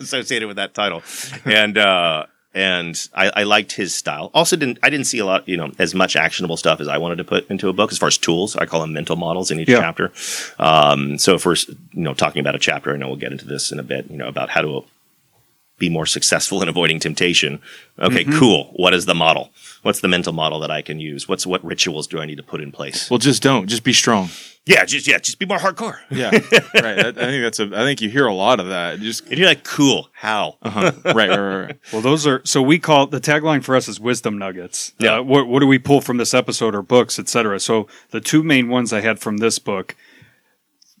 associated 0.00 0.46
with 0.48 0.56
that 0.56 0.74
title. 0.74 1.02
And, 1.44 1.78
uh, 1.78 2.26
and 2.52 3.08
I, 3.14 3.30
I 3.36 3.42
liked 3.42 3.72
his 3.72 3.92
style. 3.94 4.30
Also, 4.32 4.54
didn't 4.56 4.78
I 4.80 4.88
didn't 4.88 5.06
see 5.06 5.18
a 5.18 5.26
lot, 5.26 5.48
you 5.48 5.56
know, 5.56 5.72
as 5.80 5.92
much 5.92 6.14
actionable 6.14 6.56
stuff 6.56 6.80
as 6.80 6.86
I 6.86 6.98
wanted 6.98 7.16
to 7.16 7.24
put 7.24 7.50
into 7.50 7.68
a 7.68 7.72
book 7.72 7.90
as 7.90 7.98
far 7.98 8.06
as 8.06 8.16
tools. 8.16 8.54
I 8.54 8.64
call 8.66 8.80
them 8.80 8.92
mental 8.92 9.16
models 9.16 9.50
in 9.50 9.58
each 9.58 9.68
Yeah. 9.68 9.80
chapter. 9.80 10.12
Um, 10.60 11.18
so 11.18 11.34
if 11.34 11.44
we're 11.46 11.56
you 11.66 11.76
know 12.02 12.14
talking 12.14 12.38
about 12.38 12.54
a 12.54 12.60
chapter, 12.60 12.92
I 12.92 12.96
know 12.96 13.08
we'll 13.08 13.16
get 13.16 13.32
into 13.32 13.44
this 13.44 13.72
in 13.72 13.80
a 13.80 13.82
bit. 13.82 14.08
You 14.08 14.16
know 14.18 14.28
about 14.28 14.50
how 14.50 14.60
to 14.60 14.84
be 15.78 15.88
more 15.88 16.06
successful 16.06 16.62
in 16.62 16.68
avoiding 16.68 17.00
temptation. 17.00 17.60
Okay, 17.98 18.24
cool. 18.24 18.72
What 18.76 18.94
is 18.94 19.06
the 19.06 19.14
model? 19.14 19.50
What's 19.82 20.00
the 20.00 20.08
mental 20.08 20.32
model 20.32 20.60
that 20.60 20.70
I 20.70 20.82
can 20.82 21.00
use? 21.00 21.28
What's 21.28 21.46
what 21.46 21.64
rituals 21.64 22.06
do 22.06 22.20
I 22.20 22.26
need 22.26 22.36
to 22.36 22.42
put 22.42 22.60
in 22.60 22.72
place? 22.72 23.10
Well, 23.10 23.18
just 23.18 23.42
don't. 23.42 23.66
Just 23.66 23.84
be 23.84 23.92
strong. 23.92 24.28
Yeah, 24.66 24.84
just 24.86 25.06
yeah, 25.06 25.18
just 25.18 25.38
be 25.38 25.44
more 25.44 25.58
hardcore. 25.58 25.98
Yeah. 26.10 26.30
right. 26.30 26.96
That, 26.96 27.18
I 27.18 27.26
think 27.26 27.42
that's 27.42 27.60
a. 27.60 27.64
I 27.66 27.84
think 27.84 28.00
you 28.00 28.08
hear 28.08 28.26
a 28.26 28.32
lot 28.32 28.60
of 28.60 28.68
that. 28.68 29.00
Just 29.00 29.26
And 29.28 29.36
you're 29.36 29.48
like, 29.48 29.64
cool. 29.64 30.08
How? 30.14 30.56
uh-huh. 30.62 30.92
right, 31.04 31.14
right, 31.14 31.28
right, 31.28 31.64
right. 31.66 31.78
Well, 31.92 32.00
those 32.00 32.26
are 32.26 32.40
so 32.44 32.62
we 32.62 32.78
call 32.78 33.06
the 33.06 33.20
tagline 33.20 33.62
for 33.62 33.76
us 33.76 33.88
is 33.88 34.00
wisdom 34.00 34.38
nuggets. 34.38 34.92
Yeah. 34.98 35.18
Uh, 35.18 35.22
what, 35.22 35.48
what 35.48 35.60
do 35.60 35.66
we 35.66 35.78
pull 35.78 36.00
from 36.00 36.16
this 36.16 36.32
episode 36.32 36.74
or 36.74 36.82
books, 36.82 37.18
etc. 37.18 37.60
So 37.60 37.88
the 38.10 38.20
two 38.20 38.42
main 38.42 38.68
ones 38.68 38.92
I 38.92 39.00
had 39.00 39.18
from 39.18 39.36
this 39.38 39.58
book 39.58 39.96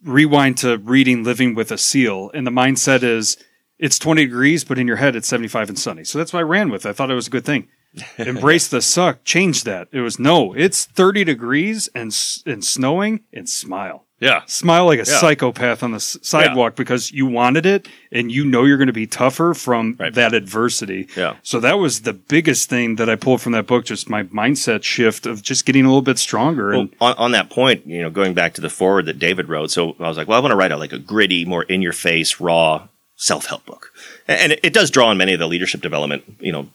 rewind 0.02 0.58
to 0.58 0.76
reading 0.78 1.24
Living 1.24 1.54
with 1.54 1.72
a 1.72 1.78
Seal, 1.78 2.30
and 2.34 2.46
the 2.46 2.50
mindset 2.50 3.02
is 3.02 3.38
it's 3.78 3.98
20 3.98 4.24
degrees, 4.24 4.64
but 4.64 4.78
in 4.78 4.86
your 4.86 4.96
head 4.96 5.16
it's 5.16 5.28
75 5.28 5.68
and 5.70 5.78
sunny. 5.78 6.04
So 6.04 6.18
that's 6.18 6.32
what 6.32 6.40
I 6.40 6.42
ran 6.42 6.70
with. 6.70 6.86
I 6.86 6.92
thought 6.92 7.10
it 7.10 7.14
was 7.14 7.26
a 7.26 7.30
good 7.30 7.44
thing. 7.44 7.68
Embrace 8.18 8.66
the 8.68 8.82
suck. 8.82 9.22
Change 9.24 9.62
that. 9.64 9.88
It 9.92 10.00
was 10.00 10.18
no. 10.18 10.52
It's 10.54 10.84
30 10.84 11.24
degrees 11.24 11.88
and 11.94 12.06
and 12.46 12.64
snowing 12.64 13.20
and 13.32 13.48
smile. 13.48 14.04
Yeah. 14.20 14.42
Smile 14.46 14.86
like 14.86 14.98
a 15.00 15.04
Yeah. 15.06 15.18
psychopath 15.20 15.82
on 15.82 15.90
the 15.90 15.96
s- 15.96 16.16
sidewalk 16.22 16.76
because 16.76 17.12
you 17.12 17.26
wanted 17.26 17.66
it 17.66 17.88
and 18.10 18.32
you 18.32 18.44
know 18.44 18.64
you're 18.64 18.78
going 18.78 18.86
to 18.86 18.92
be 18.92 19.06
tougher 19.06 19.52
from 19.54 19.96
Right. 19.98 20.14
that 20.14 20.32
adversity. 20.34 21.08
Yeah. 21.16 21.34
So 21.42 21.60
that 21.60 21.78
was 21.78 22.02
the 22.02 22.14
biggest 22.14 22.70
thing 22.70 22.96
that 22.96 23.10
I 23.10 23.16
pulled 23.16 23.42
from 23.42 23.52
that 23.52 23.66
book, 23.66 23.84
just 23.84 24.08
my 24.08 24.22
mindset 24.24 24.82
shift 24.82 25.26
of 25.26 25.42
just 25.42 25.66
getting 25.66 25.84
a 25.84 25.88
little 25.88 26.00
bit 26.00 26.18
stronger. 26.18 26.70
Well, 26.70 26.80
And 26.82 26.94
on, 27.00 27.14
on 27.18 27.32
that 27.32 27.50
point, 27.50 27.86
you 27.86 28.00
know, 28.02 28.08
going 28.10 28.34
back 28.34 28.54
to 28.54 28.60
the 28.60 28.70
forward 28.70 29.06
that 29.06 29.18
David 29.18 29.48
wrote, 29.48 29.70
so 29.70 29.94
I 30.00 30.08
was 30.08 30.16
like, 30.16 30.26
well, 30.26 30.38
I 30.38 30.40
want 30.40 30.52
to 30.52 30.56
write 30.56 30.72
a 30.72 30.76
like 30.78 30.92
a 30.92 30.98
gritty, 30.98 31.44
more 31.44 31.64
in 31.64 31.82
your 31.82 31.92
face, 31.92 32.40
raw 32.40 32.88
self 33.16 33.46
help 33.46 33.64
book, 33.64 33.92
and, 34.28 34.52
it, 34.52 34.60
it 34.62 34.72
does 34.72 34.90
draw 34.90 35.08
on 35.08 35.16
many 35.16 35.32
of 35.32 35.38
the 35.38 35.46
leadership 35.46 35.80
development, 35.80 36.24
you 36.40 36.52
know, 36.52 36.68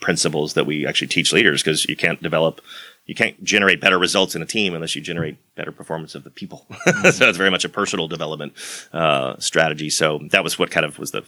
principles 0.00 0.54
that 0.54 0.66
we 0.66 0.86
actually 0.86 1.08
teach 1.08 1.32
leaders 1.32 1.62
because 1.62 1.84
you 1.86 1.96
can't 1.96 2.22
develop, 2.22 2.60
you 3.04 3.14
can't 3.14 3.42
generate 3.44 3.80
better 3.80 3.98
results 3.98 4.34
in 4.34 4.42
a 4.42 4.46
team 4.46 4.74
unless 4.74 4.94
you 4.94 5.02
generate 5.02 5.36
better 5.54 5.72
performance 5.72 6.14
of 6.14 6.24
the 6.24 6.30
people. 6.30 6.66
so 7.12 7.28
it's 7.28 7.38
very 7.38 7.50
much 7.50 7.64
a 7.64 7.68
personal 7.68 8.08
development 8.08 8.52
uh, 8.92 9.36
strategy. 9.38 9.90
So 9.90 10.20
that 10.30 10.44
was 10.44 10.58
what 10.58 10.70
kind 10.70 10.86
of 10.86 10.98
was 10.98 11.10
the 11.10 11.24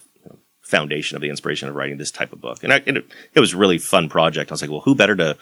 foundation 0.62 1.16
of 1.16 1.22
the 1.22 1.30
inspiration 1.30 1.68
of 1.68 1.74
writing 1.74 1.96
this 1.96 2.10
type 2.10 2.32
of 2.32 2.40
book. 2.40 2.62
And, 2.62 2.72
I, 2.72 2.82
and 2.86 2.98
it, 2.98 3.06
it 3.34 3.40
was 3.40 3.54
a 3.54 3.56
really 3.56 3.78
fun 3.78 4.08
project. 4.08 4.50
I 4.50 4.54
was 4.54 4.62
like, 4.62 4.70
well, 4.70 4.80
who 4.80 4.94
better 4.94 5.16
to 5.16 5.36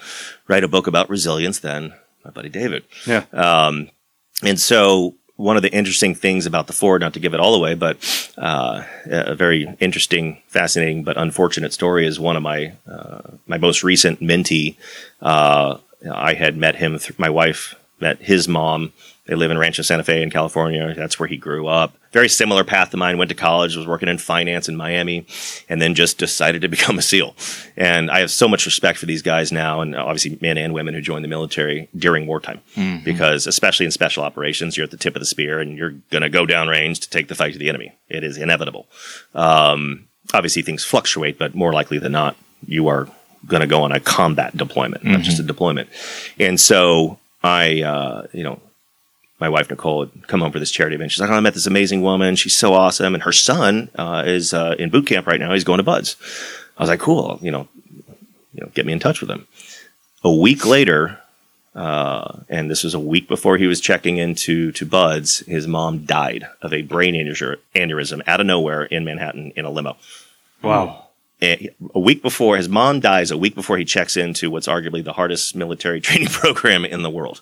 write 0.46 0.62
a 0.64 0.68
book 0.68 0.86
about 0.86 1.10
resilience 1.10 1.58
than 1.58 1.92
my 2.24 2.30
buddy 2.30 2.48
David? 2.48 2.84
yeah, 3.06 3.24
Um, 3.32 3.90
and 4.42 4.60
so 4.60 5.14
one 5.36 5.56
of 5.56 5.62
the 5.62 5.72
interesting 5.72 6.14
things 6.14 6.46
about 6.46 6.66
the 6.66 6.72
Ford, 6.72 7.00
not 7.02 7.14
to 7.14 7.20
give 7.20 7.34
it 7.34 7.40
all 7.40 7.54
away, 7.54 7.74
but 7.74 7.98
uh, 8.38 8.82
a 9.06 9.34
very 9.34 9.74
interesting, 9.80 10.42
fascinating, 10.48 11.04
but 11.04 11.16
unfortunate 11.16 11.72
story 11.72 12.06
is 12.06 12.18
one 12.18 12.36
of 12.36 12.42
my 12.42 12.72
uh, 12.90 13.20
my 13.46 13.58
most 13.58 13.82
recent 13.82 14.20
mentee. 14.20 14.76
Uh, 15.20 15.78
I 16.10 16.34
had 16.34 16.56
met 16.56 16.76
him 16.76 16.98
through 16.98 17.16
my 17.18 17.30
wife 17.30 17.74
met 18.00 18.18
his 18.20 18.48
mom. 18.48 18.92
They 19.26 19.34
live 19.34 19.50
in 19.50 19.58
Rancho 19.58 19.82
Santa 19.82 20.04
Fe 20.04 20.22
in 20.22 20.30
California. 20.30 20.94
That's 20.94 21.18
where 21.18 21.28
he 21.28 21.36
grew 21.36 21.66
up. 21.66 21.96
Very 22.16 22.30
similar 22.30 22.64
path 22.64 22.92
to 22.92 22.96
mine. 22.96 23.18
Went 23.18 23.28
to 23.28 23.34
college, 23.34 23.76
was 23.76 23.86
working 23.86 24.08
in 24.08 24.16
finance 24.16 24.70
in 24.70 24.74
Miami, 24.76 25.26
and 25.68 25.82
then 25.82 25.94
just 25.94 26.16
decided 26.16 26.62
to 26.62 26.68
become 26.76 26.98
a 26.98 27.02
SEAL. 27.02 27.36
And 27.76 28.10
I 28.10 28.20
have 28.20 28.30
so 28.30 28.48
much 28.48 28.64
respect 28.64 28.98
for 28.98 29.04
these 29.04 29.20
guys 29.20 29.52
now, 29.52 29.82
and 29.82 29.94
obviously 29.94 30.38
men 30.40 30.56
and 30.56 30.72
women 30.72 30.94
who 30.94 31.02
join 31.02 31.20
the 31.20 31.28
military 31.28 31.90
during 31.94 32.26
wartime, 32.26 32.62
because 33.04 33.46
especially 33.46 33.84
in 33.84 33.92
special 33.92 34.22
operations, 34.24 34.78
you're 34.78 34.84
at 34.84 34.92
the 34.92 34.96
tip 34.96 35.14
of 35.14 35.20
the 35.20 35.26
spear, 35.26 35.60
and 35.60 35.76
you're 35.76 35.90
going 36.10 36.22
to 36.22 36.30
go 36.30 36.46
downrange 36.46 37.00
to 37.00 37.10
take 37.10 37.28
the 37.28 37.34
fight 37.34 37.52
to 37.52 37.58
the 37.58 37.68
enemy. 37.68 37.92
It 38.08 38.24
is 38.24 38.38
inevitable. 38.38 38.86
Um, 39.34 40.08
obviously, 40.32 40.62
things 40.62 40.84
fluctuate, 40.84 41.38
but 41.38 41.54
more 41.54 41.74
likely 41.74 41.98
than 41.98 42.12
not, 42.12 42.34
you 42.66 42.88
are 42.88 43.10
going 43.46 43.60
to 43.60 43.66
go 43.66 43.82
on 43.82 43.92
a 43.92 44.00
combat 44.00 44.56
deployment, 44.56 45.04
not 45.04 45.20
just 45.20 45.38
a 45.38 45.42
deployment. 45.42 45.90
And 46.38 46.58
so 46.58 47.18
I, 47.44 47.82
uh, 47.82 48.26
you 48.32 48.42
know, 48.42 48.58
my 49.38 49.48
wife 49.48 49.68
Nicole 49.70 50.06
had 50.06 50.28
come 50.28 50.40
home 50.40 50.52
for 50.52 50.58
this 50.58 50.70
charity 50.70 50.96
event. 50.96 51.12
She's 51.12 51.20
like, 51.20 51.30
oh, 51.30 51.34
I 51.34 51.40
met 51.40 51.54
this 51.54 51.66
amazing 51.66 52.02
woman. 52.02 52.36
She's 52.36 52.56
so 52.56 52.72
awesome. 52.72 53.14
And 53.14 53.22
her 53.22 53.32
son 53.32 53.90
uh, 53.96 54.22
is 54.26 54.54
uh, 54.54 54.76
in 54.78 54.90
boot 54.90 55.06
camp 55.06 55.26
right 55.26 55.40
now. 55.40 55.52
He's 55.52 55.64
going 55.64 55.78
to 55.78 55.84
Buds. 55.84 56.16
I 56.78 56.82
was 56.82 56.90
like, 56.90 57.00
cool. 57.00 57.38
You 57.42 57.50
know, 57.50 57.68
you 58.54 58.62
know, 58.62 58.70
get 58.74 58.86
me 58.86 58.92
in 58.92 58.98
touch 58.98 59.20
with 59.20 59.30
him. 59.30 59.46
A 60.24 60.32
week 60.32 60.66
later, 60.66 61.18
uh, 61.74 62.40
and 62.48 62.70
this 62.70 62.82
was 62.82 62.94
a 62.94 63.00
week 63.00 63.28
before 63.28 63.58
he 63.58 63.66
was 63.66 63.80
checking 63.80 64.16
into 64.16 64.72
to 64.72 64.86
Buds, 64.86 65.40
his 65.40 65.66
mom 65.66 66.04
died 66.04 66.46
of 66.62 66.72
a 66.72 66.82
brain 66.82 67.14
aneurysm 67.14 67.56
aneurysm 67.74 68.22
out 68.26 68.40
of 68.40 68.46
nowhere 68.46 68.84
in 68.84 69.04
Manhattan 69.04 69.52
in 69.56 69.64
a 69.64 69.70
limo 69.70 69.96
wow. 70.62 71.05
A 71.42 71.68
a 71.94 72.00
week 72.00 72.22
before 72.22 72.56
his 72.56 72.68
mom 72.68 73.00
dies, 73.00 73.30
a 73.30 73.36
week 73.36 73.54
before 73.54 73.76
he 73.76 73.84
checks 73.84 74.16
into 74.16 74.50
what's 74.50 74.68
arguably 74.68 75.04
the 75.04 75.12
hardest 75.12 75.54
military 75.54 76.00
training 76.06 76.28
program 76.28 76.84
in 76.84 77.02
the 77.02 77.10
world. 77.10 77.40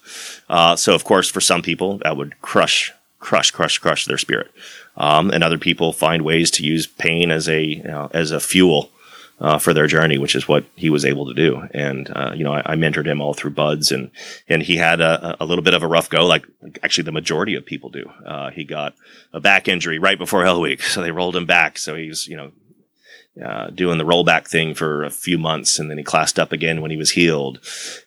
Uh, 0.48 0.76
so, 0.76 0.94
of 0.94 1.04
course, 1.04 1.28
for 1.28 1.40
some 1.40 1.62
people, 1.62 1.98
that 1.98 2.16
would 2.16 2.40
crush, 2.40 2.92
crush, 3.20 3.50
crush, 3.50 3.78
crush 3.78 4.06
their 4.06 4.18
spirit. 4.18 4.50
Um, 4.96 5.30
and 5.30 5.42
other 5.42 5.58
people 5.58 5.92
find 5.92 6.22
ways 6.22 6.50
to 6.52 6.64
use 6.64 6.86
pain 6.86 7.30
as 7.30 7.48
a 7.48 7.62
you 7.62 7.84
know, 7.84 8.10
as 8.12 8.30
a 8.30 8.40
fuel 8.40 8.90
uh, 9.40 9.58
for 9.58 9.74
their 9.74 9.86
journey, 9.86 10.18
which 10.18 10.34
is 10.34 10.46
what 10.46 10.64
he 10.76 10.90
was 10.90 11.04
able 11.04 11.26
to 11.26 11.34
do. 11.34 11.68
And 11.72 12.10
uh, 12.14 12.32
you 12.34 12.44
know, 12.44 12.52
I, 12.52 12.62
I 12.64 12.76
mentored 12.76 13.06
him 13.06 13.20
all 13.20 13.34
through 13.34 13.50
Buds, 13.50 13.90
and 13.90 14.10
and 14.48 14.62
he 14.62 14.76
had 14.76 15.00
a, 15.00 15.36
a 15.40 15.44
little 15.44 15.64
bit 15.64 15.74
of 15.74 15.82
a 15.82 15.88
rough 15.88 16.08
go, 16.08 16.26
like 16.26 16.46
actually 16.82 17.04
the 17.04 17.12
majority 17.12 17.54
of 17.54 17.64
people 17.64 17.90
do. 17.90 18.10
Uh, 18.24 18.50
he 18.50 18.64
got 18.64 18.94
a 19.32 19.40
back 19.40 19.68
injury 19.68 19.98
right 19.98 20.18
before 20.18 20.44
Hell 20.44 20.60
Week, 20.60 20.82
so 20.82 21.00
they 21.00 21.10
rolled 21.10 21.36
him 21.36 21.46
back. 21.46 21.78
So 21.78 21.94
he's 21.94 22.26
you 22.26 22.36
know 22.36 22.52
uh, 23.42 23.68
doing 23.70 23.98
the 23.98 24.04
rollback 24.04 24.46
thing 24.48 24.74
for 24.74 25.02
a 25.04 25.10
few 25.10 25.38
months, 25.38 25.78
and 25.78 25.90
then 25.90 25.98
he 25.98 26.04
classed 26.04 26.38
up 26.38 26.52
again 26.52 26.80
when 26.82 26.90
he 26.90 26.96
was 26.96 27.12
healed, 27.12 27.58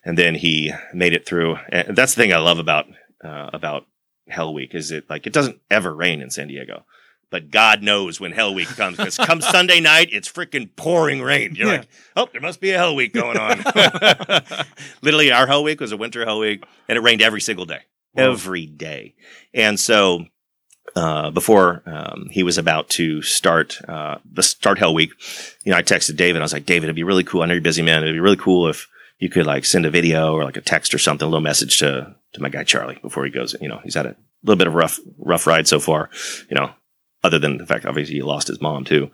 and 0.04 0.16
then 0.16 0.34
he 0.36 0.72
made 0.94 1.12
it 1.12 1.26
through. 1.26 1.56
And 1.70 1.96
that's 1.96 2.14
the 2.14 2.22
thing 2.22 2.32
I 2.32 2.38
love 2.38 2.58
about 2.58 2.86
uh, 3.24 3.50
about 3.52 3.86
Hell 4.28 4.54
Week 4.54 4.74
is 4.74 4.90
it 4.90 5.08
like 5.10 5.26
it 5.26 5.32
doesn't 5.32 5.60
ever 5.70 5.94
rain 5.94 6.20
in 6.22 6.30
San 6.30 6.48
Diego. 6.48 6.84
But 7.30 7.50
God 7.50 7.82
knows 7.82 8.18
when 8.18 8.32
Hell 8.32 8.54
Week 8.54 8.68
comes 8.68 8.96
because 8.96 9.18
come 9.18 9.40
Sunday 9.42 9.80
night, 9.80 10.08
it's 10.12 10.32
freaking 10.32 10.70
pouring 10.76 11.20
rain. 11.20 11.54
You're 11.54 11.66
Yeah. 11.68 11.78
like, 11.80 11.88
oh, 12.16 12.28
there 12.32 12.40
must 12.40 12.58
be 12.58 12.70
a 12.70 12.78
Hell 12.78 12.94
Week 12.94 13.12
going 13.12 13.36
on. 13.36 13.62
Literally, 15.02 15.30
our 15.30 15.46
Hell 15.46 15.62
Week 15.62 15.78
was 15.80 15.92
a 15.92 15.96
winter 15.98 16.24
Hell 16.24 16.38
Week, 16.38 16.64
and 16.88 16.96
it 16.96 17.02
rained 17.02 17.20
every 17.22 17.42
single 17.42 17.66
day, 17.66 17.80
Wow. 18.14 18.30
every 18.32 18.64
day. 18.64 19.14
And 19.52 19.78
so, 19.78 20.24
uh, 20.98 21.30
before 21.30 21.82
um, 21.86 22.28
he 22.30 22.42
was 22.42 22.58
about 22.58 22.88
to 22.88 23.22
start 23.22 23.78
uh, 23.88 24.18
the 24.32 24.42
start 24.42 24.78
Hell 24.78 24.94
Week, 24.94 25.10
you 25.62 25.70
know, 25.70 25.78
I 25.78 25.82
texted 25.82 26.16
David. 26.16 26.42
I 26.42 26.44
was 26.44 26.52
like, 26.52 26.66
David, 26.66 26.86
it'd 26.86 26.96
be 26.96 27.04
really 27.04 27.22
cool. 27.22 27.42
I 27.42 27.46
know 27.46 27.54
you're 27.54 27.60
busy 27.60 27.82
man. 27.82 28.02
It'd 28.02 28.16
be 28.16 28.20
really 28.20 28.36
cool 28.36 28.68
if 28.68 28.88
you 29.20 29.30
could 29.30 29.46
like 29.46 29.64
send 29.64 29.86
a 29.86 29.90
video 29.90 30.32
or 30.32 30.42
like 30.42 30.56
a 30.56 30.60
text 30.60 30.92
or 30.92 30.98
something, 30.98 31.24
a 31.24 31.28
little 31.28 31.40
message 31.40 31.78
to 31.78 32.16
to 32.32 32.42
my 32.42 32.48
guy 32.48 32.64
Charlie 32.64 32.98
before 33.00 33.24
he 33.24 33.30
goes. 33.30 33.54
You 33.60 33.68
know, 33.68 33.80
he's 33.84 33.94
had 33.94 34.06
a 34.06 34.16
little 34.42 34.58
bit 34.58 34.66
of 34.66 34.74
rough 34.74 34.98
rough 35.18 35.46
ride 35.46 35.68
so 35.68 35.78
far. 35.78 36.10
You 36.50 36.56
know, 36.56 36.72
other 37.24 37.38
than 37.38 37.58
the 37.58 37.66
fact 37.66 37.84
obviously 37.84 38.14
he 38.14 38.22
lost 38.22 38.48
his 38.48 38.60
mom 38.60 38.84
too. 38.84 39.10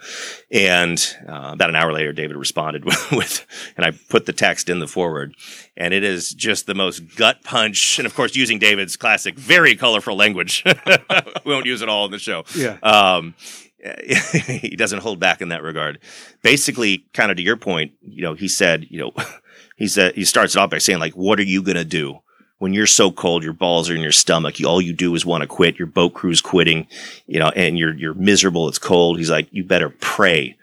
And 0.51 0.99
uh, 1.27 1.51
about 1.53 1.71
an 1.71 1.77
hour 1.77 1.93
later, 1.93 2.13
David 2.13 2.37
responded 2.37 2.85
with, 2.85 3.11
with, 3.13 3.47
and 3.77 3.87
I 3.87 3.93
put 4.09 4.27
the 4.27 4.33
text 4.33 4.69
in 4.69 4.81
the 4.81 4.87
forward, 4.87 5.35
and 5.77 5.95
it 5.95 6.05
is 6.05 6.31
just 6.31 6.67
the 6.67 6.75
most 6.75 7.17
gut 7.17 7.43
punch, 7.45 7.99
and 7.99 8.07
of 8.07 8.15
course 8.15 8.37
using 8.37 8.59
David's 8.59 8.97
classic, 8.97 9.37
very 9.39 9.75
colorful 9.75 10.17
language. 10.17 10.65
we 11.45 11.53
won't 11.53 11.67
use 11.67 11.83
it 11.83 11.89
all 11.89 12.05
in 12.05 12.11
the 12.11 12.19
show. 12.19 12.45
Yeah. 12.55 12.79
Um, 12.83 13.35
he 14.47 14.77
doesn't 14.77 15.01
hold 15.01 15.21
back 15.21 15.43
in 15.43 15.51
that 15.51 15.63
regard. 15.63 15.99
Basically, 16.43 17.07
kind 17.13 17.31
of 17.31 17.37
to 17.37 17.43
your 17.43 17.57
point, 17.57 17.93
you 18.01 18.23
know, 18.23 18.35
he 18.35 18.49
said, 18.49 18.87
you 18.89 18.99
know, 18.99 19.13
he 19.77 19.89
said 19.89 20.15
he 20.15 20.25
starts 20.25 20.57
it 20.57 20.59
off 20.59 20.71
by 20.71 20.79
saying 20.79 21.01
like, 21.01 21.15
"What 21.15 21.39
are 21.39 21.45
you 21.45 21.63
gonna 21.63 21.85
do?" 21.85 22.21
When 22.59 22.73
you're 22.73 22.87
so 22.87 23.11
cold, 23.11 23.43
your 23.43 23.53
balls 23.53 23.91
are 23.91 23.95
in 23.95 24.01
your 24.03 24.13
stomach. 24.13 24.59
You, 24.59 24.67
all 24.67 24.81
you 24.81 24.93
do 24.93 25.15
is 25.15 25.27
want 25.27 25.43
to 25.43 25.47
quit. 25.47 25.79
Your 25.79 25.87
boat 25.87 26.15
crew's 26.15 26.41
quitting, 26.41 26.87
you 27.27 27.39
know, 27.39 27.49
and 27.51 27.79
you're 27.79 27.95
you're 27.95 28.15
miserable. 28.15 28.69
It's 28.69 28.79
cold. 28.79 29.19
He's 29.19 29.31
like, 29.31 29.49
you 29.51 29.65
better 29.65 29.91
pray 29.91 30.57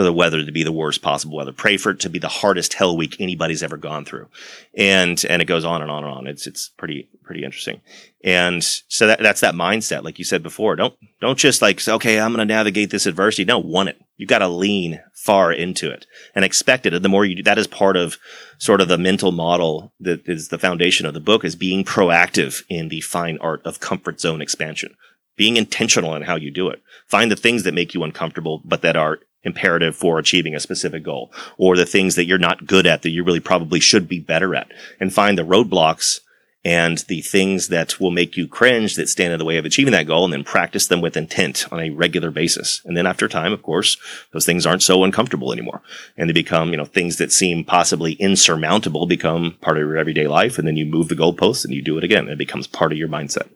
for 0.00 0.04
the 0.04 0.12
weather 0.14 0.42
to 0.42 0.50
be 0.50 0.62
the 0.62 0.72
worst 0.72 1.02
possible 1.02 1.36
weather. 1.36 1.52
Pray 1.52 1.76
for 1.76 1.90
it 1.90 2.00
to 2.00 2.08
be 2.08 2.18
the 2.18 2.26
hardest 2.26 2.72
hell 2.72 2.96
week 2.96 3.16
anybody's 3.20 3.62
ever 3.62 3.76
gone 3.76 4.06
through, 4.06 4.28
and 4.74 5.22
and 5.28 5.42
it 5.42 5.44
goes 5.44 5.62
on 5.62 5.82
and 5.82 5.90
on 5.90 6.04
and 6.04 6.12
on. 6.14 6.26
It's 6.26 6.46
it's 6.46 6.70
pretty 6.70 7.10
pretty 7.22 7.44
interesting, 7.44 7.82
and 8.24 8.64
so 8.64 9.06
that 9.06 9.20
that's 9.20 9.42
that 9.42 9.54
mindset, 9.54 10.02
like 10.02 10.18
you 10.18 10.24
said 10.24 10.42
before. 10.42 10.74
Don't 10.74 10.94
don't 11.20 11.38
just 11.38 11.60
like 11.60 11.80
say, 11.80 11.92
okay, 11.92 12.18
I'm 12.18 12.34
going 12.34 12.48
to 12.48 12.50
navigate 12.54 12.88
this 12.88 13.04
adversity. 13.04 13.44
No, 13.44 13.58
want 13.58 13.90
it. 13.90 14.00
You've 14.16 14.30
got 14.30 14.38
to 14.38 14.48
lean 14.48 15.02
far 15.14 15.52
into 15.52 15.90
it 15.90 16.06
and 16.34 16.46
expect 16.46 16.86
it. 16.86 16.94
And 16.94 17.04
the 17.04 17.10
more 17.10 17.26
you 17.26 17.36
do, 17.36 17.42
that 17.42 17.58
is 17.58 17.66
part 17.66 17.98
of 17.98 18.16
sort 18.56 18.80
of 18.80 18.88
the 18.88 18.96
mental 18.96 19.32
model 19.32 19.92
that 20.00 20.26
is 20.26 20.48
the 20.48 20.58
foundation 20.58 21.04
of 21.04 21.12
the 21.12 21.20
book 21.20 21.44
is 21.44 21.56
being 21.56 21.84
proactive 21.84 22.62
in 22.70 22.88
the 22.88 23.02
fine 23.02 23.36
art 23.42 23.60
of 23.66 23.80
comfort 23.80 24.18
zone 24.18 24.40
expansion, 24.40 24.94
being 25.36 25.58
intentional 25.58 26.14
in 26.14 26.22
how 26.22 26.36
you 26.36 26.50
do 26.50 26.70
it. 26.70 26.80
Find 27.06 27.30
the 27.30 27.36
things 27.36 27.64
that 27.64 27.74
make 27.74 27.92
you 27.92 28.02
uncomfortable, 28.02 28.62
but 28.64 28.80
that 28.80 28.96
are 28.96 29.18
imperative 29.42 29.96
for 29.96 30.18
achieving 30.18 30.54
a 30.54 30.60
specific 30.60 31.02
goal 31.02 31.32
or 31.56 31.76
the 31.76 31.86
things 31.86 32.14
that 32.14 32.26
you're 32.26 32.38
not 32.38 32.66
good 32.66 32.86
at 32.86 33.02
that 33.02 33.10
you 33.10 33.24
really 33.24 33.40
probably 33.40 33.80
should 33.80 34.08
be 34.08 34.20
better 34.20 34.54
at 34.54 34.70
and 34.98 35.14
find 35.14 35.38
the 35.38 35.42
roadblocks 35.42 36.20
and 36.62 36.98
the 37.08 37.22
things 37.22 37.68
that 37.68 37.98
will 37.98 38.10
make 38.10 38.36
you 38.36 38.46
cringe 38.46 38.96
that 38.96 39.08
stand 39.08 39.32
in 39.32 39.38
the 39.38 39.44
way 39.44 39.56
of 39.56 39.64
achieving 39.64 39.92
that 39.92 40.06
goal 40.06 40.24
and 40.24 40.32
then 40.32 40.44
practice 40.44 40.88
them 40.88 41.00
with 41.00 41.16
intent 41.16 41.64
on 41.72 41.80
a 41.80 41.90
regular 41.90 42.30
basis. 42.30 42.82
And 42.84 42.96
then 42.96 43.06
after 43.06 43.28
time, 43.28 43.52
of 43.52 43.62
course, 43.62 43.96
those 44.32 44.44
things 44.44 44.66
aren't 44.66 44.82
so 44.82 45.02
uncomfortable 45.02 45.52
anymore 45.52 45.80
and 46.18 46.28
they 46.28 46.34
become, 46.34 46.70
you 46.70 46.76
know, 46.76 46.84
things 46.84 47.16
that 47.16 47.32
seem 47.32 47.64
possibly 47.64 48.12
insurmountable 48.14 49.06
become 49.06 49.56
part 49.62 49.78
of 49.78 49.82
your 49.82 49.96
everyday 49.96 50.26
life. 50.26 50.58
And 50.58 50.68
then 50.68 50.76
you 50.76 50.84
move 50.84 51.08
the 51.08 51.14
goalposts 51.14 51.64
and 51.64 51.72
you 51.72 51.80
do 51.80 51.96
it 51.96 52.04
again. 52.04 52.28
It 52.28 52.36
becomes 52.36 52.66
part 52.66 52.92
of 52.92 52.98
your 52.98 53.08
mindset. 53.08 53.48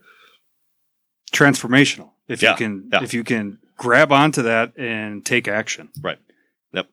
Transformational. 1.30 2.12
If 2.26 2.42
Yeah, 2.42 2.52
you 2.52 2.56
can, 2.56 2.88
yeah. 2.90 3.02
if 3.02 3.12
you 3.12 3.22
can 3.22 3.58
grab 3.76 4.12
onto 4.12 4.42
that 4.42 4.76
and 4.76 5.24
take 5.24 5.48
action. 5.48 5.88
Right. 6.00 6.18
Yep. 6.72 6.88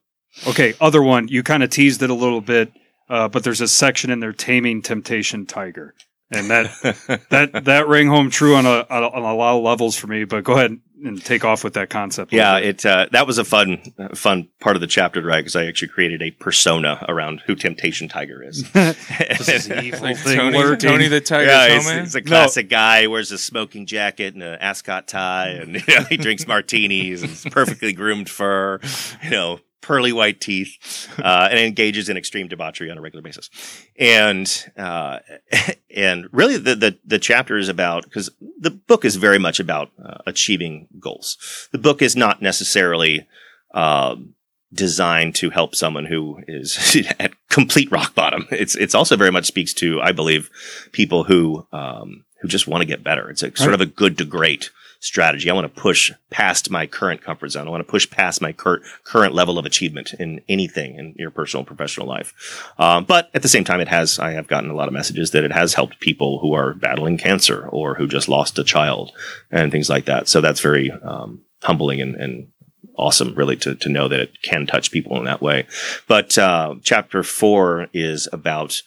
Okay. 0.48 0.74
Other 0.80 1.02
one, 1.02 1.28
you 1.28 1.42
kind 1.42 1.62
of 1.62 1.70
teased 1.70 2.02
it 2.02 2.10
a 2.10 2.14
little 2.14 2.40
bit, 2.40 2.72
uh, 3.08 3.28
but 3.28 3.44
there's 3.44 3.60
a 3.60 3.68
section 3.68 4.10
in 4.10 4.20
there, 4.20 4.32
taming 4.32 4.82
temptation 4.82 5.46
tiger. 5.46 5.94
And 6.30 6.50
that, 6.50 7.26
that, 7.30 7.64
that 7.64 7.88
rang 7.88 8.08
home 8.08 8.30
true 8.30 8.54
on 8.54 8.66
a, 8.66 8.86
on 8.88 9.02
a, 9.02 9.08
on 9.08 9.22
a 9.22 9.34
lot 9.34 9.56
of 9.56 9.62
levels 9.62 9.96
for 9.96 10.06
me, 10.06 10.24
but 10.24 10.44
go 10.44 10.54
ahead 10.54 10.78
and 11.04 11.24
take 11.24 11.44
off 11.44 11.64
with 11.64 11.74
that 11.74 11.90
concept. 11.90 12.32
Yeah, 12.32 12.58
it 12.58 12.84
uh, 12.86 13.06
that 13.12 13.26
was 13.26 13.38
a 13.38 13.44
fun 13.44 13.80
uh, 13.98 14.14
fun 14.14 14.48
part 14.60 14.76
of 14.76 14.80
the 14.80 14.86
chapter, 14.86 15.22
right? 15.22 15.38
Because 15.40 15.56
I 15.56 15.66
actually 15.66 15.88
created 15.88 16.22
a 16.22 16.30
persona 16.32 17.04
around 17.08 17.40
who 17.46 17.54
Temptation 17.54 18.08
Tiger 18.08 18.42
is. 18.42 18.62
bit. 18.64 18.96
This 19.38 19.48
is 19.48 19.70
evil 19.70 20.00
Like 20.00 20.16
thing 20.16 20.36
Tony, 20.38 20.58
lurking. 20.58 20.90
Tony 20.90 21.08
the 21.08 21.20
Tiger 21.20 21.50
yeah, 21.50 21.66
it's, 21.66 21.84
Snowman? 21.84 22.04
it's 22.04 22.14
a 22.14 22.22
classic 22.22 22.68
guy. 22.68 23.06
Wears 23.06 23.32
a 23.32 23.38
smoking 23.38 23.86
jacket 23.86 24.34
and 24.34 24.42
an 24.42 24.58
ascot 24.60 25.08
tie, 25.08 25.48
and 25.48 25.74
you 25.88 25.94
know, 25.94 26.04
he 26.04 26.16
drinks 26.16 26.46
martinis 26.46 27.22
and 27.22 27.52
perfectly 27.52 27.92
groomed 27.92 28.28
fur. 28.28 28.80
You 29.24 29.30
know, 29.30 29.60
pearly 29.82 30.12
white 30.12 30.40
teeth, 30.40 31.08
uh, 31.18 31.48
and 31.50 31.58
engages 31.58 32.08
in 32.08 32.16
extreme 32.16 32.48
debauchery 32.48 32.90
on 32.90 32.96
a 32.96 33.00
regular 33.00 33.22
basis. 33.22 33.50
And 33.98 34.70
uh, 34.76 35.18
and 35.94 36.28
really, 36.32 36.56
the, 36.56 36.74
the 36.74 36.98
the 37.04 37.18
chapter 37.18 37.58
is 37.58 37.68
about 37.68 38.04
because 38.04 38.30
the 38.58 38.70
book 38.70 39.04
is 39.04 39.16
very 39.16 39.38
much 39.38 39.60
about 39.60 39.90
uh, 40.02 40.18
achieving 40.26 40.88
goals. 40.98 41.68
The 41.72 41.78
book 41.78 42.00
is 42.00 42.16
not 42.16 42.40
necessarily. 42.40 43.26
Um, 43.74 44.34
designed 44.74 45.34
to 45.34 45.50
help 45.50 45.74
someone 45.74 46.06
who 46.06 46.40
is 46.48 46.96
at 47.18 47.32
complete 47.50 47.90
rock 47.90 48.14
bottom. 48.14 48.46
It's 48.50 48.74
it's 48.76 48.94
also 48.94 49.16
very 49.16 49.30
much 49.30 49.46
speaks 49.46 49.74
to, 49.74 50.00
I 50.00 50.12
believe, 50.12 50.50
people 50.92 51.24
who 51.24 51.66
um, 51.72 52.24
who 52.40 52.48
just 52.48 52.66
want 52.66 52.82
to 52.82 52.86
get 52.86 53.04
better. 53.04 53.30
It's 53.30 53.42
a 53.42 53.54
sort 53.56 53.74
of 53.74 53.80
a 53.80 53.86
good 53.86 54.18
to 54.18 54.24
great 54.24 54.70
strategy. 55.02 55.50
I 55.50 55.52
want 55.52 55.74
to 55.74 55.80
push 55.80 56.12
past 56.30 56.70
my 56.70 56.86
current 56.86 57.22
comfort 57.22 57.48
zone. 57.48 57.66
I 57.66 57.70
want 57.70 57.84
to 57.84 57.90
push 57.90 58.08
past 58.08 58.40
my 58.40 58.52
cur- 58.52 58.80
current 59.02 59.34
level 59.34 59.58
of 59.58 59.66
achievement 59.66 60.14
in 60.14 60.40
anything 60.48 60.94
in 60.94 61.14
your 61.18 61.32
personal 61.32 61.62
and 61.62 61.66
professional 61.66 62.06
life. 62.06 62.72
Um, 62.78 63.04
but 63.04 63.28
at 63.34 63.42
the 63.42 63.48
same 63.48 63.64
time, 63.64 63.80
it 63.80 63.88
has 63.88 64.20
I 64.20 64.30
have 64.30 64.46
gotten 64.46 64.70
a 64.70 64.74
lot 64.76 64.86
of 64.86 64.94
messages 64.94 65.32
that 65.32 65.42
it 65.42 65.50
has 65.50 65.74
helped 65.74 65.98
people 65.98 66.38
who 66.38 66.52
are 66.52 66.74
battling 66.74 67.18
cancer 67.18 67.66
or 67.68 67.96
who 67.96 68.06
just 68.06 68.28
lost 68.28 68.60
a 68.60 68.64
child 68.64 69.10
and 69.50 69.72
things 69.72 69.90
like 69.90 70.04
that. 70.04 70.28
So 70.28 70.40
that's 70.40 70.60
very 70.60 70.92
um, 70.92 71.42
humbling 71.64 72.00
and, 72.00 72.14
and 72.14 72.48
awesome, 72.96 73.34
really, 73.34 73.56
to, 73.56 73.74
to 73.74 73.88
know 73.88 74.06
that 74.06 74.20
it 74.20 74.42
can 74.42 74.68
touch 74.68 74.92
people 74.92 75.18
in 75.18 75.24
that 75.24 75.42
way. 75.42 75.66
But 76.06 76.38
uh, 76.38 76.76
chapter 76.84 77.24
four 77.24 77.88
is 77.92 78.28
about 78.32 78.80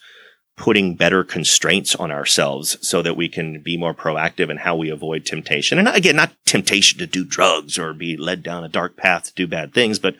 putting 0.56 0.94
better 0.94 1.22
constraints 1.22 1.94
on 1.94 2.10
ourselves 2.10 2.78
so 2.80 3.02
that 3.02 3.16
we 3.16 3.28
can 3.28 3.60
be 3.60 3.76
more 3.76 3.94
proactive 3.94 4.50
in 4.50 4.56
how 4.56 4.74
we 4.74 4.88
avoid 4.88 5.24
temptation. 5.24 5.78
And 5.78 5.86
again, 5.88 6.16
not 6.16 6.32
temptation 6.46 6.98
to 6.98 7.06
do 7.06 7.24
drugs 7.24 7.78
or 7.78 7.92
be 7.92 8.16
led 8.16 8.42
down 8.42 8.64
a 8.64 8.68
dark 8.68 8.96
path 8.96 9.24
to 9.24 9.34
do 9.34 9.46
bad 9.46 9.74
things, 9.74 9.98
but 9.98 10.16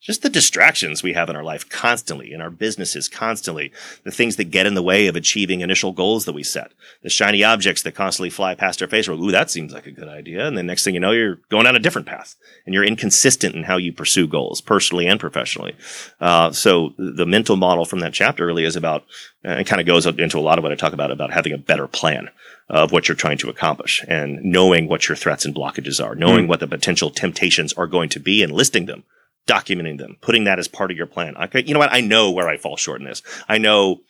just 0.00 0.22
the 0.22 0.28
distractions 0.28 1.02
we 1.02 1.12
have 1.12 1.28
in 1.28 1.34
our 1.34 1.42
life 1.42 1.68
constantly, 1.68 2.32
in 2.32 2.40
our 2.40 2.50
businesses 2.50 3.08
constantly, 3.08 3.72
the 4.04 4.12
things 4.12 4.36
that 4.36 4.44
get 4.44 4.66
in 4.66 4.74
the 4.74 4.82
way 4.82 5.08
of 5.08 5.16
achieving 5.16 5.60
initial 5.60 5.92
goals 5.92 6.24
that 6.24 6.34
we 6.34 6.44
set, 6.44 6.72
the 7.02 7.10
shiny 7.10 7.42
objects 7.42 7.82
that 7.82 7.96
constantly 7.96 8.30
fly 8.30 8.54
past 8.54 8.80
our 8.80 8.88
face. 8.88 9.08
We're, 9.08 9.14
Ooh, 9.14 9.32
that 9.32 9.50
seems 9.50 9.72
like 9.72 9.86
a 9.86 9.90
good 9.92 10.08
idea. 10.08 10.46
And 10.46 10.56
then 10.56 10.66
next 10.66 10.84
thing 10.84 10.94
you 10.94 11.00
know, 11.00 11.10
you're 11.10 11.40
going 11.48 11.64
down 11.64 11.74
a 11.74 11.80
different 11.80 12.06
path 12.06 12.36
and 12.64 12.74
you're 12.74 12.84
inconsistent 12.84 13.56
in 13.56 13.64
how 13.64 13.76
you 13.76 13.92
pursue 13.92 14.28
goals 14.28 14.60
personally 14.60 15.06
and 15.06 15.18
professionally. 15.18 15.74
Uh, 16.20 16.52
so 16.52 16.94
the 16.96 17.26
mental 17.26 17.56
model 17.56 17.84
from 17.84 18.00
that 18.00 18.12
chapter 18.12 18.46
really 18.46 18.64
is 18.64 18.76
about, 18.76 19.04
and 19.42 19.66
kind 19.66 19.80
of 19.80 19.86
goes 19.86 20.06
into 20.06 20.38
a 20.38 20.40
lot 20.40 20.58
of 20.58 20.62
what 20.62 20.72
I 20.72 20.76
talk 20.76 20.92
about, 20.92 21.10
about 21.10 21.32
having 21.32 21.52
a 21.52 21.58
better 21.58 21.88
plan 21.88 22.30
of 22.68 22.92
what 22.92 23.08
you're 23.08 23.16
trying 23.16 23.38
to 23.38 23.48
accomplish 23.48 24.04
and 24.06 24.44
knowing 24.44 24.88
what 24.88 25.08
your 25.08 25.16
threats 25.16 25.44
and 25.44 25.54
blockages 25.54 26.04
are, 26.04 26.14
knowing 26.14 26.46
what 26.46 26.60
the 26.60 26.66
potential 26.66 27.10
temptations 27.10 27.72
are 27.72 27.86
going 27.86 28.10
to 28.10 28.20
be 28.20 28.42
and 28.42 28.52
listing 28.52 28.86
them 28.86 29.04
documenting 29.48 29.98
them, 29.98 30.16
putting 30.20 30.44
that 30.44 30.60
as 30.60 30.68
part 30.68 30.92
of 30.92 30.96
your 30.96 31.06
plan. 31.06 31.36
Okay, 31.36 31.64
you 31.64 31.72
know 31.72 31.80
what? 31.80 31.92
I 31.92 32.00
know 32.00 32.30
where 32.30 32.48
I 32.48 32.58
fall 32.58 32.76
short 32.76 33.00
in 33.00 33.06
this. 33.06 33.22
I 33.48 33.58
know 33.58 34.02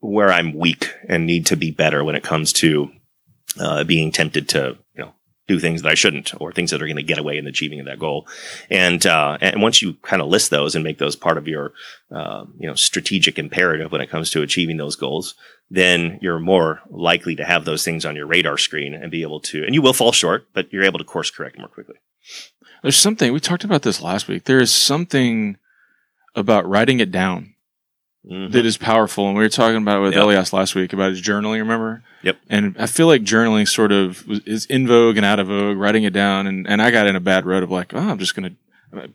where 0.00 0.32
I'm 0.32 0.54
weak 0.54 0.92
and 1.08 1.26
need 1.26 1.46
to 1.46 1.56
be 1.56 1.70
better 1.70 2.02
when 2.02 2.16
it 2.16 2.24
comes 2.24 2.52
to 2.54 2.90
uh, 3.60 3.84
being 3.84 4.10
tempted 4.10 4.48
to, 4.50 4.76
you 4.94 5.04
know, 5.04 5.14
do 5.46 5.60
things 5.60 5.82
that 5.82 5.90
I 5.90 5.94
shouldn't 5.94 6.32
or 6.40 6.52
things 6.52 6.70
that 6.70 6.82
are 6.82 6.86
going 6.86 6.96
to 6.96 7.02
get 7.02 7.18
away 7.18 7.38
in 7.38 7.46
achieving 7.46 7.80
of 7.80 7.86
that 7.86 7.98
goal. 7.98 8.26
And 8.70 9.04
uh, 9.06 9.38
and 9.40 9.62
once 9.62 9.82
you 9.82 9.94
kind 10.02 10.22
of 10.22 10.28
list 10.28 10.50
those 10.50 10.74
and 10.74 10.82
make 10.82 10.98
those 10.98 11.16
part 11.16 11.38
of 11.38 11.46
your, 11.46 11.72
uh, 12.10 12.44
you 12.58 12.68
know, 12.68 12.74
strategic 12.74 13.38
imperative 13.38 13.92
when 13.92 14.00
it 14.00 14.10
comes 14.10 14.30
to 14.30 14.42
achieving 14.42 14.78
those 14.78 14.96
goals, 14.96 15.34
then 15.70 16.18
you're 16.20 16.40
more 16.40 16.80
likely 16.90 17.36
to 17.36 17.44
have 17.44 17.64
those 17.64 17.84
things 17.84 18.04
on 18.04 18.16
your 18.16 18.26
radar 18.26 18.58
screen 18.58 18.94
and 18.94 19.10
be 19.10 19.22
able 19.22 19.40
to. 19.40 19.64
And 19.64 19.74
you 19.74 19.82
will 19.82 19.92
fall 19.92 20.12
short, 20.12 20.48
but 20.52 20.72
you're 20.72 20.84
able 20.84 20.98
to 20.98 21.04
course 21.04 21.30
correct 21.30 21.58
more 21.58 21.68
quickly. 21.68 21.96
There's 22.84 22.96
something 22.96 23.32
we 23.32 23.40
talked 23.40 23.64
about 23.64 23.80
this 23.80 24.02
last 24.02 24.28
week. 24.28 24.44
There 24.44 24.60
is 24.60 24.70
something 24.70 25.56
about 26.36 26.68
writing 26.68 27.00
it 27.00 27.10
down 27.10 27.54
Mhm. 28.30 28.52
that 28.52 28.66
is 28.66 28.76
powerful, 28.76 29.26
and 29.26 29.34
we 29.36 29.42
were 29.42 29.48
talking 29.48 29.78
about 29.78 29.98
it 29.98 30.02
with 30.02 30.12
Yep. 30.12 30.22
Elias 30.22 30.52
last 30.52 30.74
week 30.74 30.92
about 30.92 31.10
his 31.12 31.22
journaling. 31.22 31.58
Remember? 31.60 32.02
Yep. 32.22 32.36
And 32.50 32.76
I 32.78 32.84
feel 32.86 33.06
like 33.06 33.22
journaling 33.22 33.66
sort 33.66 33.90
of 33.90 34.22
is 34.46 34.66
in 34.66 34.86
vogue 34.86 35.16
and 35.16 35.24
out 35.24 35.38
of 35.40 35.46
vogue. 35.46 35.78
Writing 35.78 36.04
it 36.04 36.12
down, 36.12 36.46
and 36.46 36.66
and 36.68 36.82
I 36.82 36.90
got 36.90 37.06
in 37.06 37.16
a 37.16 37.20
bad 37.20 37.46
rut 37.46 37.62
of 37.62 37.70
like, 37.70 37.94
oh, 37.94 37.98
I'm 38.10 38.18
just 38.18 38.34
gonna 38.34 38.52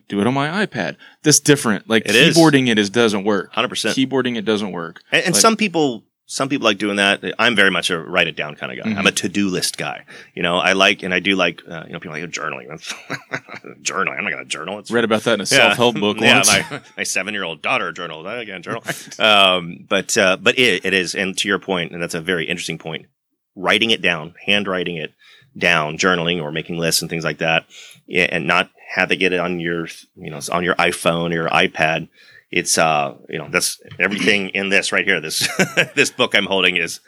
do 0.09 0.19
it 0.19 0.25
on 0.27 0.33
my 0.33 0.65
iPad. 0.65 0.95
That's 1.23 1.39
different. 1.39 1.87
Like 1.87 2.07
It 2.07 2.15
is. 2.15 2.35
keyboarding 2.35 2.69
it 2.69 2.79
is 2.79 2.89
doesn't 2.89 3.23
work. 3.23 3.51
100%. 3.53 3.95
Keyboarding 3.95 4.35
it 4.35 4.45
doesn't 4.45 4.71
work. 4.71 5.01
And, 5.11 5.23
and 5.25 5.33
Like- 5.35 5.41
some 5.41 5.55
people, 5.55 6.03
some 6.31 6.47
people 6.47 6.65
like 6.65 6.77
doing 6.77 6.97
that. 6.97 7.23
I'm 7.39 7.55
very 7.55 7.71
much 7.71 7.89
a 7.89 7.97
write 7.97 8.27
it 8.27 8.35
down 8.35 8.55
kind 8.55 8.71
of 8.71 8.77
guy. 8.85 8.91
Mhm. 8.91 8.97
I'm 8.99 9.07
a 9.07 9.11
to 9.13 9.27
do 9.27 9.49
list 9.49 9.79
guy. 9.79 10.05
You 10.35 10.43
know, 10.43 10.57
I 10.57 10.73
like, 10.73 11.01
and 11.01 11.11
I 11.11 11.19
do 11.19 11.35
like, 11.35 11.63
uh, 11.67 11.85
you 11.87 11.93
know, 11.93 11.99
people 11.99 12.11
like 12.11 12.23
journaling. 12.29 12.67
Journaling. 13.81 14.17
I'm 14.17 14.23
not 14.25 14.31
going 14.33 14.43
to 14.43 14.45
journal. 14.45 14.77
It's 14.77 14.91
Read 14.91 15.03
about 15.03 15.23
that 15.23 15.33
in 15.33 15.41
a 15.41 15.43
Yeah. 15.49 15.73
self 15.73 15.77
help 15.77 15.99
book 15.99 16.17
yeah, 16.19 16.35
once. 16.35 16.47
my, 16.47 16.81
my 16.97 17.03
seven 17.03 17.33
year 17.33 17.43
old 17.43 17.63
daughter 17.63 17.91
journaled. 17.91 18.27
I 18.27 18.35
again 18.41 18.61
journal. 18.61 18.83
Um, 19.17 19.85
but 19.89 20.15
uh, 20.17 20.37
but 20.37 20.57
it, 20.59 20.85
it 20.85 20.93
is, 20.93 21.15
and 21.15 21.35
to 21.39 21.47
your 21.47 21.57
point, 21.59 21.91
and 21.93 22.01
that's 22.01 22.13
a 22.13 22.21
very 22.21 22.45
interesting 22.45 22.77
point. 22.77 23.07
Writing 23.55 23.89
it 23.89 24.01
down, 24.01 24.35
handwriting 24.45 24.97
it 24.97 25.13
down, 25.57 25.97
journaling 25.97 26.41
or 26.41 26.51
making 26.51 26.77
lists 26.77 27.01
and 27.01 27.09
things 27.09 27.23
like 27.25 27.39
that, 27.39 27.65
yeah, 28.05 28.27
and 28.29 28.45
not 28.47 28.69
having 28.95 29.19
it 29.19 29.33
on 29.33 29.59
your 29.59 29.87
you 30.15 30.29
know 30.29 30.39
on 30.51 30.63
your 30.63 30.75
iPhone 30.75 31.31
or 31.31 31.33
your 31.33 31.49
iPad 31.49 32.07
it's 32.51 32.77
uh 32.77 33.15
you 33.29 33.37
know 33.37 33.47
that's 33.49 33.79
everything 33.99 34.49
in 34.49 34.69
this 34.69 34.91
right 34.91 35.05
here. 35.05 35.19
This 35.21 35.47
this 35.95 36.09
book 36.11 36.35
I'm 36.35 36.45
holding 36.45 36.77
is 36.77 36.99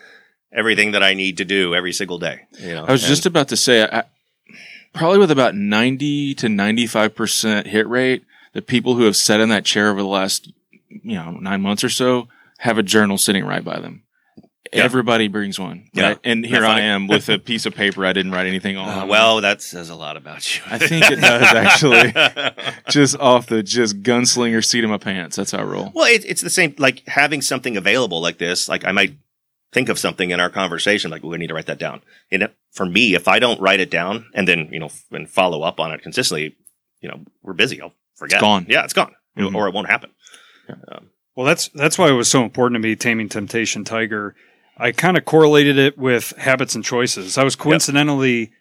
everything 0.54 0.92
that 0.92 1.02
I 1.04 1.14
need 1.14 1.38
to 1.38 1.46
do 1.46 1.74
every 1.76 1.94
single 1.94 2.18
day. 2.20 2.42
You 2.60 2.76
know, 2.76 2.86
I 2.86 2.92
was 2.92 3.04
And- 3.04 3.10
just 3.10 3.26
about 3.26 3.48
to 3.50 3.58
say, 3.58 3.84
I, 3.84 4.04
probably 4.94 5.18
with 5.20 5.32
about 5.32 5.56
90 5.56 6.36
to 6.36 6.48
95% 6.48 7.68
hit 7.68 7.88
rate, 7.88 8.24
the 8.54 8.62
people 8.62 8.96
who 8.96 9.04
have 9.04 9.16
sat 9.16 9.40
in 9.40 9.48
that 9.50 9.64
chair 9.64 9.90
over 9.90 10.02
the 10.02 10.08
last, 10.08 10.52
you 10.90 11.16
know, 11.16 11.32
nine 11.32 11.62
months 11.62 11.84
or 11.86 11.90
so 11.90 12.28
have 12.60 12.78
a 12.78 12.84
journal 12.84 13.18
sitting 13.18 13.46
right 13.46 13.64
by 13.64 13.80
them. 13.80 14.04
Yeah. 14.74 14.84
Everybody 14.84 15.28
brings 15.28 15.60
one. 15.60 15.90
Yeah. 15.94 16.08
Right? 16.10 16.20
And 16.24 16.46
here 16.46 16.64
I 16.66 16.80
am 16.80 17.08
with 17.08 17.28
a 17.28 17.38
piece 17.38 17.66
of 17.66 17.76
paper 17.76 18.06
I 18.06 18.14
didn't 18.14 18.32
write 18.32 18.48
anything 18.48 18.78
on. 18.78 18.88
Uh, 18.88 19.06
well, 19.06 19.42
that 19.42 19.62
says 19.62 19.90
a 19.90 19.96
lot 19.96 20.16
about 20.16 20.56
you. 20.56 20.62
I 20.66 20.78
think 20.78 21.12
it 21.12 21.20
does 21.20 21.44
actually. 21.54 22.14
just 22.90 23.18
off 23.20 23.48
the 23.48 23.64
just 23.64 24.02
gunslinger 24.02 24.64
seat 24.64 24.86
of 24.86 24.90
my 24.90 24.98
pants. 24.98 25.36
That's 25.36 25.52
how 25.52 25.60
I 25.60 25.64
roll. 25.64 25.92
Well, 25.94 26.06
it, 26.06 26.24
it's 26.26 26.42
the 26.42 26.50
same, 26.50 26.74
like 26.78 27.06
having 27.08 27.42
something 27.42 27.76
available 27.76 28.22
like 28.22 28.38
this. 28.38 28.70
Like 28.70 28.86
I 28.86 28.94
might 28.94 29.18
think 29.74 29.90
of 29.90 30.00
something 30.00 30.32
in 30.32 30.40
our 30.40 30.50
conversation, 30.50 31.12
like, 31.12 31.24
we 31.24 31.38
need 31.38 31.48
to 31.48 31.54
write 31.54 31.66
that 31.68 31.80
down. 31.80 32.02
And 32.32 32.50
for 32.72 32.86
me, 32.86 33.14
if 33.14 33.28
I 33.28 33.40
don't 33.40 33.60
write 33.60 33.80
it 33.82 33.90
down 33.90 34.26
and 34.34 34.48
then, 34.48 34.70
you 34.72 34.80
know, 34.80 34.90
and 35.12 35.30
follow 35.30 35.64
up 35.64 35.80
on 35.82 35.92
it 35.92 36.02
consistently, 36.02 36.56
you 37.02 37.10
know, 37.10 37.22
we're 37.42 37.54
busy. 37.54 37.82
I'll 37.82 37.94
forget. 38.16 38.38
It's 38.38 38.42
gone. 38.42 38.66
Yeah, 38.70 38.84
it's 38.86 38.94
gone. 38.94 39.14
You 39.36 39.44
know, 39.44 39.50
Mhm. 39.50 39.56
Or 39.56 39.68
it 39.68 39.74
won't 39.74 39.90
happen. 39.90 40.12
Well, 41.36 41.46
that's 41.46 41.70
that's 41.70 41.98
why 41.98 42.10
it 42.10 42.14
was 42.14 42.30
so 42.30 42.44
important 42.44 42.82
to 42.82 42.88
me. 42.88 42.96
Taming 42.96 43.30
Temptation 43.30 43.84
Tiger. 43.84 44.36
I 44.78 44.92
kind 44.92 45.18
of 45.18 45.26
correlated 45.26 45.78
it 45.78 45.98
with 45.98 46.34
habits 46.38 46.76
and 46.76 46.84
choices. 46.84 47.38
I 47.38 47.44
was 47.44 47.56
coincidentally 47.56 48.52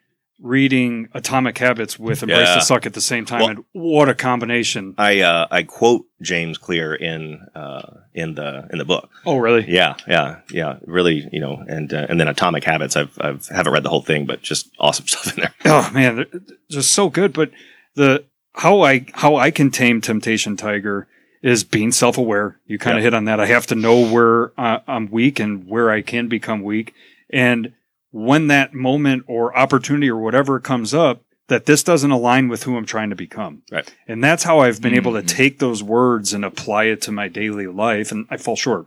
reading 0.42 1.06
Atomic 1.12 1.58
Habits 1.58 1.98
with 1.98 2.22
Embrace 2.22 2.48
Yeah. 2.48 2.54
the 2.54 2.60
Suck 2.62 2.86
at 2.86 2.94
the 2.94 3.00
same 3.02 3.26
time, 3.26 3.40
Well- 3.40 3.48
and 3.50 3.64
what 3.72 4.08
a 4.08 4.14
combination! 4.14 4.94
I, 4.96 5.20
uh, 5.20 5.46
I 5.50 5.64
quote 5.64 6.06
James 6.22 6.56
Clear 6.56 6.94
in, 6.94 7.46
uh, 7.54 7.82
in 8.14 8.36
the, 8.36 8.66
in 8.72 8.78
the 8.78 8.86
book. 8.86 9.10
Oh, 9.26 9.36
really? 9.36 9.66
Yeah, 9.68 9.96
yeah, 10.08 10.36
yeah. 10.50 10.78
Really, 10.86 11.28
you 11.30 11.40
know, 11.40 11.62
and, 11.68 11.92
uh, 11.92 12.06
and 12.08 12.18
then 12.18 12.26
Atomic 12.26 12.64
Habits. 12.64 12.96
I've, 12.96 13.16
I've, 13.20 13.46
haven't 13.48 13.72
read 13.74 13.82
the 13.82 13.90
whole 13.90 14.00
thing, 14.00 14.24
but 14.24 14.40
just 14.40 14.70
awesome 14.78 15.06
stuff 15.08 15.36
in 15.36 15.42
there. 15.42 15.54
Oh 15.66 15.90
man, 15.92 16.24
just 16.70 16.90
so 16.92 17.10
good. 17.10 17.34
But 17.34 17.50
the 17.96 18.24
how 18.54 18.80
I 18.80 19.04
how 19.12 19.36
I 19.36 19.50
can 19.50 19.70
tame 19.70 20.00
Temptation 20.00 20.56
Tiger 20.56 21.06
is 21.42 21.64
being 21.64 21.90
self 21.92 22.18
aware. 22.18 22.58
You 22.66 22.78
kind 22.78 22.96
of 22.96 23.02
Yeah. 23.02 23.06
hit 23.08 23.14
on 23.14 23.24
that. 23.24 23.40
I 23.40 23.46
have 23.46 23.66
to 23.68 23.74
know 23.74 24.04
where 24.10 24.52
uh, 24.58 24.80
I'm 24.86 25.10
weak 25.10 25.40
and 25.40 25.66
where 25.66 25.90
I 25.90 26.02
can 26.02 26.28
become 26.28 26.62
weak, 26.62 26.94
and 27.32 27.72
when 28.12 28.48
that 28.48 28.74
moment 28.74 29.24
or 29.28 29.56
opportunity 29.56 30.10
or 30.10 30.20
whatever 30.20 30.58
comes 30.58 30.92
up, 30.92 31.22
that 31.46 31.66
this 31.66 31.82
doesn't 31.84 32.10
align 32.10 32.48
with 32.48 32.64
who 32.64 32.76
I'm 32.76 32.84
trying 32.86 33.10
to 33.10 33.16
become. 33.16 33.62
Right. 33.70 33.92
And 34.08 34.22
that's 34.22 34.42
how 34.42 34.60
I've 34.60 34.80
been 34.82 34.94
able 34.94 35.12
to 35.14 35.22
Mhm. 35.22 35.28
take 35.28 35.58
those 35.60 35.80
words 35.82 36.32
and 36.32 36.44
apply 36.44 36.84
it 36.84 37.00
to 37.02 37.12
my 37.12 37.28
daily 37.28 37.66
life. 37.68 38.10
And 38.12 38.26
I 38.30 38.36
fall 38.36 38.56
short 38.56 38.86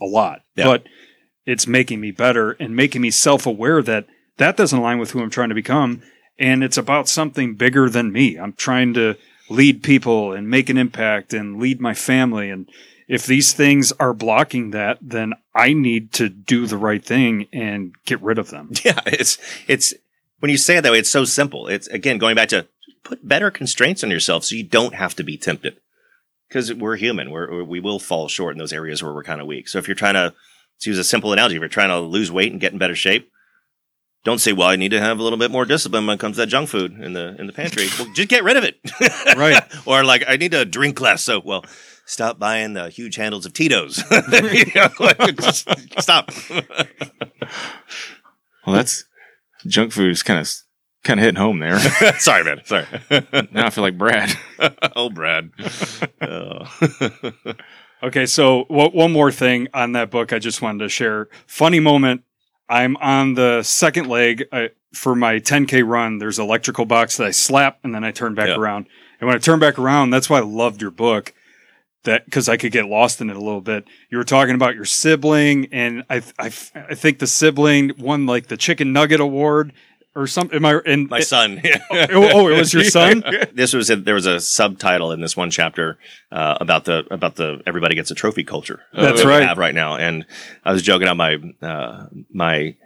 a 0.00 0.04
lot, 0.06 0.42
Yeah. 0.56 0.64
but 0.64 0.84
it's 1.46 1.66
making 1.66 2.00
me 2.00 2.10
better 2.12 2.52
and 2.52 2.74
making 2.74 3.02
me 3.02 3.10
self 3.10 3.46
aware 3.46 3.82
that 3.82 4.06
that 4.38 4.56
doesn't 4.56 4.78
align 4.78 4.98
with 4.98 5.10
who 5.10 5.20
I'm 5.22 5.30
trying 5.30 5.50
to 5.50 5.54
become. 5.54 6.00
And 6.38 6.64
it's 6.64 6.78
about 6.78 7.08
something 7.08 7.54
bigger 7.54 7.88
than 7.90 8.10
me. 8.12 8.36
I'm 8.38 8.54
trying 8.54 8.94
to 8.94 9.16
lead 9.48 9.82
people 9.82 10.32
and 10.32 10.48
make 10.48 10.68
an 10.68 10.78
impact 10.78 11.32
and 11.32 11.60
lead 11.60 11.80
my 11.80 11.94
family. 11.94 12.50
And 12.50 12.68
if 13.08 13.26
these 13.26 13.52
things 13.52 13.92
are 13.92 14.14
blocking 14.14 14.70
that, 14.70 14.98
then 15.00 15.34
I 15.54 15.72
need 15.72 16.12
to 16.14 16.28
do 16.28 16.66
the 16.66 16.76
right 16.76 17.04
thing 17.04 17.48
and 17.52 17.94
get 18.04 18.22
rid 18.22 18.38
of 18.38 18.50
them. 18.50 18.70
Yeah, 18.84 19.00
it's 19.06 19.38
it's 19.68 19.94
when 20.40 20.50
you 20.50 20.56
say 20.56 20.76
it 20.76 20.82
that 20.82 20.92
way, 20.92 20.98
it's 20.98 21.10
so 21.10 21.24
simple. 21.24 21.68
It's 21.68 21.86
again 21.88 22.18
going 22.18 22.36
back 22.36 22.48
to 22.48 22.66
put 23.02 23.26
better 23.26 23.50
constraints 23.50 24.02
on 24.04 24.10
yourself 24.10 24.44
so 24.44 24.56
you 24.56 24.64
don't 24.64 24.94
have 24.94 25.14
to 25.16 25.24
be 25.24 25.36
tempted. 25.36 25.76
Because 26.48 26.72
we're 26.74 26.96
human, 26.96 27.30
we're, 27.30 27.64
we 27.64 27.80
will 27.80 27.98
fall 27.98 28.28
short 28.28 28.52
in 28.52 28.58
those 28.58 28.74
areas 28.74 29.02
where 29.02 29.14
we're 29.14 29.22
kind 29.22 29.40
of 29.40 29.46
weak. 29.46 29.68
So 29.68 29.78
if 29.78 29.88
you're 29.88 29.94
trying 29.94 30.14
to, 30.14 30.34
to 30.80 30.90
use 30.90 30.98
a 30.98 31.04
simple 31.04 31.32
analogy, 31.32 31.56
if 31.56 31.60
you're 31.60 31.68
trying 31.68 31.88
to 31.88 32.00
lose 32.00 32.30
weight 32.30 32.52
and 32.52 32.60
get 32.60 32.72
in 32.72 32.78
better 32.78 32.94
shape, 32.94 33.31
don't 34.24 34.38
say, 34.38 34.52
"Well, 34.52 34.68
I 34.68 34.76
need 34.76 34.90
to 34.90 35.00
have 35.00 35.18
a 35.18 35.22
little 35.22 35.38
bit 35.38 35.50
more 35.50 35.64
discipline 35.64 36.06
when 36.06 36.14
it 36.14 36.20
comes 36.20 36.36
to 36.36 36.42
that 36.42 36.46
junk 36.48 36.68
food 36.68 36.92
in 37.00 37.12
the 37.12 37.34
in 37.38 37.46
the 37.46 37.52
pantry." 37.52 37.86
well, 37.98 38.08
just 38.14 38.28
get 38.28 38.44
rid 38.44 38.56
of 38.56 38.64
it, 38.64 38.78
Right. 39.36 39.62
or 39.86 40.04
like, 40.04 40.24
I 40.28 40.36
need 40.36 40.52
to 40.52 40.64
drink 40.64 41.00
less 41.00 41.22
So, 41.24 41.40
Well, 41.44 41.64
stop 42.06 42.38
buying 42.38 42.74
the 42.74 42.88
huge 42.90 43.16
handles 43.16 43.46
of 43.46 43.52
Tito's. 43.52 44.02
Know, 44.10 44.88
like, 45.00 45.40
stop. 46.00 46.30
Well, 48.66 48.76
that's 48.76 49.04
junk 49.66 49.92
food 49.92 50.10
is 50.10 50.22
kind 50.22 50.40
of 50.40 50.50
kind 51.04 51.18
of 51.18 51.24
hitting 51.24 51.40
home 51.40 51.58
there. 51.58 51.78
Sorry, 52.18 52.44
man. 52.44 52.60
Sorry. 52.64 52.86
now 53.50 53.66
I 53.66 53.70
feel 53.70 53.82
like 53.82 53.98
Brad. 53.98 54.32
oh, 54.94 55.10
Brad. 55.10 55.50
Oh. 56.20 56.64
Okay, 58.04 58.26
so 58.26 58.64
w- 58.68 58.90
one 58.90 59.12
more 59.12 59.30
thing 59.30 59.68
on 59.74 59.92
that 59.92 60.10
book 60.10 60.32
I 60.32 60.38
just 60.40 60.60
wanted 60.62 60.80
to 60.84 60.88
share. 60.88 61.28
Funny 61.46 61.78
moment. 61.80 62.22
I'm 62.72 62.96
on 62.96 63.34
the 63.34 63.62
second 63.62 64.08
leg 64.08 64.44
I, 64.50 64.70
for 64.94 65.14
my 65.14 65.38
10K 65.38 65.86
run. 65.86 66.18
There's 66.18 66.38
an 66.38 66.46
electrical 66.46 66.86
box 66.86 67.18
that 67.18 67.26
I 67.26 67.30
slap 67.30 67.78
and 67.84 67.94
then 67.94 68.02
I 68.02 68.10
turn 68.12 68.34
back 68.34 68.48
Yeah. 68.48 68.56
around. 68.56 68.86
And 69.20 69.26
when 69.28 69.36
I 69.36 69.38
turn 69.38 69.58
back 69.58 69.78
around, 69.78 70.10
that's 70.10 70.30
why 70.30 70.38
I 70.38 70.42
loved 70.42 70.80
your 70.80 70.90
book. 70.90 71.34
That 72.04 72.24
because 72.24 72.48
I 72.48 72.56
could 72.56 72.72
get 72.72 72.86
lost 72.86 73.20
in 73.20 73.30
it 73.30 73.36
a 73.36 73.40
little 73.40 73.60
bit. 73.60 73.84
You 74.10 74.18
were 74.18 74.24
talking 74.24 74.56
about 74.56 74.74
your 74.74 74.84
sibling, 74.84 75.68
and 75.70 76.02
I 76.10 76.16
I, 76.36 76.46
I 76.74 76.94
think 76.96 77.20
the 77.20 77.28
sibling 77.28 77.92
won 77.96 78.26
like 78.26 78.48
the 78.48 78.56
chicken 78.56 78.92
nugget 78.92 79.20
award 79.20 79.72
or 80.14 80.26
something. 80.26 80.56
Am 80.56 80.64
I? 80.64 80.80
And 80.84 81.08
My 81.08 81.20
son. 81.20 81.60
oh, 81.90 82.06
oh, 82.10 82.48
it 82.48 82.58
was 82.58 82.72
your 82.72 82.84
son. 82.84 83.22
this 83.54 83.72
was 83.72 83.90
a, 83.90 83.96
there 83.96 84.14
was 84.14 84.26
a 84.26 84.40
subtitle 84.40 85.12
in 85.12 85.20
this 85.20 85.36
one 85.36 85.50
chapter 85.50 85.98
uh, 86.30 86.58
about 86.60 86.84
the 86.84 87.06
about 87.10 87.36
the 87.36 87.62
everybody 87.66 87.94
gets 87.94 88.10
a 88.10 88.14
trophy 88.14 88.44
culture. 88.44 88.80
uh, 88.92 89.02
That's 89.02 89.20
that 89.20 89.26
we 89.26 89.32
right. 89.32 89.46
have 89.46 89.58
right 89.58 89.74
now, 89.74 89.96
and 89.96 90.26
I 90.64 90.72
was 90.72 90.82
joking 90.82 91.08
on 91.08 91.16
my 91.16 91.36
uh, 91.62 92.06
my 92.32 92.76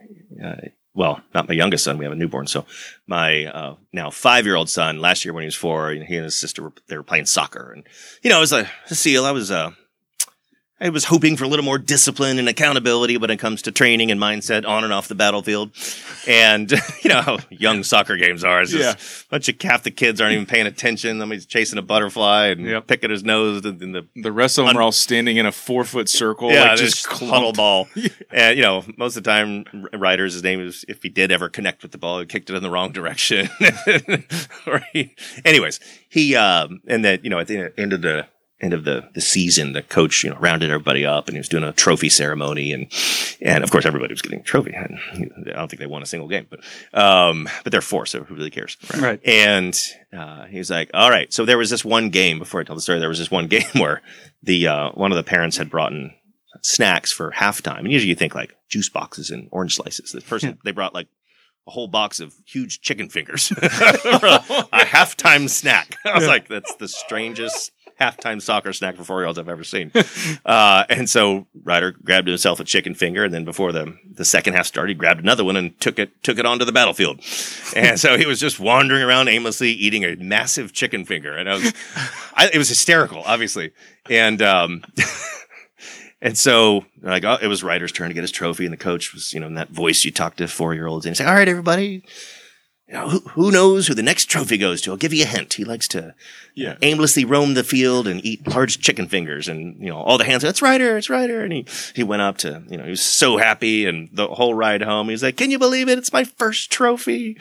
uh, 0.43 0.57
well, 0.95 1.20
not 1.35 1.49
my 1.49 1.55
youngest 1.55 1.85
son. 1.85 1.99
We 1.99 2.05
have 2.05 2.12
a 2.12 2.16
newborn, 2.16 2.47
so 2.47 2.64
my 3.07 3.45
uh, 3.47 3.74
now 3.93 4.11
five 4.11 4.47
year 4.47 4.57
old 4.57 4.70
son. 4.70 4.99
Last 5.01 5.24
year 5.24 5.35
when 5.35 5.43
he 5.43 5.47
was 5.47 5.55
four, 5.55 5.91
he 5.91 5.99
and 5.99 6.24
his 6.24 6.39
sister 6.39 6.62
were 6.62 6.72
they 6.89 6.97
were 6.97 7.03
playing 7.03 7.27
soccer, 7.27 7.72
and 7.72 7.85
you 8.22 8.31
know, 8.31 8.39
it 8.39 8.41
was 8.41 8.53
a, 8.53 8.70
a 8.91 8.95
seal. 8.95 9.24
I 9.27 9.33
was 9.33 9.51
uh, 9.51 9.72
I 10.79 10.91
was 10.91 11.05
hoping 11.07 11.39
for 11.39 11.45
a 11.45 11.49
little 11.49 11.64
more 11.64 11.79
discipline 11.79 12.39
and 12.39 12.51
accountability 12.51 13.16
when 13.16 13.31
it 13.31 13.39
comes 13.39 13.62
to 13.62 13.72
training 13.72 14.11
and 14.11 14.20
mindset 14.20 14.68
on 14.68 14.85
and 14.85 14.93
off 14.93 15.09
the 15.09 15.14
battlefield. 15.14 15.70
And 16.29 16.70
you 17.03 17.09
know 17.09 17.22
how 17.22 17.39
young 17.49 17.83
soccer 17.83 18.16
games 18.18 18.45
are. 18.45 18.61
It's 18.61 18.72
just 18.72 19.24
a 19.24 19.29
bunch 19.31 19.49
of 19.49 19.61
half 19.62 19.85
the 19.85 19.91
kids 19.91 20.20
aren't 20.20 20.35
even 20.35 20.45
paying 20.45 20.66
attention. 20.66 21.18
Somebody's 21.18 21.47
chasing 21.47 21.79
a 21.79 21.83
butterfly 21.83 22.49
and 22.49 22.66
Yep. 22.66 22.87
picking 22.89 23.09
his 23.11 23.24
nose 23.24 23.64
in 23.64 23.83
in 23.83 23.93
the 23.93 24.07
The 24.16 24.31
rest 24.31 24.59
of 24.59 24.66
them 24.66 24.70
Un- 24.70 24.77
are 24.77 24.83
all 24.83 24.93
standing 24.93 25.39
in 25.39 25.47
a 25.47 25.53
four 25.53 25.83
foot 25.85 26.11
circle, 26.11 26.53
yeah, 26.53 26.64
like 26.64 26.77
just 26.79 27.07
huddle 27.07 27.53
ball. 27.55 27.89
And 28.31 28.57
you 28.57 28.62
know, 28.62 28.85
most 28.99 29.16
of 29.16 29.24
the 29.24 29.31
time, 29.31 29.64
Ryder's 29.95 30.35
his 30.35 30.43
name 30.43 30.61
is 30.61 30.85
if 30.89 31.03
he 31.03 31.09
did 31.09 31.33
ever 31.33 31.49
connect 31.49 31.83
with 31.85 31.93
the 31.93 31.99
ball, 31.99 32.20
he 32.20 32.27
kicked 32.27 32.51
it 32.51 32.55
in 32.55 32.62
the 32.62 32.70
wrong 32.70 32.93
direction. 32.93 33.49
or 34.66 34.83
he, 34.93 35.14
anyways, 35.45 35.81
he 36.09 36.35
um, 36.37 36.83
and 36.87 37.03
then 37.03 37.20
you 37.22 37.31
know 37.31 37.39
at 37.39 37.47
the 37.47 37.72
end 37.79 37.93
of 37.95 38.03
the 38.03 38.27
end 38.61 38.72
of 38.72 38.84
the 38.84 39.09
the 39.14 39.20
season, 39.20 39.72
the 39.72 39.82
coach 39.82 40.24
you 40.24 40.30
know 40.30 40.36
rounded 40.36 40.70
everybody 40.70 41.04
up 41.04 41.28
and 41.28 41.34
he 41.34 41.38
was 41.38 41.48
doing 41.48 41.64
a 41.64 41.72
trophy 41.72 42.09
ceremony 42.09 42.72
and 42.72 42.90
and 43.40 43.62
of 43.62 43.70
course 43.70 43.84
everybody 43.84 44.12
was 44.12 44.22
getting 44.22 44.40
a 44.40 44.44
trophy. 44.44 44.72
And 44.74 44.98
I 45.48 45.52
don't 45.52 45.68
think 45.68 45.80
they 45.80 45.86
won 45.86 46.02
a 46.02 46.07
single 46.07 46.28
game, 46.28 46.46
but 46.48 46.61
um, 46.98 47.48
but 47.64 47.70
they're 47.70 47.80
four, 47.80 48.07
so 48.07 48.24
who 48.24 48.34
really 48.34 48.50
cares? 48.50 48.76
Right. 48.98 49.20
And 49.24 49.78
uh, 50.16 50.46
he 50.46 50.59
was 50.59 50.70
like, 50.70 50.90
"All 50.94 51.11
right." 51.11 51.32
So 51.32 51.44
there 51.44 51.59
was 51.59 51.70
this 51.70 51.84
one 51.84 52.11
game 52.11 52.38
before 52.38 52.61
I 52.61 52.64
tell 52.64 52.76
the 52.76 52.82
story. 52.82 52.98
There 52.98 53.09
was 53.09 53.18
this 53.18 53.30
one 53.30 53.46
game 53.48 53.68
where 53.74 54.02
the 54.42 54.68
uh, 54.68 54.90
one 54.92 55.12
of 55.12 55.16
the 55.16 55.24
parents 55.24 55.57
had 55.57 55.70
brought 55.70 55.92
in 55.92 56.12
snacks 56.62 57.12
for 57.12 57.32
halftime, 57.32 57.80
and 57.80 57.92
usually 57.92 58.09
you 58.09 58.16
think 58.16 58.34
like 58.34 58.54
juice 58.68 58.88
boxes 58.88 59.30
and 59.30 59.48
orange 59.52 59.74
slices. 59.76 60.12
This 60.12 60.24
person 60.24 60.59
they 60.64 60.72
brought 60.72 60.94
like 60.94 61.09
a 61.66 61.70
whole 61.70 61.88
box 61.88 62.20
of 62.20 62.34
huge 62.46 62.80
chicken 62.80 63.09
fingers 63.09 63.48
for 63.48 63.61
a 63.62 64.84
halftime 64.84 65.48
snack. 65.48 65.96
I 66.04 66.14
was 66.16 66.26
like, 66.26 66.48
"That's 66.48 66.74
the 66.76 66.88
strangest." 66.88 67.72
Halftime 68.01 68.42
soccer 68.42 68.72
snack 68.72 68.97
for 68.97 69.05
four 69.05 69.20
year 69.20 69.26
olds 69.26 69.38
I've 69.38 69.49
ever 69.49 69.64
seen. 69.64 69.92
Uh, 70.44 70.84
and 70.88 71.11
so 71.11 71.47
Ryder 71.64 71.92
grabbed 71.92 72.28
himself 72.28 72.61
a 72.61 72.64
chicken 72.64 72.94
finger, 72.94 73.24
and 73.24 73.34
then 73.34 73.44
before 73.44 73.72
the, 73.72 73.97
the 74.09 74.24
second 74.24 74.55
half 74.55 74.66
started, 74.66 74.90
he 74.90 74.94
grabbed 74.94 75.20
another 75.20 75.44
one 75.44 75.57
and 75.57 75.78
took 75.80 75.99
it 75.99 76.22
took 76.22 76.38
it 76.38 76.47
onto 76.47 76.64
the 76.64 76.72
battlefield. 76.72 77.20
And 77.74 77.99
so 77.99 78.16
he 78.16 78.26
was 78.26 78.38
just 78.38 78.60
wandering 78.60 79.02
around 79.02 79.28
aimlessly 79.28 79.70
eating 79.73 80.05
a 80.05 80.14
massive 80.16 80.73
chicken 80.73 81.05
finger, 81.05 81.36
and 81.36 81.48
I 81.48 81.55
was, 81.55 81.73
I, 82.35 82.48
it 82.52 82.59
was 82.59 82.68
hysterical, 82.68 83.23
obviously. 83.27 83.73
And 84.09 84.40
um, 84.40 84.85
and 86.23 86.39
so 86.39 86.85
like 87.02 87.24
oh, 87.24 87.39
it 87.43 87.48
was 87.48 87.64
Ryder's 87.64 87.93
turn 87.93 88.09
to 88.09 88.14
get 88.14 88.23
his 88.23 88.31
trophy, 88.31 88.64
and 88.64 88.73
the 88.73 88.78
coach 88.78 89.12
was 89.12 89.35
you 89.35 89.40
know 89.40 89.48
in 89.48 89.55
that 89.55 89.70
voice 89.70 90.05
you 90.05 90.12
talk 90.12 90.36
to 90.36 90.47
four 90.47 90.74
year 90.74 90.86
olds, 90.86 91.06
and 91.06 91.14
he's 91.14 91.20
like, 91.20 91.28
"All 91.28 91.35
right, 91.35 91.48
everybody." 91.48 92.05
You 92.88 92.94
know, 92.94 93.08
who, 93.08 93.18
who 93.30 93.50
knows 93.50 93.88
who 93.88 93.94
the 93.94 94.02
next 94.02 94.26
trophy 94.26 94.56
goes 94.56 94.80
to? 94.82 94.92
I'll 94.92 94.96
give 94.96 95.12
you 95.12 95.24
a 95.24 95.26
hint. 95.26 95.54
He 95.54 95.64
likes 95.64 95.88
to 95.88 96.14
Yeah. 96.54 96.76
aimlessly 96.82 97.24
roam 97.24 97.54
the 97.54 97.64
field 97.64 98.06
and 98.06 98.24
eat 98.24 98.46
large 98.46 98.78
chicken 98.80 99.08
fingers 99.08 99.48
and 99.48 99.76
you 99.80 99.88
know 99.88 99.98
all 99.98 100.16
the 100.18 100.24
hands 100.24 100.44
it's 100.44 100.62
Ryder 100.62 100.96
it's 100.96 101.10
Ryder 101.10 101.42
and 101.42 101.52
he 101.52 101.66
he 101.94 102.02
went 102.04 102.22
up 102.22 102.38
to 102.38 102.62
you 102.70 102.78
know 102.78 102.84
he 102.84 102.90
was 102.90 103.02
so 103.02 103.36
happy 103.38 103.86
and 103.86 104.08
the 104.12 104.28
whole 104.28 104.54
ride 104.54 104.82
home 104.82 105.08
he's 105.08 105.22
like 105.22 105.36
can 105.36 105.50
you 105.50 105.58
believe 105.58 105.88
it 105.88 105.98
it's 105.98 106.12
my 106.12 106.24
first 106.24 106.70
trophy 106.70 107.36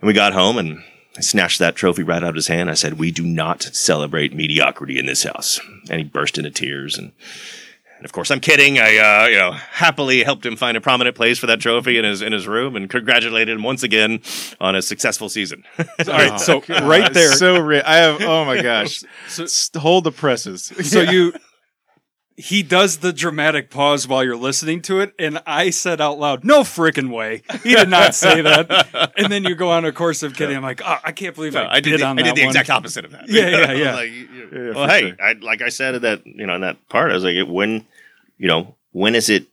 and 0.00 0.06
we 0.06 0.12
got 0.12 0.32
home 0.34 0.58
and 0.58 0.82
I 1.16 1.20
snatched 1.20 1.58
that 1.60 1.74
trophy 1.74 2.02
right 2.02 2.22
out 2.22 2.28
of 2.28 2.34
his 2.36 2.46
hand. 2.46 2.70
I 2.70 2.74
said, 2.74 2.96
"We 2.96 3.10
do 3.10 3.24
not 3.24 3.62
celebrate 3.62 4.32
mediocrity 4.32 5.00
in 5.00 5.06
this 5.06 5.24
house." 5.24 5.58
And 5.90 5.98
he 6.00 6.04
burst 6.04 6.38
into 6.38 6.50
tears. 6.52 6.96
And, 6.96 7.10
and 7.98 8.04
of 8.04 8.12
course, 8.12 8.30
I'm 8.30 8.40
kidding. 8.40 8.78
I, 8.78 8.96
uh, 8.96 9.26
you 9.26 9.36
know, 9.36 9.52
happily 9.52 10.22
helped 10.22 10.46
him 10.46 10.56
find 10.56 10.76
a 10.76 10.80
prominent 10.80 11.16
place 11.16 11.38
for 11.38 11.46
that 11.48 11.60
trophy 11.60 11.98
in 11.98 12.04
his 12.04 12.22
in 12.22 12.32
his 12.32 12.46
room, 12.46 12.76
and 12.76 12.88
congratulated 12.88 13.56
him 13.56 13.62
once 13.62 13.82
again 13.82 14.20
on 14.60 14.74
a 14.76 14.82
successful 14.82 15.28
season. 15.28 15.64
All 15.78 15.86
right, 16.06 16.40
so 16.40 16.62
right 16.68 17.12
there, 17.12 17.32
so 17.32 17.58
ri- 17.60 17.82
I 17.82 17.96
have. 17.96 18.22
Oh 18.22 18.44
my 18.44 18.62
gosh! 18.62 19.02
So- 19.28 19.78
hold 19.80 20.04
the 20.04 20.12
presses. 20.12 20.64
so 20.90 21.02
you 21.02 21.32
he 22.40 22.62
does 22.62 22.98
the 22.98 23.12
dramatic 23.12 23.68
pause 23.68 24.06
while 24.06 24.22
you're 24.22 24.36
listening 24.36 24.80
to 24.80 25.00
it 25.00 25.12
and 25.18 25.40
i 25.44 25.70
said 25.70 26.00
out 26.00 26.18
loud 26.20 26.44
no 26.44 26.60
freaking 26.60 27.10
way 27.10 27.42
he 27.64 27.74
did 27.74 27.88
not 27.88 28.14
say 28.14 28.40
that 28.42 29.10
and 29.16 29.30
then 29.32 29.42
you 29.42 29.56
go 29.56 29.70
on 29.70 29.84
a 29.84 29.90
course 29.92 30.22
of 30.22 30.34
kidding 30.36 30.56
i'm 30.56 30.62
like 30.62 30.80
oh, 30.84 30.98
i 31.02 31.10
can't 31.10 31.34
believe 31.34 31.54
No, 31.54 31.62
i, 31.64 31.74
I 31.76 31.80
did. 31.80 31.90
did 31.90 32.00
the, 32.00 32.04
on 32.06 32.18
I 32.18 32.22
that 32.22 32.28
did 32.28 32.36
the 32.36 32.42
one. 32.46 32.50
exact 32.50 32.70
opposite 32.70 33.04
of 33.04 33.10
that. 33.10 33.28
Yeah, 33.28 33.48
yeah, 33.48 33.72
yeah. 33.72 33.94
Like, 33.94 34.10
you- 34.12 34.28
Yeah, 34.52 34.70
well, 34.74 34.88
hey, 34.88 35.08
sure. 35.08 35.16
I, 35.22 35.32
like 35.42 35.60
I 35.62 35.68
said 35.68 35.96
in 35.96 36.02
that 36.02 36.24
you 36.26 36.46
know 36.46 36.54
in 36.54 36.60
that 36.62 36.88
part, 36.88 37.10
I 37.10 37.14
was 37.14 37.24
like, 37.24 37.34
when 37.48 37.84
you 38.38 38.46
know 38.48 38.76
when 38.92 39.14
is 39.16 39.28
it 39.28 39.46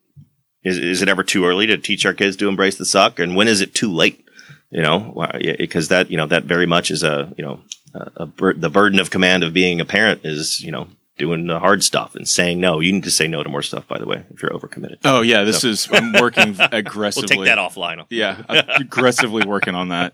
is 0.64 0.78
is 0.78 1.02
it 1.02 1.10
ever 1.10 1.24
too 1.24 1.45
early 1.45 1.66
to 1.68 1.78
teach 1.78 2.06
our 2.06 2.14
kids 2.14 2.38
to 2.38 2.48
embrace 2.48 2.78
the 2.78 2.86
suck, 2.86 3.20
and 3.20 3.36
when 3.36 3.48
is 3.48 3.62
it 3.62 3.74
too 3.74 3.91
late? 3.91 4.24
You 4.72 4.82
know, 4.84 5.28
because 5.57 5.88
that 5.90 6.10
you 6.12 6.18
know 6.18 6.28
that 6.28 6.44
very 6.45 6.66
much 6.66 6.91
is 6.91 7.03
a 7.03 7.34
you 7.38 7.44
know 7.44 7.60
a, 7.94 8.12
a 8.18 8.26
bur- 8.26 8.53
the 8.53 8.70
burden 8.70 8.99
of 8.99 9.10
command 9.10 9.44
of 9.44 9.53
being 9.53 9.82
a 9.82 9.86
parent 9.86 10.22
is 10.24 10.62
you 10.62 10.72
know 10.72 10.88
doing 11.18 11.48
the 11.48 11.60
hard 11.60 11.84
stuff 11.84 12.16
and 12.16 12.28
saying 12.28 12.60
no. 12.60 12.80
You 12.80 12.92
need 12.92 13.04
to 13.06 13.12
say 13.12 13.28
no 13.28 13.42
to 13.44 13.50
more 13.50 13.62
stuff, 13.62 13.88
by 13.88 13.98
the 13.98 14.06
way, 14.06 14.24
if 14.34 14.42
you're 14.42 14.52
overcommitted. 14.52 14.98
Oh 15.06 15.22
yeah, 15.22 15.44
this 15.44 15.64
is. 15.64 15.88
I'm 15.92 16.14
working 16.14 16.56
aggressively. 16.72 17.38
We'll 17.38 17.46
take 17.46 17.56
that 17.56 17.62
offline. 17.62 18.06
Yeah, 18.10 18.44
I'm 18.50 18.82
aggressively 18.82 19.46
working 19.46 19.76
on 19.76 19.90
that. 19.90 20.14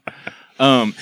Um, 0.60 0.94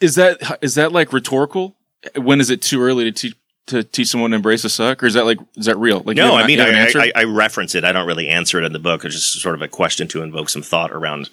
is 0.00 0.14
that 0.14 0.58
is 0.62 0.74
that 0.76 0.92
like 0.92 1.12
rhetorical? 1.12 1.76
When 2.16 2.40
is 2.40 2.50
it 2.50 2.62
too 2.62 2.80
early 2.82 3.04
to 3.04 3.12
teach 3.12 3.34
to 3.66 3.82
teach 3.82 4.06
someone 4.08 4.30
to 4.30 4.36
embrace 4.36 4.64
a 4.64 4.68
suck, 4.68 5.02
or 5.02 5.06
is 5.06 5.14
that 5.14 5.24
like 5.24 5.38
is 5.56 5.66
that 5.66 5.76
real? 5.76 6.00
Like 6.04 6.16
No, 6.16 6.36
I 6.36 6.46
mean, 6.46 6.60
I. 6.60 6.86
I, 6.94 7.12
I 7.14 7.24
reference 7.24 7.74
it. 7.74 7.84
I 7.84 7.92
don't 7.92 8.06
really 8.06 8.28
answer 8.28 8.58
it 8.60 8.64
in 8.64 8.72
the 8.72 8.78
book. 8.78 9.04
It's 9.04 9.14
just 9.14 9.40
sort 9.42 9.54
of 9.56 9.62
a 9.62 9.68
question 9.68 10.06
to 10.08 10.22
invoke 10.22 10.48
some 10.48 10.62
thought 10.62 10.92
around, 10.92 11.28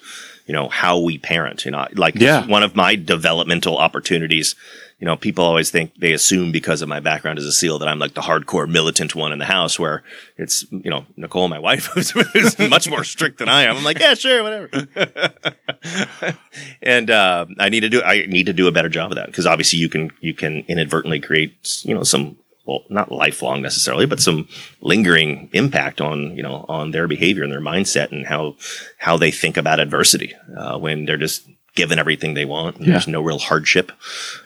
you 0.46 0.52
know, 0.52 0.68
how 0.68 0.98
we 0.98 1.16
parent. 1.16 1.64
You 1.64 1.70
know, 1.70 1.86
like 1.94 2.16
Yeah. 2.16 2.44
one 2.46 2.64
of 2.64 2.74
my 2.74 2.96
developmental 2.96 3.78
opportunities. 3.78 4.56
You 5.04 5.10
know, 5.10 5.16
people 5.18 5.44
always 5.44 5.70
think 5.70 5.92
they 5.98 6.14
assume 6.14 6.50
because 6.50 6.80
of 6.80 6.88
my 6.88 6.98
background 6.98 7.38
as 7.38 7.44
a 7.44 7.52
SEAL 7.52 7.78
that 7.80 7.88
I'm 7.88 7.98
like 7.98 8.14
the 8.14 8.22
hardcore 8.22 8.66
militant 8.66 9.14
one 9.14 9.32
in 9.32 9.38
the 9.38 9.44
house. 9.44 9.78
Where 9.78 10.02
it's 10.38 10.64
you 10.72 10.88
know 10.88 11.04
Nicole, 11.14 11.46
my 11.48 11.58
wife, 11.58 11.84
who's, 11.92 12.58
much 12.58 12.88
more 12.88 13.04
strict 13.04 13.36
than 13.36 13.50
I 13.50 13.64
am. 13.64 13.76
I'm 13.76 13.84
like, 13.84 13.98
yeah, 13.98 14.14
sure, 14.14 14.42
whatever. 14.42 14.70
and 16.80 17.10
uh, 17.10 17.44
I 17.58 17.68
need 17.68 17.80
to 17.80 17.90
do 17.90 18.02
I 18.02 18.24
need 18.24 18.46
to 18.46 18.54
do 18.54 18.66
a 18.66 18.72
better 18.72 18.88
job 18.88 19.12
of 19.12 19.16
that 19.16 19.26
because 19.26 19.44
obviously 19.44 19.78
you 19.78 19.90
can 19.90 20.10
you 20.22 20.32
can 20.32 20.64
inadvertently 20.68 21.20
create 21.20 21.82
you 21.82 21.94
know 21.94 22.02
some 22.02 22.38
well 22.64 22.84
not 22.88 23.12
lifelong 23.12 23.60
necessarily 23.60 24.06
but 24.06 24.20
some 24.20 24.48
lingering 24.80 25.50
impact 25.52 26.00
on 26.00 26.34
you 26.34 26.42
know 26.42 26.64
on 26.66 26.92
their 26.92 27.06
behavior 27.06 27.42
and 27.42 27.52
their 27.52 27.60
mindset 27.60 28.10
and 28.10 28.24
how 28.26 28.56
how 28.96 29.18
they 29.18 29.30
think 29.30 29.58
about 29.58 29.80
adversity 29.80 30.32
uh, 30.56 30.78
when 30.78 31.04
they're 31.04 31.18
just 31.18 31.46
given 31.74 31.98
everything 31.98 32.34
they 32.34 32.44
want 32.44 32.80
Yeah. 32.80 32.92
there's 32.92 33.08
no 33.08 33.20
real 33.20 33.38
hardship 33.38 33.90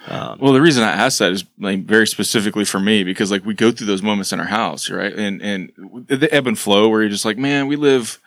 um, 0.06 0.38
Well, 0.40 0.52
the 0.52 0.60
reason 0.60 0.82
I 0.82 0.90
asked 0.92 1.18
that 1.18 1.30
is 1.32 1.44
like 1.58 1.84
very 1.84 2.06
specifically 2.06 2.64
for 2.64 2.80
me 2.80 3.04
because 3.04 3.30
like 3.30 3.44
we 3.44 3.54
go 3.54 3.70
through 3.70 3.86
those 3.86 4.02
moments 4.02 4.32
in 4.32 4.40
our 4.40 4.46
house, 4.46 4.90
right? 4.90 5.12
And 5.12 5.42
and 5.42 5.72
the 6.06 6.28
ebb 6.32 6.46
and 6.46 6.58
flow 6.58 6.88
where 6.88 7.00
you're 7.02 7.10
just 7.10 7.24
like, 7.24 7.36
man, 7.38 7.66
we 7.66 7.76
live 7.76 8.18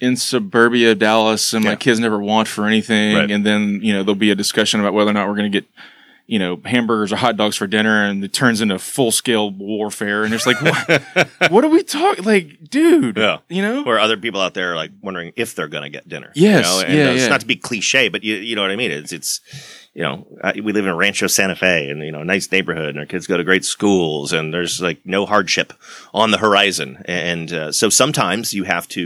in 0.00 0.16
suburbia 0.16 0.94
Dallas, 0.94 1.52
and 1.52 1.64
my 1.64 1.76
kids 1.76 2.00
never 2.00 2.18
want 2.18 2.48
for 2.48 2.66
anything. 2.66 3.14
Right. 3.16 3.30
And 3.30 3.44
then 3.44 3.80
you 3.82 3.92
know 3.92 4.02
there'll 4.02 4.14
be 4.16 4.30
a 4.30 4.34
discussion 4.34 4.80
about 4.80 4.94
whether 4.94 5.10
or 5.10 5.14
not 5.14 5.28
we're 5.28 5.36
going 5.36 5.52
to 5.52 5.60
get 5.60 5.68
you 6.30 6.38
know 6.38 6.60
hamburgers 6.64 7.12
or 7.12 7.16
hot 7.16 7.36
dogs 7.36 7.56
for 7.56 7.66
dinner, 7.66 8.04
and 8.04 8.22
it 8.22 8.32
turns 8.32 8.60
into 8.60 8.78
full 8.78 9.10
scale 9.10 9.50
warfare. 9.50 10.22
And 10.22 10.32
it's 10.32 10.46
like, 10.46 10.62
what, 10.62 11.28
what 11.50 11.64
are 11.64 11.68
we 11.68 11.82
talking? 11.82 12.24
Like, 12.24 12.70
dude, 12.70 13.16
Yeah. 13.16 13.38
you 13.48 13.62
know, 13.62 13.82
where 13.82 13.98
other 13.98 14.16
people 14.16 14.40
out 14.40 14.54
there 14.54 14.72
are 14.72 14.76
like 14.76 14.92
wondering 15.02 15.32
if 15.34 15.56
they're 15.56 15.66
going 15.66 15.82
to 15.82 15.90
get 15.90 16.08
dinner. 16.08 16.30
Yes, 16.36 16.64
you 16.64 16.70
know? 16.70 16.86
and 16.86 16.96
yeah, 16.98 17.08
uh, 17.08 17.14
it's 17.14 17.28
not 17.28 17.40
to 17.40 17.46
be 17.46 17.56
cliche, 17.56 18.08
but 18.08 18.22
you 18.22 18.36
you 18.36 18.54
know 18.54 18.62
what 18.62 18.70
I 18.70 18.76
mean. 18.76 18.92
It's 18.92 19.12
it's 19.12 19.40
you 19.92 20.02
know 20.02 20.24
we 20.54 20.72
live 20.72 20.86
in 20.86 20.96
Rancho 20.96 21.26
Santa 21.26 21.56
Fe, 21.56 21.90
and 21.90 22.00
you 22.04 22.12
know 22.12 22.22
nice 22.22 22.50
neighborhood, 22.52 22.90
and 22.90 22.98
our 23.00 23.06
kids 23.06 23.26
go 23.26 23.36
to 23.36 23.42
great 23.42 23.64
schools, 23.64 24.32
and 24.32 24.54
there's 24.54 24.80
like 24.80 25.00
no 25.04 25.26
hardship 25.26 25.72
on 26.14 26.30
the 26.30 26.38
horizon, 26.38 27.02
and 27.06 27.52
uh, 27.52 27.72
so 27.72 27.88
sometimes 27.88 28.54
you 28.54 28.62
have 28.62 28.86
to 28.90 29.00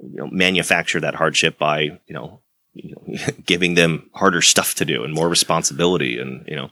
you 0.00 0.16
know 0.16 0.28
manufacture 0.32 1.00
that 1.00 1.14
hardship 1.16 1.58
by 1.58 1.80
you 1.80 2.14
know. 2.14 2.40
You 2.74 2.94
know, 2.94 3.16
giving 3.46 3.74
them 3.74 4.08
harder 4.14 4.42
stuff 4.42 4.74
to 4.76 4.84
do 4.84 5.02
and 5.04 5.12
more 5.14 5.28
responsibility, 5.28 6.18
and 6.18 6.44
you 6.46 6.56
know, 6.56 6.70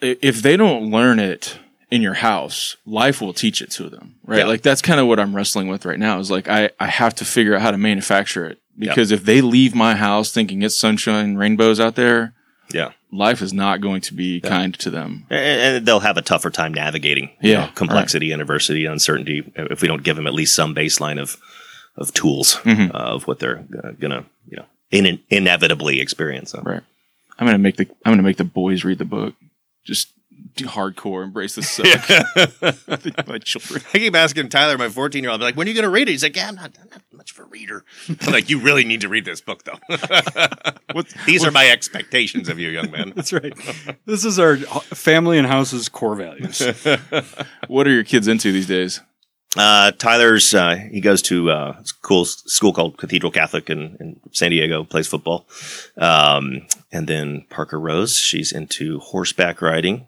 if 0.00 0.42
they 0.42 0.56
don't 0.56 0.90
learn 0.90 1.18
it 1.18 1.58
in 1.90 2.00
your 2.00 2.14
house, 2.14 2.76
life 2.86 3.20
will 3.20 3.34
teach 3.34 3.60
it 3.60 3.70
to 3.72 3.90
them, 3.90 4.14
right? 4.24 4.38
Yeah. 4.38 4.44
Like 4.46 4.62
that's 4.62 4.80
kind 4.80 4.98
of 4.98 5.06
what 5.06 5.20
I'm 5.20 5.36
wrestling 5.36 5.68
with 5.68 5.84
right 5.84 5.98
now. 5.98 6.18
Is 6.18 6.30
like 6.30 6.48
I 6.48 6.70
I 6.80 6.86
have 6.86 7.14
to 7.16 7.24
figure 7.24 7.54
out 7.54 7.60
how 7.62 7.70
to 7.70 7.76
manufacture 7.78 8.46
it 8.46 8.60
because 8.78 9.10
if 9.10 9.24
they 9.24 9.40
leave 9.42 9.74
my 9.74 9.94
house 9.94 10.32
thinking 10.32 10.62
it's 10.62 10.74
sunshine 10.76 11.24
and 11.26 11.38
rainbows 11.38 11.78
out 11.80 11.96
there, 11.96 12.32
yeah, 12.72 12.92
life 13.10 13.42
is 13.42 13.52
not 13.52 13.82
going 13.82 14.00
to 14.02 14.14
be 14.14 14.40
kind 14.40 14.72
to 14.78 14.88
them. 14.90 15.26
and, 15.28 15.76
and 15.76 15.86
they'll 15.86 16.00
have 16.00 16.16
a 16.16 16.22
tougher 16.22 16.48
time 16.48 16.72
navigating 16.72 17.28
Yeah, 17.42 17.66
know, 17.66 17.72
complexity 17.74 18.32
and 18.32 18.40
adversity 18.40 18.86
and 18.86 18.94
uncertainty 18.94 19.52
if 19.56 19.82
we 19.82 19.88
don't 19.88 20.02
give 20.02 20.16
them 20.16 20.26
at 20.26 20.32
least 20.32 20.54
some 20.54 20.74
baseline 20.74 21.20
of 21.20 21.36
of 21.98 22.14
tools 22.14 22.54
Mm-hmm. 22.64 22.96
uh, 22.96 23.14
of 23.16 23.26
what 23.26 23.38
they're 23.38 23.66
uh, 23.84 23.90
gonna 24.00 24.24
you 24.48 24.56
know 24.56 24.64
in, 24.92 25.18
inevitably 25.30 26.00
experience 26.00 26.50
so. 26.50 26.62
Right. 26.62 26.82
I'm 27.38 27.46
gonna 27.46 27.58
make 27.58 27.76
the 27.76 27.88
I'm 28.04 28.12
gonna 28.12 28.22
make 28.22 28.36
the 28.36 28.44
boys 28.44 28.84
read 28.84 28.98
the 28.98 29.04
book. 29.04 29.34
Just 29.84 30.08
do 30.54 30.66
hardcore, 30.66 31.24
embrace 31.24 31.54
the 31.54 31.62
suck. 31.62 33.26
my 33.26 33.38
children. 33.38 33.82
I 33.94 33.98
keep 33.98 34.14
asking 34.14 34.48
Tyler, 34.48 34.76
my 34.76 34.88
14 34.88 35.22
year 35.22 35.30
old, 35.30 35.40
like, 35.40 35.56
when 35.56 35.66
are 35.66 35.70
you 35.70 35.74
going 35.74 35.84
to 35.84 35.90
read 35.90 36.08
it? 36.08 36.12
He's 36.12 36.22
like, 36.22 36.36
yeah, 36.36 36.48
I'm 36.48 36.56
not, 36.56 36.72
I'm 36.80 36.88
not 36.90 37.02
much 37.12 37.32
of 37.32 37.38
a 37.38 37.44
reader. 37.44 37.84
I'm 38.08 38.32
like, 38.32 38.50
you 38.50 38.58
really 38.58 38.84
need 38.84 39.00
to 39.02 39.08
read 39.08 39.24
this 39.24 39.40
book, 39.40 39.64
though. 39.64 39.78
These 41.26 41.44
are 41.44 41.50
my 41.50 41.70
expectations 41.70 42.48
of 42.48 42.58
you, 42.58 42.68
young 42.68 42.90
man. 42.90 43.12
that's 43.16 43.32
right 43.32 43.54
this 44.04 44.24
is 44.24 44.38
our 44.38 44.56
family 44.56 45.38
and 45.38 45.46
house's 45.46 45.88
core 45.88 46.14
values 46.14 46.60
What 47.68 47.86
are 47.86 47.90
your 47.90 48.04
kids 48.04 48.28
into 48.28 48.52
these 48.52 48.66
days? 48.66 49.00
Uh, 49.56 49.92
Tyler's, 49.92 50.54
uh, 50.54 50.76
he 50.76 51.00
goes 51.00 51.20
to 51.22 51.50
uh, 51.50 51.76
a 51.78 51.84
cool 52.00 52.24
school 52.24 52.72
called 52.72 52.96
Cathedral 52.96 53.30
Catholic 53.30 53.68
in, 53.68 53.96
in 54.00 54.20
San 54.32 54.50
Diego, 54.50 54.82
plays 54.84 55.06
football. 55.06 55.46
Um, 55.98 56.66
and 56.90 57.06
then 57.06 57.44
Parker 57.50 57.78
Rose, 57.78 58.16
she's 58.16 58.52
into 58.52 58.98
horseback 59.00 59.60
riding 59.60 60.06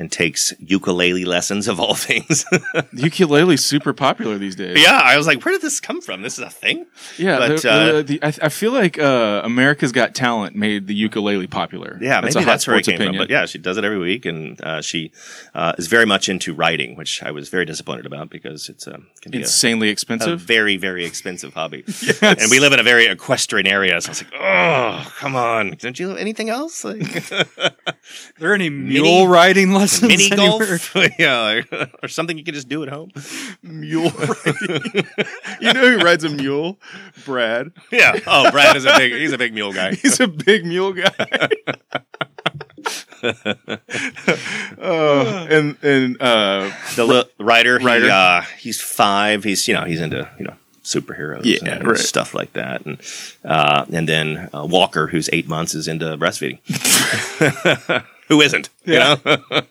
and 0.00 0.10
takes 0.10 0.52
ukulele 0.58 1.24
lessons 1.26 1.68
of 1.68 1.78
all 1.78 1.94
things. 2.08 2.44
The 2.92 3.02
ukulele's 3.02 3.64
super 3.64 3.92
popular 3.92 4.38
these 4.38 4.56
days. 4.56 4.82
yeah, 4.82 4.98
I 5.02 5.16
was 5.16 5.26
like, 5.26 5.44
where 5.44 5.52
did 5.52 5.60
this 5.62 5.78
come 5.80 6.00
from? 6.00 6.22
This 6.22 6.38
is 6.38 6.44
a 6.44 6.50
thing? 6.50 6.86
Yeah, 7.18 7.38
But, 7.38 7.62
the, 7.62 7.70
uh, 7.70 7.92
the, 7.96 8.02
the, 8.02 8.22
I, 8.24 8.32
I 8.46 8.48
feel 8.48 8.72
like 8.72 8.98
uh, 8.98 9.42
America's 9.44 9.92
Got 9.92 10.14
Talent 10.14 10.56
made 10.56 10.86
the 10.86 10.94
ukulele 10.94 11.46
popular. 11.46 11.98
Yeah, 12.00 12.20
that's 12.20 12.34
maybe 12.34 12.44
a 12.44 12.46
that's 12.46 12.66
where 12.66 12.76
it 12.78 12.84
came 12.86 12.94
opinion. 12.96 13.14
from. 13.14 13.26
But 13.26 13.30
yeah, 13.30 13.46
she 13.46 13.58
does 13.58 13.76
it 13.76 13.84
every 13.84 13.98
week, 13.98 14.24
and 14.24 14.60
uh, 14.62 14.80
she 14.80 15.12
uh, 15.54 15.74
is 15.78 15.86
very 15.86 16.06
much 16.06 16.28
into 16.28 16.54
writing, 16.54 16.96
which 16.96 17.22
I 17.22 17.30
was 17.30 17.48
very 17.50 17.64
disappointed 17.66 18.06
about 18.06 18.30
because 18.30 18.68
it's 18.68 18.86
um, 18.88 19.06
can 19.20 19.30
be 19.32 19.38
a, 19.38 19.42
insanely 19.42 19.88
a 19.88 19.92
expensive. 19.92 20.40
very 20.40 20.76
very 20.78 21.04
expensive 21.04 21.52
hobby, 21.54 21.84
and 22.22 22.50
we 22.50 22.58
live 22.60 22.72
in 22.72 22.80
a 22.80 22.84
very 22.84 23.06
equestrian 23.06 23.66
area. 23.66 24.00
So 24.00 24.08
I 24.08 24.10
was 24.10 24.22
like, 24.24 24.32
oh, 24.40 25.12
come 25.18 25.36
on, 25.36 25.76
don't 25.78 25.98
you 26.00 26.08
have 26.08 26.18
anything 26.18 26.48
else? 26.50 26.82
Like 26.84 27.00
there 28.38 28.54
any 28.54 28.70
mule 28.70 29.28
riding 29.28 29.72
lessons 29.72 30.08
mini 30.08 30.30
golf, 30.30 30.94
yeah, 31.18 31.40
like, 31.40 31.92
or 32.02 32.08
something 32.08 32.38
you 32.38 32.44
can 32.44 32.54
just 32.54 32.68
do 32.68 32.82
at 32.82 32.88
home. 32.88 33.10
mule 33.62 34.10
riding. 34.10 34.92
you 35.60 35.72
know 35.72 35.98
who 35.98 35.98
rides 35.98 36.24
a 36.24 36.28
mule? 36.28 36.78
Brad. 37.24 37.72
Yeah. 37.90 38.18
Oh, 38.26 38.50
Brad 38.50 38.76
is 38.76 38.84
a 38.84 38.96
big 38.96 39.12
he's 39.12 39.32
a 39.32 39.38
big 39.38 39.54
mule 39.54 39.72
guy. 39.72 39.94
He's 39.94 40.20
a 40.20 40.28
big 40.28 40.64
mule 40.64 40.92
guy. 40.92 41.48
uh, 43.22 43.36
and 45.50 45.76
and 45.82 46.20
uh, 46.22 46.70
The 46.96 47.04
li- 47.04 47.24
Ryder, 47.38 47.78
Ryder. 47.78 48.04
He, 48.06 48.10
uh, 48.10 48.42
he's 48.58 48.80
five. 48.80 49.44
He's 49.44 49.66
you 49.68 49.74
know 49.74 49.84
he's 49.84 50.00
into 50.00 50.28
you 50.38 50.46
know 50.46 50.56
superheroes, 50.92 51.44
Yeah, 51.44 51.74
and 51.76 51.86
right. 51.86 51.96
stuff 51.98 52.34
like 52.34 52.52
that, 52.54 52.84
and 52.86 52.98
uh, 53.44 53.84
and 53.92 54.08
then 54.08 54.48
uh, 54.54 54.66
Walker, 54.68 55.06
who's 55.06 55.28
eight 55.32 55.48
months, 55.48 55.74
is 55.74 55.88
into 55.88 56.16
breastfeeding. 56.16 56.58
Who 58.28 58.40
isn't? 58.40 58.68
You 58.84 58.94
Yeah. 58.94 59.16
know? 59.24 59.42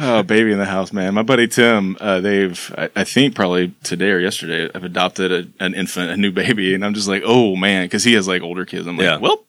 oh, 0.00 0.22
baby 0.24 0.50
in 0.50 0.58
the 0.58 0.64
house, 0.64 0.92
man. 0.92 1.14
My 1.14 1.22
buddy 1.22 1.46
Tim, 1.46 1.96
uh, 2.00 2.20
they've 2.20 2.74
I, 2.76 2.90
I 2.96 3.04
think 3.04 3.34
probably 3.36 3.72
today 3.84 4.10
or 4.10 4.18
yesterday, 4.18 4.68
I've 4.74 4.82
adopted 4.84 5.30
a, 5.30 5.64
an 5.64 5.74
infant, 5.74 6.10
a 6.10 6.16
new 6.16 6.32
baby, 6.32 6.74
and 6.74 6.84
I'm 6.84 6.94
just 6.94 7.06
like, 7.08 7.22
oh 7.24 7.54
man, 7.54 7.84
because 7.86 8.02
he 8.04 8.14
has 8.14 8.26
like 8.26 8.42
older 8.42 8.64
kids. 8.64 8.86
I'm 8.88 8.96
like, 8.96 9.04
Yeah. 9.04 9.18
well. 9.18 9.44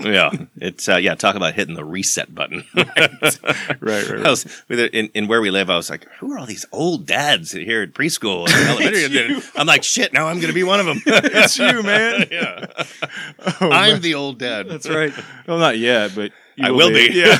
Yeah, 0.00 0.30
it's 0.56 0.88
uh, 0.88 0.96
yeah. 0.96 1.14
Talk 1.14 1.34
about 1.36 1.54
hitting 1.54 1.74
the 1.74 1.84
reset 1.84 2.34
button. 2.34 2.64
right, 2.74 4.08
right. 4.08 4.26
I 4.26 4.30
was 4.30 4.62
in, 4.68 5.10
in 5.14 5.28
where 5.28 5.40
we 5.40 5.50
live. 5.50 5.70
I 5.70 5.76
was 5.76 5.90
like, 5.90 6.06
who 6.18 6.32
are 6.32 6.38
all 6.38 6.46
these 6.46 6.66
old 6.72 7.06
dads 7.06 7.52
here 7.52 7.82
at 7.82 7.92
preschool 7.92 8.48
and 8.48 8.68
elementary? 8.68 9.42
I'm 9.56 9.66
like, 9.66 9.82
shit. 9.82 10.12
Now 10.12 10.28
I'm 10.28 10.36
going 10.36 10.48
to 10.48 10.52
be 10.54 10.64
one 10.64 10.80
of 10.80 10.86
them. 10.86 11.02
it's 11.06 11.58
you, 11.58 11.82
man. 11.82 12.26
yeah, 12.30 12.66
Oh, 13.60 13.70
I'm 13.70 13.92
man. 13.94 14.00
the 14.02 14.14
old 14.14 14.38
dad. 14.38 14.68
That's 14.68 14.88
right. 14.88 15.12
well, 15.46 15.58
not 15.58 15.78
yet, 15.78 16.12
but 16.14 16.32
you 16.56 16.66
I 16.66 16.70
will 16.70 16.90
be. 16.90 17.10
Yeah. 17.12 17.38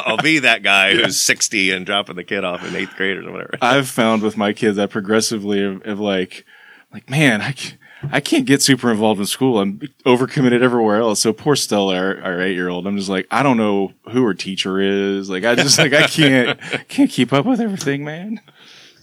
I'll 0.00 0.16
be 0.16 0.40
that 0.40 0.62
guy 0.62 0.94
who's 0.94 1.20
60 1.20 1.70
and 1.70 1.86
dropping 1.86 2.16
the 2.16 2.24
kid 2.24 2.44
off 2.44 2.66
in 2.66 2.74
eighth 2.74 2.96
grade 2.96 3.18
or 3.18 3.30
whatever. 3.32 3.54
I've 3.62 3.88
found 3.88 4.22
with 4.22 4.36
my 4.36 4.52
kids 4.52 4.76
that 4.76 4.90
progressively 4.90 5.62
of, 5.62 5.82
of 5.86 6.00
like, 6.00 6.44
like 6.92 7.08
man, 7.10 7.40
I, 7.42 7.52
ca- 7.52 7.76
I 8.12 8.20
can't 8.20 8.44
get 8.46 8.62
super 8.62 8.90
involved 8.90 9.20
in 9.20 9.26
school. 9.26 9.58
I'm 9.58 9.78
overcommitted 10.04 10.62
everywhere 10.62 10.96
else. 11.00 11.20
So 11.20 11.32
poor 11.32 11.56
Stella, 11.56 11.96
our, 11.96 12.20
our 12.22 12.40
eight 12.42 12.54
year 12.54 12.68
old, 12.68 12.86
I'm 12.86 12.96
just 12.96 13.08
like, 13.08 13.26
I 13.30 13.42
don't 13.42 13.56
know 13.56 13.92
who 14.10 14.22
her 14.24 14.34
teacher 14.34 14.78
is. 14.80 15.30
Like, 15.30 15.44
I 15.44 15.54
just 15.54 15.78
like 15.78 15.92
I 15.94 16.02
can't 16.06 16.60
can't 16.88 17.10
keep 17.10 17.32
up 17.32 17.46
with 17.46 17.60
everything, 17.60 18.04
man. 18.04 18.40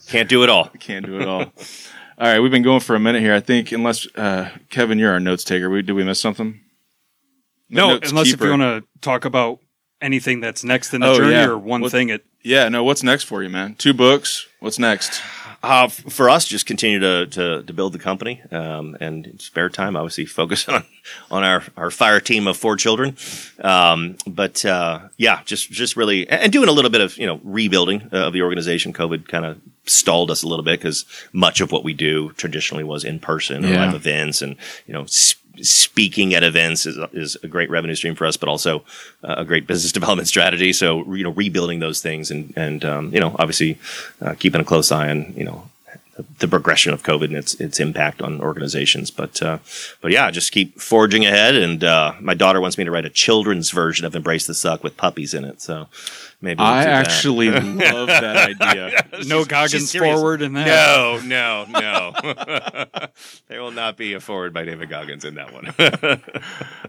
Can't 0.07 0.29
do 0.29 0.43
it 0.43 0.49
all. 0.49 0.69
Can't 0.79 1.05
do 1.05 1.19
it 1.19 1.27
all. 1.27 1.41
All 2.19 2.27
right, 2.27 2.39
we've 2.39 2.51
been 2.51 2.61
going 2.63 2.79
for 2.81 2.95
a 2.95 2.99
minute 2.99 3.21
here. 3.21 3.33
I 3.33 3.39
think 3.39 3.71
unless 3.71 4.05
uh, 4.15 4.49
Kevin, 4.69 4.99
you're 4.99 5.11
our 5.11 5.19
notes 5.19 5.43
taker. 5.43 5.69
We, 5.69 5.81
did 5.81 5.93
we 5.93 6.03
miss 6.03 6.19
something? 6.19 6.59
No, 7.69 7.89
Notes 7.93 8.11
unless 8.11 8.27
keeper. 8.31 8.43
if 8.45 8.51
you 8.53 8.59
want 8.59 8.83
to 8.83 8.99
talk 9.01 9.25
about 9.25 9.59
anything 9.99 10.39
that's 10.39 10.63
next 10.63 10.93
in 10.93 11.01
the 11.01 11.07
Oh, 11.07 11.17
journey 11.17 11.31
yeah. 11.31 11.47
or 11.47 11.57
one 11.57 11.81
What- 11.81 11.91
thing. 11.91 12.09
It 12.09 12.23
Yeah, 12.43 12.69
no. 12.69 12.83
What's 12.83 13.01
next 13.01 13.23
for 13.23 13.41
you, 13.41 13.49
man? 13.49 13.73
Two 13.75 13.93
books. 13.93 14.45
What's 14.59 14.77
next? 14.77 15.21
Uh, 15.63 15.87
for 15.87 16.29
us, 16.29 16.45
just 16.45 16.65
continue 16.65 16.99
to, 16.99 17.25
to, 17.27 17.63
to 17.63 17.71
build 17.73 17.93
the 17.93 17.99
company 17.99 18.41
um, 18.51 18.97
and 18.99 19.25
in 19.25 19.39
spare 19.39 19.69
time, 19.69 19.95
obviously 19.95 20.25
focus 20.25 20.67
on 20.69 20.83
on 21.31 21.43
our, 21.43 21.63
our 21.77 21.89
fire 21.89 22.19
team 22.19 22.47
of 22.47 22.57
four 22.57 22.75
children. 22.75 23.15
Um, 23.61 24.17
but 24.27 24.65
uh, 24.65 25.07
yeah, 25.17 25.41
just 25.45 25.71
just 25.71 25.95
really 25.95 26.27
and 26.27 26.51
doing 26.51 26.67
a 26.67 26.71
little 26.73 26.91
bit 26.91 26.99
of 27.01 27.17
you 27.17 27.25
know 27.25 27.39
rebuilding 27.45 28.09
uh, 28.11 28.27
of 28.27 28.33
the 28.33 28.41
organization. 28.41 28.91
COVID 28.91 29.27
kind 29.29 29.45
of 29.45 29.57
stalled 29.85 30.29
us 30.31 30.43
a 30.43 30.47
little 30.47 30.65
bit 30.65 30.79
because 30.79 31.05
much 31.31 31.61
of 31.61 31.71
what 31.71 31.83
we 31.85 31.93
do 31.93 32.31
traditionally 32.31 32.83
was 32.83 33.05
in 33.05 33.19
person, 33.19 33.63
Yeah. 33.63 33.85
live 33.85 33.95
events, 33.95 34.41
and 34.41 34.57
you 34.85 34.93
know. 34.93 35.05
Speaking 35.61 36.33
at 36.33 36.43
events 36.43 36.85
is, 36.85 36.97
is 37.13 37.37
a 37.43 37.47
great 37.47 37.69
revenue 37.69 37.95
stream 37.95 38.15
for 38.15 38.25
us, 38.25 38.37
but 38.37 38.49
also 38.49 38.83
uh, 39.23 39.35
a 39.37 39.45
great 39.45 39.67
business 39.67 39.91
development 39.99 40.27
strategy. 40.27 40.73
So 40.73 41.13
you 41.13 41.23
know, 41.23 41.31
rebuilding 41.31 41.79
those 41.79 42.01
things 42.01 42.31
and 42.31 42.53
and 42.55 42.83
um, 42.83 43.13
you 43.13 43.19
know, 43.19 43.35
obviously 43.37 43.77
uh, 44.21 44.33
keeping 44.33 44.61
a 44.61 44.65
close 44.65 44.91
eye 44.91 45.09
on 45.09 45.33
you 45.35 45.43
know 45.43 45.69
the 46.39 46.47
progression 46.47 46.93
of 46.93 47.03
COVID 47.03 47.25
and 47.25 47.35
its 47.35 47.55
its 47.55 47.79
impact 47.79 48.21
on 48.21 48.41
organizations. 48.41 49.09
But 49.11 49.41
uh, 49.41 49.59
but 50.01 50.11
yeah, 50.11 50.29
just 50.31 50.51
keep 50.51 50.79
forging 50.79 51.25
ahead. 51.25 51.55
And 51.55 51.83
uh, 51.83 52.13
my 52.21 52.33
daughter 52.33 52.61
wants 52.61 52.77
me 52.77 52.83
to 52.83 52.91
write 52.91 53.05
a 53.05 53.09
children's 53.09 53.71
version 53.71 54.05
of 54.05 54.15
Embrace 54.15 54.45
the 54.45 54.53
Suck 54.53 54.83
with 54.83 54.97
puppies 54.97 55.33
in 55.33 55.43
it. 55.43 55.61
So 55.61 55.87
maybe 56.43 56.59
we'll 56.59 56.67
I 56.67 56.83
actually 56.83 57.49
love 57.51 58.07
that 58.07 58.61
idea. 58.61 59.07
no 59.25 59.43
Goggins 59.45 59.95
foreword 59.95 60.41
in 60.43 60.53
that. 60.53 60.67
No, 60.67 61.19
no, 61.25 61.65
no. 61.79 62.85
there 63.47 63.61
will 63.61 63.71
not 63.71 63.97
be 63.97 64.13
a 64.13 64.19
foreword 64.19 64.53
by 64.53 64.63
David 64.65 64.89
Goggins 64.89 65.25
in 65.25 65.35
that 65.35 65.51
one. 65.53 65.73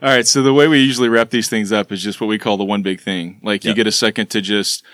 All 0.03 0.09
right. 0.09 0.27
So 0.27 0.43
the 0.43 0.53
way 0.53 0.69
we 0.69 0.81
usually 0.81 1.09
wrap 1.09 1.31
these 1.31 1.49
things 1.49 1.73
up 1.73 1.91
is 1.93 2.03
just 2.03 2.21
what 2.21 2.27
we 2.27 2.39
call 2.39 2.57
the 2.57 2.65
one 2.65 2.83
big 2.83 3.01
thing. 3.01 3.41
Like 3.43 3.65
you 3.65 3.73
get 3.75 3.87
a 3.87 3.93
second 3.93 4.27
to 4.31 4.41
just 4.41 4.85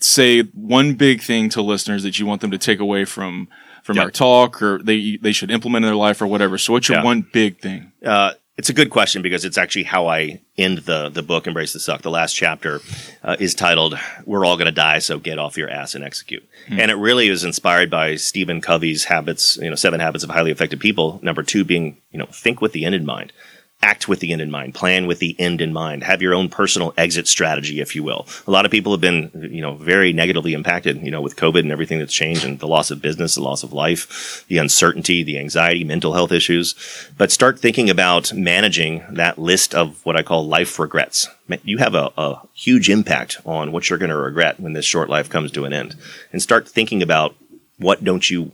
say 0.00 0.42
one 0.42 0.94
big 0.94 1.22
thing 1.22 1.48
to 1.50 1.62
listeners 1.62 2.02
that 2.02 2.18
you 2.18 2.26
want 2.26 2.40
them 2.40 2.50
to 2.50 2.58
take 2.58 2.80
away 2.80 3.04
from 3.04 3.48
from 3.82 3.96
Yep. 3.96 4.04
our 4.04 4.10
talk 4.10 4.62
or 4.62 4.82
they 4.82 5.16
they 5.16 5.32
should 5.32 5.50
implement 5.50 5.84
in 5.84 5.88
their 5.88 5.96
life 5.96 6.20
or 6.20 6.26
whatever. 6.26 6.58
So 6.58 6.72
what's 6.74 6.88
your 6.88 6.98
Yeah. 6.98 7.04
one 7.04 7.26
big 7.32 7.58
thing? 7.60 7.92
Uh, 8.04 8.32
it's 8.58 8.68
a 8.68 8.74
good 8.74 8.90
question 8.90 9.22
because 9.22 9.44
it's 9.44 9.56
actually 9.56 9.84
how 9.84 10.08
I 10.08 10.40
end 10.58 10.78
the 10.78 11.08
the 11.08 11.22
book, 11.22 11.46
Embrace 11.46 11.72
the 11.72 11.80
Suck. 11.80 12.02
The 12.02 12.10
last 12.10 12.34
chapter 12.34 12.80
uh, 13.22 13.36
is 13.38 13.54
titled 13.54 13.96
"We're 14.26 14.44
All 14.44 14.56
Going 14.56 14.66
to 14.66 14.72
Die, 14.72 14.98
So 14.98 15.20
Get 15.20 15.38
Off 15.38 15.56
Your 15.56 15.70
Ass 15.70 15.94
and 15.94 16.02
Execute," 16.02 16.46
and 16.68 16.90
it 16.90 16.96
really 16.96 17.28
is 17.28 17.44
inspired 17.44 17.88
by 17.88 18.16
Stephen 18.16 18.60
Covey's 18.60 19.04
habits. 19.04 19.56
You 19.58 19.70
know, 19.70 19.76
Seven 19.76 20.00
Habits 20.00 20.24
of 20.24 20.30
Highly 20.30 20.50
Effective 20.50 20.80
People. 20.80 21.20
Number 21.22 21.44
two 21.44 21.64
being, 21.64 21.98
you 22.10 22.18
know, 22.18 22.26
think 22.26 22.60
with 22.60 22.72
the 22.72 22.84
end 22.84 22.96
in 22.96 23.06
mind. 23.06 23.32
Act 23.80 24.08
with 24.08 24.18
the 24.18 24.32
end 24.32 24.40
in 24.40 24.50
mind, 24.50 24.74
plan 24.74 25.06
with 25.06 25.20
the 25.20 25.38
end 25.38 25.60
in 25.60 25.72
mind, 25.72 26.02
have 26.02 26.20
your 26.20 26.34
own 26.34 26.48
personal 26.48 26.92
exit 26.96 27.28
strategy, 27.28 27.80
if 27.80 27.94
you 27.94 28.02
will. 28.02 28.26
A 28.46 28.50
lot 28.50 28.64
of 28.64 28.72
people 28.72 28.92
have 28.92 29.00
been, 29.00 29.30
you 29.52 29.62
know, 29.62 29.74
very 29.74 30.12
negatively 30.12 30.52
impacted, 30.52 31.00
you 31.00 31.12
know, 31.12 31.20
with 31.20 31.36
COVID 31.36 31.60
and 31.60 31.70
everything 31.70 32.00
that's 32.00 32.12
changed 32.12 32.44
and 32.44 32.58
the 32.58 32.66
loss 32.66 32.90
of 32.90 33.00
business, 33.00 33.36
the 33.36 33.40
loss 33.40 33.62
of 33.62 33.72
life, 33.72 34.44
the 34.48 34.58
uncertainty, 34.58 35.22
the 35.22 35.38
anxiety, 35.38 35.84
mental 35.84 36.12
health 36.12 36.32
issues. 36.32 36.74
But 37.16 37.30
start 37.30 37.60
thinking 37.60 37.88
about 37.88 38.32
managing 38.32 39.04
that 39.10 39.38
list 39.38 39.76
of 39.76 40.04
what 40.04 40.16
I 40.16 40.24
call 40.24 40.48
life 40.48 40.80
regrets. 40.80 41.28
You 41.62 41.78
have 41.78 41.94
a, 41.94 42.10
a 42.16 42.40
huge 42.54 42.90
impact 42.90 43.38
on 43.46 43.70
what 43.70 43.88
you're 43.88 43.98
going 43.98 44.10
to 44.10 44.16
regret 44.16 44.58
when 44.58 44.72
this 44.72 44.86
short 44.86 45.08
life 45.08 45.30
comes 45.30 45.52
to 45.52 45.64
an 45.64 45.72
end. 45.72 45.94
And 46.32 46.42
start 46.42 46.68
thinking 46.68 47.00
about 47.00 47.36
what 47.78 48.02
don't 48.02 48.28
you 48.28 48.50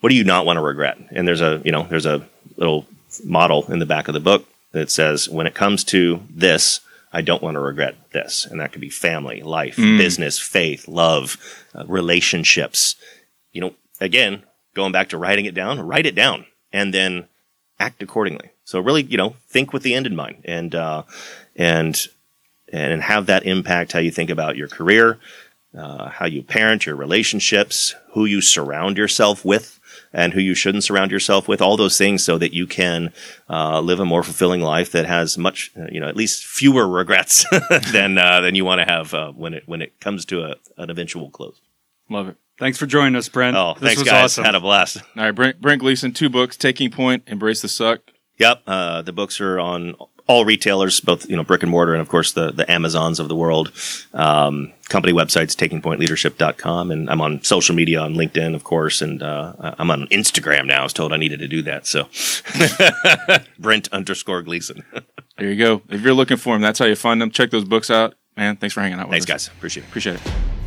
what 0.00 0.10
do 0.10 0.16
you 0.16 0.24
not 0.24 0.46
want 0.46 0.56
to 0.56 0.62
regret? 0.62 0.98
And 1.10 1.26
there's 1.26 1.40
a, 1.40 1.62
you 1.64 1.72
know, 1.72 1.86
there's 1.88 2.06
a 2.06 2.26
little 2.56 2.86
model 3.24 3.70
in 3.72 3.78
the 3.78 3.86
back 3.86 4.08
of 4.08 4.14
the 4.14 4.20
book 4.20 4.46
that 4.72 4.90
says, 4.90 5.28
when 5.28 5.46
it 5.46 5.54
comes 5.54 5.84
to 5.84 6.22
this, 6.30 6.80
I 7.12 7.22
don't 7.22 7.42
want 7.42 7.56
to 7.56 7.60
regret 7.60 7.96
this. 8.12 8.46
And 8.46 8.60
that 8.60 8.72
could 8.72 8.80
be 8.80 8.90
family, 8.90 9.42
life, 9.42 9.76
business, 9.76 10.38
faith, 10.38 10.86
love, 10.86 11.36
uh, 11.74 11.84
relationships. 11.86 12.94
You 13.52 13.62
know, 13.62 13.74
again, 14.00 14.44
going 14.74 14.92
back 14.92 15.08
to 15.08 15.18
writing 15.18 15.44
it 15.44 15.54
down, 15.54 15.80
write 15.80 16.06
it 16.06 16.14
down 16.14 16.46
and 16.72 16.94
then 16.94 17.26
act 17.80 18.02
accordingly. 18.02 18.50
So 18.64 18.78
really, 18.78 19.02
you 19.02 19.16
know, 19.16 19.34
think 19.48 19.72
with 19.72 19.82
the 19.82 19.94
end 19.94 20.06
in 20.06 20.14
mind 20.14 20.42
and, 20.44 20.74
uh, 20.74 21.02
and, 21.56 22.06
and 22.72 23.02
have 23.02 23.26
that 23.26 23.44
impact 23.44 23.90
how 23.92 23.98
you 23.98 24.12
think 24.12 24.30
about 24.30 24.56
your 24.56 24.68
career, 24.68 25.18
uh, 25.76 26.08
how 26.10 26.26
you 26.26 26.42
parent, 26.44 26.86
your 26.86 26.94
relationships, 26.94 27.96
who 28.12 28.24
you 28.24 28.40
surround 28.40 28.96
yourself 28.96 29.44
with, 29.44 29.79
and 30.12 30.32
who 30.32 30.40
you 30.40 30.54
shouldn't 30.54 30.84
surround 30.84 31.10
yourself 31.10 31.48
with. 31.48 31.62
All 31.62 31.76
those 31.76 31.96
things 31.96 32.24
so 32.24 32.38
that 32.38 32.52
you 32.52 32.66
can 32.66 33.12
uh, 33.48 33.80
live 33.80 34.00
a 34.00 34.04
more 34.04 34.22
fulfilling 34.22 34.60
life 34.60 34.92
that 34.92 35.06
has 35.06 35.38
much, 35.38 35.72
you 35.90 36.00
know, 36.00 36.08
at 36.08 36.16
least 36.16 36.44
fewer 36.44 36.88
regrets 36.88 37.44
than 37.92 38.18
uh, 38.18 38.40
than 38.40 38.54
you 38.54 38.64
want 38.64 38.80
to 38.80 38.84
have 38.84 39.14
uh, 39.14 39.32
when 39.32 39.54
it 39.54 39.64
when 39.66 39.82
it 39.82 39.98
comes 40.00 40.24
to 40.26 40.42
a, 40.42 40.56
an 40.76 40.90
eventual 40.90 41.30
close. 41.30 41.60
Love 42.08 42.28
it. 42.28 42.36
Thanks 42.58 42.76
for 42.76 42.86
joining 42.86 43.16
us, 43.16 43.28
Brent. 43.28 43.56
Oh, 43.56 43.74
this 43.74 43.82
thanks, 43.82 44.00
was 44.00 44.08
guys! 44.08 44.24
awesome. 44.24 44.44
Had 44.44 44.54
a 44.54 44.60
blast. 44.60 44.98
All 45.16 45.24
right, 45.24 45.30
Brent, 45.30 45.60
Brent 45.62 45.80
Gleason, 45.80 46.12
two 46.12 46.28
books, 46.28 46.58
Taking 46.58 46.90
Point, 46.90 47.22
Embrace 47.26 47.62
the 47.62 47.68
Suck. 47.68 48.00
Yep, 48.38 48.62
uh, 48.66 49.02
the 49.02 49.12
books 49.12 49.40
are 49.40 49.58
on 49.58 49.94
all 50.30 50.44
retailers, 50.44 51.00
both 51.00 51.28
you 51.28 51.36
know 51.36 51.42
brick 51.42 51.62
and 51.62 51.70
mortar, 51.70 51.92
and 51.92 52.00
of 52.00 52.08
course 52.08 52.32
the 52.32 52.52
the 52.52 52.70
Amazons 52.70 53.18
of 53.18 53.28
the 53.28 53.34
world. 53.34 53.72
Um, 54.14 54.72
company 54.88 55.12
websites, 55.12 55.54
takingpointleadership.com, 55.56 56.90
and 56.90 57.10
I'm 57.10 57.20
on 57.20 57.42
social 57.42 57.74
media 57.74 58.00
on 58.00 58.14
LinkedIn, 58.14 58.54
of 58.54 58.62
course, 58.64 59.02
and 59.02 59.22
uh, 59.22 59.74
I'm 59.78 59.90
on 59.90 60.06
Instagram 60.08 60.66
now. 60.66 60.80
I 60.80 60.82
was 60.84 60.92
told 60.92 61.12
I 61.12 61.16
needed 61.16 61.40
to 61.40 61.48
do 61.48 61.62
that, 61.62 61.86
so 61.86 62.08
Brent 63.58 63.88
underscore 63.92 64.42
Gleason. 64.42 64.84
There 65.36 65.48
you 65.48 65.56
go. 65.56 65.80
If 65.88 66.02
you're 66.02 66.12
looking 66.12 66.36
for 66.36 66.54
them, 66.54 66.60
that's 66.60 66.78
how 66.78 66.84
you 66.84 66.94
find 66.94 67.18
them. 67.18 67.30
Check 67.30 67.50
those 67.50 67.64
books 67.64 67.90
out. 67.90 68.12
Man, 68.36 68.56
thanks 68.56 68.74
for 68.74 68.82
hanging 68.82 68.98
out 68.98 69.08
with 69.08 69.12
Thanks, 69.12 69.24
us. 69.24 69.48
guys. 69.48 69.56
Appreciate 69.56 69.84
it. 69.84 69.88
Appreciate 69.88 70.16
it. 70.16 70.59